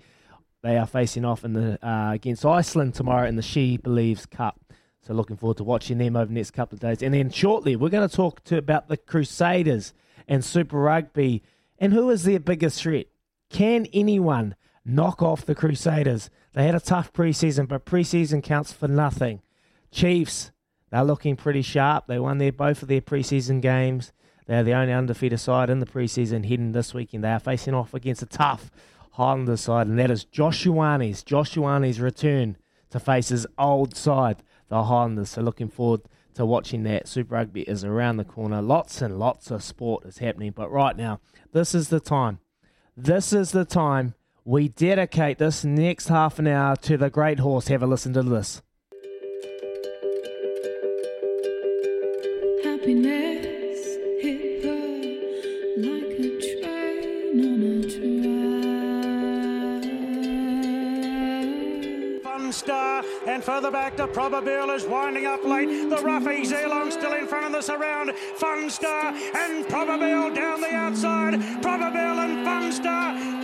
they 0.63 0.77
are 0.77 0.87
facing 0.87 1.25
off 1.25 1.45
in 1.45 1.53
the 1.53 1.87
uh, 1.87 2.13
against 2.13 2.45
Iceland 2.45 2.95
tomorrow 2.95 3.27
in 3.27 3.37
the 3.37 3.43
She 3.43 3.77
Believes 3.77 4.27
Cup. 4.27 4.61
So 5.03 5.13
looking 5.13 5.37
forward 5.37 5.59
to 5.59 5.65
watching 5.65 5.99
them 5.99 6.17
over 6.17 6.27
the 6.27 6.33
next 6.33 6.53
couple 6.53 6.77
of 6.77 6.81
days. 6.81 7.03
And 7.03 7.13
then 7.15 7.31
shortly, 7.31 7.77
we're 7.77 7.91
going 7.91 8.09
to 8.09 8.17
talk 8.17 8.43
to 8.45 8.57
about 8.57 8.89
the 8.89 8.97
Crusaders 8.97 9.93
and 10.27 10.43
Super 10.43 10.79
Rugby 10.79 11.43
and 11.79 11.93
who 11.93 12.09
is 12.09 12.25
their 12.25 12.41
biggest 12.41 12.81
threat. 12.81 13.07
Can 13.51 13.87
anyone 13.93 14.57
knock 14.85 15.23
off 15.23 15.45
the 15.45 15.55
Crusaders? 15.55 16.31
They 16.53 16.65
had 16.65 16.75
a 16.75 16.81
tough 16.81 17.13
preseason, 17.13 17.69
but 17.69 17.85
preseason 17.85 18.43
counts 18.43 18.73
for 18.73 18.89
nothing. 18.89 19.43
Chiefs, 19.91 20.51
they're 20.91 21.05
looking 21.05 21.37
pretty 21.37 21.63
sharp. 21.63 22.07
They 22.07 22.19
won 22.19 22.39
their 22.39 22.53
both 22.53 22.83
of 22.83 22.89
their 22.89 23.01
preseason 23.01 23.61
games. 23.61 24.13
They're 24.47 24.63
the 24.63 24.75
only 24.75 24.93
undefeated 24.93 25.41
side 25.41 25.71
in 25.71 25.81
the 25.81 25.87
preseason 25.87 26.45
heading 26.45 26.73
this 26.73 26.93
weekend. 26.93 27.25
They 27.25 27.33
are 27.33 27.39
facing 27.39 27.75
off 27.75 27.95
against 27.95 28.23
a 28.23 28.27
tough 28.27 28.71
Highlander 29.13 29.57
side, 29.57 29.87
and 29.87 29.99
that 29.99 30.11
is 30.11 30.25
Josh 30.25 30.65
Ioane's. 30.65 31.23
Joshuani's 31.23 32.01
return 32.01 32.57
to 32.91 33.01
face 33.01 33.29
his 33.29 33.47
old 33.59 33.97
side, 33.97 34.43
the 34.69 34.85
Highlanders. 34.85 35.31
So 35.31 35.41
looking 35.41 35.69
forward 35.69 36.03
to 36.35 36.45
watching 36.45 36.83
that. 36.83 37.09
Super 37.09 37.35
Rugby 37.35 37.63
is 37.63 37.85
around 37.85 38.17
the 38.17 38.25
corner. 38.25 38.61
Lots 38.61 39.01
and 39.01 39.19
lots 39.19 39.51
of 39.51 39.63
sport 39.63 40.05
is 40.05 40.19
happening. 40.19 40.53
But 40.53 40.71
right 40.71 40.97
now, 40.97 41.21
this 41.53 41.75
is 41.75 41.89
the 41.89 42.01
time. 42.01 42.41
this 42.97 43.33
is 43.33 43.53
the 43.53 43.65
time 43.65 44.15
we 44.45 44.69
dedicate 44.69 45.39
this 45.39 45.65
next 45.65 46.09
half 46.09 46.39
an 46.39 46.47
hour 46.47 46.77
to 46.77 46.97
the 46.97 47.09
great 47.11 47.39
horse. 47.39 47.69
Have 47.69 47.83
a 47.83 47.87
listen 47.87 48.13
to 48.13 48.23
this. 48.23 48.63
Happiness 52.63 53.24
further 63.45 63.71
back 63.71 63.95
to 63.95 64.07
Probabeel 64.07 64.75
is 64.75 64.85
winding 64.87 65.27
up 65.27 65.45
late. 65.45 65.91
The 65.91 65.97
roughies 65.97 66.51
Elon 66.51 66.91
still 66.91 67.13
in 67.13 67.27
front 67.27 67.45
of 67.45 67.53
the 67.53 67.61
surround. 67.61 68.13
Fun 68.37 68.71
Star 68.71 69.13
and 69.13 69.67
Probabeel 69.67 70.35
down 70.35 70.63
the 70.63 70.73
outside. 70.75 71.35
Probabeel 71.35 72.25
and 72.25 72.45
Fun 72.45 72.73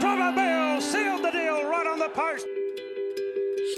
Probabeel 0.00 0.80
sealed 0.80 1.22
the 1.22 1.30
deal 1.30 1.68
right 1.68 1.86
on 1.86 1.98
the 1.98 2.08
post. 2.08 2.59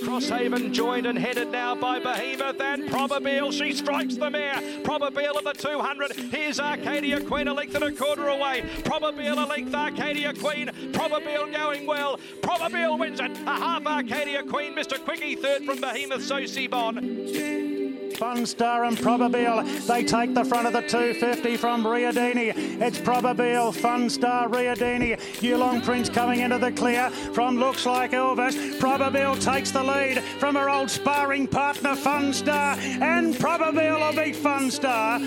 Crosshaven 0.03 0.73
joined 0.73 1.07
and 1.07 1.17
headed 1.17 1.53
now 1.53 1.77
by 1.77 2.01
Behemoth 2.01 2.61
and 2.61 2.89
Probabeel. 2.89 3.53
She 3.53 3.73
strikes 3.73 4.17
the 4.17 4.31
mare. 4.31 4.57
Probabeel 4.83 5.37
at 5.37 5.45
the 5.45 5.53
200. 5.53 6.13
Here's 6.13 6.59
Arcadia 6.59 7.21
Queen 7.21 7.47
a 7.47 7.55
length 7.55 7.77
and 7.77 7.85
a 7.85 7.93
quarter 7.93 8.29
away. 8.29 8.63
Probabeel 8.83 9.45
a 9.45 9.47
length 9.47 9.75
Arcadia 9.75 10.35
Queen. 10.35 10.69
Probabeel 10.93 11.53
going 11.53 11.87
well. 11.87 12.19
Probabeel 12.41 12.99
wins 12.99 13.21
it. 13.21 13.31
A 13.47 13.55
half 13.55 13.87
Arcadia 13.87 14.43
Queen. 14.43 14.75
Mr. 14.75 15.03
Quickie 15.03 15.37
third 15.37 15.65
from 15.65 15.81
Behemoth. 15.81 16.25
So 16.25 16.43
Bon. 16.69 17.82
Fun 18.23 18.47
Star 18.47 18.85
and 18.85 18.97
Probabeel. 18.97 19.85
They 19.89 20.05
take 20.05 20.33
the 20.33 20.45
front 20.45 20.69
of 20.69 20.73
the 20.73 20.83
250 20.83 21.57
from 21.57 21.83
Riadini. 21.83 22.53
It's 22.81 22.99
Probabeel, 22.99 23.75
Fun 23.75 24.09
Star, 24.09 24.49
Riadini. 24.49 25.19
Yulong 25.41 25.85
Prince 25.85 26.09
coming 26.09 26.39
into 26.39 26.57
the 26.57 26.71
clear 26.71 27.11
from 27.11 27.59
looks 27.59 27.85
like 27.85 28.13
Elvis. 28.13 28.79
Probabeel 28.79 29.43
takes 29.43 29.73
the 29.73 29.83
lead 29.83 30.23
from 30.39 30.55
her 30.55 30.71
old 30.71 30.89
sparring 30.89 31.49
partner, 31.49 31.97
Fun 31.97 32.33
Star. 32.33 32.77
And 32.79 33.35
Probabeel 33.35 33.99
will 33.99 34.25
beat 34.25 34.37
Fun 34.37 34.71
Star. 34.71 35.19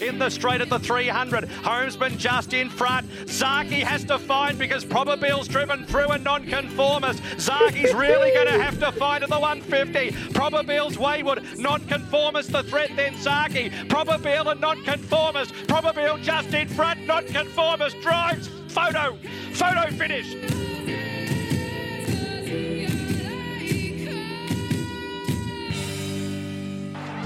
In 0.00 0.18
the 0.18 0.30
straight 0.30 0.60
at 0.60 0.70
the 0.70 0.78
300. 0.78 1.44
Homesman 1.48 2.16
just 2.16 2.54
in 2.54 2.70
front. 2.70 3.08
Zaaki 3.26 3.82
has 3.82 4.04
to 4.04 4.18
find 4.18 4.58
because 4.58 4.84
Probabeel's 4.84 5.46
driven 5.46 5.84
through 5.84 6.08
a 6.08 6.18
non-conformist. 6.18 7.22
Zaaki's 7.36 7.92
really 7.92 8.30
going 8.32 8.46
to 8.46 8.62
have 8.62 8.78
to 8.80 8.92
find 8.92 9.22
at 9.22 9.28
the 9.28 9.38
150. 9.38 10.10
Probabeel's 10.32 10.98
wayward. 10.98 11.44
Non-conformist 11.58 12.50
the 12.50 12.62
threat, 12.62 12.90
then 12.96 13.14
Zaaki. 13.14 13.70
Probabeel 13.88 14.50
and 14.50 14.60
non-conformist. 14.60 15.52
Probabeel 15.66 16.22
just 16.22 16.54
in 16.54 16.68
front. 16.68 17.06
Non-conformist 17.06 18.00
drives. 18.00 18.48
Photo. 18.68 19.18
Photo 19.52 19.90
finish. 19.96 20.69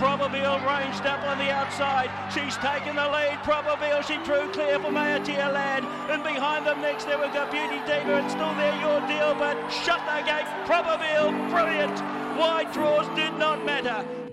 Probabeel 0.05 0.61
ranged 0.69 1.07
up 1.07 1.25
on 1.25 1.39
the 1.39 1.51
outside. 1.51 2.11
She's 2.31 2.59
taken 2.59 2.95
the 2.95 3.09
lead. 3.09 3.39
Probabeel, 3.39 4.05
she 4.05 4.19
drew 4.23 4.53
clear 4.53 4.79
for 4.79 4.91
Mayatia 4.91 5.51
Land. 5.51 5.87
And 6.11 6.23
behind 6.23 6.67
them 6.67 6.83
next 6.83 7.07
there 7.07 7.19
we 7.19 7.29
got 7.29 7.51
Beauty 7.51 7.79
Diva. 7.87 8.23
It's 8.23 8.35
still 8.35 8.55
there, 8.55 8.79
your 8.83 9.01
deal, 9.09 9.35
but 9.35 9.57
shut 9.71 10.03
the 10.05 10.21
gate. 10.27 10.45
Probabeel, 10.67 11.33
brilliant. 11.49 11.99
Wide 12.39 12.71
draws 12.75 13.09
did 13.17 13.33
not 13.39 13.65
matter. 13.65 14.24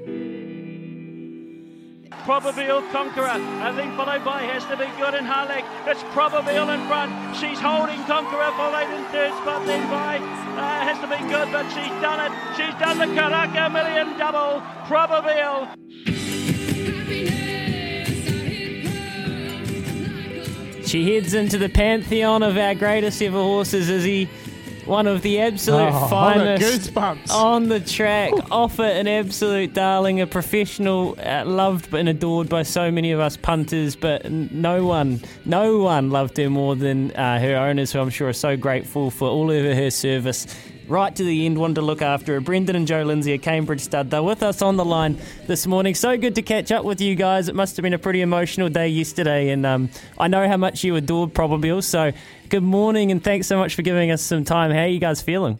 Probabeel 2.25 2.89
Conqueror. 2.91 3.25
I 3.25 3.73
think 3.75 3.95
followed 3.95 4.23
by 4.23 4.43
has 4.43 4.63
to 4.65 4.77
be 4.77 4.85
good 5.01 5.15
in 5.15 5.25
Harlech. 5.25 5.65
It's 5.87 6.03
Probabeel 6.13 6.69
in 6.73 6.87
front. 6.87 7.11
She's 7.35 7.59
holding 7.59 7.97
Conqueror 8.05 8.51
for 8.53 8.69
late 8.69 8.89
in 8.89 9.03
third 9.05 9.33
spot. 9.41 9.65
Then 9.65 9.89
by 9.89 10.17
uh, 10.17 10.85
has 10.85 10.99
to 11.01 11.07
be 11.07 11.17
good, 11.29 11.51
but 11.51 11.67
she's 11.69 11.89
done 12.01 12.21
it. 12.21 12.31
She's 12.55 12.75
done 12.79 12.99
the 12.99 13.09
Karaka 13.19 13.71
Million 13.73 14.17
double. 14.19 14.61
Probabeel. 14.85 15.75
She 20.87 21.15
heads 21.15 21.33
into 21.33 21.57
the 21.57 21.69
pantheon 21.69 22.43
of 22.43 22.57
our 22.57 22.75
greatest 22.75 23.21
ever 23.21 23.41
horses, 23.41 23.89
Izzy. 23.89 24.29
One 24.91 25.07
of 25.07 25.21
the 25.21 25.39
absolute 25.39 25.89
Oh, 25.93 26.07
finest 26.09 26.91
goosebumps. 26.91 27.31
on 27.31 27.69
the 27.69 27.79
track. 27.79 28.33
Offer 28.51 28.83
an 28.83 29.07
absolute 29.07 29.73
darling, 29.73 30.19
a 30.19 30.27
professional, 30.27 31.17
uh, 31.25 31.45
loved 31.45 31.93
and 31.93 32.09
adored 32.09 32.49
by 32.49 32.63
so 32.63 32.91
many 32.91 33.13
of 33.13 33.21
us 33.21 33.37
punters, 33.37 33.95
but 33.95 34.29
no 34.29 34.85
one, 34.85 35.21
no 35.45 35.77
one 35.77 36.09
loved 36.09 36.35
her 36.35 36.49
more 36.49 36.75
than 36.75 37.11
uh, 37.11 37.39
her 37.39 37.55
owners, 37.55 37.93
who 37.93 37.99
I'm 38.01 38.09
sure 38.09 38.27
are 38.27 38.33
so 38.33 38.57
grateful 38.57 39.11
for 39.11 39.29
all 39.29 39.49
of 39.49 39.63
her 39.63 39.89
service. 39.91 40.45
Right 40.91 41.15
to 41.15 41.23
the 41.23 41.45
end, 41.45 41.57
wanted 41.57 41.75
to 41.75 41.83
look 41.83 42.01
after 42.01 42.33
her. 42.33 42.41
Brendan 42.41 42.75
and 42.75 42.85
Joe 42.85 43.03
Lindsay, 43.03 43.31
a 43.31 43.37
Cambridge 43.37 43.79
stud, 43.79 44.09
they're 44.11 44.21
with 44.21 44.43
us 44.43 44.61
on 44.61 44.75
the 44.75 44.83
line 44.83 45.17
this 45.47 45.65
morning. 45.65 45.95
So 45.95 46.17
good 46.17 46.35
to 46.35 46.41
catch 46.41 46.69
up 46.69 46.83
with 46.83 46.99
you 46.99 47.15
guys. 47.15 47.47
It 47.47 47.55
must 47.55 47.77
have 47.77 47.83
been 47.83 47.93
a 47.93 47.97
pretty 47.97 48.19
emotional 48.19 48.67
day 48.67 48.89
yesterday, 48.89 49.51
and 49.51 49.65
um, 49.65 49.89
I 50.19 50.27
know 50.27 50.49
how 50.49 50.57
much 50.57 50.83
you 50.83 50.97
adored 50.97 51.33
Probabeel. 51.33 51.81
So 51.81 52.11
good 52.49 52.63
morning, 52.63 53.09
and 53.09 53.23
thanks 53.23 53.47
so 53.47 53.57
much 53.57 53.73
for 53.73 53.83
giving 53.83 54.11
us 54.11 54.21
some 54.21 54.43
time. 54.43 54.69
How 54.69 54.81
are 54.81 54.87
you 54.87 54.99
guys 54.99 55.21
feeling? 55.21 55.57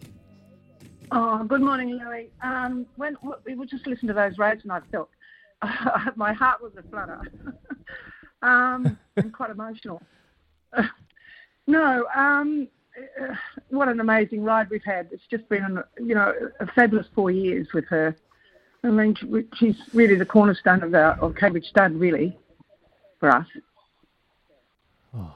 Oh, 1.14 1.46
good 1.46 1.62
morning, 1.62 1.98
Louis. 1.98 2.30
Um, 2.44 2.86
when 2.98 3.16
we 3.46 3.56
were 3.56 3.66
just 3.66 3.88
listening 3.88 4.10
to 4.10 4.14
those 4.14 4.38
raves, 4.38 4.64
and 4.64 4.74
I 4.74 4.82
felt 4.92 5.08
my 6.18 6.34
heart 6.34 6.62
was 6.62 6.74
a 6.78 6.84
flutter, 6.90 7.22
um, 8.42 9.00
and 9.16 9.32
quite 9.32 9.52
emotional. 9.52 10.02
no, 11.68 12.06
um, 12.14 12.68
uh, 13.22 13.36
what 13.70 13.88
an 13.88 14.00
amazing 14.00 14.44
ride 14.44 14.70
we've 14.70 14.84
had. 14.84 15.10
It's 15.12 15.24
just 15.30 15.48
been, 15.50 15.82
you 16.00 16.16
know, 16.16 16.34
a 16.60 16.68
fabulous 16.68 17.08
four 17.14 17.32
years 17.32 17.68
with 17.74 17.86
her. 17.86 18.16
I 18.84 18.90
mean, 18.90 19.16
she's 19.56 19.76
really 19.94 20.16
the 20.16 20.26
cornerstone 20.26 20.82
of 20.82 20.94
our 20.96 21.14
of 21.22 21.36
Cambridge 21.36 21.68
Stud, 21.68 21.94
really, 21.96 22.38
for 23.20 23.30
us. 23.32 23.48
Oh. 25.14 25.36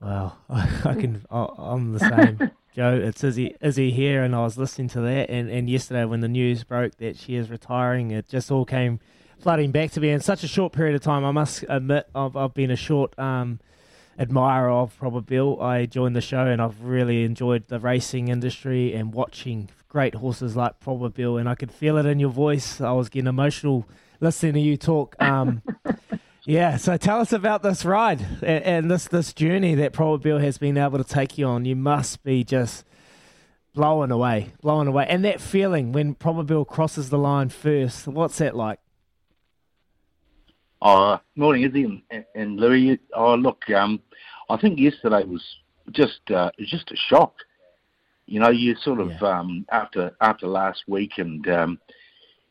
Wow, 0.00 0.36
I 0.50 0.94
can. 0.94 1.24
I- 1.30 1.48
I'm 1.58 1.92
the 1.92 1.98
same, 2.00 2.50
Joe. 2.74 3.00
It's 3.02 3.24
Izzy, 3.24 3.56
Izzy 3.60 3.90
here, 3.90 4.22
and 4.22 4.34
I 4.34 4.42
was 4.42 4.56
listening 4.56 4.88
to 4.90 5.00
that. 5.00 5.28
And, 5.28 5.50
and 5.50 5.68
yesterday, 5.68 6.04
when 6.04 6.20
the 6.20 6.28
news 6.28 6.62
broke 6.64 6.96
that 6.98 7.16
she 7.16 7.34
is 7.34 7.50
retiring, 7.50 8.10
it 8.12 8.28
just 8.28 8.50
all 8.50 8.64
came 8.64 9.00
flooding 9.40 9.72
back 9.72 9.90
to 9.92 10.00
me 10.00 10.10
in 10.10 10.20
such 10.20 10.44
a 10.44 10.48
short 10.48 10.72
period 10.72 10.94
of 10.94 11.02
time. 11.02 11.24
I 11.24 11.32
must 11.32 11.64
admit, 11.68 12.06
I've, 12.14 12.36
I've 12.36 12.54
been 12.54 12.70
a 12.70 12.76
short 12.76 13.18
um, 13.18 13.58
admirer 14.18 14.70
of 14.70 14.98
Probabeel. 14.98 15.62
I 15.62 15.86
joined 15.86 16.16
the 16.16 16.20
show, 16.20 16.46
and 16.46 16.60
I've 16.60 16.82
really 16.82 17.24
enjoyed 17.24 17.68
the 17.68 17.78
racing 17.78 18.28
industry 18.28 18.92
and 18.94 19.12
watching 19.12 19.68
great 19.88 20.16
horses 20.16 20.56
like 20.56 20.80
Probabeel. 20.80 21.38
And 21.38 21.48
I 21.48 21.54
could 21.54 21.70
feel 21.70 21.96
it 21.96 22.06
in 22.06 22.18
your 22.18 22.30
voice. 22.30 22.80
I 22.80 22.92
was 22.92 23.08
getting 23.08 23.28
emotional 23.28 23.86
listening 24.20 24.54
to 24.54 24.60
you 24.60 24.76
talk. 24.76 25.16
Um, 25.28 25.62
yeah, 26.44 26.78
so 26.78 26.96
tell 26.96 27.20
us 27.20 27.32
about 27.34 27.62
this 27.62 27.84
ride 27.84 28.22
and, 28.40 28.64
and 28.64 28.90
this 28.90 29.06
this 29.08 29.34
journey 29.34 29.74
that 29.74 29.92
Probabeel 29.92 30.40
has 30.40 30.56
been 30.56 30.78
able 30.78 30.96
to 30.96 31.04
take 31.04 31.36
you 31.36 31.46
on. 31.46 31.66
You 31.66 31.76
must 31.76 32.22
be 32.22 32.42
just 32.42 32.86
blowing 33.74 34.10
away, 34.10 34.52
blowing 34.62 34.88
away, 34.88 35.06
and 35.10 35.22
that 35.26 35.42
feeling 35.42 35.92
when 35.92 36.14
Probabeel 36.14 36.66
crosses 36.66 37.10
the 37.10 37.18
line 37.18 37.50
first. 37.50 38.08
What's 38.08 38.38
that 38.38 38.56
like? 38.56 38.80
Oh, 40.80 41.20
morning, 41.36 41.64
Izzy 41.64 42.04
and, 42.10 42.24
and 42.34 42.58
Louis. 42.58 42.98
Oh, 43.12 43.34
look, 43.34 43.68
um, 43.70 44.00
I 44.48 44.56
think 44.56 44.78
yesterday 44.78 45.24
was 45.24 45.42
just 45.92 46.20
uh, 46.34 46.50
just 46.58 46.90
a 46.90 46.96
shock. 46.96 47.34
You 48.26 48.40
know, 48.40 48.50
you 48.50 48.76
sort 48.76 49.00
of 49.00 49.10
um, 49.22 49.66
after 49.70 50.14
after 50.20 50.46
last 50.46 50.84
week, 50.86 51.12
and 51.16 51.48
um, 51.48 51.78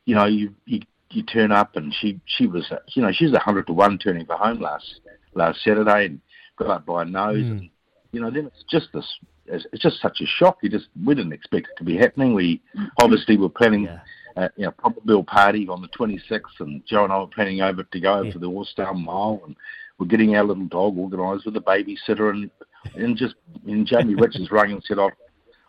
you 0.05 0.15
know, 0.15 0.25
you, 0.25 0.53
you 0.65 0.81
you 1.11 1.23
turn 1.23 1.51
up, 1.51 1.75
and 1.75 1.93
she 1.93 2.19
she 2.25 2.47
was 2.47 2.71
uh, 2.71 2.77
you 2.93 3.01
know 3.01 3.11
she's 3.11 3.33
a 3.33 3.39
hundred 3.39 3.67
to 3.67 3.73
one 3.73 3.97
turning 3.97 4.25
for 4.25 4.35
home 4.35 4.59
last 4.59 5.01
last 5.33 5.63
Saturday, 5.63 6.07
and 6.07 6.21
got 6.57 6.69
up 6.69 6.85
by 6.85 7.03
a 7.03 7.05
nose, 7.05 7.43
and 7.51 7.69
you 8.11 8.21
know, 8.21 8.31
then 8.31 8.47
it's 8.47 8.63
just 8.69 8.87
this. 8.93 9.05
It's 9.45 9.81
just 9.81 10.01
such 10.01 10.19
a 10.19 10.25
shock. 10.25 10.57
You 10.61 10.69
just 10.69 10.87
we 11.05 11.15
didn't 11.15 11.31
expect 11.31 11.67
it 11.67 11.77
to 11.77 11.85
be 11.85 11.95
happening. 11.95 12.33
We 12.33 12.61
obviously 13.01 13.37
were 13.37 13.47
planning, 13.47 13.87
uh, 14.35 14.49
you 14.57 14.65
know, 14.65 14.71
Probabeel 14.71 15.25
party 15.25 15.67
on 15.69 15.81
the 15.81 15.87
26th, 15.87 16.59
and 16.59 16.85
Joe 16.85 17.05
and 17.05 17.13
I 17.13 17.19
were 17.19 17.27
planning 17.27 17.61
over 17.61 17.83
to 17.83 17.99
go 17.99 18.15
over 18.15 18.31
to 18.31 18.39
the 18.39 18.47
All 18.47 18.65
Star 18.65 18.93
Mile, 18.93 19.41
and 19.45 19.55
we're 19.97 20.07
getting 20.07 20.35
our 20.35 20.43
little 20.43 20.65
dog 20.65 20.97
organised 20.97 21.45
with 21.45 21.55
a 21.57 21.61
babysitter, 21.61 22.29
and 22.29 22.51
and 22.95 23.17
just 23.17 23.35
and 23.65 23.85
Jamie 23.85 24.15
Richards 24.15 24.51
rang 24.51 24.71
and 24.71 24.83
said, 24.83 24.99
"Oh, 24.99 25.11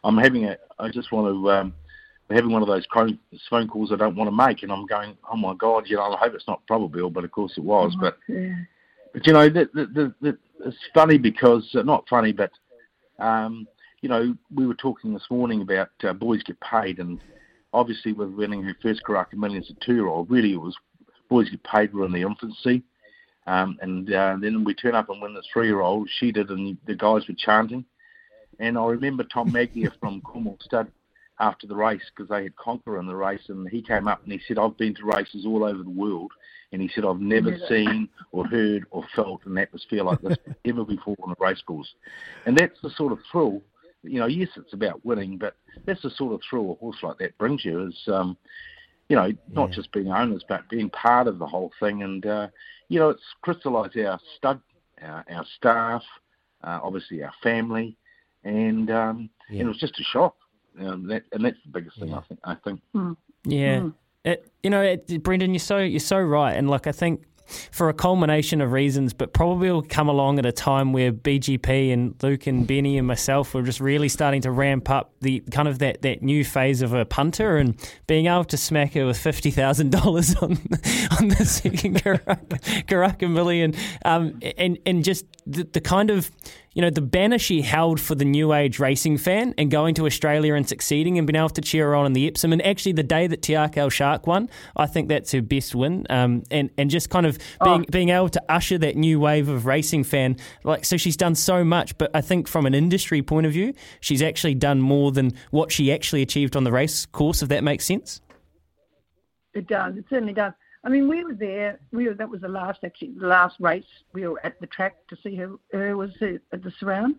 I'm 0.05 0.19
having 0.19 0.45
a. 0.45 0.57
I 0.79 0.89
just 0.89 1.13
want 1.13 1.35
to." 1.35 1.51
Um, 1.51 1.75
having 2.31 2.51
one 2.51 2.63
of 2.63 2.69
those 2.69 2.87
phone 3.49 3.69
calls 3.69 3.93
I 3.93 3.97
don't 3.97 4.17
want 4.17 4.29
to 4.29 4.37
make, 4.37 4.63
and 4.63 4.71
I'm 4.71 4.87
going, 4.87 5.17
oh 5.33 5.37
my 5.37 5.55
god, 5.55 5.85
you 5.87 5.97
know, 5.97 6.03
I 6.03 6.17
hope 6.19 6.35
it's 6.35 6.47
not 6.47 6.61
Probabeel, 6.71 7.13
but 7.13 7.25
of 7.25 7.31
course 7.31 7.55
it 7.57 7.65
was. 7.65 7.97
But 7.99 8.19
Yeah. 8.29 8.55
but 9.13 9.27
you 9.27 9.33
know, 9.33 9.49
the, 9.49 9.69
the, 9.73 9.87
the, 9.87 10.15
the, 10.21 10.39
it's 10.67 10.77
funny 10.93 11.19
because 11.19 11.69
uh, 11.75 11.83
not 11.83 12.09
funny, 12.09 12.33
but 12.33 12.51
um, 13.19 13.67
you 14.03 14.09
know, 14.09 14.37
we 14.55 14.67
were 14.67 14.75
talking 14.75 15.13
this 15.13 15.27
morning 15.31 15.63
about 15.63 15.91
uh, 16.05 16.13
boys 16.13 16.43
get 16.43 16.61
paid, 16.61 16.99
and 16.99 17.21
obviously 17.73 18.13
with 18.13 18.31
winning 18.31 18.63
her 18.63 18.77
first 18.83 19.03
Karaka 19.07 19.35
Millions 19.35 19.71
at 19.71 19.81
two 19.81 19.95
year 19.95 20.07
old, 20.07 20.31
really 20.31 20.53
it 20.53 20.61
was 20.61 20.77
boys 21.29 21.49
get 21.49 21.63
paid 21.65 21.95
were 21.95 22.05
in 22.05 22.13
the 22.13 22.23
infancy. 22.23 22.83
Um, 23.49 23.79
and 23.81 24.13
uh, 24.13 24.37
then 24.39 24.63
we 24.63 24.75
turn 24.75 24.95
up 24.95 25.09
and 25.09 25.23
win 25.23 25.33
the 25.33 25.43
three-year-old. 25.51 26.11
She 26.19 26.33
did, 26.33 26.51
and 26.51 26.77
the 26.87 26.95
guys 26.95 27.27
were 27.27 27.35
chanting. 27.35 27.83
And 28.59 28.77
I 28.77 28.85
remember 28.85 29.25
Tom 29.25 29.51
Magnier 29.51 29.91
from 30.01 30.21
Cornwall 30.21 30.59
Stud 30.61 30.93
after 31.41 31.67
the 31.67 31.75
race 31.75 32.03
because 32.15 32.29
they 32.29 32.43
had 32.43 32.57
Conqueror 32.57 33.01
in 33.01 33.07
the 33.07 33.17
race, 33.17 33.41
and 33.49 33.67
he 33.67 33.81
came 33.81 34.07
up 34.07 34.23
and 34.23 34.33
he 34.33 34.41
said, 34.47 34.59
"I've 34.59 34.77
been 34.77 34.95
to 34.97 35.05
races 35.05 35.47
all 35.47 35.65
over 35.65 35.83
the 35.83 35.89
world, 35.89 36.31
and 36.73 36.83
he 36.83 36.91
said 36.95 37.07
I've 37.07 37.21
never 37.21 37.53
Never. 37.53 37.67
seen 37.69 38.11
or 38.33 38.47
heard 38.47 38.85
or 38.91 39.05
felt 39.17 39.47
an 39.47 39.57
atmosphere 39.57 40.03
like 40.05 40.21
this 40.21 40.37
ever 40.67 40.85
before 40.85 41.17
on 41.23 41.31
a 41.31 41.43
race 41.43 41.63
course." 41.63 41.95
And 42.45 42.55
that's 42.55 42.79
the 42.83 42.91
sort 42.91 43.13
of 43.13 43.19
thrill. 43.33 43.63
You 44.03 44.21
know, 44.21 44.27
yes, 44.27 44.51
it's 44.57 44.75
about 44.75 45.05
winning, 45.07 45.39
but 45.39 45.57
that's 45.87 46.03
the 46.03 46.11
sort 46.11 46.35
of 46.35 46.43
thrill 46.49 46.73
a 46.73 46.75
horse 46.75 46.99
like 47.03 47.17
that 47.19 47.39
brings 47.39 47.65
you. 47.65 47.87
Is 47.87 48.09
um, 48.09 48.37
you 49.09 49.17
know, 49.17 49.33
not 49.51 49.71
just 49.71 49.91
being 49.93 50.11
owners, 50.11 50.45
but 50.49 50.69
being 50.69 50.91
part 50.91 51.27
of 51.27 51.39
the 51.39 51.47
whole 51.47 51.73
thing. 51.81 52.03
And, 52.03 52.25
uh, 52.27 52.49
you 52.89 52.99
know, 52.99 53.11
it's 53.11 53.23
crystallised 53.43 53.97
our 53.99 54.21
stud, 54.37 54.61
our, 55.03 55.25
our 55.31 55.47
staff, 55.57 56.03
uh, 56.63 56.81
obviously 56.83 57.23
our 57.23 57.33
family, 57.43 57.97
and, 58.45 58.91
um, 58.91 59.31
and 59.49 59.61
it 59.61 59.67
was 59.67 59.79
just 59.79 59.99
a 59.99 60.05
shock. 60.05 60.37
Um, 60.79 61.07
that, 61.09 61.25
and 61.33 61.45
that's 61.45 61.57
the 61.65 61.73
biggest 61.73 61.99
thing, 61.99 62.15
I 62.15 62.21
think. 62.21 62.41
I 62.45 62.55
think. 62.55 62.81
Yeah. 63.45 63.81
Mm. 63.81 63.95
It, 64.25 64.51
you 64.63 64.71
know, 64.71 64.83
it, 64.83 65.23
Brendan, 65.23 65.55
you're 65.55 65.61
so 65.61 65.79
you're 65.79 66.01
so 66.01 66.21
right, 66.21 66.53
and 66.53 66.69
like 66.69 66.87
I 66.87 66.93
think 66.93 67.23
for 67.71 67.89
a 67.89 67.95
culmination 67.95 68.61
of 68.61 68.73
reasons, 68.73 69.13
but 69.13 69.33
probably 69.33 69.71
will 69.71 69.83
come 69.83 70.09
along 70.09 70.39
at 70.39 70.47
a 70.47 70.53
time 70.53 70.93
where 70.93 71.13
BGP 71.13 71.93
and 71.93 72.15
Luke 72.23 72.47
and 72.47 72.67
Benny 72.67 72.99
and 72.99 73.07
myself 73.07 73.55
were 73.55 73.63
just 73.63 73.81
really 73.81 74.09
starting 74.09 74.43
to 74.43 74.51
ramp 74.51 74.91
up 74.91 75.13
the 75.21 75.41
kind 75.51 75.69
of 75.69 75.79
that, 75.81 76.03
that 76.03 76.23
new 76.23 76.45
phase 76.45 76.83
of 76.83 76.93
a 76.93 77.05
punter 77.05 77.57
and 77.57 77.77
being 78.07 78.27
able 78.27 78.45
to 78.45 78.57
smack 78.57 78.95
her 78.95 79.07
with 79.07 79.19
fifty 79.19 79.51
thousand 79.51 79.91
dollars 79.91 80.35
on 80.37 80.53
on 81.19 81.29
the 81.29 81.45
second 81.45 81.97
Karaka, 82.03 82.87
Karaka 82.87 83.31
million, 83.31 83.75
um, 84.05 84.39
and 84.57 84.79
and 84.87 85.05
just 85.05 85.25
the, 85.47 85.65
the 85.65 85.81
kind 85.81 86.11
of 86.11 86.31
you 86.79 86.83
know, 86.83 86.91
the 86.91 87.01
banner 87.01 87.41
she 87.41 87.61
held 87.61 87.99
for 87.99 88.15
the 88.15 88.25
new 88.25 88.53
age 88.53 88.79
racing 88.79 89.19
fan 89.19 89.53
and 89.59 89.69
going 89.69 89.97
to 89.97 90.07
Australia 90.07 90.55
and 90.55 90.69
succeeding 90.69 91.19
and 91.19 91.27
being 91.27 91.35
able 91.35 91.49
to 91.49 91.61
cheer 91.61 91.87
her 91.87 91.97
on 91.97 92.07
in 92.07 92.13
the 92.13 92.29
Epsom. 92.29 92.53
And 92.53 92.65
actually, 92.65 92.93
the 92.93 93.03
day 93.03 93.27
that 93.27 93.43
Tiakal 93.43 93.91
Shark 93.91 94.29
won, 94.29 94.49
I 94.77 94.87
think 94.87 95.09
that's 95.09 95.33
her 95.33 95.43
best 95.43 95.75
win. 95.75 96.07
Um, 96.09 96.45
and, 96.53 96.71
and 96.79 96.89
just 96.89 97.11
kind 97.11 97.27
of 97.27 97.37
being, 97.65 97.85
being 97.91 98.09
able 98.11 98.29
to 98.29 98.43
usher 98.49 98.79
that 98.79 98.95
new 98.95 99.19
wave 99.19 99.49
of 99.49 99.67
racing 99.67 100.05
fan. 100.05 100.37
Like, 100.63 100.85
so 100.85 100.97
she's 100.97 101.17
done 101.17 101.35
so 101.35 101.65
much, 101.65 101.99
but 101.99 102.13
I 102.15 102.21
think 102.21 102.47
from 102.47 102.65
an 102.65 102.77
industry 102.77 103.23
point 103.23 103.47
of 103.47 103.53
view, 103.53 103.75
she's 103.99 104.23
actually 104.23 104.55
done 104.55 104.81
more 104.81 105.11
than 105.11 105.33
what 105.51 105.73
she 105.73 105.93
actually 105.93 106.23
achieved 106.23 106.55
on 106.55 106.63
the 106.63 106.71
race 106.71 107.07
course, 107.07 107.43
if 107.43 107.49
that 107.49 107.65
makes 107.65 107.87
sense. 107.87 108.21
It 109.53 109.67
does. 109.67 109.97
It 109.97 110.05
certainly 110.09 110.33
does. 110.33 110.53
I 110.89 110.91
mean, 110.91 111.07
we 111.07 111.23
were 111.23 111.35
there. 111.35 111.79
We 111.93 112.09
were, 112.09 112.15
that 112.15 112.31
was 112.31 112.41
the 112.41 112.49
last 112.49 112.79
actually 112.83 113.11
the 113.11 113.27
last 113.27 113.57
race. 113.61 113.85
We 114.15 114.27
were 114.27 114.41
at 114.43 114.59
the 114.59 114.67
track 114.69 114.97
to 115.09 115.19
see 115.23 115.37
her. 115.37 115.51
Her 115.71 115.95
was 115.99 116.13
at 116.23 116.63
the 116.63 116.73
surround, 116.81 117.17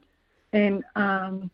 and 0.54 0.84
um, 0.96 1.52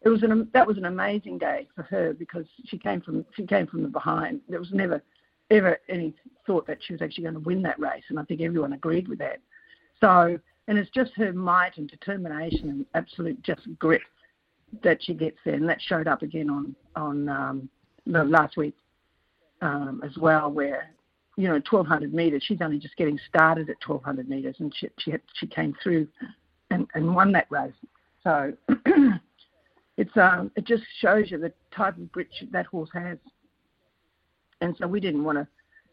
it 0.00 0.08
was 0.08 0.24
an 0.24 0.48
that 0.54 0.66
was 0.66 0.76
an 0.76 0.86
amazing 0.86 1.38
day 1.38 1.68
for 1.76 1.84
her 1.84 2.14
because 2.14 2.46
she 2.64 2.78
came 2.78 3.00
from 3.00 3.24
she 3.36 3.46
came 3.46 3.68
from 3.68 3.84
the 3.84 3.88
behind. 3.88 4.40
There 4.48 4.58
was 4.58 4.72
never 4.72 5.04
ever 5.52 5.78
any 5.88 6.14
thought 6.48 6.66
that 6.66 6.78
she 6.82 6.94
was 6.94 7.00
actually 7.00 7.22
going 7.22 7.34
to 7.34 7.40
win 7.40 7.62
that 7.62 7.78
race, 7.78 8.02
and 8.08 8.18
I 8.18 8.24
think 8.24 8.40
everyone 8.40 8.72
agreed 8.72 9.06
with 9.06 9.20
that. 9.20 9.38
So, 10.00 10.36
and 10.66 10.76
it's 10.76 10.90
just 10.90 11.12
her 11.14 11.32
might 11.32 11.76
and 11.76 11.88
determination 11.88 12.70
and 12.70 12.86
absolute 12.94 13.40
just 13.44 13.62
grit 13.78 14.02
that 14.82 15.00
she 15.00 15.14
gets 15.14 15.38
there, 15.44 15.54
and 15.54 15.68
that 15.68 15.80
showed 15.80 16.08
up 16.08 16.22
again 16.22 16.50
on 16.50 16.74
on 16.96 17.28
um, 17.28 17.68
the 18.04 18.24
last 18.24 18.56
week 18.56 18.74
um, 19.60 20.02
as 20.04 20.18
well, 20.18 20.50
where 20.50 20.90
you 21.36 21.48
know 21.48 21.54
1200 21.54 22.12
meters. 22.12 22.42
She's 22.46 22.60
only 22.60 22.78
just 22.78 22.96
getting 22.96 23.18
started 23.28 23.70
at 23.70 23.76
1200 23.86 24.28
meters, 24.28 24.56
and 24.58 24.72
she 24.74 24.88
she, 24.98 25.12
had, 25.12 25.20
she 25.34 25.46
came 25.46 25.74
through 25.82 26.08
and, 26.70 26.86
and 26.94 27.14
won 27.14 27.32
that 27.32 27.46
race. 27.50 27.72
So 28.22 28.52
it's 29.96 30.16
um 30.16 30.50
it 30.56 30.64
just 30.64 30.84
shows 31.00 31.30
you 31.30 31.38
the 31.38 31.52
type 31.74 31.96
of 31.96 32.10
grit 32.12 32.28
that 32.50 32.66
horse 32.66 32.90
has. 32.94 33.18
And 34.60 34.76
so 34.78 34.86
we 34.86 35.00
didn't 35.00 35.24
want 35.24 35.38
to. 35.38 35.46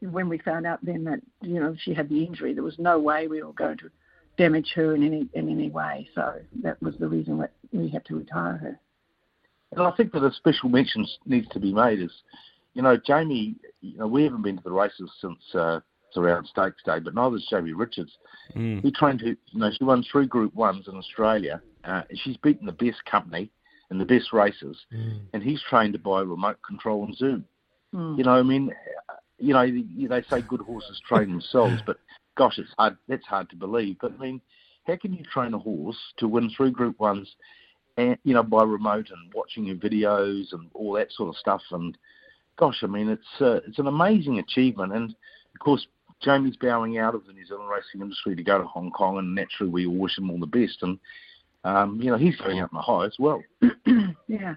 When 0.07 0.29
we 0.29 0.37
found 0.37 0.65
out 0.65 0.79
then 0.81 1.03
that 1.05 1.19
you 1.41 1.59
know 1.59 1.75
she 1.77 1.93
had 1.93 2.09
the 2.09 2.23
injury, 2.23 2.53
there 2.53 2.63
was 2.63 2.79
no 2.79 2.99
way 2.99 3.27
we 3.27 3.43
were 3.43 3.53
going 3.53 3.77
to 3.79 3.89
damage 4.37 4.71
her 4.75 4.95
in 4.95 5.03
any 5.03 5.27
in 5.33 5.49
any 5.49 5.69
way. 5.69 6.07
So 6.15 6.35
that 6.63 6.81
was 6.81 6.95
the 6.99 7.07
reason 7.07 7.37
that 7.39 7.51
we 7.71 7.89
had 7.89 8.05
to 8.05 8.17
retire 8.17 8.57
her. 8.57 8.79
And 9.71 9.85
I 9.85 9.91
think 9.91 10.11
that 10.13 10.23
a 10.23 10.31
special 10.33 10.69
mention 10.69 11.05
needs 11.25 11.47
to 11.49 11.59
be 11.59 11.73
made 11.73 12.01
is, 12.01 12.11
you 12.73 12.81
know, 12.81 12.97
Jamie. 12.97 13.55
You 13.81 13.97
know, 13.97 14.07
we 14.07 14.23
haven't 14.23 14.41
been 14.41 14.57
to 14.57 14.63
the 14.63 14.71
races 14.71 15.09
since 15.21 15.39
uh, 15.55 15.79
it's 16.07 16.17
around 16.17 16.45
Stakes 16.47 16.81
Day, 16.85 16.99
but 16.99 17.13
neither's 17.15 17.47
Jamie 17.49 17.73
Richards. 17.73 18.11
He 18.81 18.91
trained 18.91 19.21
her. 19.21 19.27
You 19.27 19.59
know, 19.59 19.71
she 19.77 19.83
won 19.83 20.03
three 20.11 20.25
Group 20.25 20.53
Ones 20.55 20.87
in 20.87 20.95
Australia. 20.95 21.61
Uh, 21.83 22.01
she's 22.15 22.37
beaten 22.37 22.65
the 22.65 22.71
best 22.73 23.03
company 23.05 23.49
in 23.91 23.97
the 23.97 24.05
best 24.05 24.33
races, 24.33 24.77
and 25.33 25.41
he's 25.43 25.61
trained 25.69 25.93
to 25.93 25.99
by 25.99 26.21
remote 26.21 26.57
control 26.67 27.05
and 27.05 27.15
Zoom. 27.15 27.45
You 28.17 28.23
know, 28.23 28.31
I 28.33 28.43
mean, 28.43 28.71
uh, 29.09 29.13
you 29.39 29.53
know, 29.53 29.61
you- 29.61 30.07
they 30.07 30.21
say 30.23 30.41
good 30.41 30.61
horses 30.61 30.99
train 31.07 31.29
themselves, 31.31 31.81
but 31.87 31.97
gosh, 32.35 32.57
it's 32.59 32.73
hard. 32.77 32.97
That's 33.07 33.25
hard 33.25 33.49
to 33.51 33.55
believe. 33.55 33.97
But 34.01 34.13
I 34.13 34.17
mean, 34.17 34.41
how 34.85 34.95
can 34.97 35.13
you 35.13 35.23
train 35.23 35.53
a 35.53 35.59
horse 35.59 35.97
to 36.17 36.27
win 36.27 36.49
three 36.49 36.71
Group 36.71 36.99
Ones, 36.99 37.33
and 37.97 38.17
you 38.23 38.33
know, 38.33 38.43
by 38.43 38.63
remote 38.63 39.09
and 39.09 39.33
watching 39.33 39.65
your 39.65 39.77
videos 39.77 40.51
and 40.53 40.69
all 40.73 40.93
that 40.93 41.11
sort 41.13 41.29
of 41.29 41.37
stuff? 41.37 41.61
And 41.71 41.97
gosh, 42.59 42.83
I 42.83 42.87
mean, 42.87 43.09
it's 43.09 43.41
uh, 43.41 43.61
it's 43.65 43.79
an 43.79 43.87
amazing 43.87 44.37
achievement. 44.39 44.93
And 44.93 45.11
of 45.11 45.59
course, 45.59 45.87
Jamie's 46.21 46.57
bowing 46.57 46.97
out 46.97 47.15
of 47.15 47.25
the 47.25 47.33
New 47.33 47.45
Zealand 47.45 47.69
racing 47.69 48.01
industry 48.01 48.35
to 48.35 48.43
go 48.43 48.57
to 48.57 48.65
Hong 48.65 48.91
Kong, 48.91 49.17
and 49.17 49.33
naturally, 49.33 49.71
we 49.71 49.87
all 49.87 49.95
wish 49.95 50.17
him 50.17 50.29
all 50.29 50.39
the 50.39 50.45
best. 50.45 50.83
And 50.83 50.99
um, 51.63 51.99
you 52.01 52.11
know, 52.11 52.17
he's 52.17 52.35
going 52.35 52.59
out 52.59 52.71
in 52.71 52.75
the 52.75 52.81
high 52.81 53.05
as 53.05 53.15
well. 53.17 53.41
Yeah. 54.27 54.55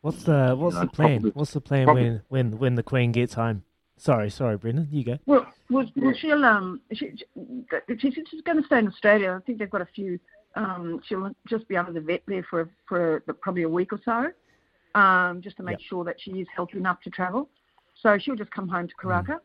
What's 0.00 0.24
the 0.24 0.56
what's 0.56 0.74
know, 0.74 0.82
the 0.82 0.86
plan? 0.86 1.20
probably- 1.20 1.30
What's 1.32 1.52
the 1.52 1.60
plan 1.60 1.84
probably- 1.84 2.02
when 2.02 2.22
when 2.28 2.58
when 2.58 2.74
the 2.76 2.82
Queen 2.82 3.12
gets 3.12 3.34
home? 3.34 3.62
Sorry, 3.98 4.30
sorry, 4.30 4.56
Brendan, 4.56 4.88
you 4.90 5.04
go. 5.04 5.18
Well, 5.26 5.46
well, 5.70 5.86
well 5.96 6.14
she'll 6.14 6.44
um 6.44 6.80
she, 6.92 7.12
she, 7.14 7.96
she's 7.98 8.14
she's 8.30 8.40
going 8.40 8.58
to 8.58 8.64
stay 8.66 8.78
in 8.78 8.88
Australia. 8.88 9.38
I 9.38 9.44
think 9.44 9.58
they've 9.58 9.70
got 9.70 9.82
a 9.82 9.88
few. 9.94 10.18
Um, 10.54 11.00
she'll 11.06 11.30
just 11.46 11.68
be 11.68 11.76
under 11.76 11.92
the 11.92 12.00
vet 12.00 12.22
there 12.26 12.44
for 12.48 12.70
for 12.88 13.20
probably 13.42 13.62
a 13.64 13.68
week 13.68 13.92
or 13.92 14.00
so, 14.04 14.32
um, 14.94 15.40
just 15.40 15.56
to 15.58 15.62
make 15.62 15.78
Yep. 15.78 15.88
sure 15.88 16.04
that 16.04 16.16
she 16.20 16.32
is 16.32 16.46
healthy 16.54 16.78
enough 16.78 17.00
to 17.02 17.10
travel. 17.10 17.48
So 18.00 18.18
she'll 18.18 18.36
just 18.36 18.50
come 18.50 18.68
home 18.68 18.88
to 18.88 18.94
Karaka, 18.94 19.38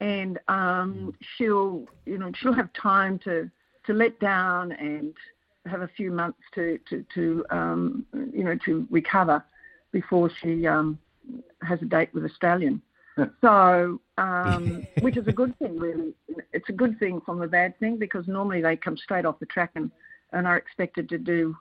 and 0.00 0.38
um, 0.48 1.14
she'll 1.36 1.86
you 2.06 2.18
know 2.18 2.30
she'll 2.36 2.52
have 2.52 2.72
time 2.72 3.18
to 3.20 3.50
to 3.86 3.92
let 3.92 4.18
down 4.20 4.72
and 4.72 5.14
have 5.66 5.82
a 5.82 5.88
few 5.88 6.10
months 6.10 6.40
to 6.54 6.78
to 6.88 7.04
to 7.14 7.44
um, 7.50 8.06
you 8.32 8.44
know 8.44 8.56
to 8.64 8.86
recover 8.90 9.44
before 9.92 10.30
she 10.40 10.66
um, 10.66 10.98
has 11.62 11.80
a 11.82 11.84
date 11.84 12.12
with 12.14 12.24
Australian. 12.24 12.80
So, 13.42 14.00
um, 14.18 14.86
which 15.00 15.16
is 15.16 15.28
a 15.28 15.32
good 15.32 15.56
thing, 15.58 15.78
really. 15.78 16.14
It's 16.52 16.68
a 16.68 16.72
good 16.72 16.98
thing 16.98 17.20
from 17.24 17.42
a 17.42 17.48
bad 17.48 17.78
thing 17.78 17.98
because 17.98 18.26
normally 18.26 18.62
they 18.62 18.76
come 18.76 18.96
straight 18.96 19.26
off 19.26 19.38
the 19.38 19.46
track 19.46 19.72
and, 19.74 19.90
and 20.32 20.46
are 20.46 20.56
expected 20.56 21.08
to 21.10 21.18
do 21.18 21.56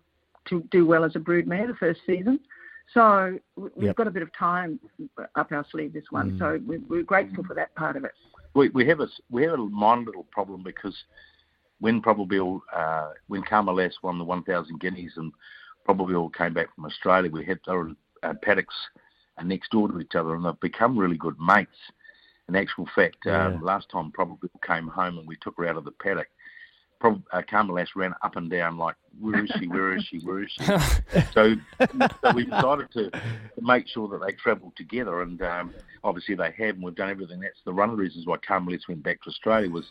to 0.47 0.63
do 0.71 0.87
well 0.87 1.03
as 1.03 1.15
a 1.15 1.19
broodmare 1.19 1.67
the 1.67 1.75
first 1.75 1.99
season. 2.07 2.39
So 2.93 3.39
we- 3.55 3.69
we've 3.75 3.85
Yep. 3.87 3.95
got 3.95 4.07
a 4.07 4.11
bit 4.11 4.23
of 4.23 4.31
time 4.33 4.79
up 5.35 5.51
our 5.51 5.65
sleeve 5.71 5.93
this 5.93 6.11
one. 6.11 6.31
Mm. 6.31 6.39
So 6.39 6.59
we're, 6.65 6.81
we're 6.89 7.03
grateful 7.03 7.43
for 7.43 7.53
that 7.53 7.73
part 7.75 7.95
of 7.95 8.03
it. 8.03 8.13
we 8.53 8.67
we 8.69 8.85
have 8.85 8.99
a 8.99 9.07
we 9.29 9.43
have 9.43 9.53
a 9.53 9.57
minor 9.57 10.03
little 10.05 10.25
problem 10.25 10.61
because 10.61 10.97
when 11.79 12.01
Probabeel 12.01 12.59
uh, 12.73 13.11
when 13.27 13.43
Carmelas 13.43 13.93
won 14.03 14.17
the 14.17 14.23
1,000 14.25 14.79
guineas 14.79 15.13
and 15.17 15.31
Probabeel 15.87 16.33
came 16.33 16.53
back 16.53 16.73
from 16.75 16.85
Australia, 16.85 17.31
we 17.31 17.45
had 17.45 17.59
they 17.65 17.71
were 17.73 17.87
in, 17.87 17.97
uh, 18.23 18.33
paddocks 18.41 18.75
uh, 19.37 19.43
next 19.43 19.71
door 19.71 19.87
to 19.87 19.99
each 19.99 20.15
other, 20.15 20.35
and 20.35 20.45
they've 20.45 20.59
become 20.59 20.97
really 20.97 21.17
good 21.17 21.39
mates. 21.39 21.77
In 22.49 22.55
actual 22.55 22.85
fact, 22.93 23.17
Yeah. 23.25 23.45
um, 23.47 23.61
last 23.63 23.89
time 23.89 24.11
Probabeel 24.11 24.49
came 24.61 24.87
home 24.87 25.17
and 25.17 25.27
we 25.27 25.37
took 25.37 25.57
her 25.57 25.65
out 25.65 25.77
of 25.77 25.85
the 25.85 25.91
paddock, 25.91 26.27
Prob- 27.01 27.23
uh, 27.33 27.41
Carmelas 27.41 27.87
ran 27.95 28.13
up 28.21 28.35
and 28.35 28.49
down 28.49 28.77
like, 28.77 28.95
"Where 29.19 29.43
is 29.43 29.51
she? 29.59 29.67
Where 29.67 29.97
is 29.97 30.03
she? 30.03 30.19
Where 30.19 30.43
is 30.43 30.51
she?" 30.51 30.63
so, 31.33 31.55
so 31.79 32.31
we 32.35 32.45
decided 32.45 32.91
to, 32.93 33.09
to 33.09 33.21
make 33.61 33.87
sure 33.87 34.07
that 34.09 34.25
they 34.25 34.33
travelled 34.33 34.75
together, 34.77 35.23
and 35.23 35.41
um, 35.41 35.73
obviously 36.03 36.35
they 36.35 36.51
have, 36.57 36.75
and 36.75 36.83
we've 36.83 36.95
done 36.95 37.09
everything. 37.09 37.39
That's 37.41 37.59
the 37.65 37.73
one 37.73 37.89
of 37.89 37.97
the 37.97 38.01
reasons 38.03 38.27
why 38.27 38.37
Carmelis 38.37 38.87
went 38.87 39.01
back 39.03 39.21
to 39.23 39.29
Australia 39.29 39.69
was, 39.69 39.85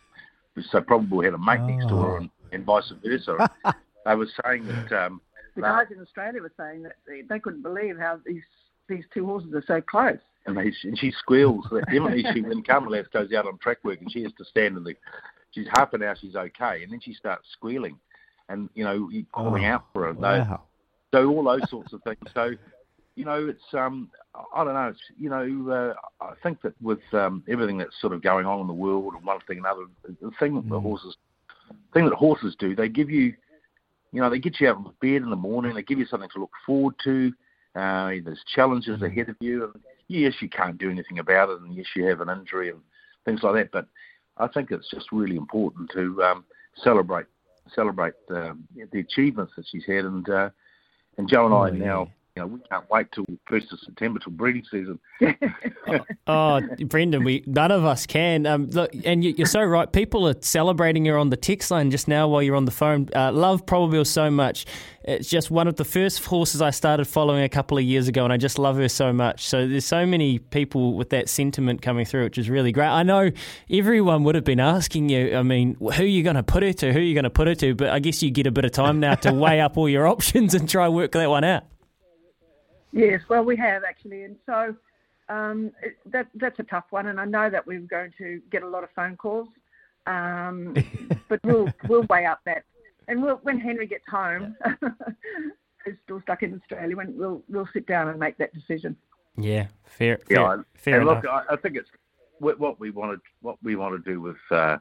was 0.54 0.64
so 0.70 0.80
Probabeel 0.80 1.24
had 1.24 1.34
a 1.34 1.38
mate 1.38 1.60
next 1.62 1.88
to 1.88 1.96
her, 1.96 2.16
and, 2.18 2.30
and 2.52 2.64
vice 2.64 2.92
versa. 3.04 3.50
they 4.06 4.14
were 4.14 4.28
saying 4.44 4.66
that 4.68 4.92
um, 5.06 5.20
The 5.56 5.62
they- 5.62 5.68
guys 5.68 5.86
in 5.90 6.00
Australia 6.00 6.40
were 6.40 6.52
saying 6.56 6.84
that 6.84 6.92
they, 7.08 7.22
they 7.22 7.40
couldn't 7.40 7.62
believe 7.62 7.98
how 7.98 8.20
these 8.24 8.42
these 8.88 9.04
two 9.12 9.26
horses 9.26 9.52
are 9.54 9.64
so 9.66 9.80
close. 9.80 10.18
and, 10.46 10.56
they, 10.56 10.72
and 10.82 10.98
she 10.98 11.10
squeals. 11.12 11.64
Definitely, 11.72 12.24
she 12.32 12.40
when 12.42 12.62
Carmelis 12.62 13.10
goes 13.12 13.32
out 13.32 13.46
on 13.46 13.58
track 13.58 13.78
work 13.84 14.00
and 14.00 14.10
she 14.10 14.22
has 14.22 14.32
to 14.38 14.44
stand 14.44 14.76
in 14.76 14.82
the, 14.84 14.94
she's 15.52 15.66
half 15.74 15.92
an 15.92 16.02
hour 16.02 16.16
she's 16.20 16.36
okay, 16.36 16.82
and 16.82 16.92
then 16.92 17.00
she 17.00 17.14
starts 17.14 17.46
squealing, 17.52 17.98
and 18.48 18.68
you 18.74 18.84
know 18.84 19.08
you 19.10 19.24
calling 19.32 19.64
Oh, 19.64 19.68
out 19.68 19.84
for 19.92 20.06
her. 20.06 20.12
Wow. 20.12 20.62
So 21.12 21.28
all 21.28 21.44
those 21.44 21.68
sorts 21.68 21.92
of 21.92 22.02
things. 22.02 22.18
So 22.34 22.52
you 23.16 23.24
know, 23.24 23.48
it's 23.48 23.74
um, 23.74 24.10
I 24.54 24.64
don't 24.64 24.74
know. 24.74 24.88
It's 24.88 25.00
you 25.18 25.28
know, 25.28 25.70
uh, 25.70 26.24
I 26.24 26.32
think 26.42 26.62
that 26.62 26.74
with 26.80 27.00
um, 27.12 27.42
everything 27.48 27.78
that's 27.78 28.00
sort 28.00 28.12
of 28.12 28.22
going 28.22 28.46
on 28.46 28.60
in 28.60 28.66
the 28.66 28.72
world 28.72 29.14
and 29.14 29.24
one 29.24 29.38
thing 29.46 29.58
another, 29.58 29.82
the 30.04 30.30
thing 30.38 30.54
that 30.54 30.68
the 30.68 30.80
horses, 30.80 31.16
thing 31.92 32.04
that 32.04 32.14
horses 32.14 32.56
do, 32.58 32.74
they 32.74 32.88
give 32.88 33.10
you, 33.10 33.34
you 34.12 34.20
know, 34.20 34.30
they 34.30 34.38
get 34.38 34.60
you 34.60 34.68
out 34.68 34.76
of 34.76 35.00
bed 35.00 35.22
in 35.22 35.30
the 35.30 35.36
morning. 35.36 35.74
They 35.74 35.82
give 35.82 35.98
you 35.98 36.06
something 36.06 36.30
to 36.34 36.40
look 36.40 36.52
forward 36.64 36.94
to. 37.04 37.32
Uh, 37.74 38.10
there's 38.24 38.42
challenges 38.54 39.02
ahead 39.02 39.28
of 39.28 39.36
you, 39.40 39.64
and 39.64 39.82
yes, 40.08 40.34
you 40.40 40.48
can't 40.48 40.78
do 40.78 40.90
anything 40.90 41.18
about 41.18 41.50
it, 41.50 41.60
and 41.60 41.74
yes, 41.74 41.86
you 41.94 42.04
have 42.06 42.20
an 42.20 42.30
injury 42.30 42.70
and 42.70 42.80
things 43.24 43.42
like 43.42 43.54
that. 43.54 43.70
But 43.70 43.86
I 44.40 44.48
think 44.48 44.70
it's 44.70 44.88
just 44.90 45.06
really 45.12 45.36
important 45.36 45.90
to 45.94 46.22
um, 46.22 46.44
celebrate 46.82 47.26
celebrate 47.74 48.14
um, 48.30 48.66
the 48.92 49.00
achievements 49.00 49.52
that 49.56 49.64
she's 49.70 49.84
had, 49.86 50.04
and 50.04 50.28
uh, 50.28 50.50
and 51.18 51.28
Jo 51.28 51.46
and 51.46 51.54
I 51.54 51.58
Oh, 51.58 51.72
yeah. 51.72 51.84
now, 51.84 52.08
you 52.40 52.46
know, 52.46 52.54
we 52.54 52.60
can't 52.70 52.88
wait 52.90 53.12
till 53.12 53.24
first 53.46 53.72
of 53.72 53.80
September 53.80 54.18
till 54.18 54.32
breeding 54.32 54.64
season. 54.70 54.98
Oh, 56.26 56.60
Brendan, 56.86 57.24
we 57.24 57.42
none 57.46 57.72
of 57.72 57.84
us 57.84 58.06
can. 58.06 58.46
Um, 58.46 58.68
look, 58.68 58.92
and 59.04 59.24
you, 59.24 59.34
you're 59.36 59.48
so 59.48 59.64
right. 59.64 59.90
People 59.90 60.28
are 60.28 60.40
celebrating 60.40 61.04
her 61.06 61.18
on 61.18 61.30
the 61.30 61.36
text 61.36 61.72
line 61.72 61.90
just 61.90 62.06
now 62.06 62.28
while 62.28 62.40
you're 62.40 62.54
on 62.54 62.66
the 62.66 62.70
phone. 62.70 63.08
Uh, 63.16 63.32
love 63.32 63.66
Probabeel 63.66 64.06
so 64.06 64.30
much. 64.30 64.64
It's 65.02 65.28
just 65.28 65.50
one 65.50 65.66
of 65.66 65.74
the 65.74 65.84
first 65.84 66.24
horses 66.24 66.62
I 66.62 66.70
started 66.70 67.06
following 67.06 67.42
a 67.42 67.48
couple 67.48 67.76
of 67.78 67.82
years 67.82 68.06
ago, 68.06 68.22
and 68.22 68.32
I 68.32 68.36
just 68.36 68.60
love 68.60 68.76
her 68.76 68.88
so 68.88 69.12
much. 69.12 69.48
So 69.48 69.66
there's 69.66 69.84
so 69.84 70.06
many 70.06 70.38
people 70.38 70.94
with 70.94 71.10
that 71.10 71.28
sentiment 71.28 71.82
coming 71.82 72.04
through, 72.04 72.24
which 72.24 72.38
is 72.38 72.48
really 72.48 72.70
great. 72.70 72.88
I 72.88 73.02
know 73.02 73.32
everyone 73.68 74.22
would 74.22 74.36
have 74.36 74.44
been 74.44 74.60
asking 74.60 75.08
you. 75.08 75.36
I 75.36 75.42
mean, 75.42 75.74
who 75.80 75.88
are 75.88 76.04
you 76.04 76.22
going 76.22 76.36
to 76.36 76.44
put 76.44 76.62
her 76.62 76.72
to? 76.74 76.92
Who 76.92 77.00
are 77.00 77.02
you 77.02 77.14
going 77.14 77.24
to 77.24 77.30
put 77.30 77.48
her 77.48 77.56
to? 77.56 77.74
But 77.74 77.90
I 77.90 77.98
guess 77.98 78.22
you 78.22 78.30
get 78.30 78.46
a 78.46 78.52
bit 78.52 78.64
of 78.64 78.70
time 78.70 79.00
now 79.00 79.16
to 79.16 79.32
weigh 79.32 79.60
up 79.60 79.76
all 79.76 79.88
your 79.88 80.06
options 80.06 80.54
and 80.54 80.68
try 80.68 80.88
work 80.88 81.10
that 81.12 81.28
one 81.28 81.42
out. 81.42 81.64
Yes, 82.92 83.22
well, 83.28 83.44
we 83.44 83.56
have 83.56 83.84
actually, 83.84 84.24
and 84.24 84.36
so 84.46 84.74
um, 85.28 85.70
it, 85.82 85.96
that 86.06 86.28
that's 86.34 86.58
a 86.58 86.64
tough 86.64 86.84
one, 86.90 87.06
and 87.06 87.20
I 87.20 87.24
know 87.24 87.48
that 87.48 87.66
we're 87.66 87.80
going 87.80 88.12
to 88.18 88.40
get 88.50 88.62
a 88.62 88.68
lot 88.68 88.82
of 88.82 88.90
phone 88.96 89.16
calls, 89.16 89.48
um, 90.06 90.74
but 91.28 91.40
we'll 91.44 91.72
we'll 91.88 92.04
weigh 92.10 92.26
up 92.26 92.40
that, 92.46 92.64
and 93.08 93.22
we'll, 93.22 93.36
when 93.42 93.58
Henry 93.58 93.86
gets 93.86 94.04
home, 94.08 94.56
who's 95.84 95.96
still 96.04 96.20
stuck 96.22 96.42
in 96.42 96.54
Australia, 96.60 96.96
when 96.96 97.16
we'll 97.16 97.42
we'll 97.48 97.68
sit 97.72 97.86
down 97.86 98.08
and 98.08 98.18
make 98.18 98.36
that 98.38 98.52
decision. 98.52 98.96
Yeah, 99.36 99.68
fair. 99.84 100.18
Yeah, 100.28 100.36
fair, 100.36 100.52
and- 100.52 100.64
fair 100.74 101.00
and 101.00 101.08
enough. 101.08 101.22
look, 101.22 101.32
I, 101.32 101.54
I 101.54 101.56
think 101.56 101.76
it's 101.76 101.88
what 102.40 102.58
what 102.58 102.80
we 102.80 102.90
wanted. 102.90 103.20
What 103.40 103.56
we 103.62 103.76
want 103.76 104.02
to 104.02 104.10
do 104.10 104.20
with 104.20 104.36
uh, 104.50 104.78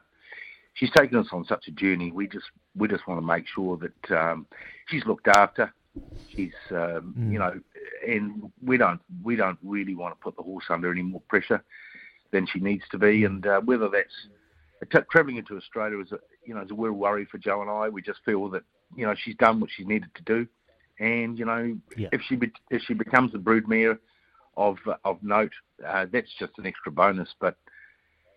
she's 0.74 0.90
taken 0.96 1.18
us 1.18 1.28
on 1.32 1.44
such 1.44 1.68
a 1.68 1.72
journey. 1.72 2.10
We 2.10 2.26
just 2.26 2.46
we 2.74 2.88
just 2.88 3.06
want 3.06 3.20
to 3.20 3.26
make 3.26 3.46
sure 3.46 3.78
that 3.78 4.18
um, 4.18 4.46
she's 4.88 5.04
looked 5.04 5.28
after. 5.28 5.72
She's 6.34 6.54
um, 6.70 7.14
Mm. 7.18 7.32
you 7.32 7.38
know, 7.38 7.60
and 8.06 8.52
we 8.64 8.76
don't 8.76 9.00
we 9.22 9.36
don't 9.36 9.58
really 9.62 9.94
want 9.94 10.16
to 10.16 10.22
put 10.22 10.36
the 10.36 10.42
horse 10.42 10.64
under 10.70 10.90
any 10.90 11.02
more 11.02 11.22
pressure 11.28 11.62
than 12.30 12.46
she 12.46 12.60
needs 12.60 12.84
to 12.90 12.98
be. 12.98 13.24
And 13.24 13.46
uh, 13.46 13.60
whether 13.60 13.88
that's 13.88 14.28
tra- 14.90 15.06
travelling 15.10 15.36
into 15.36 15.56
Australia 15.56 15.98
is 16.00 16.12
a 16.12 16.18
you 16.44 16.54
know 16.54 16.62
is 16.62 16.70
a 16.70 16.74
real 16.74 16.92
worry 16.92 17.24
for 17.24 17.38
Jo 17.38 17.60
and 17.62 17.70
I. 17.70 17.88
We 17.88 18.02
just 18.02 18.20
feel 18.24 18.48
that 18.50 18.62
you 18.96 19.06
know 19.06 19.14
she's 19.16 19.36
done 19.36 19.60
what 19.60 19.70
she 19.76 19.84
needed 19.84 20.10
to 20.14 20.22
do, 20.22 20.46
and 21.00 21.38
you 21.38 21.44
know 21.44 21.76
if 22.12 22.20
she 22.28 22.36
be, 22.36 22.52
if 22.70 22.82
she 22.82 22.94
becomes 22.94 23.34
a 23.34 23.38
broodmare 23.38 23.98
of 24.56 24.76
of 25.04 25.22
note, 25.22 25.52
uh, 25.86 26.06
that's 26.12 26.30
just 26.38 26.52
an 26.58 26.66
extra 26.66 26.92
bonus. 26.92 27.34
But 27.40 27.56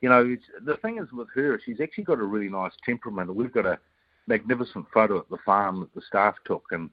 you 0.01 0.09
know, 0.09 0.25
it's, 0.25 0.43
the 0.65 0.75
thing 0.77 0.97
is 0.97 1.11
with 1.13 1.29
her, 1.33 1.61
she's 1.63 1.79
actually 1.79 2.03
got 2.03 2.19
a 2.19 2.23
really 2.23 2.49
nice 2.49 2.73
temperament. 2.85 3.33
We've 3.33 3.53
got 3.53 3.65
a 3.65 3.79
magnificent 4.27 4.85
photo 4.93 5.19
at 5.19 5.29
the 5.29 5.37
farm 5.45 5.79
that 5.79 5.93
the 5.95 6.01
staff 6.05 6.35
took, 6.45 6.65
and 6.71 6.89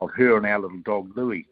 of 0.00 0.10
her 0.16 0.36
and 0.36 0.46
our 0.46 0.58
little 0.58 0.80
dog 0.84 1.16
Louis, 1.16 1.46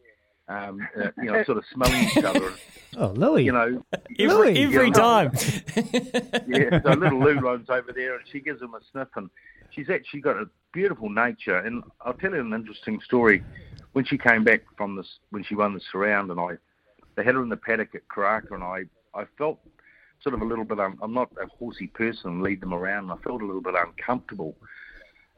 um, 0.47 0.87
uh, 0.97 1.09
you 1.17 1.31
know, 1.31 1.43
sort 1.43 1.57
of 1.57 1.65
smelling 1.73 2.03
each 2.03 2.23
other. 2.23 2.53
Oh, 2.95 3.07
Louis. 3.07 3.43
You 3.43 3.53
know, 3.53 3.83
Every, 4.19 4.49
every 4.49 4.85
you 4.85 4.91
know, 4.91 4.91
time. 4.91 5.31
yeah, 6.47 6.79
so 6.83 6.91
little 6.91 7.19
Lou 7.19 7.39
runs 7.39 7.67
over 7.67 7.91
there 7.91 8.17
and 8.17 8.27
she 8.31 8.39
gives 8.39 8.61
him 8.61 8.75
a 8.75 8.79
sniff, 8.91 9.07
and 9.15 9.31
she's 9.71 9.89
actually 9.89 10.21
got 10.21 10.37
a 10.37 10.45
beautiful 10.73 11.09
nature. 11.09 11.57
And 11.57 11.83
I'll 12.01 12.13
tell 12.13 12.35
you 12.35 12.41
an 12.41 12.53
interesting 12.53 12.99
story. 13.03 13.43
When 13.93 14.05
she 14.05 14.15
came 14.15 14.43
back 14.43 14.61
from 14.77 14.95
this, 14.95 15.07
when 15.31 15.43
she 15.43 15.55
won 15.55 15.73
the 15.73 15.81
surround, 15.91 16.29
and 16.29 16.39
I, 16.39 16.57
they 17.15 17.23
had 17.23 17.33
her 17.33 17.41
in 17.41 17.49
the 17.49 17.57
paddock 17.57 17.95
at 17.95 18.07
Karaka, 18.09 18.51
and 18.51 18.63
I, 18.63 18.83
I 19.15 19.25
felt 19.39 19.59
sort 20.21 20.35
of 20.35 20.41
a 20.41 20.45
little 20.45 20.65
bit. 20.65 20.79
Um, 20.79 20.97
I'm 21.01 21.13
not 21.13 21.31
a 21.41 21.47
horsey 21.47 21.87
person 21.87 22.31
and 22.31 22.43
lead 22.43 22.61
them 22.61 22.73
around. 22.73 23.05
And 23.05 23.13
I 23.13 23.17
felt 23.23 23.41
a 23.41 23.45
little 23.45 23.61
bit 23.61 23.75
uncomfortable. 23.75 24.55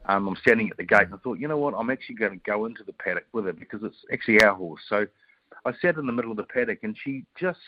Um, 0.08 0.28
I'm 0.28 0.36
standing 0.36 0.70
at 0.70 0.76
the 0.76 0.84
gate, 0.84 1.02
and 1.02 1.14
I 1.14 1.18
thought, 1.18 1.40
you 1.40 1.48
know 1.48 1.58
what? 1.58 1.74
I'm 1.76 1.90
actually 1.90 2.14
going 2.14 2.32
to 2.32 2.44
go 2.44 2.66
into 2.66 2.84
the 2.84 2.92
paddock 2.92 3.26
with 3.32 3.46
her 3.46 3.52
because 3.52 3.80
it's 3.82 4.04
actually 4.12 4.40
our 4.42 4.54
horse. 4.54 4.82
So 4.88 5.06
I 5.64 5.72
sat 5.82 5.96
in 5.96 6.06
the 6.06 6.12
middle 6.12 6.30
of 6.30 6.36
the 6.36 6.44
paddock, 6.44 6.80
and 6.84 6.96
she 7.02 7.24
just 7.38 7.58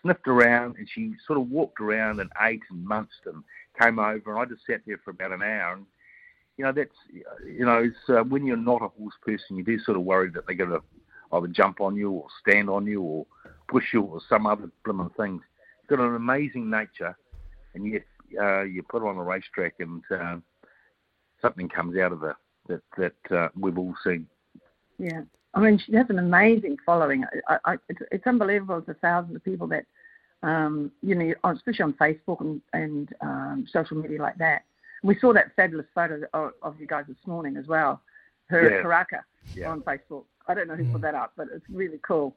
sniffed 0.00 0.28
around 0.28 0.76
and 0.76 0.88
she 0.92 1.14
sort 1.26 1.38
of 1.38 1.48
walked 1.50 1.80
around 1.80 2.20
and 2.20 2.30
ate 2.42 2.62
and 2.70 2.84
munched 2.84 3.26
and 3.26 3.42
came 3.80 3.98
over 3.98 4.32
and 4.32 4.38
I 4.38 4.44
just 4.44 4.66
sat 4.66 4.82
there 4.86 5.00
for 5.04 5.10
about 5.10 5.32
an 5.32 5.42
hour 5.42 5.74
and 5.74 5.86
you 6.56 6.64
know 6.64 6.72
that's 6.72 6.94
you 7.46 7.64
know 7.64 7.78
it's 7.78 8.08
uh, 8.08 8.24
when 8.24 8.44
you're 8.44 8.56
not 8.56 8.82
a 8.82 8.88
horse 8.88 9.14
person 9.24 9.56
you 9.56 9.64
do 9.64 9.78
sort 9.78 9.96
of 9.96 10.02
worry 10.02 10.30
that 10.30 10.46
they're 10.46 10.56
going 10.56 10.70
to 10.70 10.82
either 11.32 11.46
jump 11.48 11.80
on 11.80 11.96
you 11.96 12.10
or 12.10 12.26
stand 12.40 12.68
on 12.68 12.86
you 12.86 13.02
or 13.02 13.26
push 13.68 13.92
you 13.92 14.02
or 14.02 14.20
some 14.28 14.46
other 14.46 14.70
blimmin' 14.86 15.14
things. 15.16 15.42
It's 15.80 15.90
got 15.90 16.00
an 16.00 16.14
amazing 16.14 16.70
nature 16.70 17.16
and 17.74 17.86
yet 17.86 18.04
uh, 18.40 18.62
you 18.62 18.82
put 18.82 19.02
her 19.02 19.08
on 19.08 19.16
a 19.16 19.22
racetrack 19.22 19.74
and 19.78 20.02
uh, 20.10 20.36
something 21.40 21.68
comes 21.68 21.96
out 21.98 22.12
of 22.12 22.20
her 22.20 22.36
that 22.68 22.82
that 22.96 23.36
uh, 23.36 23.48
we've 23.58 23.78
all 23.78 23.94
seen. 24.04 24.26
Yeah. 24.98 25.22
I 25.54 25.60
mean, 25.60 25.78
she 25.84 25.94
has 25.96 26.06
an 26.10 26.18
amazing 26.18 26.76
following. 26.84 27.24
I, 27.48 27.58
I, 27.64 27.76
it's, 27.88 28.00
it's 28.12 28.26
unbelievable. 28.26 28.80
The 28.86 28.94
thousands 28.94 29.34
of 29.36 29.44
people 29.44 29.66
that, 29.68 29.84
um, 30.42 30.92
you 31.02 31.14
know, 31.14 31.32
especially 31.44 31.84
on 31.84 31.94
Facebook 31.94 32.40
and, 32.40 32.60
and 32.74 33.14
um, 33.22 33.66
social 33.72 33.96
media 33.96 34.20
like 34.20 34.36
that. 34.38 34.62
We 35.02 35.18
saw 35.18 35.32
that 35.32 35.54
fabulous 35.56 35.86
photo 35.94 36.22
of, 36.34 36.52
of 36.62 36.78
you 36.80 36.86
guys 36.86 37.04
this 37.08 37.16
morning 37.26 37.56
as 37.56 37.66
well. 37.66 38.02
Her 38.48 38.68
Yeah. 38.68 38.78
at 38.78 38.84
Karaka 38.84 39.20
Yeah. 39.54 39.70
on 39.70 39.80
Facebook. 39.82 40.24
I 40.46 40.54
don't 40.54 40.68
know 40.68 40.74
who 40.76 40.92
put 40.92 41.02
that 41.02 41.14
up, 41.14 41.32
but 41.36 41.48
it's 41.52 41.64
really 41.70 42.00
cool. 42.02 42.34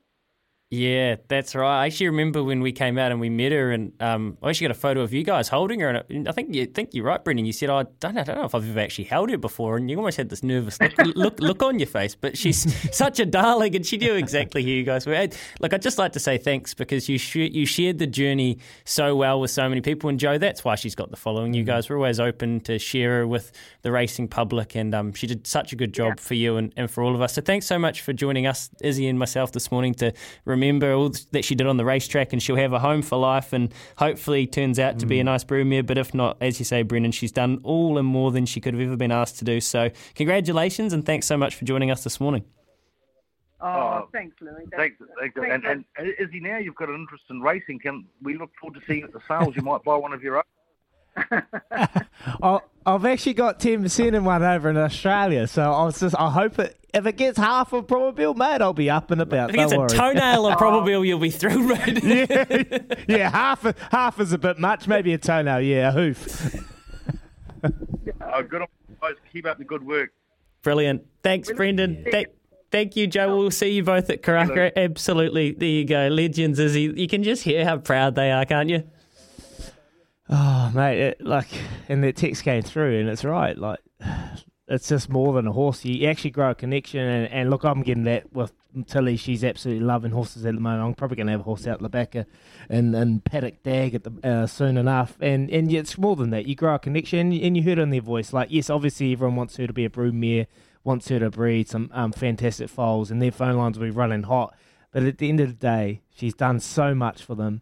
Yeah, 0.73 1.17
that's 1.27 1.53
right. 1.53 1.81
I 1.81 1.85
actually 1.87 2.07
remember 2.07 2.41
when 2.41 2.61
we 2.61 2.71
came 2.71 2.97
out 2.97 3.11
and 3.11 3.19
we 3.19 3.29
met 3.29 3.51
her, 3.51 3.71
and 3.71 3.91
um, 4.01 4.37
I 4.41 4.49
actually 4.49 4.67
got 4.67 4.77
a 4.77 4.79
photo 4.79 5.01
of 5.01 5.11
you 5.11 5.21
guys 5.21 5.49
holding 5.49 5.81
her. 5.81 5.89
And 6.09 6.29
I 6.29 6.31
think 6.31 6.55
you 6.55 6.65
think 6.65 6.93
you're 6.93 7.03
right, 7.03 7.21
Brendan. 7.21 7.45
You 7.45 7.51
said 7.51 7.69
I 7.69 7.83
don't, 7.99 8.17
I 8.17 8.23
don't 8.23 8.37
know 8.37 8.45
if 8.45 8.55
I've 8.55 8.69
ever 8.69 8.79
actually 8.79 9.03
held 9.03 9.31
her 9.31 9.37
before, 9.37 9.75
and 9.75 9.91
you 9.91 9.97
almost 9.97 10.15
had 10.15 10.29
this 10.29 10.43
nervous 10.43 10.79
look 10.79 10.97
look, 11.15 11.39
look 11.41 11.61
on 11.61 11.77
your 11.77 11.89
face. 11.89 12.15
But 12.15 12.37
she's 12.37 12.73
such 12.95 13.19
a 13.19 13.25
darling, 13.25 13.75
and 13.75 13.85
she 13.85 13.97
knew 13.97 14.13
exactly 14.13 14.63
who 14.63 14.69
you 14.69 14.83
guys 14.83 15.05
were. 15.05 15.27
Look, 15.59 15.73
I'd 15.73 15.81
just 15.81 15.97
like 15.97 16.13
to 16.13 16.21
say 16.21 16.37
thanks 16.37 16.73
because 16.73 17.09
you 17.09 17.17
sh- 17.17 17.35
you 17.35 17.65
shared 17.65 17.99
the 17.99 18.07
journey 18.07 18.59
so 18.85 19.13
well 19.13 19.41
with 19.41 19.51
so 19.51 19.67
many 19.67 19.81
people, 19.81 20.09
and 20.09 20.17
Jo, 20.17 20.37
that's 20.37 20.63
why 20.63 20.75
she's 20.75 20.95
got 20.95 21.11
the 21.11 21.17
following. 21.17 21.53
You 21.53 21.65
guys 21.65 21.89
were 21.89 21.97
always 21.97 22.17
open 22.17 22.61
to 22.61 22.79
share 22.79 23.17
her 23.17 23.27
with 23.27 23.51
the 23.81 23.91
racing 23.91 24.29
public, 24.29 24.75
and 24.75 24.95
um, 24.95 25.11
she 25.11 25.27
did 25.27 25.45
such 25.45 25.73
a 25.73 25.75
good 25.75 25.93
job 25.93 26.17
for 26.17 26.35
you 26.35 26.55
and, 26.55 26.71
and 26.77 26.89
for 26.89 27.03
all 27.03 27.13
of 27.13 27.19
us. 27.19 27.33
So 27.33 27.41
thanks 27.41 27.65
so 27.65 27.77
much 27.77 27.99
for 27.99 28.13
joining 28.13 28.47
us, 28.47 28.69
Izzy 28.81 29.09
and 29.09 29.19
myself, 29.19 29.51
this 29.51 29.69
morning 29.69 29.93
to 29.95 30.13
remember 30.45 30.60
all 30.63 31.11
that 31.31 31.45
she 31.45 31.55
did 31.55 31.67
on 31.67 31.77
the 31.77 31.85
racetrack, 31.85 32.33
and 32.33 32.41
she'll 32.41 32.55
have 32.55 32.73
a 32.73 32.79
home 32.79 33.01
for 33.01 33.17
life, 33.17 33.53
and 33.53 33.73
hopefully 33.97 34.47
turns 34.47 34.79
out 34.79 34.99
to 34.99 35.05
be 35.05 35.19
a 35.19 35.23
mm. 35.23 35.25
nice 35.25 35.43
broodmare. 35.43 35.85
But 35.85 35.97
if 35.97 36.13
not, 36.13 36.37
as 36.41 36.59
you 36.59 36.65
say, 36.65 36.83
Brendan, 36.83 37.11
she's 37.11 37.31
done 37.31 37.59
all 37.63 37.97
and 37.97 38.07
more 38.07 38.31
than 38.31 38.45
she 38.45 38.59
could 38.59 38.73
have 38.73 38.81
ever 38.81 38.95
been 38.95 39.11
asked 39.11 39.39
to 39.39 39.45
do. 39.45 39.59
So 39.61 39.89
congratulations, 40.15 40.93
and 40.93 41.05
thanks 41.05 41.27
so 41.27 41.37
much 41.37 41.55
for 41.55 41.65
joining 41.65 41.91
us 41.91 42.03
this 42.03 42.19
morning. 42.19 42.45
Oh, 43.61 43.67
oh 43.67 44.09
thanks, 44.11 44.35
Louis. 44.41 44.65
That's- 44.71 44.91
Thanks, 45.19 45.35
thanks. 45.35 45.53
And, 45.53 45.65
and, 45.65 45.85
and 45.97 46.13
Izzy, 46.19 46.39
now 46.39 46.57
you've 46.57 46.75
got 46.75 46.89
an 46.89 46.95
interest 46.95 47.25
in 47.29 47.41
racing. 47.41 47.79
Can 47.79 48.05
we 48.21 48.37
look 48.37 48.51
forward 48.59 48.79
to 48.79 48.85
seeing 48.85 48.99
you 48.99 49.05
at 49.05 49.13
the 49.13 49.21
sales? 49.27 49.55
You 49.55 49.61
might 49.61 49.83
buy 49.83 49.95
one 49.95 50.13
of 50.13 50.23
your 50.23 50.37
own. 50.37 50.43
I, 52.43 52.59
I've 52.85 53.05
actually 53.05 53.33
got 53.33 53.59
ten 53.59 53.83
percent 53.83 54.15
in 54.15 54.23
one 54.23 54.43
over 54.43 54.69
in 54.69 54.77
Australia, 54.77 55.47
so 55.47 55.71
I 55.71 55.83
was 55.83 55.99
just 55.99 56.15
I 56.17 56.29
hope 56.29 56.59
it 56.59 56.77
if 56.93 57.05
it 57.05 57.15
gets 57.17 57.37
half 57.37 57.73
of 57.73 57.87
Probabeel, 57.87 58.35
mate, 58.35 58.61
I'll 58.61 58.73
be 58.73 58.89
up 58.89 59.11
and 59.11 59.21
about. 59.21 59.49
I 59.49 59.53
think 59.53 59.63
it's 59.63 59.71
don't 59.71 59.79
a 59.79 60.01
worry. 60.01 60.13
toenail 60.13 60.47
of 60.47 60.57
Probabeel 60.59 61.05
you'll 61.05 61.19
be 61.19 61.29
through, 61.31 61.69
right? 61.69 62.03
yeah, 62.03 62.77
yeah, 63.07 63.29
half 63.29 63.65
half 63.91 64.19
is 64.19 64.33
a 64.33 64.37
bit 64.37 64.59
much. 64.59 64.87
Maybe 64.87 65.13
a 65.13 65.17
toenail, 65.17 65.61
yeah, 65.61 65.89
a 65.89 65.91
hoof. 65.91 66.55
Oh, 67.63 68.43
good 68.43 68.61
on 68.61 68.67
you 68.89 68.95
guys. 69.01 69.15
Keep 69.31 69.45
up 69.45 69.57
the 69.57 69.63
good 69.63 69.85
work. 69.85 70.11
Brilliant. 70.63 71.05
Thanks, 71.23 71.51
Brendan. 71.51 72.05
Thank, 72.09 72.27
thank 72.71 72.95
you, 72.95 73.07
Jo. 73.07 73.35
We'll 73.35 73.51
see 73.51 73.71
you 73.71 73.83
both 73.83 74.09
at 74.09 74.21
Karaka. 74.21 74.71
Absolutely. 74.75 75.51
There 75.51 75.67
you 75.67 75.85
go. 75.85 76.07
Legends, 76.07 76.59
Izzy. 76.59 76.93
You 76.95 77.07
can 77.07 77.23
just 77.23 77.43
hear 77.43 77.65
how 77.65 77.77
proud 77.77 78.15
they 78.15 78.31
are, 78.31 78.45
can't 78.45 78.69
you? 78.69 78.83
Oh, 80.31 80.71
mate, 80.73 80.99
it, 80.99 81.21
like, 81.21 81.47
and 81.89 82.03
the 82.03 82.13
text 82.13 82.43
came 82.43 82.61
through, 82.61 82.99
and 82.99 83.09
it's 83.09 83.25
right. 83.25 83.57
Like, 83.57 83.79
it's 84.67 84.87
just 84.87 85.09
more 85.09 85.33
than 85.33 85.45
a 85.45 85.51
horse. 85.51 85.83
You 85.83 86.07
actually 86.07 86.31
grow 86.31 86.51
a 86.51 86.55
connection, 86.55 87.01
and, 87.01 87.31
and 87.31 87.49
look, 87.49 87.65
I'm 87.65 87.83
getting 87.83 88.05
that 88.05 88.31
with 88.31 88.53
Tilly. 88.87 89.17
She's 89.17 89.43
absolutely 89.43 89.83
loving 89.83 90.11
horses 90.11 90.45
at 90.45 90.55
the 90.55 90.61
moment. 90.61 90.83
I'm 90.83 90.93
probably 90.93 91.17
going 91.17 91.27
to 91.27 91.33
have 91.33 91.41
a 91.41 91.43
horse 91.43 91.67
out 91.67 91.81
Labacca 91.81 92.25
and, 92.69 92.95
and 92.95 93.23
Paddock 93.23 93.61
Dag 93.63 93.93
at 93.93 94.03
the, 94.05 94.13
uh, 94.23 94.47
soon 94.47 94.77
enough. 94.77 95.17
And 95.19 95.49
and 95.49 95.69
it's 95.69 95.97
more 95.97 96.15
than 96.15 96.29
that. 96.29 96.45
You 96.45 96.55
grow 96.55 96.75
a 96.75 96.79
connection, 96.79 97.33
and 97.33 97.57
you 97.57 97.63
heard 97.63 97.77
it 97.77 97.81
in 97.81 97.89
their 97.89 97.99
voice. 97.99 98.31
Like, 98.31 98.47
yes, 98.51 98.69
obviously 98.69 99.11
everyone 99.11 99.35
wants 99.35 99.57
her 99.57 99.67
to 99.67 99.73
be 99.73 99.83
a 99.85 99.89
broodmare 99.89 100.47
wants 100.83 101.09
her 101.09 101.19
to 101.19 101.29
breed 101.29 101.69
some 101.69 101.89
um, 101.93 102.11
fantastic 102.11 102.69
foals, 102.69 103.11
and 103.11 103.21
their 103.21 103.31
phone 103.31 103.55
lines 103.55 103.77
will 103.77 103.85
be 103.85 103.91
running 103.91 104.23
hot. 104.23 104.55
But 104.91 105.03
at 105.03 105.17
the 105.17 105.29
end 105.29 105.39
of 105.39 105.47
the 105.47 105.53
day, 105.53 106.01
she's 106.13 106.33
done 106.33 106.59
so 106.59 106.93
much 106.93 107.23
for 107.23 107.35
them. 107.35 107.61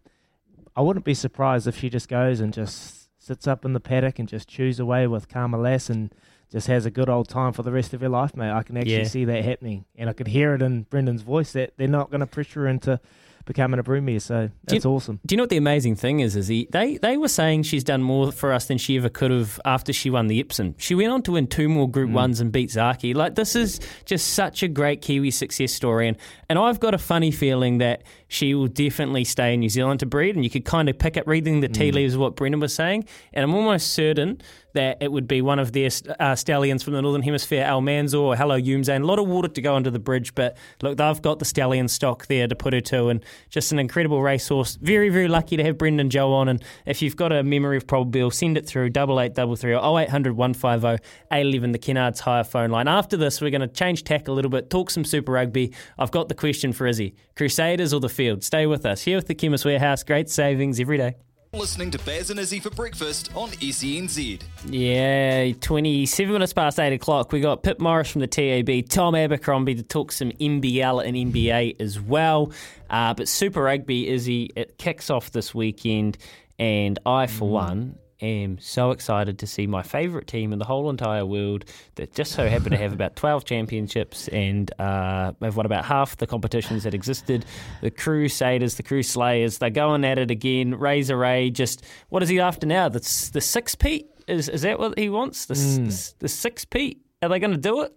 I 0.79 0.81
wouldn't 0.81 1.03
be 1.03 1.13
surprised 1.13 1.67
if 1.67 1.77
she 1.77 1.89
just 1.89 2.07
goes 2.07 2.39
and 2.39 2.53
just 2.53 3.09
sits 3.21 3.47
up 3.47 3.65
in 3.65 3.73
the 3.73 3.81
paddock 3.81 4.17
and 4.17 4.29
just 4.29 4.47
chews 4.47 4.79
away 4.79 5.07
with 5.07 5.27
Karma 5.27 5.57
Lass 5.57 5.89
and 5.89 6.09
just 6.49 6.67
has 6.67 6.85
a 6.85 6.89
good 6.89 7.09
old 7.09 7.27
time 7.27 7.51
for 7.51 7.63
the 7.63 7.71
rest 7.73 7.93
of 7.93 7.99
her 7.99 8.07
life, 8.07 8.33
mate. 8.33 8.49
I 8.49 8.63
can 8.63 8.77
actually 8.77 8.93
Yeah. 8.99 9.03
see 9.03 9.25
that 9.25 9.43
happening, 9.43 9.83
and 9.97 10.09
I 10.09 10.13
could 10.13 10.29
hear 10.29 10.53
it 10.55 10.61
in 10.61 10.83
Brendan's 10.83 11.21
voice 11.23 11.51
that 11.51 11.73
they're 11.75 11.89
not 11.89 12.09
going 12.11 12.21
to 12.21 12.25
pressure 12.27 12.61
her 12.61 12.67
into 12.69 12.97
becoming 13.45 13.79
a 13.79 13.83
broodmare. 13.83 14.21
So 14.21 14.47
Do 14.47 14.51
that's 14.67 14.85
you- 14.85 14.91
awesome. 14.91 15.19
Do 15.25 15.33
you 15.33 15.37
know 15.37 15.43
what 15.43 15.49
the 15.49 15.57
amazing 15.57 15.95
thing 15.95 16.21
is? 16.21 16.35
Is 16.35 16.47
he, 16.47 16.67
they 16.71 16.97
they 16.97 17.17
were 17.17 17.27
saying 17.27 17.63
she's 17.63 17.83
done 17.83 18.01
more 18.03 18.31
for 18.31 18.53
us 18.53 18.67
than 18.67 18.77
she 18.77 18.95
ever 18.97 19.09
could 19.09 19.31
have 19.31 19.59
after 19.65 19.91
she 19.91 20.09
won 20.09 20.27
the 20.27 20.39
Epsom. 20.39 20.75
She 20.77 20.93
went 20.95 21.11
on 21.11 21.23
to 21.23 21.31
win 21.33 21.47
two 21.47 21.67
more 21.67 21.87
Mm. 21.87 21.91
Group 21.91 22.09
Ones 22.11 22.39
and 22.39 22.51
beat 22.51 22.69
Zaaki. 22.69 23.13
Like 23.15 23.35
this 23.35 23.55
is 23.55 23.79
just 24.05 24.27
such 24.33 24.61
a 24.63 24.67
great 24.67 25.01
Kiwi 25.01 25.31
success 25.31 25.71
story, 25.73 26.07
and 26.07 26.15
and 26.47 26.57
I've 26.59 26.79
got 26.79 26.93
a 26.93 26.99
funny 26.99 27.31
feeling 27.31 27.79
that 27.79 28.03
she 28.29 28.53
will 28.55 28.67
definitely 28.67 29.25
stay 29.25 29.53
in 29.53 29.59
New 29.59 29.67
Zealand 29.69 29.99
to 29.99 30.05
breed. 30.05 30.35
And 30.35 30.43
you 30.45 30.49
could 30.49 30.63
kind 30.63 30.87
of 30.87 30.97
pick 30.97 31.17
up 31.17 31.27
reading 31.27 31.59
the 31.59 31.67
tea 31.67 31.91
Mm. 31.91 31.95
leaves 31.95 32.13
of 32.13 32.21
what 32.21 32.37
Brendan 32.37 32.61
was 32.61 32.73
saying, 32.73 33.03
and 33.33 33.43
I'm 33.43 33.53
almost 33.53 33.91
certain 33.91 34.39
that 34.73 34.97
it 35.01 35.11
would 35.11 35.27
be 35.27 35.41
one 35.41 35.57
of 35.57 35.71
their 35.71 35.89
uh, 36.19 36.35
stallions 36.35 36.83
from 36.83 36.93
the 36.93 37.01
Northern 37.01 37.23
Hemisphere, 37.23 37.65
Almanzor 37.65 38.19
or 38.19 38.35
Hello 38.35 38.55
Youmzain. 38.59 39.01
A 39.01 39.05
lot 39.05 39.17
of 39.17 39.27
water 39.27 39.47
to 39.47 39.61
go 39.61 39.75
under 39.75 39.89
the 39.89 39.97
bridge, 39.99 40.35
but 40.35 40.55
look, 40.83 40.95
they've 40.97 41.21
got 41.23 41.39
the 41.39 41.45
stallion 41.45 41.87
stock 41.87 42.27
there 42.27 42.47
to 42.47 42.55
put 42.55 42.73
her 42.73 42.81
to, 42.81 43.07
and 43.09 43.25
just 43.49 43.71
an 43.71 43.79
incredible 43.79 44.21
racehorse. 44.21 44.75
Very, 44.75 45.09
very 45.09 45.27
lucky 45.27 45.57
to 45.57 45.63
have 45.63 45.79
Brendan 45.79 46.11
Joe 46.11 46.31
on. 46.33 46.47
And 46.47 46.63
if 46.85 47.01
you've 47.01 47.15
got 47.15 47.31
a 47.31 47.41
memory 47.43 47.77
of 47.77 47.87
Probabeel, 47.87 48.31
send 48.31 48.59
it 48.59 48.67
through 48.67 48.89
double 48.91 49.19
eight 49.19 49.33
double 49.33 49.55
three 49.55 49.73
or 49.73 49.99
0800 49.99 50.33
150 50.37 51.03
811, 51.31 51.71
the 51.71 51.79
Kennards 51.79 52.19
Hire 52.19 52.43
phone 52.43 52.69
line. 52.69 52.87
After 52.87 53.17
this, 53.17 53.41
we're 53.41 53.49
going 53.49 53.61
to 53.61 53.67
change 53.67 54.03
tack 54.03 54.27
a 54.27 54.31
little 54.31 54.51
bit, 54.51 54.69
talk 54.69 54.91
some 54.91 55.03
Super 55.03 55.31
Rugby. 55.31 55.73
I've 55.97 56.11
got 56.11 56.29
the 56.29 56.35
question 56.35 56.73
for 56.73 56.85
Izzy 56.85 57.15
Crusaders 57.35 57.91
or 57.91 57.99
the 57.99 58.09
field? 58.19 58.43
Stay 58.43 58.65
with 58.65 58.85
us. 58.85 59.01
Here 59.01 59.15
with 59.15 59.27
the 59.27 59.33
Chemist 59.33 59.63
Warehouse, 59.63 60.03
great 60.03 60.29
savings 60.29 60.77
every 60.81 60.97
day. 60.97 61.15
Listening 61.53 61.89
to 61.91 61.99
Baz 61.99 62.29
and 62.29 62.37
Izzy 62.37 62.59
for 62.59 62.69
breakfast 62.69 63.31
on 63.33 63.47
SENZ. 63.51 64.41
Yeah, 64.65 65.53
27 65.53 66.33
minutes 66.33 66.51
past 66.51 66.81
8 66.81 66.91
o'clock. 66.91 67.31
We 67.31 67.39
got 67.39 67.63
Pip 67.63 67.79
Morris 67.79 68.11
from 68.11 68.19
the 68.19 68.27
TAB, 68.27 68.89
Tom 68.89 69.15
Abercrombie 69.15 69.75
to 69.75 69.83
talk 69.83 70.11
some 70.11 70.31
NBL 70.33 71.05
and 71.05 71.15
NBA 71.15 71.79
as 71.79 71.97
well. 71.97 72.51
Uh, 72.89 73.13
but 73.13 73.29
Super 73.29 73.63
Rugby, 73.63 74.09
Izzy, 74.09 74.49
it 74.53 74.77
kicks 74.77 75.09
off 75.09 75.31
this 75.31 75.55
weekend, 75.55 76.17
and 76.59 76.99
I, 77.05 77.25
for 77.27 77.47
one, 77.47 77.97
am 78.21 78.57
so 78.59 78.91
excited 78.91 79.39
to 79.39 79.47
see 79.47 79.65
my 79.67 79.81
favourite 79.81 80.27
team 80.27 80.51
in 80.53 80.59
the 80.59 80.65
whole 80.65 80.89
entire 80.89 81.25
world 81.25 81.65
that 81.95 82.13
just 82.13 82.33
so 82.33 82.47
happen 82.49 82.71
to 82.71 82.77
have 82.77 82.91
about 82.93 83.15
12 83.17 83.45
championships 83.45 84.27
and 84.29 84.71
uh, 84.79 85.31
have 85.41 85.55
won 85.55 85.65
about 85.65 85.85
half 85.85 86.17
the 86.17 86.27
competitions 86.27 86.83
that 86.83 86.93
existed. 86.93 87.45
The 87.81 87.91
Crusaders, 87.91 88.75
the 88.75 88.83
Crusaders, 88.83 89.57
they're 89.59 89.69
going 89.69 90.03
at 90.03 90.17
it 90.17 90.31
again. 90.31 90.75
Razor 90.75 91.17
Ray, 91.17 91.49
just 91.49 91.85
what 92.09 92.21
is 92.23 92.29
he 92.29 92.39
after 92.39 92.67
now? 92.67 92.89
The, 92.89 92.99
the 93.33 93.41
six-peat? 93.41 94.07
Is, 94.27 94.49
is 94.49 94.61
that 94.63 94.77
what 94.79 94.97
he 94.99 95.09
wants? 95.09 95.45
The, 95.45 95.53
Mm. 95.55 95.87
the, 95.87 96.13
the 96.19 96.27
six-peat? 96.29 97.01
Are 97.21 97.29
they 97.29 97.39
going 97.39 97.51
to 97.51 97.57
do 97.57 97.81
it? 97.81 97.93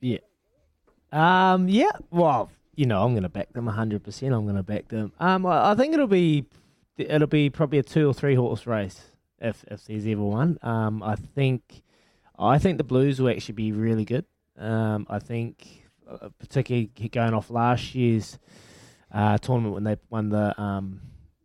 Yeah. 0.00 0.18
Um. 1.12 1.68
Yeah. 1.68 1.90
Well, 2.10 2.50
you 2.74 2.86
know, 2.86 3.04
I'm 3.04 3.12
going 3.12 3.22
to 3.24 3.28
back 3.28 3.52
them 3.52 3.66
100. 3.66 4.02
percent 4.02 4.32
I'm 4.34 4.44
going 4.44 4.56
to 4.56 4.62
back 4.62 4.88
them. 4.88 5.12
Um. 5.20 5.44
I, 5.46 5.72
I 5.72 5.74
think 5.74 5.92
it'll 5.94 6.06
be 6.06 6.46
it'll 6.96 7.26
be 7.28 7.50
probably 7.50 7.78
a 7.78 7.82
two 7.82 8.08
or 8.08 8.14
three 8.14 8.34
horse 8.34 8.66
race 8.66 9.02
if 9.42 9.64
if 9.70 9.84
there's 9.84 10.06
ever 10.06 10.22
one. 10.22 10.58
Um. 10.62 11.02
I 11.02 11.16
think 11.16 11.82
I 12.38 12.58
think 12.58 12.78
the 12.78 12.84
Blues 12.84 13.20
will 13.20 13.30
actually 13.30 13.54
be 13.54 13.72
really 13.72 14.04
good. 14.04 14.24
Um. 14.56 15.06
I 15.10 15.18
think 15.18 15.84
uh, 16.08 16.28
particularly 16.38 16.86
going 17.10 17.34
off 17.34 17.50
last 17.50 17.94
year's 17.94 18.38
uh, 19.12 19.36
tournament 19.38 19.74
when 19.74 19.84
they 19.84 19.96
won 20.08 20.30
the 20.30 20.58
um. 20.60 21.00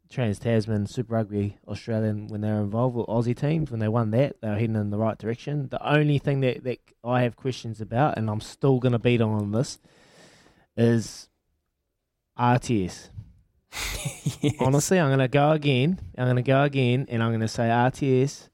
Trans 0.09 0.39
Tasman 0.39 0.87
Super 0.87 1.15
Rugby 1.15 1.57
Australian 1.67 2.27
when 2.27 2.39
they 2.39 2.47
were 2.47 2.61
involved 2.61 2.95
with 2.95 3.07
Aussie 3.07 3.35
teams 3.35 3.69
when 3.69 3.81
they 3.81 3.89
won 3.89 4.11
that 4.11 4.39
they 4.39 4.47
were 4.47 4.55
heading 4.55 4.77
in 4.77 4.89
the 4.89 4.97
right 4.97 5.17
direction. 5.17 5.67
The 5.67 5.85
only 5.85 6.17
thing 6.17 6.39
that, 6.39 6.63
that 6.63 6.79
I 7.03 7.23
have 7.23 7.35
questions 7.35 7.81
about 7.81 8.17
and 8.17 8.29
I'm 8.29 8.39
still 8.39 8.79
going 8.79 8.93
to 8.93 8.99
beat 8.99 9.19
on 9.19 9.51
this 9.51 9.79
is 10.77 11.27
RTS. 12.39 13.09
Honestly, 14.59 14.99
I'm 14.99 15.09
going 15.09 15.19
to 15.19 15.27
go 15.27 15.51
again. 15.51 15.99
I'm 16.17 16.25
going 16.25 16.35
to 16.37 16.41
go 16.41 16.63
again 16.63 17.05
and 17.09 17.23
I'm 17.23 17.31
going 17.31 17.41
to 17.41 17.47
say 17.47 17.63
RTS 17.63 18.49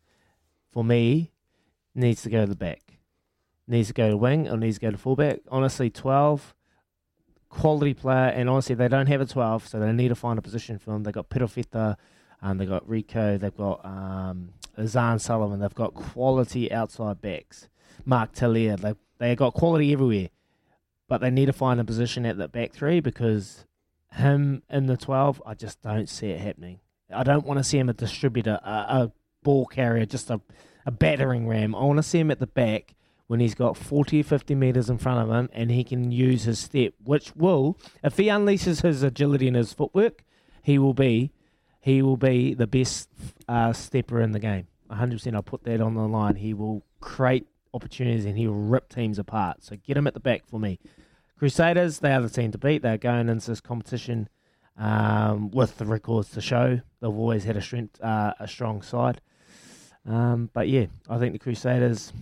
for 0.71 0.83
me 0.83 1.31
needs 1.95 2.21
to 2.23 2.29
go 2.29 2.41
to 2.41 2.47
the 2.47 2.55
back. 2.55 2.99
Needs 3.67 3.89
to 3.89 3.93
go 3.93 4.09
to 4.09 4.17
wing 4.17 4.49
or 4.49 4.57
needs 4.57 4.77
to 4.77 4.81
go 4.81 4.91
to 4.91 4.97
fullback. 4.97 5.39
Honestly, 5.49 5.89
12 5.89 6.53
quality 7.53 7.93
player, 7.93 8.29
and 8.29 8.49
honestly, 8.49 8.75
they 8.75 8.87
don't 8.87 9.07
have 9.07 9.21
a 9.21 9.25
12, 9.25 9.67
so 9.67 9.79
they 9.79 9.91
need 9.91 10.09
to 10.09 10.15
find 10.15 10.39
a 10.39 10.41
position 10.41 10.79
for 10.79 10.91
them. 10.91 11.03
They've 11.03 11.13
got 11.13 11.29
Perofeta, 11.29 11.95
um, 12.41 12.57
they've 12.57 12.67
got 12.67 12.87
Rieko, 12.87 13.39
they've 13.39 13.55
got 13.55 13.85
um, 13.85 14.49
Sullivan, 14.87 15.59
they've 15.59 15.73
got 15.73 15.93
quality 15.93 16.71
outside 16.71 17.21
backs. 17.21 17.69
Mark 18.05 18.33
Telea, 18.33 18.79
they 18.79 18.95
they 19.19 19.35
got 19.35 19.53
quality 19.53 19.93
everywhere, 19.93 20.29
but 21.07 21.21
they 21.21 21.29
need 21.29 21.45
to 21.45 21.53
find 21.53 21.79
a 21.79 21.85
position 21.85 22.25
at 22.25 22.37
the 22.37 22.47
back 22.47 22.73
three 22.73 22.99
because 22.99 23.65
him 24.13 24.63
in 24.69 24.85
the 24.85 24.97
12, 24.97 25.41
I 25.45 25.53
just 25.53 25.81
don't 25.81 26.09
see 26.09 26.27
it 26.27 26.39
happening. 26.39 26.79
I 27.13 27.23
don't 27.23 27.45
want 27.45 27.59
to 27.59 27.63
see 27.63 27.77
him 27.77 27.89
a 27.89 27.93
distributor, 27.93 28.59
a, 28.63 28.69
a 28.69 29.11
ball 29.43 29.65
carrier, 29.65 30.05
just 30.05 30.29
a, 30.29 30.41
a 30.85 30.91
battering 30.91 31.47
ram. 31.47 31.75
I 31.75 31.83
want 31.83 31.97
to 31.97 32.03
see 32.03 32.19
him 32.19 32.31
at 32.31 32.39
the 32.39 32.47
back 32.47 32.95
when 33.27 33.39
he's 33.39 33.55
got 33.55 33.77
40 33.77 34.21
or 34.21 34.23
50 34.23 34.55
metres 34.55 34.89
in 34.89 34.97
front 34.97 35.27
of 35.27 35.35
him 35.35 35.49
and 35.53 35.71
he 35.71 35.83
can 35.83 36.11
use 36.11 36.43
his 36.43 36.59
step, 36.59 36.93
which 37.03 37.35
will, 37.35 37.77
if 38.03 38.17
he 38.17 38.25
unleashes 38.25 38.81
his 38.81 39.03
agility 39.03 39.47
and 39.47 39.55
his 39.55 39.73
footwork, 39.73 40.23
he 40.61 40.77
will 40.77 40.93
be 40.93 41.31
he 41.79 42.01
will 42.01 42.15
be 42.15 42.53
the 42.53 42.65
best 42.65 43.09
uh, 43.49 43.73
stepper 43.73 44.21
in 44.21 44.31
the 44.31 44.39
game. 44.39 44.67
100% 44.89 45.35
I'll 45.35 45.43
put 45.43 45.65
that 45.65 45.81
on 45.81 45.95
the 45.95 46.07
line. 46.07 46.35
He 46.35 46.53
will 46.53 46.85
create 47.01 47.45
opportunities 47.73 48.23
and 48.23 48.37
he 48.37 48.47
will 48.47 48.55
rip 48.55 48.87
teams 48.87 49.19
apart. 49.19 49.65
So 49.65 49.75
get 49.75 49.97
him 49.97 50.07
at 50.07 50.13
the 50.13 50.21
back 50.21 50.45
for 50.47 50.61
me. 50.61 50.79
Crusaders, 51.37 51.99
they 51.99 52.13
are 52.13 52.21
the 52.21 52.29
team 52.29 52.51
to 52.51 52.57
beat. 52.57 52.81
They're 52.81 52.97
going 52.97 53.29
into 53.29 53.49
this 53.51 53.61
competition 53.61 54.29
um, 54.77 55.51
with 55.51 55.77
the 55.77 55.85
records 55.85 56.31
to 56.31 56.41
show. 56.41 56.81
They've 57.01 57.09
always 57.09 57.43
had 57.43 57.57
a 57.57 57.61
strength, 57.61 58.01
uh, 58.01 58.33
a 58.39 58.47
strong 58.47 58.81
side. 58.81 59.21
Um, 60.05 60.49
but 60.53 60.67
yeah, 60.67 60.85
I 61.09 61.17
think 61.17 61.33
the 61.33 61.39
Crusaders 61.39 62.13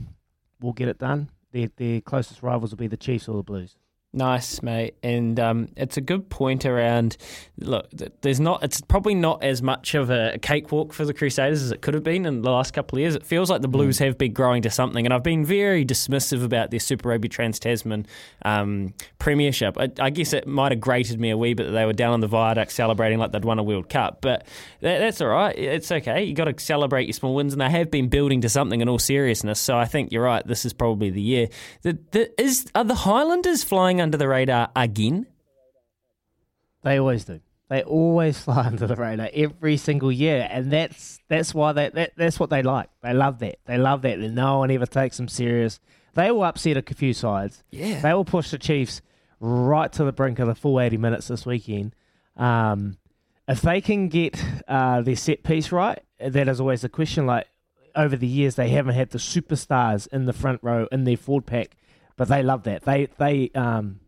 will 0.59 0.73
get 0.73 0.87
it 0.87 0.97
done. 0.97 1.29
Their, 1.51 1.69
their 1.75 2.01
closest 2.01 2.43
rivals 2.43 2.71
will 2.71 2.77
be 2.77 2.87
the 2.87 2.97
Chiefs 2.97 3.27
or 3.27 3.37
the 3.37 3.43
Blues. 3.43 3.75
Nice, 4.13 4.61
mate, 4.61 4.95
and 5.03 5.39
um, 5.39 5.69
it's 5.77 5.95
a 5.95 6.01
good 6.01 6.29
point 6.29 6.65
around. 6.65 7.15
Look, 7.59 7.87
there's 8.19 8.41
not. 8.41 8.61
It's 8.61 8.81
probably 8.81 9.15
not 9.15 9.41
as 9.41 9.61
much 9.61 9.95
of 9.95 10.09
a 10.09 10.37
cakewalk 10.41 10.91
for 10.91 11.05
the 11.05 11.13
Crusaders 11.13 11.63
as 11.63 11.71
it 11.71 11.81
could 11.81 11.93
have 11.93 12.03
been 12.03 12.25
in 12.25 12.41
the 12.41 12.51
last 12.51 12.73
couple 12.73 12.97
of 12.97 13.01
years. 13.01 13.15
It 13.15 13.25
feels 13.25 13.49
like 13.49 13.61
the 13.61 13.69
Blues 13.69 13.99
have 13.99 14.17
been 14.17 14.33
growing 14.33 14.63
to 14.63 14.69
something, 14.69 15.05
and 15.05 15.13
I've 15.13 15.23
been 15.23 15.45
very 15.45 15.85
dismissive 15.85 16.43
about 16.43 16.71
their 16.71 16.79
Super 16.81 17.07
Rugby 17.07 17.29
Trans 17.29 17.57
Tasman 17.57 18.05
um, 18.43 18.93
Premiership. 19.17 19.77
I, 19.79 19.89
I 19.97 20.09
guess 20.09 20.33
it 20.33 20.45
might 20.45 20.73
have 20.73 20.81
grated 20.81 21.17
me 21.17 21.29
a 21.29 21.37
wee 21.37 21.53
bit 21.53 21.67
that 21.67 21.71
they 21.71 21.85
were 21.85 21.93
down 21.93 22.11
on 22.11 22.19
the 22.19 22.27
viaduct 22.27 22.73
celebrating 22.73 23.17
like 23.17 23.31
they'd 23.31 23.45
won 23.45 23.59
a 23.59 23.63
World 23.63 23.87
Cup, 23.87 24.17
but 24.19 24.45
that, 24.81 24.99
that's 24.99 25.21
all 25.21 25.29
right. 25.29 25.57
It's 25.57 25.89
okay. 25.89 26.25
You 26.25 26.33
got 26.33 26.45
to 26.45 26.59
celebrate 26.61 27.05
your 27.05 27.13
small 27.13 27.33
wins, 27.33 27.53
and 27.53 27.61
they 27.61 27.69
have 27.69 27.89
been 27.89 28.09
building 28.09 28.41
to 28.41 28.49
something 28.49 28.81
in 28.81 28.89
all 28.89 28.99
seriousness. 28.99 29.61
So 29.61 29.77
I 29.77 29.85
think 29.85 30.11
you're 30.11 30.23
right. 30.23 30.45
This 30.45 30.65
is 30.65 30.73
probably 30.73 31.11
the 31.11 31.21
year. 31.21 31.47
The, 31.83 31.97
the, 32.11 32.41
is 32.41 32.65
are 32.75 32.83
the 32.83 32.93
Highlanders 32.93 33.63
flying 33.63 34.00
under 34.01 34.17
the 34.17 34.27
radar 34.27 34.69
again? 34.75 35.27
They 36.83 36.99
always 36.99 37.25
do. 37.25 37.39
They 37.69 37.83
always 37.83 38.39
fly 38.43 38.65
under 38.65 38.87
the 38.87 38.95
radar 38.95 39.29
every 39.33 39.77
single 39.77 40.11
year, 40.11 40.47
and 40.51 40.71
that's 40.71 41.19
that's 41.29 41.53
why 41.53 41.71
they 41.71 41.89
that, 41.89 42.13
that's 42.17 42.39
what 42.39 42.49
they 42.49 42.61
like. 42.63 42.89
They 43.01 43.13
love 43.13 43.39
that. 43.39 43.59
They 43.65 43.77
love 43.77 44.01
that. 44.01 44.19
And 44.19 44.35
no 44.35 44.59
one 44.59 44.71
ever 44.71 44.85
takes 44.85 45.17
them 45.17 45.27
serious. 45.27 45.79
They 46.13 46.31
will 46.31 46.43
upset 46.43 46.75
a 46.75 46.93
few 46.93 47.13
sides. 47.13 47.63
Yeah. 47.71 48.01
They 48.01 48.13
will 48.13 48.25
push 48.25 48.51
the 48.51 48.57
Chiefs 48.57 49.01
right 49.39 49.91
to 49.93 50.03
the 50.03 50.11
brink 50.11 50.39
of 50.39 50.47
the 50.47 50.55
full 50.55 50.81
eighty 50.81 50.97
minutes 50.97 51.29
this 51.29 51.45
weekend. 51.45 51.95
Um, 52.35 52.97
if 53.47 53.61
they 53.61 53.81
can 53.81 54.07
get 54.07 54.43
uh, 54.67 55.01
their 55.01 55.15
set 55.15 55.43
piece 55.43 55.71
right, 55.71 56.01
that 56.19 56.47
is 56.47 56.59
always 56.59 56.81
the 56.81 56.89
question. 56.89 57.25
Like 57.25 57.47
over 57.95 58.15
the 58.15 58.27
years, 58.27 58.55
they 58.55 58.69
haven't 58.69 58.95
had 58.95 59.11
the 59.11 59.17
superstars 59.17 60.07
in 60.11 60.25
the 60.25 60.33
front 60.33 60.59
row 60.63 60.87
in 60.91 61.03
their 61.03 61.17
forward 61.17 61.45
pack, 61.45 61.75
but 62.21 62.27
they 62.27 62.43
love 62.43 62.61
that. 62.65 62.83
They 62.83 63.07
they 63.17 63.49
um, 63.55 63.99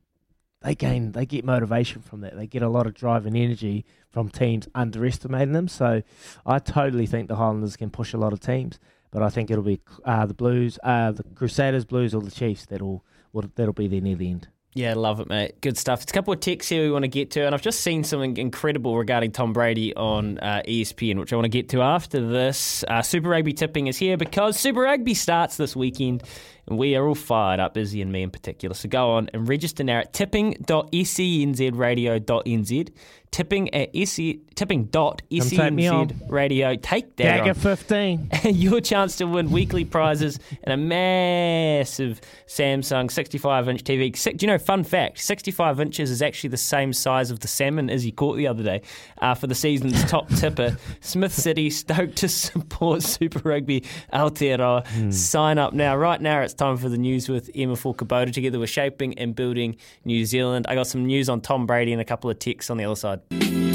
they 0.61 0.75
gain 0.75 1.13
they 1.13 1.25
get 1.25 1.43
motivation 1.43 2.03
from 2.03 2.21
that. 2.21 2.35
They 2.35 2.45
get 2.45 2.61
a 2.61 2.69
lot 2.69 2.85
of 2.85 2.93
drive 2.93 3.25
and 3.25 3.35
energy 3.35 3.85
from 4.11 4.29
teams 4.29 4.67
underestimating 4.75 5.53
them. 5.53 5.67
So 5.67 6.03
I 6.45 6.59
totally 6.59 7.07
think 7.07 7.27
the 7.27 7.37
Highlanders 7.37 7.75
can 7.75 7.89
push 7.89 8.13
a 8.13 8.17
lot 8.19 8.31
of 8.31 8.39
teams, 8.39 8.79
but 9.09 9.23
I 9.23 9.29
think 9.29 9.49
it'll 9.49 9.63
be 9.63 9.79
uh, 10.05 10.27
the 10.27 10.35
Blues, 10.35 10.77
uh, 10.83 11.11
the 11.13 11.23
Crusaders, 11.23 11.85
Blues, 11.85 12.13
or 12.13 12.21
the 12.21 12.29
Chiefs 12.29 12.67
that'll 12.67 13.03
will- 13.31 13.49
that'll 13.55 13.73
be 13.73 13.87
there 13.87 13.99
near 14.01 14.15
the 14.15 14.29
end. 14.29 14.47
Yeah, 14.75 14.95
love 14.95 15.19
it, 15.19 15.29
mate. 15.29 15.61
Good 15.61 15.77
stuff. 15.77 16.01
It's 16.01 16.11
a 16.11 16.15
couple 16.15 16.33
of 16.33 16.39
texts 16.39 16.69
here 16.69 16.83
we 16.83 16.91
want 16.91 17.03
to 17.03 17.07
get 17.07 17.29
to, 17.31 17.45
and 17.45 17.53
I've 17.53 17.61
just 17.61 17.81
seen 17.81 18.03
something 18.03 18.37
incredible 18.37 18.97
regarding 18.97 19.31
Tom 19.31 19.53
Brady 19.53 19.95
on 19.95 20.39
uh, 20.39 20.63
ESPN, 20.67 21.19
which 21.19 21.31
I 21.31 21.35
want 21.35 21.45
to 21.45 21.49
get 21.49 21.69
to 21.69 21.81
after 21.83 22.27
this. 22.27 22.83
Uh, 22.87 23.03
Super 23.03 23.29
Rugby 23.29 23.53
tipping 23.53 23.85
is 23.85 23.97
here 23.97 24.17
because 24.17 24.57
Super 24.59 24.81
Rugby 24.81 25.13
starts 25.13 25.57
this 25.57 25.75
weekend, 25.75 26.23
And 26.67 26.77
we 26.77 26.95
are 26.95 27.05
all 27.07 27.15
fired 27.15 27.59
up, 27.59 27.75
Izzy 27.77 28.01
and 28.01 28.09
me 28.11 28.23
in 28.23 28.29
particular. 28.31 28.73
So 28.73 28.87
go 28.89 29.11
on 29.11 29.29
and 29.33 29.47
register 29.49 29.83
now 29.83 29.99
at 29.99 30.13
tipping.scnzradio.nz. 30.13 32.89
Tipping 33.31 33.73
at 33.73 33.89
SE, 33.95 34.41
tipping 34.53 34.83
dot 34.85 35.23
Come 35.31 35.49
take 35.49 35.73
me 35.73 35.87
on. 35.87 36.11
Radio. 36.29 36.75
Take 36.75 37.15
that 37.15 37.37
Dagger 37.37 37.49
on. 37.49 37.55
15. 37.55 38.29
your 38.53 38.79
chance 38.79 39.15
to 39.15 39.25
win 39.25 39.49
weekly 39.49 39.83
prizes 39.85 40.37
and 40.63 40.71
a 40.71 40.77
massive 40.77 42.21
Samsung 42.45 43.09
65 43.09 43.69
inch 43.69 43.83
TV. 43.83 44.37
Do 44.37 44.45
you 44.45 44.51
know, 44.51 44.59
fun 44.59 44.83
fact 44.83 45.17
65 45.17 45.79
inches 45.79 46.11
is 46.11 46.21
actually 46.21 46.51
the 46.51 46.57
same 46.57 46.93
size 46.93 47.31
of 47.31 47.39
the 47.39 47.47
salmon 47.47 47.89
as 47.89 48.03
he 48.03 48.11
caught 48.11 48.37
the 48.37 48.45
other 48.45 48.61
day 48.61 48.83
uh, 49.17 49.33
for 49.33 49.47
the 49.47 49.55
season's 49.55 50.05
top 50.05 50.29
tipper. 50.35 50.77
Smith 51.01 51.33
City 51.33 51.71
stoked 51.71 52.17
to 52.17 52.29
support 52.29 53.01
Super 53.01 53.39
Rugby 53.39 53.83
Aotearoa. 54.13 55.11
Sign 55.11 55.57
up 55.57 55.73
now. 55.73 55.95
Right 55.97 56.21
now, 56.21 56.41
it's 56.41 56.52
time 56.53 56.77
for 56.77 56.89
the 56.89 56.97
news 56.97 57.29
with 57.29 57.49
Emma 57.55 57.73
Fulkabota. 57.73 58.31
Together, 58.31 58.59
we're 58.59 58.67
shaping 58.67 59.17
and 59.17 59.35
building 59.35 59.77
New 60.05 60.25
Zealand. 60.25 60.65
I 60.67 60.75
got 60.75 60.87
some 60.87 61.05
news 61.05 61.29
on 61.29 61.41
Tom 61.41 61.65
Brady 61.65 61.91
and 61.91 62.01
a 62.01 62.05
couple 62.05 62.29
of 62.29 62.39
ticks 62.39 62.69
on 62.69 62.77
the 62.77 62.85
other 62.85 62.95
side. 62.95 63.72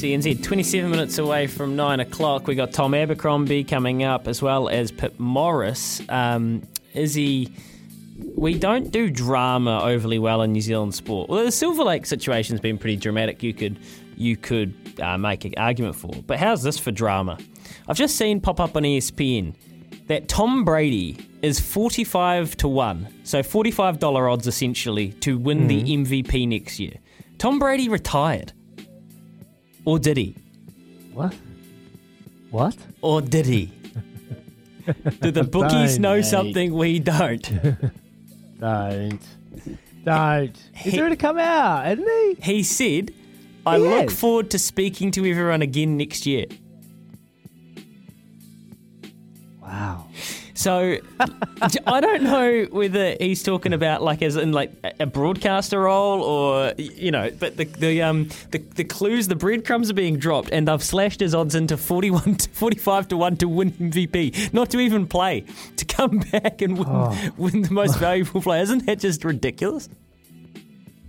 SENZ. 0.00 0.42
27 0.42 0.90
minutes 0.90 1.18
away 1.18 1.46
from 1.46 1.76
9 1.76 2.00
o'clock. 2.00 2.46
We 2.46 2.54
got 2.54 2.72
Tom 2.72 2.94
Abercrombie 2.94 3.64
coming 3.64 4.02
up 4.02 4.28
as 4.28 4.40
well 4.40 4.70
as 4.70 4.90
Pip 4.90 5.20
Morris. 5.20 6.00
Um, 6.08 6.62
Izzy, 6.94 7.52
we 8.34 8.58
don't 8.58 8.90
do 8.90 9.10
drama 9.10 9.80
overly 9.82 10.18
well 10.18 10.40
in 10.40 10.52
New 10.52 10.62
Zealand 10.62 10.94
sport. 10.94 11.28
Well, 11.28 11.44
the 11.44 11.52
Silver 11.52 11.84
Lake 11.84 12.06
situation's 12.06 12.60
been 12.60 12.78
pretty 12.78 12.96
dramatic. 12.96 13.42
You 13.42 13.52
could 13.52 13.78
you 14.16 14.38
could 14.38 14.74
uh, 15.02 15.18
make 15.18 15.44
an 15.44 15.52
argument 15.58 15.96
for. 15.96 16.12
But 16.26 16.38
how's 16.38 16.62
this 16.62 16.78
for 16.78 16.90
drama? 16.90 17.36
I've 17.86 17.96
just 17.96 18.16
seen 18.16 18.40
pop 18.40 18.58
up 18.58 18.76
on 18.76 18.84
ESPN 18.84 19.54
that 20.06 20.28
Tom 20.28 20.64
Brady 20.64 21.18
is 21.42 21.60
45 21.60 22.56
to 22.56 22.68
1. 22.68 23.06
So 23.24 23.42
$45 23.42 24.32
odds 24.32 24.46
essentially 24.46 25.10
to 25.20 25.36
win 25.36 25.66
the 25.66 25.82
MVP 25.82 26.48
next 26.48 26.80
year. 26.80 26.94
Tom 27.36 27.58
Brady 27.58 27.90
retired. 27.90 28.54
Or 29.84 29.98
did 29.98 30.16
he? 30.16 30.36
What? 31.12 31.34
What? 32.50 32.76
Or 33.00 33.20
did 33.22 33.46
he? 33.46 33.72
Do 35.20 35.30
the 35.30 35.44
bookies 35.52 35.98
know 35.98 36.16
mate. 36.16 36.24
something 36.24 36.74
we 36.74 36.98
don't? 36.98 37.42
Don't. 38.60 39.20
Don't. 40.04 40.56
He's 40.74 40.98
already 40.98 41.16
come 41.16 41.38
out, 41.38 41.84
hasn't 41.86 42.08
he? 42.08 42.52
He 42.56 42.62
said, 42.62 43.12
I 43.64 43.76
He 43.78 43.82
look 43.84 44.10
has. 44.10 44.18
forward 44.20 44.50
to 44.50 44.58
speaking 44.58 45.10
to 45.12 45.24
everyone 45.24 45.62
again 45.62 45.96
next 45.96 46.26
year. 46.26 46.44
Wow. 49.62 50.08
So 50.60 50.98
I 51.86 52.00
don't 52.02 52.22
know 52.22 52.64
whether 52.70 53.16
he's 53.18 53.42
talking 53.42 53.72
about 53.72 54.02
like 54.02 54.20
as 54.20 54.36
in 54.36 54.52
like 54.52 54.70
a- 55.00 55.06
broadcaster 55.06 55.80
role 55.80 56.20
or 56.22 56.74
you 56.76 57.10
know, 57.10 57.30
but 57.38 57.56
the 57.56 57.64
the 57.64 58.02
um 58.02 58.28
the, 58.50 58.58
the 58.58 58.84
clues, 58.84 59.28
the 59.28 59.36
breadcrumbs 59.36 59.90
are 59.90 59.94
being 59.94 60.18
dropped, 60.18 60.50
and 60.52 60.68
they've 60.68 60.82
slashed 60.82 61.20
his 61.20 61.34
odds 61.34 61.54
into 61.54 61.78
41 61.78 62.34
to 62.34 62.50
45 62.50 63.08
to 63.08 63.16
one 63.16 63.36
to 63.38 63.48
win 63.48 63.70
MVP, 63.72 64.52
not 64.52 64.68
to 64.72 64.80
even 64.80 65.06
play, 65.06 65.44
to 65.76 65.84
come 65.86 66.18
back 66.32 66.60
and 66.60 66.76
win, 66.76 66.86
Oh. 66.90 67.30
win 67.38 67.62
the 67.62 67.70
most 67.72 67.96
valuable 67.98 68.42
player. 68.42 68.60
Isn't 68.62 68.84
that 68.84 68.98
just 68.98 69.24
ridiculous? 69.24 69.88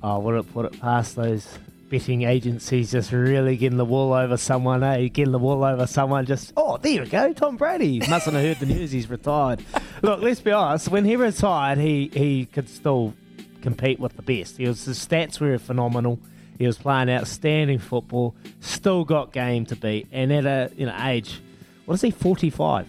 Oh, 0.01 0.19
would 0.19 0.35
it 0.35 0.53
put 0.53 0.65
it 0.65 0.79
past 0.79 1.17
those 1.17 1.45
betting 1.91 2.23
agencies 2.23 2.91
just 2.91 3.11
really 3.11 3.57
getting 3.57 3.77
the 3.77 3.85
wool 3.85 4.13
over 4.13 4.37
someone, 4.37 4.81
eh? 4.83 5.09
Getting 5.09 5.33
the 5.33 5.37
wool 5.39 5.63
over 5.63 5.85
someone 5.85 6.25
just, 6.25 6.53
oh, 6.57 6.77
there 6.77 7.03
we 7.03 7.07
go, 7.09 7.33
Tom 7.33 7.57
Brady. 7.57 7.99
Mustn't 8.09 8.33
have 8.35 8.43
heard 8.43 8.59
the 8.59 8.65
news, 8.65 8.91
he's 8.91 9.09
retired. 9.09 9.61
Look, 10.01 10.21
let's 10.21 10.39
be 10.39 10.51
honest, 10.51 10.87
when 10.87 11.05
he 11.05 11.15
retired, 11.17 11.77
he, 11.77 12.09
he 12.13 12.45
could 12.45 12.69
still 12.69 13.13
compete 13.61 13.99
with 13.99 14.15
the 14.15 14.21
best. 14.23 14.57
He 14.57 14.67
was, 14.67 14.85
his 14.85 15.05
stats 15.05 15.39
were 15.39 15.59
phenomenal. 15.59 16.17
He 16.57 16.65
was 16.65 16.77
playing 16.77 17.09
outstanding 17.09 17.79
football, 17.79 18.35
still 18.61 19.03
got 19.03 19.33
game 19.33 19.65
to 19.67 19.75
beat, 19.75 20.07
and 20.11 20.31
at 20.31 20.45
a 20.45 20.71
you 20.75 20.85
know 20.85 20.95
age, 21.05 21.41
what 21.85 21.95
is 21.95 22.01
he, 22.01 22.11
45? 22.11 22.87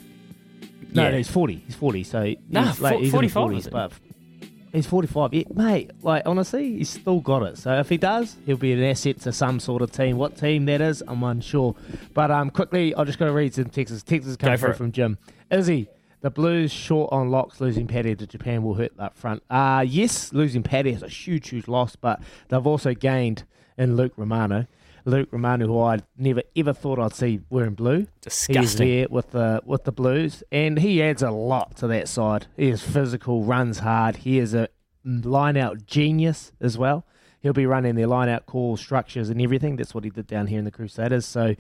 No, 0.95 1.03
Yeah. 1.05 1.11
no, 1.11 1.17
he's 1.17 1.31
40. 1.31 1.63
He's 1.67 1.75
40, 1.75 2.05
so 2.05 2.23
he's, 2.23 2.37
Nah, 2.51 2.73
like, 2.79 2.95
fo- 2.95 2.99
he's 3.01 3.11
45 3.11 3.43
in 3.43 3.49
the 3.49 3.55
was 3.57 3.67
40s, 3.67 3.71
but 3.71 3.93
He's 4.73 4.87
45. 4.87 5.35
Yeah, 5.35 5.43
mate, 5.55 5.91
like, 6.03 6.23
honestly, 6.25 6.79
he's 6.79 6.89
still 6.89 7.21
got 7.21 7.43
it. 7.43 7.59
So 7.59 7.79
if 7.79 7.91
he 7.91 7.99
does, 7.99 8.37
he'll 8.47 8.57
be 8.57 8.73
an 8.73 8.83
asset 8.83 9.21
to 9.21 9.33
some 9.33 9.61
sort 9.61 9.83
of 9.83 9.93
team. 9.93 10.17
What 10.17 10.37
team 10.37 10.65
that 10.65 10.81
is, 10.81 11.03
I'm 11.07 11.23
unsure. 11.23 11.75
But 12.15 12.31
um, 12.31 12.49
quickly, 12.49 12.95
I'll 12.95 13.05
just 13.05 13.19
got 13.19 13.27
to 13.27 13.33
read 13.33 13.53
some 13.53 13.67
Texas. 13.67 14.03
Texas 14.03 14.37
Go 14.37 14.47
coming 14.47 14.59
through 14.59 14.71
it. 14.71 14.77
from 14.77 14.93
Jim. 14.93 15.19
Izzy, 15.51 15.89
the 16.23 16.31
Blues 16.31 16.73
short 16.73 17.13
on 17.13 17.31
locks, 17.31 17.61
losing 17.61 17.87
Paddy 17.87 18.15
to 18.15 18.27
Japan 18.27 18.63
will 18.63 18.75
hurt 18.75 18.93
up 18.99 19.15
front. 19.15 19.43
Uh, 19.51 19.85
yes, 19.87 20.33
losing 20.33 20.63
Paddy 20.63 20.91
is 20.91 21.03
a 21.03 21.09
huge, 21.09 21.51
huge 21.51 21.69
loss, 21.69 21.95
but 21.95 22.23
they've 22.49 22.67
also 22.67 22.95
gained 22.95 23.45
in 23.77 23.97
Luke 23.97 24.15
Romano. 24.17 24.67
Luke 25.05 25.29
Romano, 25.33 25.67
who 25.67 25.81
I 25.81 26.01
never 26.17 26.43
ever 26.57 26.73
thought 26.73 26.99
I'd 26.99 27.15
see 27.15 27.41
wearing 27.51 27.75
blue. 27.75 27.99
He's 27.99 28.09
Disgusting. 28.21 28.89
there 28.89 29.07
with 29.11 29.31
the 29.31 29.61
with 29.65 29.85
the 29.85 29.93
Blues, 29.93 30.43
and 30.53 30.79
he 30.79 31.03
adds 31.03 31.23
a 31.23 31.31
lot 31.31 31.77
to 31.79 31.87
that 31.89 32.09
side. 32.09 32.47
He 32.57 32.69
is 32.69 32.83
physical, 32.83 33.45
runs 33.45 33.81
hard. 33.81 34.17
He 34.17 34.39
is 34.39 34.55
a 34.55 34.69
line 35.05 35.57
out 35.57 35.87
genius 35.87 36.53
as 36.61 36.79
well. 36.79 37.05
He'll 37.41 37.53
be 37.53 37.67
running 37.67 37.97
their 37.97 38.07
line 38.07 38.29
out 38.29 38.47
call 38.47 38.77
structures 38.77 39.29
and 39.29 39.41
everything. 39.41 39.77
That's 39.77 39.95
what 39.95 40.05
he 40.05 40.11
did 40.11 40.29
down 40.29 40.47
here 40.47 40.61
in 40.61 40.65
the 40.65 40.71
Crusaders. 40.71 41.27
So 41.27 41.57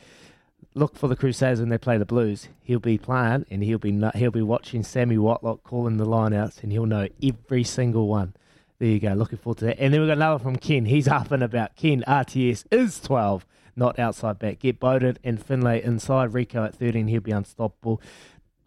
look 0.74 0.96
for 0.96 1.08
the 1.08 1.16
Crusaders 1.16 1.58
when 1.58 1.70
they 1.70 1.78
play 1.78 1.98
the 1.98 2.04
Blues. 2.04 2.48
He'll 2.62 2.78
be 2.78 2.98
playing 2.98 3.46
and 3.50 3.64
he'll 3.64 3.78
be 3.78 4.00
he'll 4.14 4.30
be 4.30 4.42
watching 4.42 4.84
Sammy 4.84 5.18
Whitelock 5.18 5.64
calling 5.64 5.96
the 5.96 6.04
line 6.04 6.32
outs 6.32 6.60
and 6.62 6.70
he'll 6.70 6.86
know 6.86 7.08
every 7.22 7.64
single 7.64 8.06
one. 8.06 8.34
There 8.82 8.90
you 8.90 8.98
go. 8.98 9.12
Looking 9.12 9.38
forward 9.38 9.58
to 9.58 9.66
that. 9.66 9.78
And 9.78 9.94
then 9.94 10.00
we've 10.00 10.08
got 10.08 10.16
another 10.16 10.42
from 10.42 10.56
Ken. 10.56 10.86
He's 10.86 11.06
up 11.06 11.30
and 11.30 11.40
about. 11.40 11.76
Ken, 11.76 12.02
RTS 12.04 12.64
is 12.72 12.98
12, 12.98 13.46
not 13.76 13.96
outside 14.00 14.40
back. 14.40 14.58
Get 14.58 14.80
Beauden 14.80 15.18
and 15.22 15.40
Finlay 15.40 15.80
inside. 15.84 16.32
Rieko 16.32 16.66
at 16.66 16.74
13. 16.74 17.06
He'll 17.06 17.20
be 17.20 17.30
unstoppable. 17.30 18.02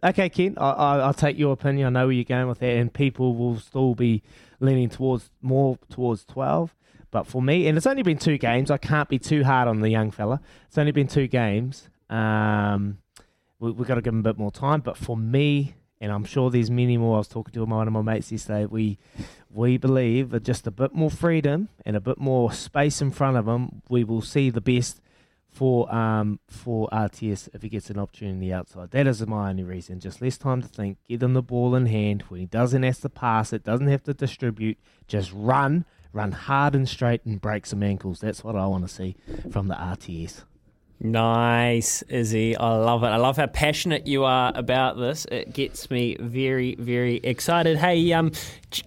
Okay, 0.01 0.29
Ken, 0.29 0.57
I, 0.57 0.69
I, 0.69 0.97
I'll 0.99 1.13
take 1.13 1.37
your 1.37 1.51
opinion. 1.51 1.87
I 1.87 1.89
know 1.89 2.05
where 2.05 2.13
you're 2.13 2.23
going 2.23 2.47
with 2.47 2.59
that, 2.59 2.77
and 2.77 2.93
people 2.93 3.35
will 3.35 3.59
still 3.59 3.93
be 3.93 4.23
leaning 4.61 4.87
towards 4.87 5.31
more 5.41 5.77
towards 5.89 6.23
12. 6.23 6.73
But 7.11 7.27
for 7.27 7.41
me, 7.41 7.67
and 7.67 7.75
it's 7.75 7.85
only 7.85 8.03
been 8.03 8.17
two 8.17 8.37
games, 8.37 8.71
I 8.71 8.77
can't 8.77 9.09
be 9.09 9.19
too 9.19 9.43
hard 9.43 9.67
on 9.67 9.81
the 9.81 9.89
young 9.89 10.11
fella. 10.11 10.39
It's 10.69 10.77
only 10.77 10.93
been 10.93 11.09
two 11.09 11.27
games. 11.27 11.89
Um, 12.09 12.99
we, 13.59 13.69
we've 13.71 13.85
got 13.85 13.95
to 13.95 14.01
give 14.01 14.13
him 14.13 14.21
a 14.21 14.23
bit 14.23 14.37
more 14.37 14.51
time. 14.51 14.79
But 14.79 14.95
for 14.95 15.17
me, 15.17 15.75
and 16.01 16.11
I'm 16.11 16.25
sure 16.25 16.49
there's 16.49 16.69
many 16.69 16.97
more. 16.97 17.15
I 17.15 17.17
was 17.19 17.27
talking 17.27 17.53
to 17.53 17.65
one 17.65 17.87
of 17.87 17.93
my 17.93 18.01
mates 18.01 18.31
yesterday. 18.31 18.65
We 18.65 18.97
we 19.49 19.77
believe 19.77 20.31
that 20.31 20.43
just 20.43 20.67
a 20.67 20.71
bit 20.71 20.93
more 20.93 21.09
freedom 21.09 21.69
and 21.85 21.95
a 21.95 22.01
bit 22.01 22.19
more 22.19 22.51
space 22.51 23.01
in 23.01 23.11
front 23.11 23.37
of 23.37 23.47
him, 23.47 23.81
we 23.89 24.03
will 24.03 24.21
see 24.21 24.49
the 24.49 24.61
best 24.61 25.01
for 25.49 25.93
um 25.93 26.39
for 26.49 26.89
RTS 26.91 27.47
if 27.53 27.61
he 27.61 27.69
gets 27.69 27.89
an 27.89 27.97
opportunity 27.97 28.51
outside. 28.51 28.91
That 28.91 29.07
is 29.07 29.25
my 29.25 29.49
only 29.49 29.63
reason. 29.63 29.99
Just 30.01 30.21
less 30.21 30.37
time 30.37 30.61
to 30.61 30.67
think. 30.67 30.97
Get 31.07 31.23
him 31.23 31.33
the 31.33 31.41
ball 31.41 31.75
in 31.75 31.85
hand 31.85 32.23
when 32.23 32.41
he 32.41 32.45
doesn't 32.45 32.83
have 32.83 32.99
to 32.99 33.09
pass 33.09 33.53
it, 33.53 33.63
doesn't 33.63 33.87
have 33.87 34.03
to 34.03 34.13
distribute. 34.13 34.77
Just 35.07 35.31
run, 35.33 35.85
run 36.11 36.33
hard 36.33 36.75
and 36.75 36.89
straight, 36.89 37.23
and 37.25 37.39
break 37.39 37.65
some 37.65 37.83
ankles. 37.83 38.19
That's 38.19 38.43
what 38.43 38.57
I 38.57 38.67
want 38.67 38.85
to 38.85 38.93
see 38.93 39.15
from 39.49 39.69
the 39.69 39.75
RTS. 39.75 40.43
Nice, 40.99 42.03
Izzy. 42.03 42.55
I 42.55 42.73
love 42.77 43.03
it. 43.03 43.07
I 43.07 43.17
love 43.17 43.35
how 43.35 43.47
passionate 43.47 44.07
you 44.07 44.23
are 44.23 44.53
about 44.55 44.97
this. 44.97 45.25
It 45.29 45.53
gets 45.53 45.91
me 45.91 46.15
very, 46.21 46.75
very 46.75 47.17
excited. 47.17 47.77
Hey, 47.77 48.13
um, 48.13 48.31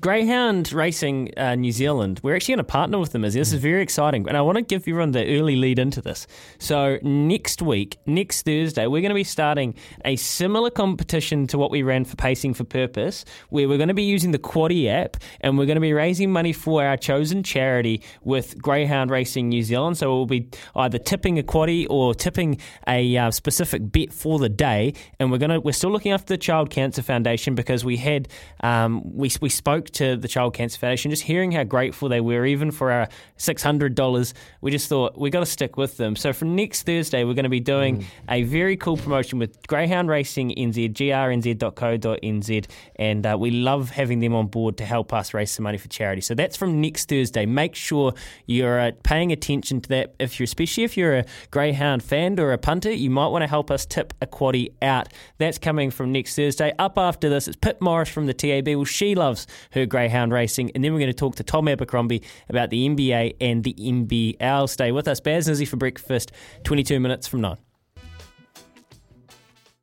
Greyhound 0.01 0.73
Racing 0.73 1.33
uh, 1.37 1.55
New 1.55 1.71
Zealand, 1.71 2.21
we're 2.23 2.35
actually 2.35 2.53
going 2.53 2.65
to 2.65 2.73
partner 2.73 2.99
with 2.99 3.13
them, 3.13 3.25
Izzy. 3.25 3.39
This 3.39 3.53
is 3.53 3.61
very 3.61 3.83
exciting. 3.83 4.27
And 4.27 4.39
I 4.39 4.41
want 4.41 4.57
to 4.57 4.63
give 4.63 4.83
everyone 4.83 5.13
the 5.13 5.39
early 5.39 5.57
lead 5.57 5.79
into 5.79 6.01
this. 6.01 6.27
So, 6.59 6.99
next 7.03 7.61
week, 7.61 7.99
next 8.07 8.43
Thursday, 8.43 8.87
we're 8.87 9.03
going 9.03 9.11
to 9.11 9.15
be 9.15 9.25
starting 9.25 9.75
a 10.05 10.17
similar 10.17 10.71
competition 10.71 11.47
to 11.49 11.59
what 11.59 11.71
we 11.71 11.83
ran 11.83 12.07
for 12.07 12.17
Pacing 12.17 12.55
for 12.55 12.65
Purpose, 12.65 13.27
where 13.51 13.69
we're 13.69 13.79
going 13.79 13.89
to 13.89 13.95
be 13.95 14.03
using 14.03 14.31
the 14.31 14.39
Quaddy 14.39 14.89
app 14.89 15.19
and 15.43 15.59
we're 15.59 15.67
going 15.67 15.77
to 15.77 15.81
be 15.81 15.93
raising 15.93 16.33
money 16.33 16.55
for 16.55 16.83
our 16.85 16.97
chosen 16.97 17.43
charity 17.43 18.03
with 18.23 18.61
Greyhound 18.61 19.11
Racing 19.11 19.51
New 19.51 19.63
Zealand. 19.63 19.99
So, 19.99 20.15
we'll 20.15 20.27
be 20.27 20.49
either 20.75 20.99
tipping 20.99 21.39
a 21.39 21.43
Quaddy 21.43 21.87
or 21.89 21.98
or 21.99 22.15
tipping 22.15 22.59
a 22.87 23.17
uh, 23.17 23.31
specific 23.31 23.91
bet 23.93 24.13
for 24.13 24.39
the 24.39 24.49
day, 24.49 24.95
and 25.19 25.31
we're 25.31 25.39
gonna 25.39 25.61
we're 25.61 25.73
still 25.73 25.91
looking 25.91 26.13
after 26.13 26.35
the 26.35 26.39
Child 26.39 26.71
Cancer 26.71 27.03
Foundation 27.03 27.55
because 27.55 27.85
we 27.85 27.97
had 27.97 28.29
um, 28.61 29.03
we 29.17 29.31
we 29.41 29.49
spoke 29.49 29.91
to 29.91 30.17
the 30.17 30.29
Child 30.29 30.55
Cancer 30.55 30.79
Foundation, 30.79 31.11
just 31.11 31.23
hearing 31.23 31.53
how 31.53 31.65
grateful 31.65 32.09
they 32.09 32.21
were, 32.21 32.47
even 32.47 32.71
for 32.71 32.91
our 32.91 33.09
six 33.37 33.63
hundred 33.63 33.95
dollars. 33.95 34.35
We 34.61 34.71
just 34.71 34.89
thought 34.89 35.19
we 35.19 35.31
got 35.31 35.41
to 35.41 35.47
stick 35.47 35.77
with 35.77 35.97
them. 35.97 36.17
So 36.17 36.33
from 36.33 36.55
next 36.57 36.85
Thursday, 36.85 37.25
we're 37.25 37.35
going 37.35 37.45
to 37.45 37.49
be 37.49 37.61
doing 37.61 38.07
a 38.29 38.45
very 38.45 38.77
cool 38.77 38.97
promotion 38.97 39.39
with 39.39 39.67
Greyhound 39.67 40.09
Racing 40.09 40.51
NZ, 40.51 40.93
grnz.co.nz, 40.95 42.67
and 42.97 43.27
uh, 43.27 43.37
we 43.39 43.51
love 43.51 43.91
having 43.91 44.21
them 44.21 44.35
on 44.35 44.47
board 44.47 44.77
to 44.79 44.85
help 44.85 45.13
us 45.13 45.35
raise 45.35 45.51
some 45.51 45.65
money 45.65 45.79
for 45.79 45.89
charity. 45.89 46.21
So 46.21 46.35
that's 46.35 46.57
from 46.57 46.81
next 46.81 47.09
Thursday. 47.09 47.47
Make 47.47 47.75
sure 47.75 48.15
you're 48.47 48.79
uh, 48.79 48.93
paying 49.03 49.33
attention 49.33 49.81
to 49.83 49.89
that. 49.91 50.15
If 50.19 50.39
you're, 50.39 50.45
especially 50.45 50.85
if 50.85 50.97
you're 50.97 51.19
a 51.19 51.25
Greyhound 51.51 51.88
fan 52.01 52.39
or 52.39 52.53
a 52.53 52.59
punter, 52.59 52.93
you 52.93 53.11
might 53.11 53.29
want 53.29 53.43
to 53.43 53.49
help 53.49 53.71
us 53.71 53.87
tip 53.87 54.13
a 54.21 54.27
quaddy 54.27 54.73
out. 54.83 55.09
That's 55.39 55.59
coming 55.59 55.91
from 55.91 56.13
next 56.13 56.37
Thursday. 56.37 56.73
Up 56.79 56.99
after 56.99 57.29
this, 57.29 57.49
it's 57.49 57.57
Pip 57.57 57.81
Morris 57.81 58.09
from 58.09 58.27
the 58.27 58.35
TAB. 58.35 58.69
Well, 58.69 58.85
she 58.85 59.15
loves 59.15 59.47
her 59.73 59.87
Greyhound 59.87 60.33
racing, 60.33 60.71
and 60.75 60.85
then 60.85 60.93
we're 60.93 61.01
going 61.01 61.11
to 61.11 61.15
talk 61.15 61.37
to 61.37 61.43
Tom 61.43 61.69
Abercrombie 61.69 62.23
about 62.49 62.71
the 62.71 62.89
NBA 62.89 63.37
and 63.41 63.65
the 63.65 63.75
NBL. 63.75 64.69
Stay 64.69 64.93
with 64.93 65.09
us, 65.09 65.21
Baz 65.21 65.49
Nizzy 65.49 65.67
for 65.67 65.77
breakfast. 65.77 66.33
22 66.65 67.01
minutes 67.01 67.27
from 67.27 67.41
nine. 67.41 67.57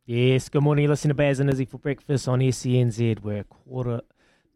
Yes, 0.08 0.50
good 0.50 0.62
morning. 0.62 0.88
Listen 0.88 1.10
to 1.10 1.16
Baz 1.16 1.40
and 1.40 1.50
Izzy 1.50 1.66
for 1.66 1.80
breakfast 1.80 2.28
on 2.28 2.40
SENZ. 2.40 3.22
We're 3.22 3.40
a 3.40 3.44
quarter 3.44 4.02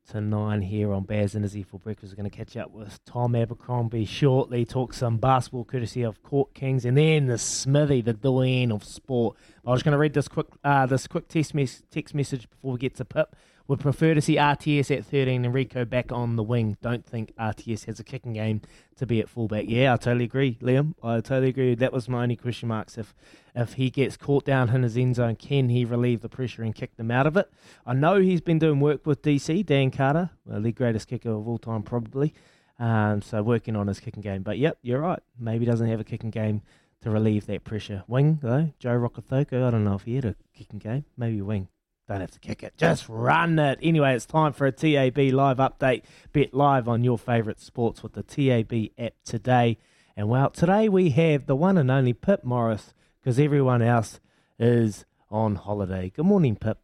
to 0.10 0.22
nine 0.22 0.62
here 0.62 0.92
on 0.92 1.04
Baz 1.04 1.36
and 1.36 1.46
Izzy 1.46 1.62
for 1.62 1.80
breakfast. 1.80 2.12
We're 2.12 2.18
going 2.18 2.30
to 2.30 2.36
catch 2.36 2.58
up 2.58 2.72
with 2.72 3.04
Tom 3.06 3.36
Abercrombie 3.36 4.06
shortly, 4.06 4.66
talk 4.66 4.94
some 4.94 5.18
basketball 5.18 5.66
courtesy 5.66 6.02
of 6.02 6.24
Court 6.24 6.54
Kings, 6.54 6.84
and 6.84 6.98
then 6.98 7.28
the 7.28 7.38
Smithy, 7.38 8.02
the 8.02 8.14
Doyen 8.14 8.72
of 8.72 8.84
sport. 8.84 9.38
I 9.66 9.70
was 9.70 9.84
going 9.84 9.92
to 9.92 10.00
read 10.00 10.14
this 10.14 10.28
quick 10.28 10.48
uh, 10.64 10.88
this 10.88 11.06
quick 11.06 11.28
text, 11.28 11.54
mes- 11.54 11.84
text 11.92 12.16
message 12.16 12.50
before 12.50 12.74
we 12.74 12.80
get 12.80 12.96
to 12.96 13.06
Pip. 13.06 13.36
Would 13.70 13.82
prefer 13.82 14.16
to 14.16 14.22
see 14.22 14.36
RTS 14.36 14.90
at 14.98 15.06
13 15.06 15.46
and 15.46 15.54
Rieko 15.54 15.88
back 15.88 16.12
on 16.12 16.38
the 16.38 16.42
wing. 16.42 16.76
Don't 16.82 17.06
think 17.06 17.36
RTS 17.36 17.86
has 17.86 18.00
a 18.00 18.04
kicking 18.04 18.34
game 18.34 18.64
to 18.96 19.06
be 19.06 19.20
at 19.20 19.30
fullback. 19.30 19.66
Yeah, 19.68 19.94
I 19.94 19.98
totally 19.98 20.26
agree, 20.26 20.58
Liam. 20.60 20.96
I 21.04 21.22
totally 21.22 21.50
agree. 21.50 21.76
That 21.76 21.94
was 21.94 22.10
my 22.10 22.24
only 22.24 22.36
question 22.36 22.68
marks. 22.68 22.98
If 22.98 23.14
if 23.54 23.74
he 23.74 23.92
gets 23.92 24.18
caught 24.18 24.44
down 24.44 24.72
in 24.72 24.82
his 24.82 24.98
end 24.98 25.18
zone, 25.18 25.36
can 25.36 25.70
he 25.70 25.86
relieve 25.86 26.22
the 26.22 26.30
pressure 26.30 26.64
and 26.64 26.74
kick 26.74 26.96
them 26.96 27.12
out 27.12 27.28
of 27.28 27.38
it? 27.38 27.48
I 27.86 27.94
know 27.94 28.20
he's 28.20 28.42
been 28.42 28.58
doing 28.58 28.80
work 28.80 29.06
with 29.06 29.22
DC, 29.22 29.64
Dan 29.68 29.92
Carter, 29.92 30.32
the 30.48 30.72
greatest 30.72 31.08
kicker 31.08 31.30
of 31.30 31.48
all 31.48 31.60
time, 31.60 31.84
probably. 31.84 32.34
Um, 32.80 33.22
so 33.22 33.44
working 33.44 33.76
on 33.76 33.86
his 33.86 34.00
kicking 34.00 34.24
game. 34.24 34.42
But 34.42 34.58
yep, 34.58 34.80
you're 34.82 35.02
right. 35.02 35.22
Maybe 35.38 35.68
doesn't 35.68 35.88
have 35.88 36.00
a 36.00 36.04
kicking 36.04 36.32
game 36.32 36.64
to 37.04 37.12
relieve 37.12 37.46
that 37.46 37.66
pressure. 37.66 38.04
Wing, 38.08 38.40
though, 38.42 38.74
Joe 38.80 38.98
Rokocoko, 38.98 39.64
I 39.64 39.70
don't 39.70 39.84
know 39.84 39.94
if 39.94 40.06
he 40.06 40.16
had 40.16 40.26
a 40.26 40.36
kicking 40.56 40.80
game. 40.80 41.06
Maybe 41.16 41.40
wing. 41.44 41.68
Don't 42.10 42.22
have 42.22 42.32
to 42.32 42.40
kick 42.40 42.64
it. 42.64 42.74
Just 42.76 43.08
run 43.08 43.60
it. 43.60 43.78
Anyway, 43.84 44.16
it's 44.16 44.26
time 44.26 44.52
for 44.52 44.66
a 44.66 44.72
TAB 44.72 45.16
live 45.32 45.58
update. 45.58 46.02
Bet 46.34 46.56
live 46.56 46.88
on 46.88 47.04
your 47.04 47.20
favourite 47.20 47.60
sports 47.60 48.02
with 48.02 48.14
the 48.14 48.24
TAB 48.24 48.90
app 48.98 49.14
today. 49.24 49.78
And 50.18 50.28
well, 50.28 50.50
today 50.50 50.90
we 50.90 51.12
have 51.12 51.46
the 51.46 51.56
one 51.56 51.78
and 51.78 51.92
only 51.92 52.14
Pip 52.14 52.44
Morris 52.44 52.96
because 53.22 53.38
everyone 53.38 53.84
else 53.84 54.20
is 54.58 55.06
on 55.30 55.54
holiday. 55.54 56.12
Good 56.16 56.26
morning, 56.26 56.56
Pip. 56.56 56.80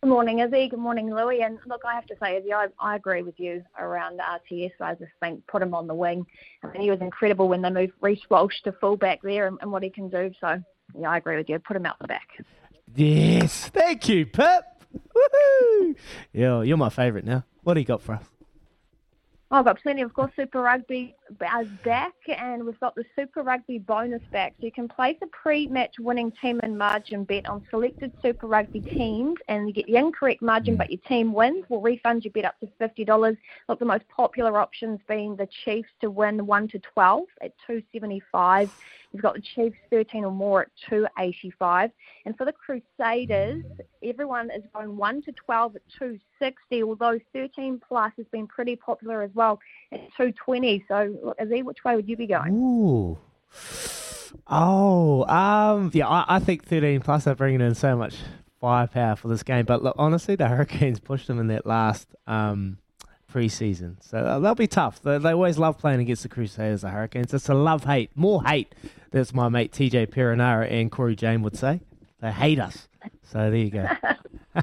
Good 0.00 0.10
morning, 0.10 0.38
Izzy. 0.38 0.68
Good 0.68 0.78
morning, 0.78 1.12
Louis. 1.12 1.42
And 1.42 1.58
look, 1.66 1.80
I 1.84 1.96
have 1.96 2.06
to 2.06 2.14
say, 2.22 2.36
Izzy, 2.36 2.52
I, 2.52 2.68
I 2.78 2.94
agree 2.94 3.22
with 3.22 3.40
you 3.40 3.64
around 3.80 4.20
RTS. 4.20 4.74
I 4.80 4.94
just 4.94 5.10
think 5.18 5.44
put 5.48 5.60
him 5.60 5.74
on 5.74 5.88
the 5.88 5.94
wing. 5.94 6.24
I 6.62 6.68
mean, 6.68 6.82
he 6.82 6.90
was 6.92 7.00
incredible 7.00 7.48
when 7.48 7.62
they 7.62 7.70
moved 7.70 7.94
Reece 8.00 8.30
Walsh 8.30 8.62
to 8.62 8.70
fullback 8.70 9.22
there 9.22 9.48
and, 9.48 9.58
and 9.60 9.72
what 9.72 9.82
he 9.82 9.90
can 9.90 10.08
do. 10.08 10.30
So, 10.40 10.62
yeah, 10.96 11.10
I 11.10 11.16
agree 11.16 11.36
with 11.36 11.48
you. 11.48 11.58
Put 11.58 11.76
him 11.76 11.84
out 11.86 11.96
the 12.00 12.06
back. 12.06 12.28
Yes. 12.94 13.68
Thank 13.68 14.08
you, 14.08 14.26
Pip. 14.26 14.64
Woohoo! 15.14 15.96
Yeah, 16.32 16.62
you're 16.62 16.76
my 16.76 16.90
favourite 16.90 17.24
now. 17.24 17.44
What 17.62 17.74
do 17.74 17.80
you 17.80 17.86
got 17.86 18.02
for 18.02 18.14
us? 18.14 18.24
Oh, 19.50 19.56
I've 19.58 19.64
got 19.64 19.80
plenty, 19.82 20.02
of 20.02 20.12
course. 20.14 20.32
Super 20.36 20.60
Rugby 20.62 21.14
is 21.30 21.68
back, 21.84 22.14
and 22.28 22.64
we've 22.64 22.78
got 22.80 22.94
the 22.94 23.04
Super 23.16 23.42
Rugby 23.42 23.78
bonus 23.78 24.22
back. 24.32 24.54
So 24.58 24.66
you 24.66 24.72
can 24.72 24.88
place 24.88 25.16
a 25.22 25.26
pre-match 25.26 25.94
winning 25.98 26.32
team 26.40 26.60
and 26.62 26.76
margin 26.76 27.24
bet 27.24 27.48
on 27.48 27.64
selected 27.70 28.12
Super 28.22 28.46
Rugby 28.46 28.80
teams, 28.80 29.36
and 29.48 29.68
you 29.68 29.74
get 29.74 29.86
the 29.86 29.96
incorrect 29.96 30.42
margin, 30.42 30.74
mm. 30.74 30.78
but 30.78 30.90
your 30.90 31.00
team 31.08 31.32
wins. 31.32 31.64
We'll 31.68 31.80
refund 31.80 32.24
your 32.24 32.32
bet 32.32 32.44
up 32.44 32.58
to 32.60 32.68
fifty 32.78 33.04
dollars. 33.04 33.36
Look, 33.68 33.78
the 33.78 33.84
most 33.84 34.04
popular 34.08 34.58
options 34.58 35.00
being 35.08 35.36
the 35.36 35.48
Chiefs 35.64 35.88
to 36.00 36.10
win 36.10 36.46
one 36.46 36.68
to 36.68 36.78
twelve 36.78 37.26
at 37.40 37.52
two 37.66 37.82
seventy-five. 37.92 38.70
You've 39.14 39.22
got 39.22 39.36
the 39.36 39.42
Chiefs 39.42 39.76
13 39.90 40.24
or 40.24 40.32
more 40.32 40.62
at 40.62 40.68
285. 40.90 41.92
And 42.26 42.36
for 42.36 42.44
the 42.44 42.52
Crusaders, 42.52 43.62
everyone 44.02 44.50
is 44.50 44.64
going 44.74 44.96
1 44.96 45.22
to 45.22 45.32
12 45.32 45.76
at 45.76 45.82
260, 45.96 46.82
although 46.82 47.20
13 47.32 47.80
plus 47.86 48.10
has 48.16 48.26
been 48.32 48.48
pretty 48.48 48.74
popular 48.74 49.22
as 49.22 49.30
well 49.32 49.60
at 49.92 50.00
220. 50.16 50.84
So, 50.88 51.13
look, 51.22 51.36
Izzy, 51.40 51.62
which 51.62 51.84
way 51.84 51.96
would 51.96 52.08
you 52.08 52.16
be 52.16 52.26
going? 52.26 52.54
Ooh. 52.54 53.18
Oh, 54.46 55.24
um, 55.26 55.90
yeah, 55.94 56.08
I, 56.08 56.36
I 56.36 56.38
think 56.38 56.64
13 56.64 57.00
plus 57.00 57.26
are 57.26 57.34
bringing 57.34 57.60
in 57.60 57.74
so 57.74 57.96
much 57.96 58.16
firepower 58.60 59.16
for 59.16 59.28
this 59.28 59.42
game. 59.42 59.64
But 59.64 59.82
look, 59.82 59.94
honestly, 59.98 60.36
the 60.36 60.48
Hurricanes 60.48 61.00
pushed 61.00 61.26
them 61.26 61.38
in 61.38 61.46
that 61.48 61.66
last 61.66 62.08
um, 62.26 62.78
preseason. 63.32 63.96
So 64.02 64.18
uh, 64.18 64.38
they'll 64.38 64.54
be 64.54 64.66
tough. 64.66 65.02
They, 65.02 65.18
they 65.18 65.32
always 65.32 65.58
love 65.58 65.78
playing 65.78 66.00
against 66.00 66.22
the 66.22 66.28
Crusaders, 66.28 66.82
the 66.82 66.90
Hurricanes. 66.90 67.32
It's 67.32 67.48
a 67.48 67.54
love 67.54 67.84
hate, 67.84 68.10
more 68.14 68.42
hate. 68.44 68.74
That's 69.10 69.32
my 69.32 69.48
mate 69.48 69.72
TJ 69.72 70.08
Perenara 70.08 70.70
and 70.70 70.90
Cory 70.90 71.16
Jane 71.16 71.42
would 71.42 71.56
say. 71.56 71.80
They 72.20 72.32
hate 72.32 72.58
us. 72.58 72.88
So 73.22 73.38
there 73.50 73.56
you 73.56 73.70
go. 73.70 73.88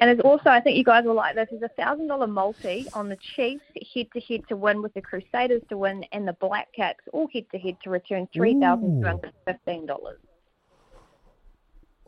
And 0.00 0.10
it's 0.10 0.20
also, 0.20 0.50
I 0.50 0.60
think 0.60 0.76
you 0.76 0.84
guys 0.84 1.04
will 1.04 1.14
like 1.14 1.36
this, 1.36 1.48
is 1.52 1.62
a 1.62 1.68
thousand 1.68 2.08
dollar 2.08 2.26
multi 2.26 2.86
on 2.94 3.08
the 3.08 3.16
Chiefs 3.16 3.64
head 3.94 4.08
to 4.12 4.20
head 4.20 4.42
to 4.48 4.56
win 4.56 4.82
with 4.82 4.92
the 4.94 5.00
Crusaders 5.00 5.62
to 5.68 5.78
win 5.78 6.04
and 6.12 6.26
the 6.26 6.32
Black 6.32 6.68
Caps 6.74 7.04
all 7.12 7.28
head 7.32 7.44
to 7.52 7.58
head 7.58 7.76
to 7.84 7.90
return 7.90 8.28
three 8.34 8.58
thousand 8.58 9.00
two 9.00 9.06
hundred 9.06 9.32
fifteen 9.46 9.86
dollars. 9.86 10.18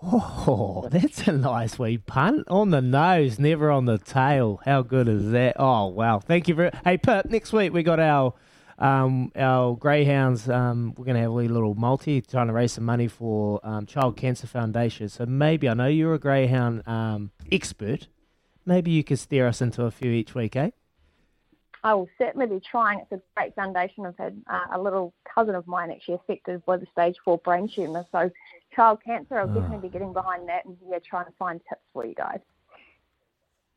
Oh, 0.02 0.88
that's 0.90 1.26
a 1.26 1.32
nice 1.32 1.78
wee 1.78 1.98
punt. 1.98 2.46
On 2.48 2.70
the 2.70 2.82
nose, 2.82 3.38
never 3.38 3.70
on 3.70 3.86
the 3.86 3.98
tail. 3.98 4.60
How 4.64 4.82
good 4.82 5.08
is 5.08 5.30
that? 5.30 5.56
Oh, 5.58 5.86
wow. 5.86 6.18
Thank 6.18 6.48
you 6.48 6.54
very 6.54 6.70
Hey, 6.84 6.98
Pip, 6.98 7.30
next 7.30 7.52
week 7.52 7.72
we 7.72 7.82
got 7.82 8.00
our 8.00 8.34
um, 8.78 9.32
our 9.36 9.76
Greyhounds. 9.76 10.48
Um, 10.48 10.94
we're 10.96 11.04
going 11.04 11.16
to 11.16 11.22
have 11.22 11.30
a 11.30 11.34
wee 11.34 11.48
little 11.48 11.74
multi 11.74 12.20
trying 12.20 12.48
to 12.48 12.52
raise 12.52 12.72
some 12.72 12.84
money 12.84 13.08
for 13.08 13.60
um, 13.64 13.86
Child 13.86 14.16
Cancer 14.16 14.46
Foundation. 14.46 15.08
So 15.08 15.26
maybe, 15.26 15.68
I 15.68 15.74
know 15.74 15.86
you're 15.86 16.14
a 16.14 16.18
Greyhound 16.18 16.86
um, 16.86 17.30
expert. 17.50 18.08
Maybe 18.64 18.90
you 18.90 19.04
could 19.04 19.18
steer 19.18 19.46
us 19.46 19.60
into 19.60 19.84
a 19.84 19.90
few 19.90 20.10
each 20.10 20.34
week, 20.34 20.56
eh? 20.56 20.70
I 21.84 21.94
will 21.94 22.08
certainly 22.18 22.46
be 22.46 22.60
trying. 22.60 22.98
It's 22.98 23.12
a 23.12 23.22
great 23.36 23.54
foundation. 23.54 24.06
I've 24.06 24.18
had 24.18 24.42
uh, 24.50 24.76
a 24.76 24.80
little 24.80 25.14
cousin 25.32 25.54
of 25.54 25.68
mine 25.68 25.92
actually 25.92 26.14
affected 26.14 26.62
with 26.66 26.82
a 26.82 26.86
stage 26.90 27.14
four 27.24 27.38
brain 27.38 27.68
tumour. 27.72 28.04
So, 28.10 28.28
child 28.74 28.98
cancer, 29.04 29.38
I'll 29.38 29.46
definitely 29.46 29.88
be 29.88 29.92
getting 29.92 30.12
behind 30.12 30.48
that 30.48 30.64
and 30.64 30.76
yeah, 30.90 30.98
trying 31.08 31.26
to 31.26 31.32
find 31.38 31.60
tips 31.68 31.82
for 31.92 32.04
you 32.04 32.14
guys. 32.14 32.40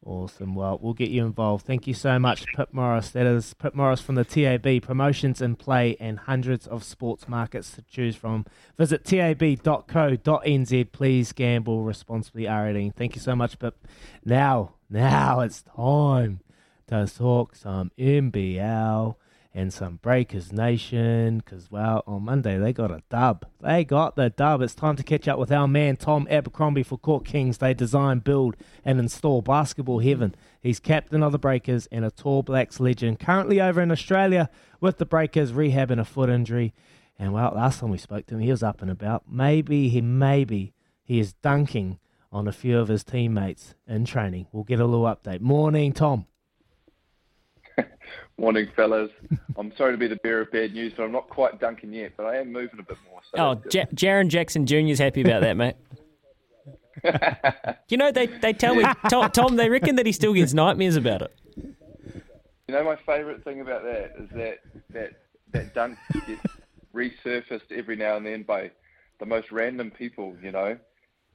Awesome. 0.06 0.56
Well, 0.56 0.80
we'll 0.82 0.94
get 0.94 1.10
you 1.10 1.26
involved. 1.26 1.66
Thank 1.66 1.86
you 1.86 1.94
so 1.94 2.18
much, 2.20 2.46
Pip 2.56 2.70
Morris. 2.72 3.10
That 3.10 3.26
is 3.26 3.54
Pip 3.54 3.76
Morris 3.76 4.00
from 4.00 4.16
the 4.16 4.24
TAB. 4.24 4.82
Promotions 4.82 5.42
in 5.42 5.58
play 5.58 5.98
and 6.00 6.20
hundreds 6.20 6.66
of 6.68 6.86
sports 6.86 7.28
markets 7.28 7.72
to 7.72 7.82
choose 7.82 8.16
from. 8.16 8.46
Visit 8.78 9.04
tab.co.nz. 9.04 10.92
Please 10.94 11.34
gamble 11.34 11.84
responsibly. 11.84 12.44
R18. 12.44 12.96
Thank 12.96 13.16
you 13.16 13.22
so 13.22 13.36
much, 13.36 13.60
Pip. 13.60 13.76
Now, 14.24 14.76
now 14.90 15.42
it's 15.42 15.64
time 15.64 16.40
to 16.88 17.06
talk 17.06 17.56
some 17.56 17.92
NBL 18.00 19.16
and 19.54 19.74
some 19.74 19.96
Breakers 19.96 20.52
Nation 20.52 21.40
because, 21.40 21.72
well, 21.72 22.04
on 22.06 22.24
Monday 22.24 22.58
they 22.58 22.72
got 22.72 22.92
a 22.92 23.02
dub. 23.10 23.46
They 23.62 23.84
got 23.84 24.16
the 24.16 24.30
dub. 24.30 24.62
It's 24.62 24.76
time 24.76 24.96
to 24.96 25.04
catch 25.04 25.28
up 25.28 25.40
with 25.40 25.52
our 25.52 25.68
man 25.68 25.98
Tom 25.98 26.28
Abercrombie 26.30 26.84
for 26.84 26.98
Court 26.98 27.26
Kings. 27.26 27.58
They 27.58 27.74
design, 27.74 28.20
build, 28.20 28.56
and 28.86 29.00
install 29.00 29.42
basketball 29.42 30.00
heaven. 30.00 30.36
He's 30.62 30.80
captain 30.80 31.24
of 31.24 31.32
the 31.32 31.40
Breakers 31.40 31.88
and 31.92 32.06
a 32.06 32.12
Tall 32.12 32.44
Blacks 32.44 32.80
legend. 32.80 33.20
Currently 33.20 33.60
over 33.60 33.82
in 33.82 33.92
Australia 33.92 34.50
with 34.80 34.98
the 34.98 35.06
Breakers, 35.06 35.52
rehabbing 35.52 36.00
a 36.00 36.06
foot 36.06 36.30
injury. 36.30 36.74
And, 37.18 37.34
well, 37.34 37.52
last 37.56 37.80
time 37.80 37.90
we 37.90 37.98
spoke 37.98 38.28
to 38.28 38.36
him, 38.36 38.42
he 38.42 38.52
was 38.52 38.64
up 38.64 38.82
and 38.82 38.92
about. 38.92 39.24
Maybe 39.30 39.90
he, 39.90 40.00
maybe 40.00 40.74
he 41.04 41.20
is 41.20 41.34
dunking 41.34 42.00
on 42.32 42.48
a 42.48 42.52
few 42.52 42.78
of 42.78 42.88
his 42.88 43.04
teammates 43.04 43.74
in 43.88 44.06
training. 44.06 44.48
We'll 44.52 44.64
get 44.64 44.80
a 44.80 44.86
little 44.86 45.06
update. 45.06 45.42
Morning, 45.42 45.92
Tom. 45.92 46.28
Morning, 48.40 48.70
fellas. 48.74 49.12
I'm 49.58 49.74
sorry 49.76 49.92
to 49.92 49.98
be 49.98 50.08
the 50.08 50.16
bearer 50.18 50.42
of 50.42 50.52
bad 50.52 50.74
news, 50.74 50.94
but 50.96 51.04
I'm 51.04 51.12
not 51.12 51.28
quite 51.30 51.60
dunking 51.60 51.92
yet, 51.92 52.14
but 52.16 52.26
I 52.26 52.38
am 52.38 52.52
moving 52.54 52.80
a 52.80 52.84
bit 52.84 52.98
more. 53.12 53.20
So 53.36 53.38
Oh, 53.42 53.62
ja- 53.72 53.86
Jaren 53.94 54.30
Jackson 54.30 54.66
Jr. 54.66 54.76
is 54.78 55.00
happy 55.00 55.22
about 55.22 55.42
that, 55.42 55.58
mate. 55.58 55.76
you 57.90 57.98
know, 57.98 58.12
they, 58.12 58.28
they 58.28 58.54
tell 58.54 58.76
me, 58.76 58.84
Tom, 59.10 59.30
Tom, 59.32 59.56
they 59.58 59.70
reckon 59.70 59.96
that 59.98 60.06
he 60.06 60.12
still 60.14 60.34
gets 60.34 60.54
nightmares 60.54 60.96
about 60.96 61.22
it. 61.22 61.36
You 61.58 62.76
know, 62.76 62.84
my 62.84 62.96
favourite 63.06 63.44
thing 63.44 63.60
about 63.62 63.84
that 63.84 64.14
is 64.20 64.30
that 64.36 64.60
that 64.92 65.12
that 65.52 65.74
dunk 65.74 65.98
gets 66.28 66.42
resurfaced 66.94 67.72
every 67.72 67.96
now 67.96 68.16
and 68.16 68.26
then 68.26 68.44
by 68.44 68.72
the 69.20 69.26
most 69.26 69.52
random 69.52 69.92
people. 69.92 70.36
You 70.42 70.52
know, 70.52 70.78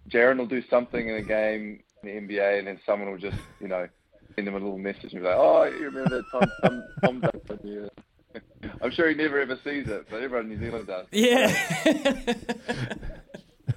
Jaren 0.08 0.38
will 0.38 0.46
do 0.46 0.62
something 0.70 1.08
in 1.08 1.16
a 1.16 1.22
game 1.22 1.80
in 2.02 2.26
the 2.28 2.34
NBA, 2.34 2.58
and 2.60 2.68
then 2.68 2.80
someone 2.86 3.10
will 3.10 3.18
just, 3.18 3.38
you 3.60 3.66
know, 3.68 3.88
send 4.34 4.48
him 4.48 4.54
a 4.54 4.58
little 4.58 4.78
message 4.78 5.12
and 5.12 5.22
be 5.22 5.28
like, 5.28 5.36
"Oh, 5.36 5.64
you 5.64 5.86
remember 5.86 6.22
that 6.22 6.24
time 6.32 6.50
Tom, 6.62 6.84
Tom 7.02 7.20
dunked 7.20 7.50
on 7.50 7.58
you?" 7.66 7.90
I'm 8.82 8.90
sure 8.90 9.08
he 9.08 9.14
never 9.14 9.40
ever 9.40 9.56
sees 9.64 9.88
it, 9.88 10.06
but 10.10 10.22
everyone 10.22 10.50
in 10.50 10.58
New 10.58 10.66
Zealand 10.66 10.86
does. 10.86 11.06
Yeah. 11.12 11.54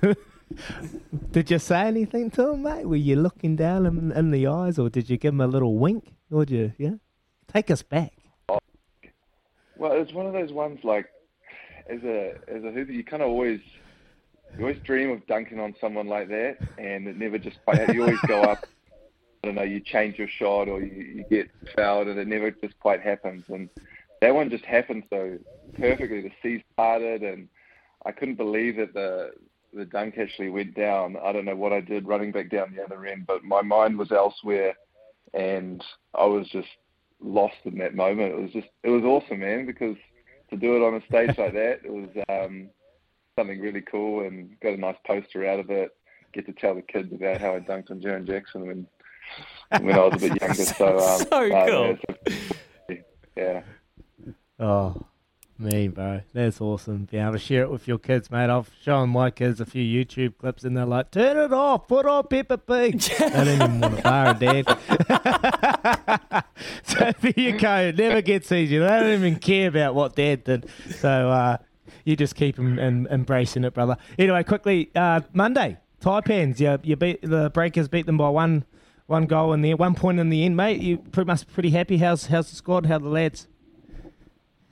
Did 1.32 1.52
you 1.52 1.60
say 1.60 1.82
anything 1.82 2.32
to 2.32 2.50
him, 2.54 2.64
mate? 2.64 2.86
Were 2.86 2.96
you 2.96 3.16
looking 3.16 3.56
down 3.56 3.86
in, 3.86 4.12
in 4.12 4.32
the 4.32 4.48
eyes, 4.48 4.80
or 4.80 4.90
did 4.90 5.08
you 5.10 5.18
give 5.18 5.34
him 5.34 5.42
a 5.42 5.48
little 5.48 5.78
wink? 5.78 6.14
Or 6.32 6.46
did 6.46 6.56
you, 6.56 6.74
yeah? 6.78 6.96
Take 7.48 7.70
us 7.70 7.84
back. 7.84 8.14
Well, 8.50 9.92
it's 9.94 10.14
one 10.14 10.26
of 10.26 10.34
those 10.34 10.52
ones 10.52 10.80
like 10.84 11.06
as 11.90 12.04
a 12.04 12.34
as 12.48 12.64
a 12.64 12.72
hooper, 12.72 12.92
you 12.92 13.04
kind 13.04 13.22
of 13.22 13.30
always 13.30 13.60
you 14.58 14.62
always 14.62 14.80
dream 14.84 15.12
of 15.12 15.26
dunking 15.28 15.60
on 15.60 15.76
someone 15.80 16.08
like 16.08 16.30
that, 16.30 16.58
and 16.78 17.08
it 17.08 17.18
never 17.18 17.38
just 17.38 17.64
quite. 17.64 17.94
You 17.94 18.04
always 18.04 18.20
go 18.22 18.42
up. 18.42 18.66
I 19.48 19.52
don't 19.52 19.56
know. 19.56 19.64
You 19.64 19.80
change 19.80 20.20
your 20.20 20.28
shot, 20.28 20.68
or 20.68 20.82
you, 20.82 21.04
you 21.04 21.26
get 21.30 21.50
fouled, 21.74 22.10
and 22.10 22.20
it 22.20 22.28
never 22.28 22.52
just 22.52 22.78
quite 22.82 23.02
happens. 23.02 23.46
And 23.48 23.70
that 24.20 24.36
one 24.36 24.50
just 24.50 24.66
happened 24.66 25.04
so 25.10 25.38
perfectly. 25.80 26.22
The 26.22 26.32
sea 26.44 26.66
parted, 26.76 27.24
and 27.24 27.48
I 28.06 28.12
couldn't 28.12 28.36
believe 28.36 28.76
that 28.76 28.94
the 28.94 29.32
the 29.74 29.86
dunk 29.86 30.18
actually 30.18 30.50
went 30.50 30.76
down. 30.76 31.16
I 31.24 31.32
don't 31.32 31.46
know 31.46 31.56
what 31.56 31.72
I 31.72 31.80
did 31.80 32.06
running 32.06 32.34
back 32.34 32.50
down 32.50 32.76
the 32.76 32.84
other 32.84 33.06
end, 33.06 33.26
but 33.26 33.46
my 33.46 33.62
mind 33.62 33.98
was 33.98 34.12
elsewhere, 34.12 34.74
and 35.34 35.82
I 36.14 36.26
was 36.26 36.50
just 36.50 36.68
lost 37.22 37.56
in 37.64 37.78
that 37.78 37.96
moment. 37.96 38.34
It 38.34 38.42
was 38.42 38.52
just 38.52 38.68
it 38.84 38.90
was 38.90 39.04
awesome, 39.04 39.40
man, 39.40 39.66
because 39.66 39.96
to 40.50 40.58
do 40.58 40.76
it 40.76 40.86
on 40.86 40.96
a 40.96 41.06
stage 41.06 41.38
like 41.38 41.54
that, 41.54 41.80
it 41.86 41.94
was 41.94 42.10
um, 42.28 42.70
something 43.38 43.62
really 43.62 43.82
cool, 43.82 44.28
and 44.28 44.60
got 44.60 44.74
a 44.74 44.78
nice 44.78 44.98
poster 45.06 45.48
out 45.48 45.62
of 45.62 45.70
it. 45.70 45.96
Get 46.34 46.46
to 46.48 46.52
tell 46.52 46.76
the 46.76 46.82
kids 46.82 47.14
about 47.14 47.40
how 47.40 47.56
I 47.56 47.62
dunked 47.62 47.92
on 47.92 48.02
Jaren 48.02 48.28
Jackson 48.28 48.68
when 48.68 48.88
when 49.70 49.92
I 49.94 50.08
was 50.08 50.24
a 50.24 50.30
bit 50.30 50.42
younger. 50.42 50.54
So, 50.64 50.98
um, 50.98 51.20
So 51.20 51.56
uh, 51.56 51.68
cool. 51.68 51.98
yeah, 51.98 52.16
so- 52.90 52.96
yeah. 53.36 53.62
Oh, 54.60 54.96
me, 55.60 55.88
bro. 55.88 56.22
That's 56.34 56.60
awesome. 56.62 57.06
Be 57.06 57.18
able 57.18 57.34
to 57.34 57.40
share 57.40 57.64
it 57.64 57.70
with 57.72 57.88
your 57.88 57.98
kids, 58.00 58.30
mate. 58.32 58.50
I've 58.50 58.70
shown 58.82 59.10
my 59.10 59.30
kids 59.32 59.60
a 59.62 59.66
few 59.66 59.84
YouTube 59.84 60.38
clips 60.38 60.64
and 60.64 60.76
they're 60.76 60.86
like, 60.86 61.12
turn 61.12 61.38
it 61.38 61.54
off, 61.54 61.88
put 61.88 62.06
on 62.08 62.26
Peppa 62.28 62.58
Pig. 62.58 63.00
they 63.20 63.30
don't 63.30 63.48
even 63.48 63.80
want 63.82 63.98
to 63.98 64.02
borrow 64.02 64.34
dad. 64.34 64.66
so 66.84 67.12
there 67.22 67.34
you 67.36 67.58
go. 67.58 67.76
It 67.78 67.98
never 67.98 68.22
gets 68.22 68.52
easier. 68.52 68.82
They 68.82 68.88
don't 68.88 69.14
even 69.14 69.36
care 69.38 69.68
about 69.70 69.96
what 69.96 70.16
dad 70.16 70.44
did. 70.44 70.70
So 71.00 71.10
uh, 71.30 71.58
you 72.06 72.16
just 72.16 72.36
keep 72.36 72.58
em- 72.60 72.80
em- 72.80 73.08
embracing 73.12 73.64
it, 73.64 73.74
brother. 73.74 73.98
Anyway, 74.18 74.44
quickly, 74.44 74.90
uh, 74.96 75.22
Monday, 75.34 75.78
Taipans. 76.02 76.60
You, 76.60 76.80
you 76.84 76.96
beat 76.96 77.22
the 77.22 77.50
Breakers 77.52 77.88
beat 77.88 78.06
them 78.06 78.18
by 78.18 78.30
one 78.30 78.66
one 79.08 79.26
goal 79.26 79.54
in 79.54 79.62
there, 79.62 79.76
one 79.76 79.96
point 79.96 80.20
in 80.20 80.30
the 80.30 80.44
end, 80.46 80.56
mate. 80.56 80.82
You 80.82 80.98
pretty 80.98 81.28
must 81.28 81.48
be 81.48 81.54
pretty 81.54 81.70
happy. 81.72 81.98
How's 81.98 82.28
how's 82.28 82.50
the 82.50 82.56
squad? 82.56 82.86
How 82.86 83.00
the 83.00 83.10
lads? 83.10 83.48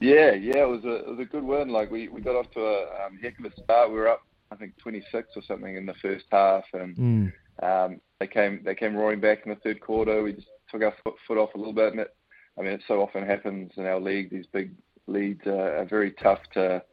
Yeah, 0.02 0.34
yeah, 0.34 0.58
it 0.64 0.70
was 0.70 0.84
a 0.84 0.96
it 0.98 1.08
was 1.08 1.20
a 1.20 1.26
good 1.26 1.44
win. 1.44 1.70
Like 1.70 1.90
we, 1.90 2.10
we 2.10 2.22
got 2.22 2.36
off 2.36 2.52
to 2.52 2.60
a 2.60 3.06
um, 3.06 3.18
heck 3.22 3.40
of 3.40 3.46
a 3.46 3.62
start. 3.64 3.90
We 3.90 3.96
were 3.96 4.10
up, 4.10 4.22
I 4.52 4.56
think, 4.56 4.78
26 4.78 5.30
or 5.36 5.42
something 5.42 5.76
in 5.76 5.86
the 5.86 5.94
first 6.02 6.26
half, 6.32 6.66
and 6.74 6.96
Mm. 6.98 7.34
um, 7.64 8.02
they 8.20 8.28
came 8.28 8.62
they 8.64 8.76
came 8.76 8.96
roaring 8.96 9.22
back 9.22 9.40
in 9.46 9.50
the 9.50 9.60
third 9.62 9.80
quarter. 9.80 10.22
We 10.22 10.34
just 10.34 10.48
took 10.70 10.84
our 10.84 10.94
foot, 11.04 11.16
foot 11.28 11.38
off 11.38 11.56
a 11.56 11.58
little 11.58 11.74
bit, 11.74 11.94
and 11.94 12.02
it, 12.02 12.14
I 12.60 12.62
mean, 12.62 12.74
it 12.74 12.82
so 12.88 13.02
often 13.02 13.26
happens 13.26 13.72
in 13.78 13.86
our 13.86 14.00
league. 14.00 14.30
These 14.30 14.48
big 14.52 14.72
leads 15.08 15.46
are, 15.48 15.78
are 15.78 15.86
very 15.86 16.12
tough 16.12 16.40
to 16.54 16.84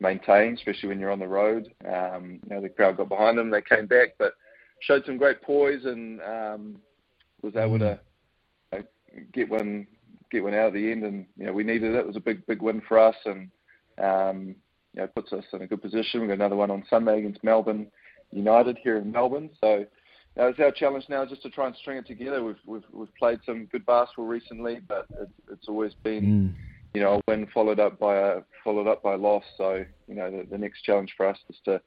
maintain, 0.00 0.54
especially 0.54 0.88
when 0.88 0.98
you're 1.00 1.10
on 1.10 1.18
the 1.18 1.28
road. 1.28 1.68
Um, 1.86 2.40
you 2.48 2.54
know, 2.54 2.60
the 2.62 2.68
crowd 2.68 2.96
got 2.96 3.08
behind 3.08 3.36
them. 3.38 3.50
They 3.50 3.62
came 3.62 3.86
back, 3.86 4.14
but 4.18 4.32
showed 4.80 5.04
some 5.06 5.18
great 5.18 5.42
poise 5.42 5.84
and 5.84 6.20
um, 6.22 6.76
was 7.42 7.56
able 7.56 7.78
to 7.78 7.98
uh, 8.72 8.78
get 9.32 9.48
one 9.48 9.86
get 10.30 10.42
one 10.42 10.54
out 10.54 10.68
at 10.68 10.72
the 10.74 10.90
end, 10.90 11.04
and 11.04 11.26
you 11.36 11.46
know 11.46 11.52
we 11.52 11.64
needed 11.64 11.94
it. 11.94 11.98
It 11.98 12.06
was 12.06 12.16
a 12.16 12.20
big 12.20 12.46
big 12.46 12.62
win 12.62 12.82
for 12.86 12.98
us, 12.98 13.16
and 13.24 13.50
um, 14.02 14.54
you 14.94 15.00
know 15.00 15.06
puts 15.08 15.32
us 15.32 15.44
in 15.52 15.62
a 15.62 15.66
good 15.66 15.82
position. 15.82 16.20
We've 16.20 16.28
got 16.28 16.34
another 16.34 16.56
one 16.56 16.70
on 16.70 16.84
Sunday 16.90 17.18
against 17.18 17.44
Melbourne 17.44 17.86
United 18.32 18.78
here 18.82 18.98
in 18.98 19.12
Melbourne. 19.12 19.50
So 19.60 19.86
uh, 20.38 20.48
it's 20.48 20.60
our 20.60 20.72
challenge 20.72 21.04
now 21.08 21.24
just 21.24 21.42
to 21.42 21.50
try 21.50 21.66
and 21.66 21.76
string 21.76 21.98
it 21.98 22.06
together. 22.06 22.44
We've 22.44 22.56
we've 22.66 22.84
we've 22.92 23.14
played 23.16 23.40
some 23.46 23.66
good 23.66 23.86
basketball 23.86 24.26
recently, 24.26 24.80
but 24.86 25.06
it's 25.20 25.32
it's 25.50 25.68
always 25.68 25.94
been 26.02 26.54
you 26.94 27.00
know 27.00 27.14
a 27.14 27.30
win 27.30 27.46
followed 27.54 27.80
up 27.80 27.98
by 27.98 28.16
a 28.16 28.40
followed 28.64 28.88
up 28.88 29.02
by 29.02 29.14
a 29.14 29.18
loss. 29.18 29.44
So 29.56 29.84
you 30.08 30.14
know 30.14 30.30
the, 30.30 30.46
the 30.50 30.58
next 30.58 30.82
challenge 30.82 31.14
for 31.16 31.26
us 31.26 31.38
is 31.48 31.56
to 31.64 31.80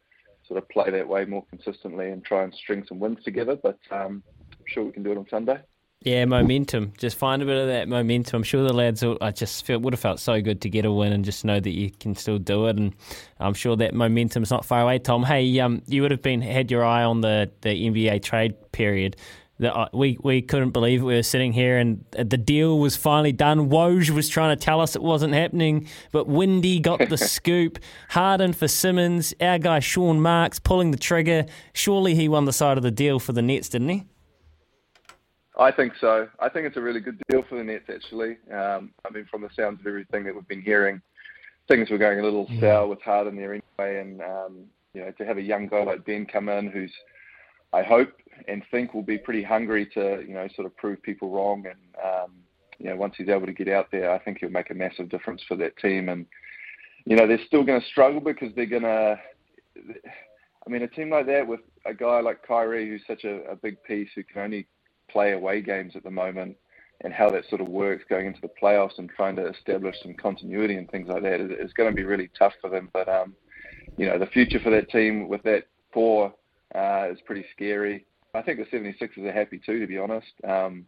sort 0.49 0.57
of 0.57 0.67
play 0.67 0.91
that 0.91 1.07
way 1.07 1.23
more 1.23 1.45
consistently 1.49 2.09
and 2.09 2.25
try 2.25 2.43
and 2.43 2.53
string 2.53 2.83
some 2.89 2.99
wins 2.99 3.23
together. 3.23 3.55
But 3.55 3.79
um, 3.91 4.21
I'm 4.35 4.65
sure 4.67 4.83
we 4.83 4.91
can 4.91 5.03
do 5.03 5.13
it 5.13 5.17
on 5.17 5.27
Sunday. 5.29 5.61
Yeah, 6.01 6.23
momentum. 6.23 6.93
Just 6.97 7.17
find 7.17 7.41
a 7.41 7.45
bit 7.45 7.57
of 7.57 7.67
that 7.67 7.89
momentum. 7.89 8.37
I'm 8.37 8.43
sure 8.43 8.63
the 8.63 8.73
lads 8.73 9.03
will, 9.03 9.17
I 9.19 9.31
just 9.31 9.65
feel 9.65 9.79
would 9.79 9.91
have 9.91 9.99
felt 9.99 10.21
so 10.21 10.41
good 10.41 10.61
to 10.61 10.69
get 10.69 10.85
a 10.85 10.91
win 10.91 11.11
and 11.11 11.25
just 11.25 11.43
know 11.43 11.59
that 11.59 11.71
you 11.71 11.91
can 11.91 12.15
still 12.15 12.37
do 12.37 12.67
it. 12.67 12.77
And 12.77 12.95
I'm 13.39 13.53
sure 13.53 13.75
that 13.75 13.93
momentum's 13.93 14.49
not 14.49 14.63
far 14.63 14.81
away. 14.81 14.99
Tom, 14.99 15.23
hey, 15.23 15.59
um, 15.59 15.81
you 15.87 16.01
would 16.01 16.11
have 16.11 16.21
been 16.21 16.41
had 16.41 16.71
your 16.71 16.85
eye 16.85 17.03
on 17.03 17.19
the, 17.19 17.51
the 17.61 17.69
NBA 17.69 18.23
trade 18.23 18.55
period. 18.71 19.17
Uh, 19.61 19.87
we 19.93 20.17
we 20.23 20.41
couldn't 20.41 20.71
believe 20.71 21.01
it. 21.01 21.05
we 21.05 21.15
were 21.15 21.23
sitting 21.23 21.51
here 21.51 21.77
and 21.77 22.05
the 22.11 22.37
deal 22.37 22.79
was 22.79 22.95
finally 22.95 23.33
done. 23.33 23.69
Woj 23.69 24.09
was 24.11 24.29
trying 24.29 24.57
to 24.57 24.63
tell 24.63 24.79
us 24.79 24.95
it 24.95 25.01
wasn't 25.01 25.33
happening, 25.33 25.87
but 26.11 26.27
Windy 26.27 26.79
got 26.79 27.09
the 27.09 27.17
scoop. 27.17 27.77
Harden 28.09 28.53
for 28.53 28.67
Simmons. 28.67 29.33
Our 29.41 29.59
guy 29.59 29.79
Sean 29.79 30.21
Marks 30.21 30.59
pulling 30.59 30.91
the 30.91 30.97
trigger. 30.97 31.45
Surely 31.73 32.15
he 32.15 32.29
won 32.29 32.45
the 32.45 32.53
side 32.53 32.77
of 32.77 32.83
the 32.83 32.91
deal 32.91 33.19
for 33.19 33.33
the 33.33 33.41
Nets, 33.41 33.67
didn't 33.67 33.89
he? 33.89 34.05
I 35.57 35.71
think 35.71 35.93
so. 35.99 36.29
I 36.39 36.47
think 36.47 36.65
it's 36.65 36.77
a 36.77 36.81
really 36.81 37.01
good 37.01 37.21
deal 37.27 37.43
for 37.49 37.57
the 37.57 37.63
Nets, 37.65 37.89
actually. 37.93 38.37
Um, 38.49 38.91
I 39.05 39.09
mean, 39.11 39.25
from 39.29 39.41
the 39.41 39.49
sounds 39.57 39.81
of 39.81 39.87
everything 39.87 40.23
that 40.23 40.33
we've 40.33 40.47
been 40.47 40.61
hearing, 40.61 41.01
things 41.67 41.89
were 41.89 41.97
going 41.97 42.19
a 42.19 42.23
little 42.23 42.49
sour 42.61 42.87
with 42.87 43.01
Harden 43.01 43.35
there 43.35 43.53
anyway, 43.53 43.99
and 43.99 44.21
um, 44.21 44.65
you 44.93 45.01
know, 45.01 45.11
to 45.11 45.25
have 45.25 45.37
a 45.37 45.41
young 45.41 45.67
guy 45.67 45.83
like 45.83 46.05
Ben 46.05 46.25
come 46.25 46.47
in, 46.47 46.71
who's 46.71 46.93
I 47.73 47.83
hope 47.83 48.13
and 48.47 48.63
think 48.71 48.93
will 48.93 49.03
be 49.03 49.17
pretty 49.17 49.43
hungry 49.43 49.85
to 49.93 50.23
you 50.27 50.33
know 50.33 50.47
sort 50.55 50.65
of 50.65 50.75
prove 50.77 51.01
people 51.01 51.29
wrong, 51.29 51.65
and 51.65 51.79
um, 52.03 52.31
you 52.79 52.89
know, 52.89 52.95
once 52.95 53.15
he's 53.17 53.29
able 53.29 53.45
to 53.45 53.53
get 53.53 53.67
out 53.67 53.91
there, 53.91 54.11
I 54.11 54.19
think 54.19 54.39
he'll 54.39 54.49
make 54.49 54.71
a 54.71 54.73
massive 54.73 55.09
difference 55.09 55.41
for 55.47 55.55
that 55.57 55.77
team. 55.77 56.09
And 56.09 56.25
you 57.05 57.15
know, 57.15 57.27
they're 57.27 57.45
still 57.45 57.63
going 57.63 57.79
to 57.81 57.87
struggle 57.87 58.21
because 58.21 58.53
they're 58.55 58.65
going 58.65 58.83
to. 58.83 59.19
I 59.75 60.69
mean, 60.69 60.83
a 60.83 60.87
team 60.87 61.09
like 61.09 61.25
that 61.27 61.47
with 61.47 61.61
a 61.85 61.93
guy 61.93 62.19
like 62.19 62.45
Kyrie, 62.45 62.87
who's 62.87 63.01
such 63.07 63.23
a, 63.23 63.43
a 63.51 63.55
big 63.55 63.81
piece, 63.83 64.09
who 64.15 64.23
can 64.23 64.41
only 64.41 64.67
play 65.09 65.31
away 65.31 65.61
games 65.61 65.93
at 65.95 66.03
the 66.03 66.11
moment, 66.11 66.55
and 67.01 67.13
how 67.13 67.29
that 67.29 67.47
sort 67.49 67.61
of 67.61 67.67
works 67.67 68.03
going 68.09 68.27
into 68.27 68.41
the 68.41 68.51
playoffs 68.61 68.97
and 68.97 69.09
trying 69.09 69.35
to 69.37 69.47
establish 69.47 69.95
some 70.01 70.13
continuity 70.13 70.75
and 70.75 70.89
things 70.91 71.07
like 71.07 71.23
that 71.23 71.39
is, 71.39 71.51
is 71.51 71.73
going 71.73 71.89
to 71.89 71.95
be 71.95 72.03
really 72.03 72.29
tough 72.37 72.53
for 72.61 72.69
them. 72.69 72.89
But 72.93 73.09
um, 73.09 73.35
you 73.97 74.05
know, 74.05 74.17
the 74.17 74.27
future 74.27 74.59
for 74.59 74.69
that 74.69 74.89
team 74.89 75.27
with 75.27 75.43
that 75.43 75.63
core 75.93 76.33
uh, 76.75 77.07
is 77.11 77.19
pretty 77.25 77.45
scary. 77.53 78.05
I 78.33 78.41
think 78.41 78.59
the 78.59 78.77
76ers 78.77 79.25
are 79.25 79.31
happy 79.31 79.59
too, 79.63 79.79
to 79.79 79.87
be 79.87 79.97
honest. 79.97 80.31
Um, 80.47 80.85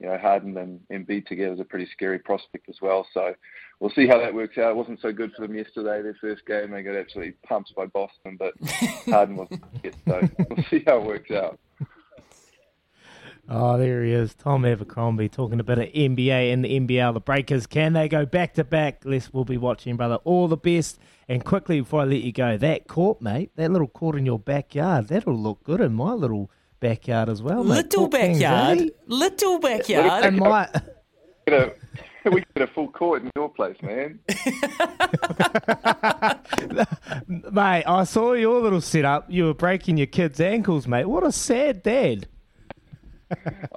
you 0.00 0.06
know, 0.06 0.16
Harden 0.16 0.56
and 0.56 0.80
Embiid 0.90 1.26
together 1.26 1.52
is 1.52 1.60
a 1.60 1.64
pretty 1.64 1.86
scary 1.92 2.18
prospect 2.18 2.68
as 2.68 2.76
well. 2.80 3.06
So 3.12 3.34
we'll 3.80 3.90
see 3.90 4.06
how 4.06 4.18
that 4.18 4.34
works 4.34 4.56
out. 4.56 4.70
It 4.70 4.76
wasn't 4.76 5.00
so 5.00 5.12
good 5.12 5.32
for 5.36 5.46
them 5.46 5.54
yesterday. 5.54 6.00
Their 6.02 6.16
first 6.20 6.46
game, 6.46 6.70
they 6.70 6.82
got 6.82 6.96
absolutely 6.96 7.34
pumped 7.46 7.74
by 7.76 7.86
Boston, 7.86 8.38
but 8.38 8.54
Harden 9.06 9.36
wasn't 9.36 9.62
it. 9.82 9.94
So 10.08 10.20
we'll 10.48 10.64
see 10.70 10.82
how 10.86 11.00
it 11.00 11.06
works 11.06 11.30
out. 11.30 11.58
Oh, 13.52 13.76
there 13.76 14.04
he 14.04 14.12
is, 14.12 14.32
Tom 14.34 14.64
Abercrombie, 14.64 15.28
talking 15.28 15.58
a 15.58 15.64
bit 15.64 15.78
of 15.78 15.86
NBA 15.86 16.52
and 16.52 16.64
the 16.64 16.80
NBL. 16.80 17.14
The 17.14 17.20
Breakers, 17.20 17.66
can 17.66 17.94
they 17.94 18.08
go 18.08 18.24
back 18.24 18.54
to 18.54 18.64
back? 18.64 19.04
Les 19.04 19.32
will 19.32 19.44
be 19.44 19.56
watching, 19.56 19.96
brother. 19.96 20.16
All 20.24 20.46
the 20.46 20.56
best. 20.56 21.00
And 21.28 21.44
quickly 21.44 21.80
before 21.80 22.02
I 22.02 22.04
let 22.04 22.22
you 22.22 22.30
go, 22.30 22.56
that 22.56 22.86
court, 22.86 23.20
mate, 23.20 23.50
that 23.56 23.72
little 23.72 23.88
court 23.88 24.16
in 24.16 24.24
your 24.24 24.38
backyard, 24.38 25.08
that'll 25.08 25.34
look 25.34 25.64
good 25.64 25.80
in 25.80 25.94
my 25.94 26.12
little 26.12 26.48
backyard 26.80 27.28
as 27.28 27.42
well, 27.42 27.62
mate. 27.62 27.74
Little 27.76 28.08
Court 28.08 28.12
kings, 28.22 28.38
backyard. 28.40 28.78
eh? 28.80 28.88
Little 29.06 29.58
backyard. 29.60 30.24
And 30.24 30.36
my, 30.38 30.68
Get 31.46 31.54
a, 31.54 31.72
we 32.30 32.44
get 32.54 32.68
a 32.68 32.72
full 32.72 32.88
court 32.90 33.22
in 33.22 33.30
your 33.36 33.48
place, 33.50 33.76
man. 33.82 34.18
mate, 37.52 37.84
I 37.86 38.04
saw 38.04 38.32
your 38.32 38.60
little 38.60 38.80
setup. 38.80 39.30
You 39.30 39.46
were 39.46 39.54
breaking 39.54 39.96
your 39.96 40.06
kids' 40.06 40.40
ankles, 40.40 40.86
mate. 40.86 41.06
What 41.06 41.24
a 41.24 41.32
sad 41.32 41.82
dad. 41.82 42.26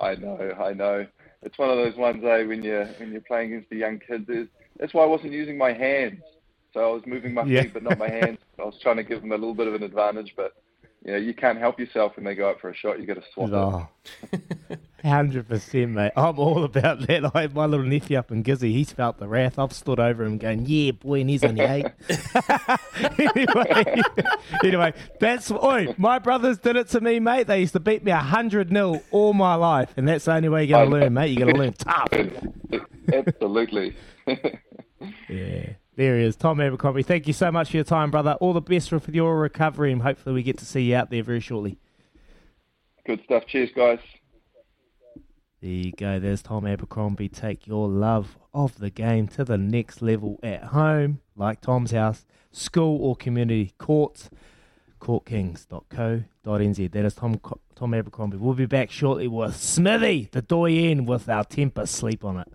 I 0.01 0.15
know, 0.15 0.53
I 0.59 0.73
know. 0.73 1.05
It's 1.43 1.57
one 1.57 1.69
of 1.69 1.77
those 1.77 1.95
ones, 1.95 2.23
eh, 2.23 2.43
when 2.43 2.63
you're 2.63 2.85
when 2.85 3.11
you're 3.11 3.21
playing 3.21 3.53
against 3.53 3.69
the 3.69 3.75
young 3.77 3.99
kids. 3.99 4.27
Is 4.29 4.47
that's 4.79 4.93
why 4.93 5.03
I 5.03 5.07
wasn't 5.07 5.33
using 5.33 5.57
my 5.57 5.73
hands. 5.73 6.21
So 6.73 6.79
I 6.79 6.91
was 6.93 7.03
moving 7.05 7.33
my 7.35 7.43
Yeah. 7.43 7.63
feet, 7.63 7.73
but 7.73 7.83
not 7.83 7.99
my 7.99 8.09
hands. 8.09 8.39
I 8.59 8.63
was 8.63 8.79
trying 8.81 8.97
to 8.97 9.03
give 9.03 9.21
them 9.21 9.31
a 9.31 9.35
little 9.35 9.53
bit 9.53 9.67
of 9.67 9.75
an 9.75 9.83
advantage, 9.83 10.33
but 10.35 10.53
you 11.05 11.11
know, 11.11 11.17
you 11.17 11.33
can't 11.33 11.57
help 11.59 11.79
yourself 11.79 12.15
when 12.15 12.25
they 12.25 12.35
go 12.35 12.49
up 12.49 12.59
for 12.61 12.69
a 12.69 12.75
shot. 12.75 12.97
You've 12.97 13.07
got 13.07 13.15
to 13.15 13.23
swap 13.33 13.49
Oh. 13.51 13.87
it. 14.31 14.79
Hundred 15.03 15.49
percent, 15.49 15.91
mate. 15.91 16.13
I'm 16.15 16.39
all 16.39 16.63
about 16.63 17.07
that. 17.07 17.29
I 17.35 17.41
had 17.41 17.53
my 17.53 17.65
little 17.65 17.85
nephew 17.85 18.17
up 18.17 18.31
in 18.31 18.41
Gizzy. 18.41 18.71
He's 18.71 18.93
felt 18.93 19.17
the 19.17 19.27
wrath. 19.27 19.59
I've 19.59 19.73
stood 19.73 19.99
over 19.99 20.23
him 20.23 20.37
going, 20.37 20.65
"Yeah, 20.65 20.91
boy," 20.91 21.19
and 21.19 21.29
he's 21.29 21.43
only 21.43 21.61
eight. 21.65 21.87
anyway, 23.19 24.01
anyway, 24.63 24.93
that's 25.19 25.51
oi. 25.51 25.93
My 25.97 26.19
brothers 26.19 26.57
did 26.59 26.77
it 26.77 26.87
to 26.89 27.01
me, 27.01 27.19
mate. 27.19 27.47
They 27.47 27.59
used 27.59 27.73
to 27.73 27.81
beat 27.81 28.05
me 28.05 28.11
hundred 28.13 28.69
0 28.69 29.01
all 29.11 29.33
my 29.33 29.55
life, 29.55 29.91
and 29.97 30.07
that's 30.07 30.23
the 30.23 30.35
only 30.35 30.47
way 30.47 30.63
you're 30.63 30.85
gonna 30.85 30.91
learn, 31.01 31.13
mate. 31.13 31.37
You're 31.37 31.47
gonna 31.47 31.59
learn 31.59 31.73
tough. 31.73 32.07
Absolutely. 33.13 33.97
Yeah. 35.27 35.73
There 35.95 36.17
he 36.17 36.25
is, 36.25 36.35
Tom 36.35 36.59
Abercrombie. 36.59 37.03
Thank 37.03 37.27
you 37.27 37.33
so 37.33 37.51
much 37.51 37.69
for 37.69 37.77
your 37.77 37.83
time, 37.83 38.09
brother. 38.09 38.33
All 38.39 38.53
the 38.53 38.61
best 38.61 38.89
for 38.89 38.99
your 39.11 39.39
recovery, 39.39 39.91
and 39.91 40.01
hopefully 40.01 40.33
we 40.33 40.43
get 40.43 40.57
to 40.57 40.65
see 40.65 40.81
you 40.81 40.95
out 40.95 41.11
there 41.11 41.21
very 41.21 41.39
shortly. 41.39 41.77
Good 43.05 43.21
stuff. 43.25 43.45
Cheers, 43.45 43.69
guys. 43.75 43.99
There 45.61 45.71
you 45.71 45.91
go. 45.91 46.19
There's 46.19 46.41
Tom 46.41 46.65
Abercrombie. 46.65 47.29
Take 47.29 47.67
your 47.67 47.87
love 47.87 48.37
of 48.53 48.79
the 48.79 48.89
game 48.89 49.27
to 49.29 49.45
the 49.45 49.57
next 49.57 50.01
level 50.01 50.39
at 50.41 50.63
home, 50.65 51.19
like 51.35 51.61
Tom's 51.61 51.91
house, 51.91 52.25
school 52.51 53.01
or 53.01 53.15
community 53.15 53.73
courts, 53.77 54.29
courtkings.co.nz. 54.99 56.91
That 56.91 57.05
is 57.05 57.13
Tom 57.13 57.39
Tom 57.75 57.93
Abercrombie. 57.93 58.37
We'll 58.37 58.55
be 58.55 58.65
back 58.65 58.89
shortly 58.89 59.27
with 59.27 59.55
Smithy, 59.55 60.29
the 60.31 60.41
doyen, 60.41 61.05
with 61.05 61.29
our 61.29 61.43
temper 61.43 61.85
sleep 61.85 62.25
on 62.25 62.39
it. 62.39 62.47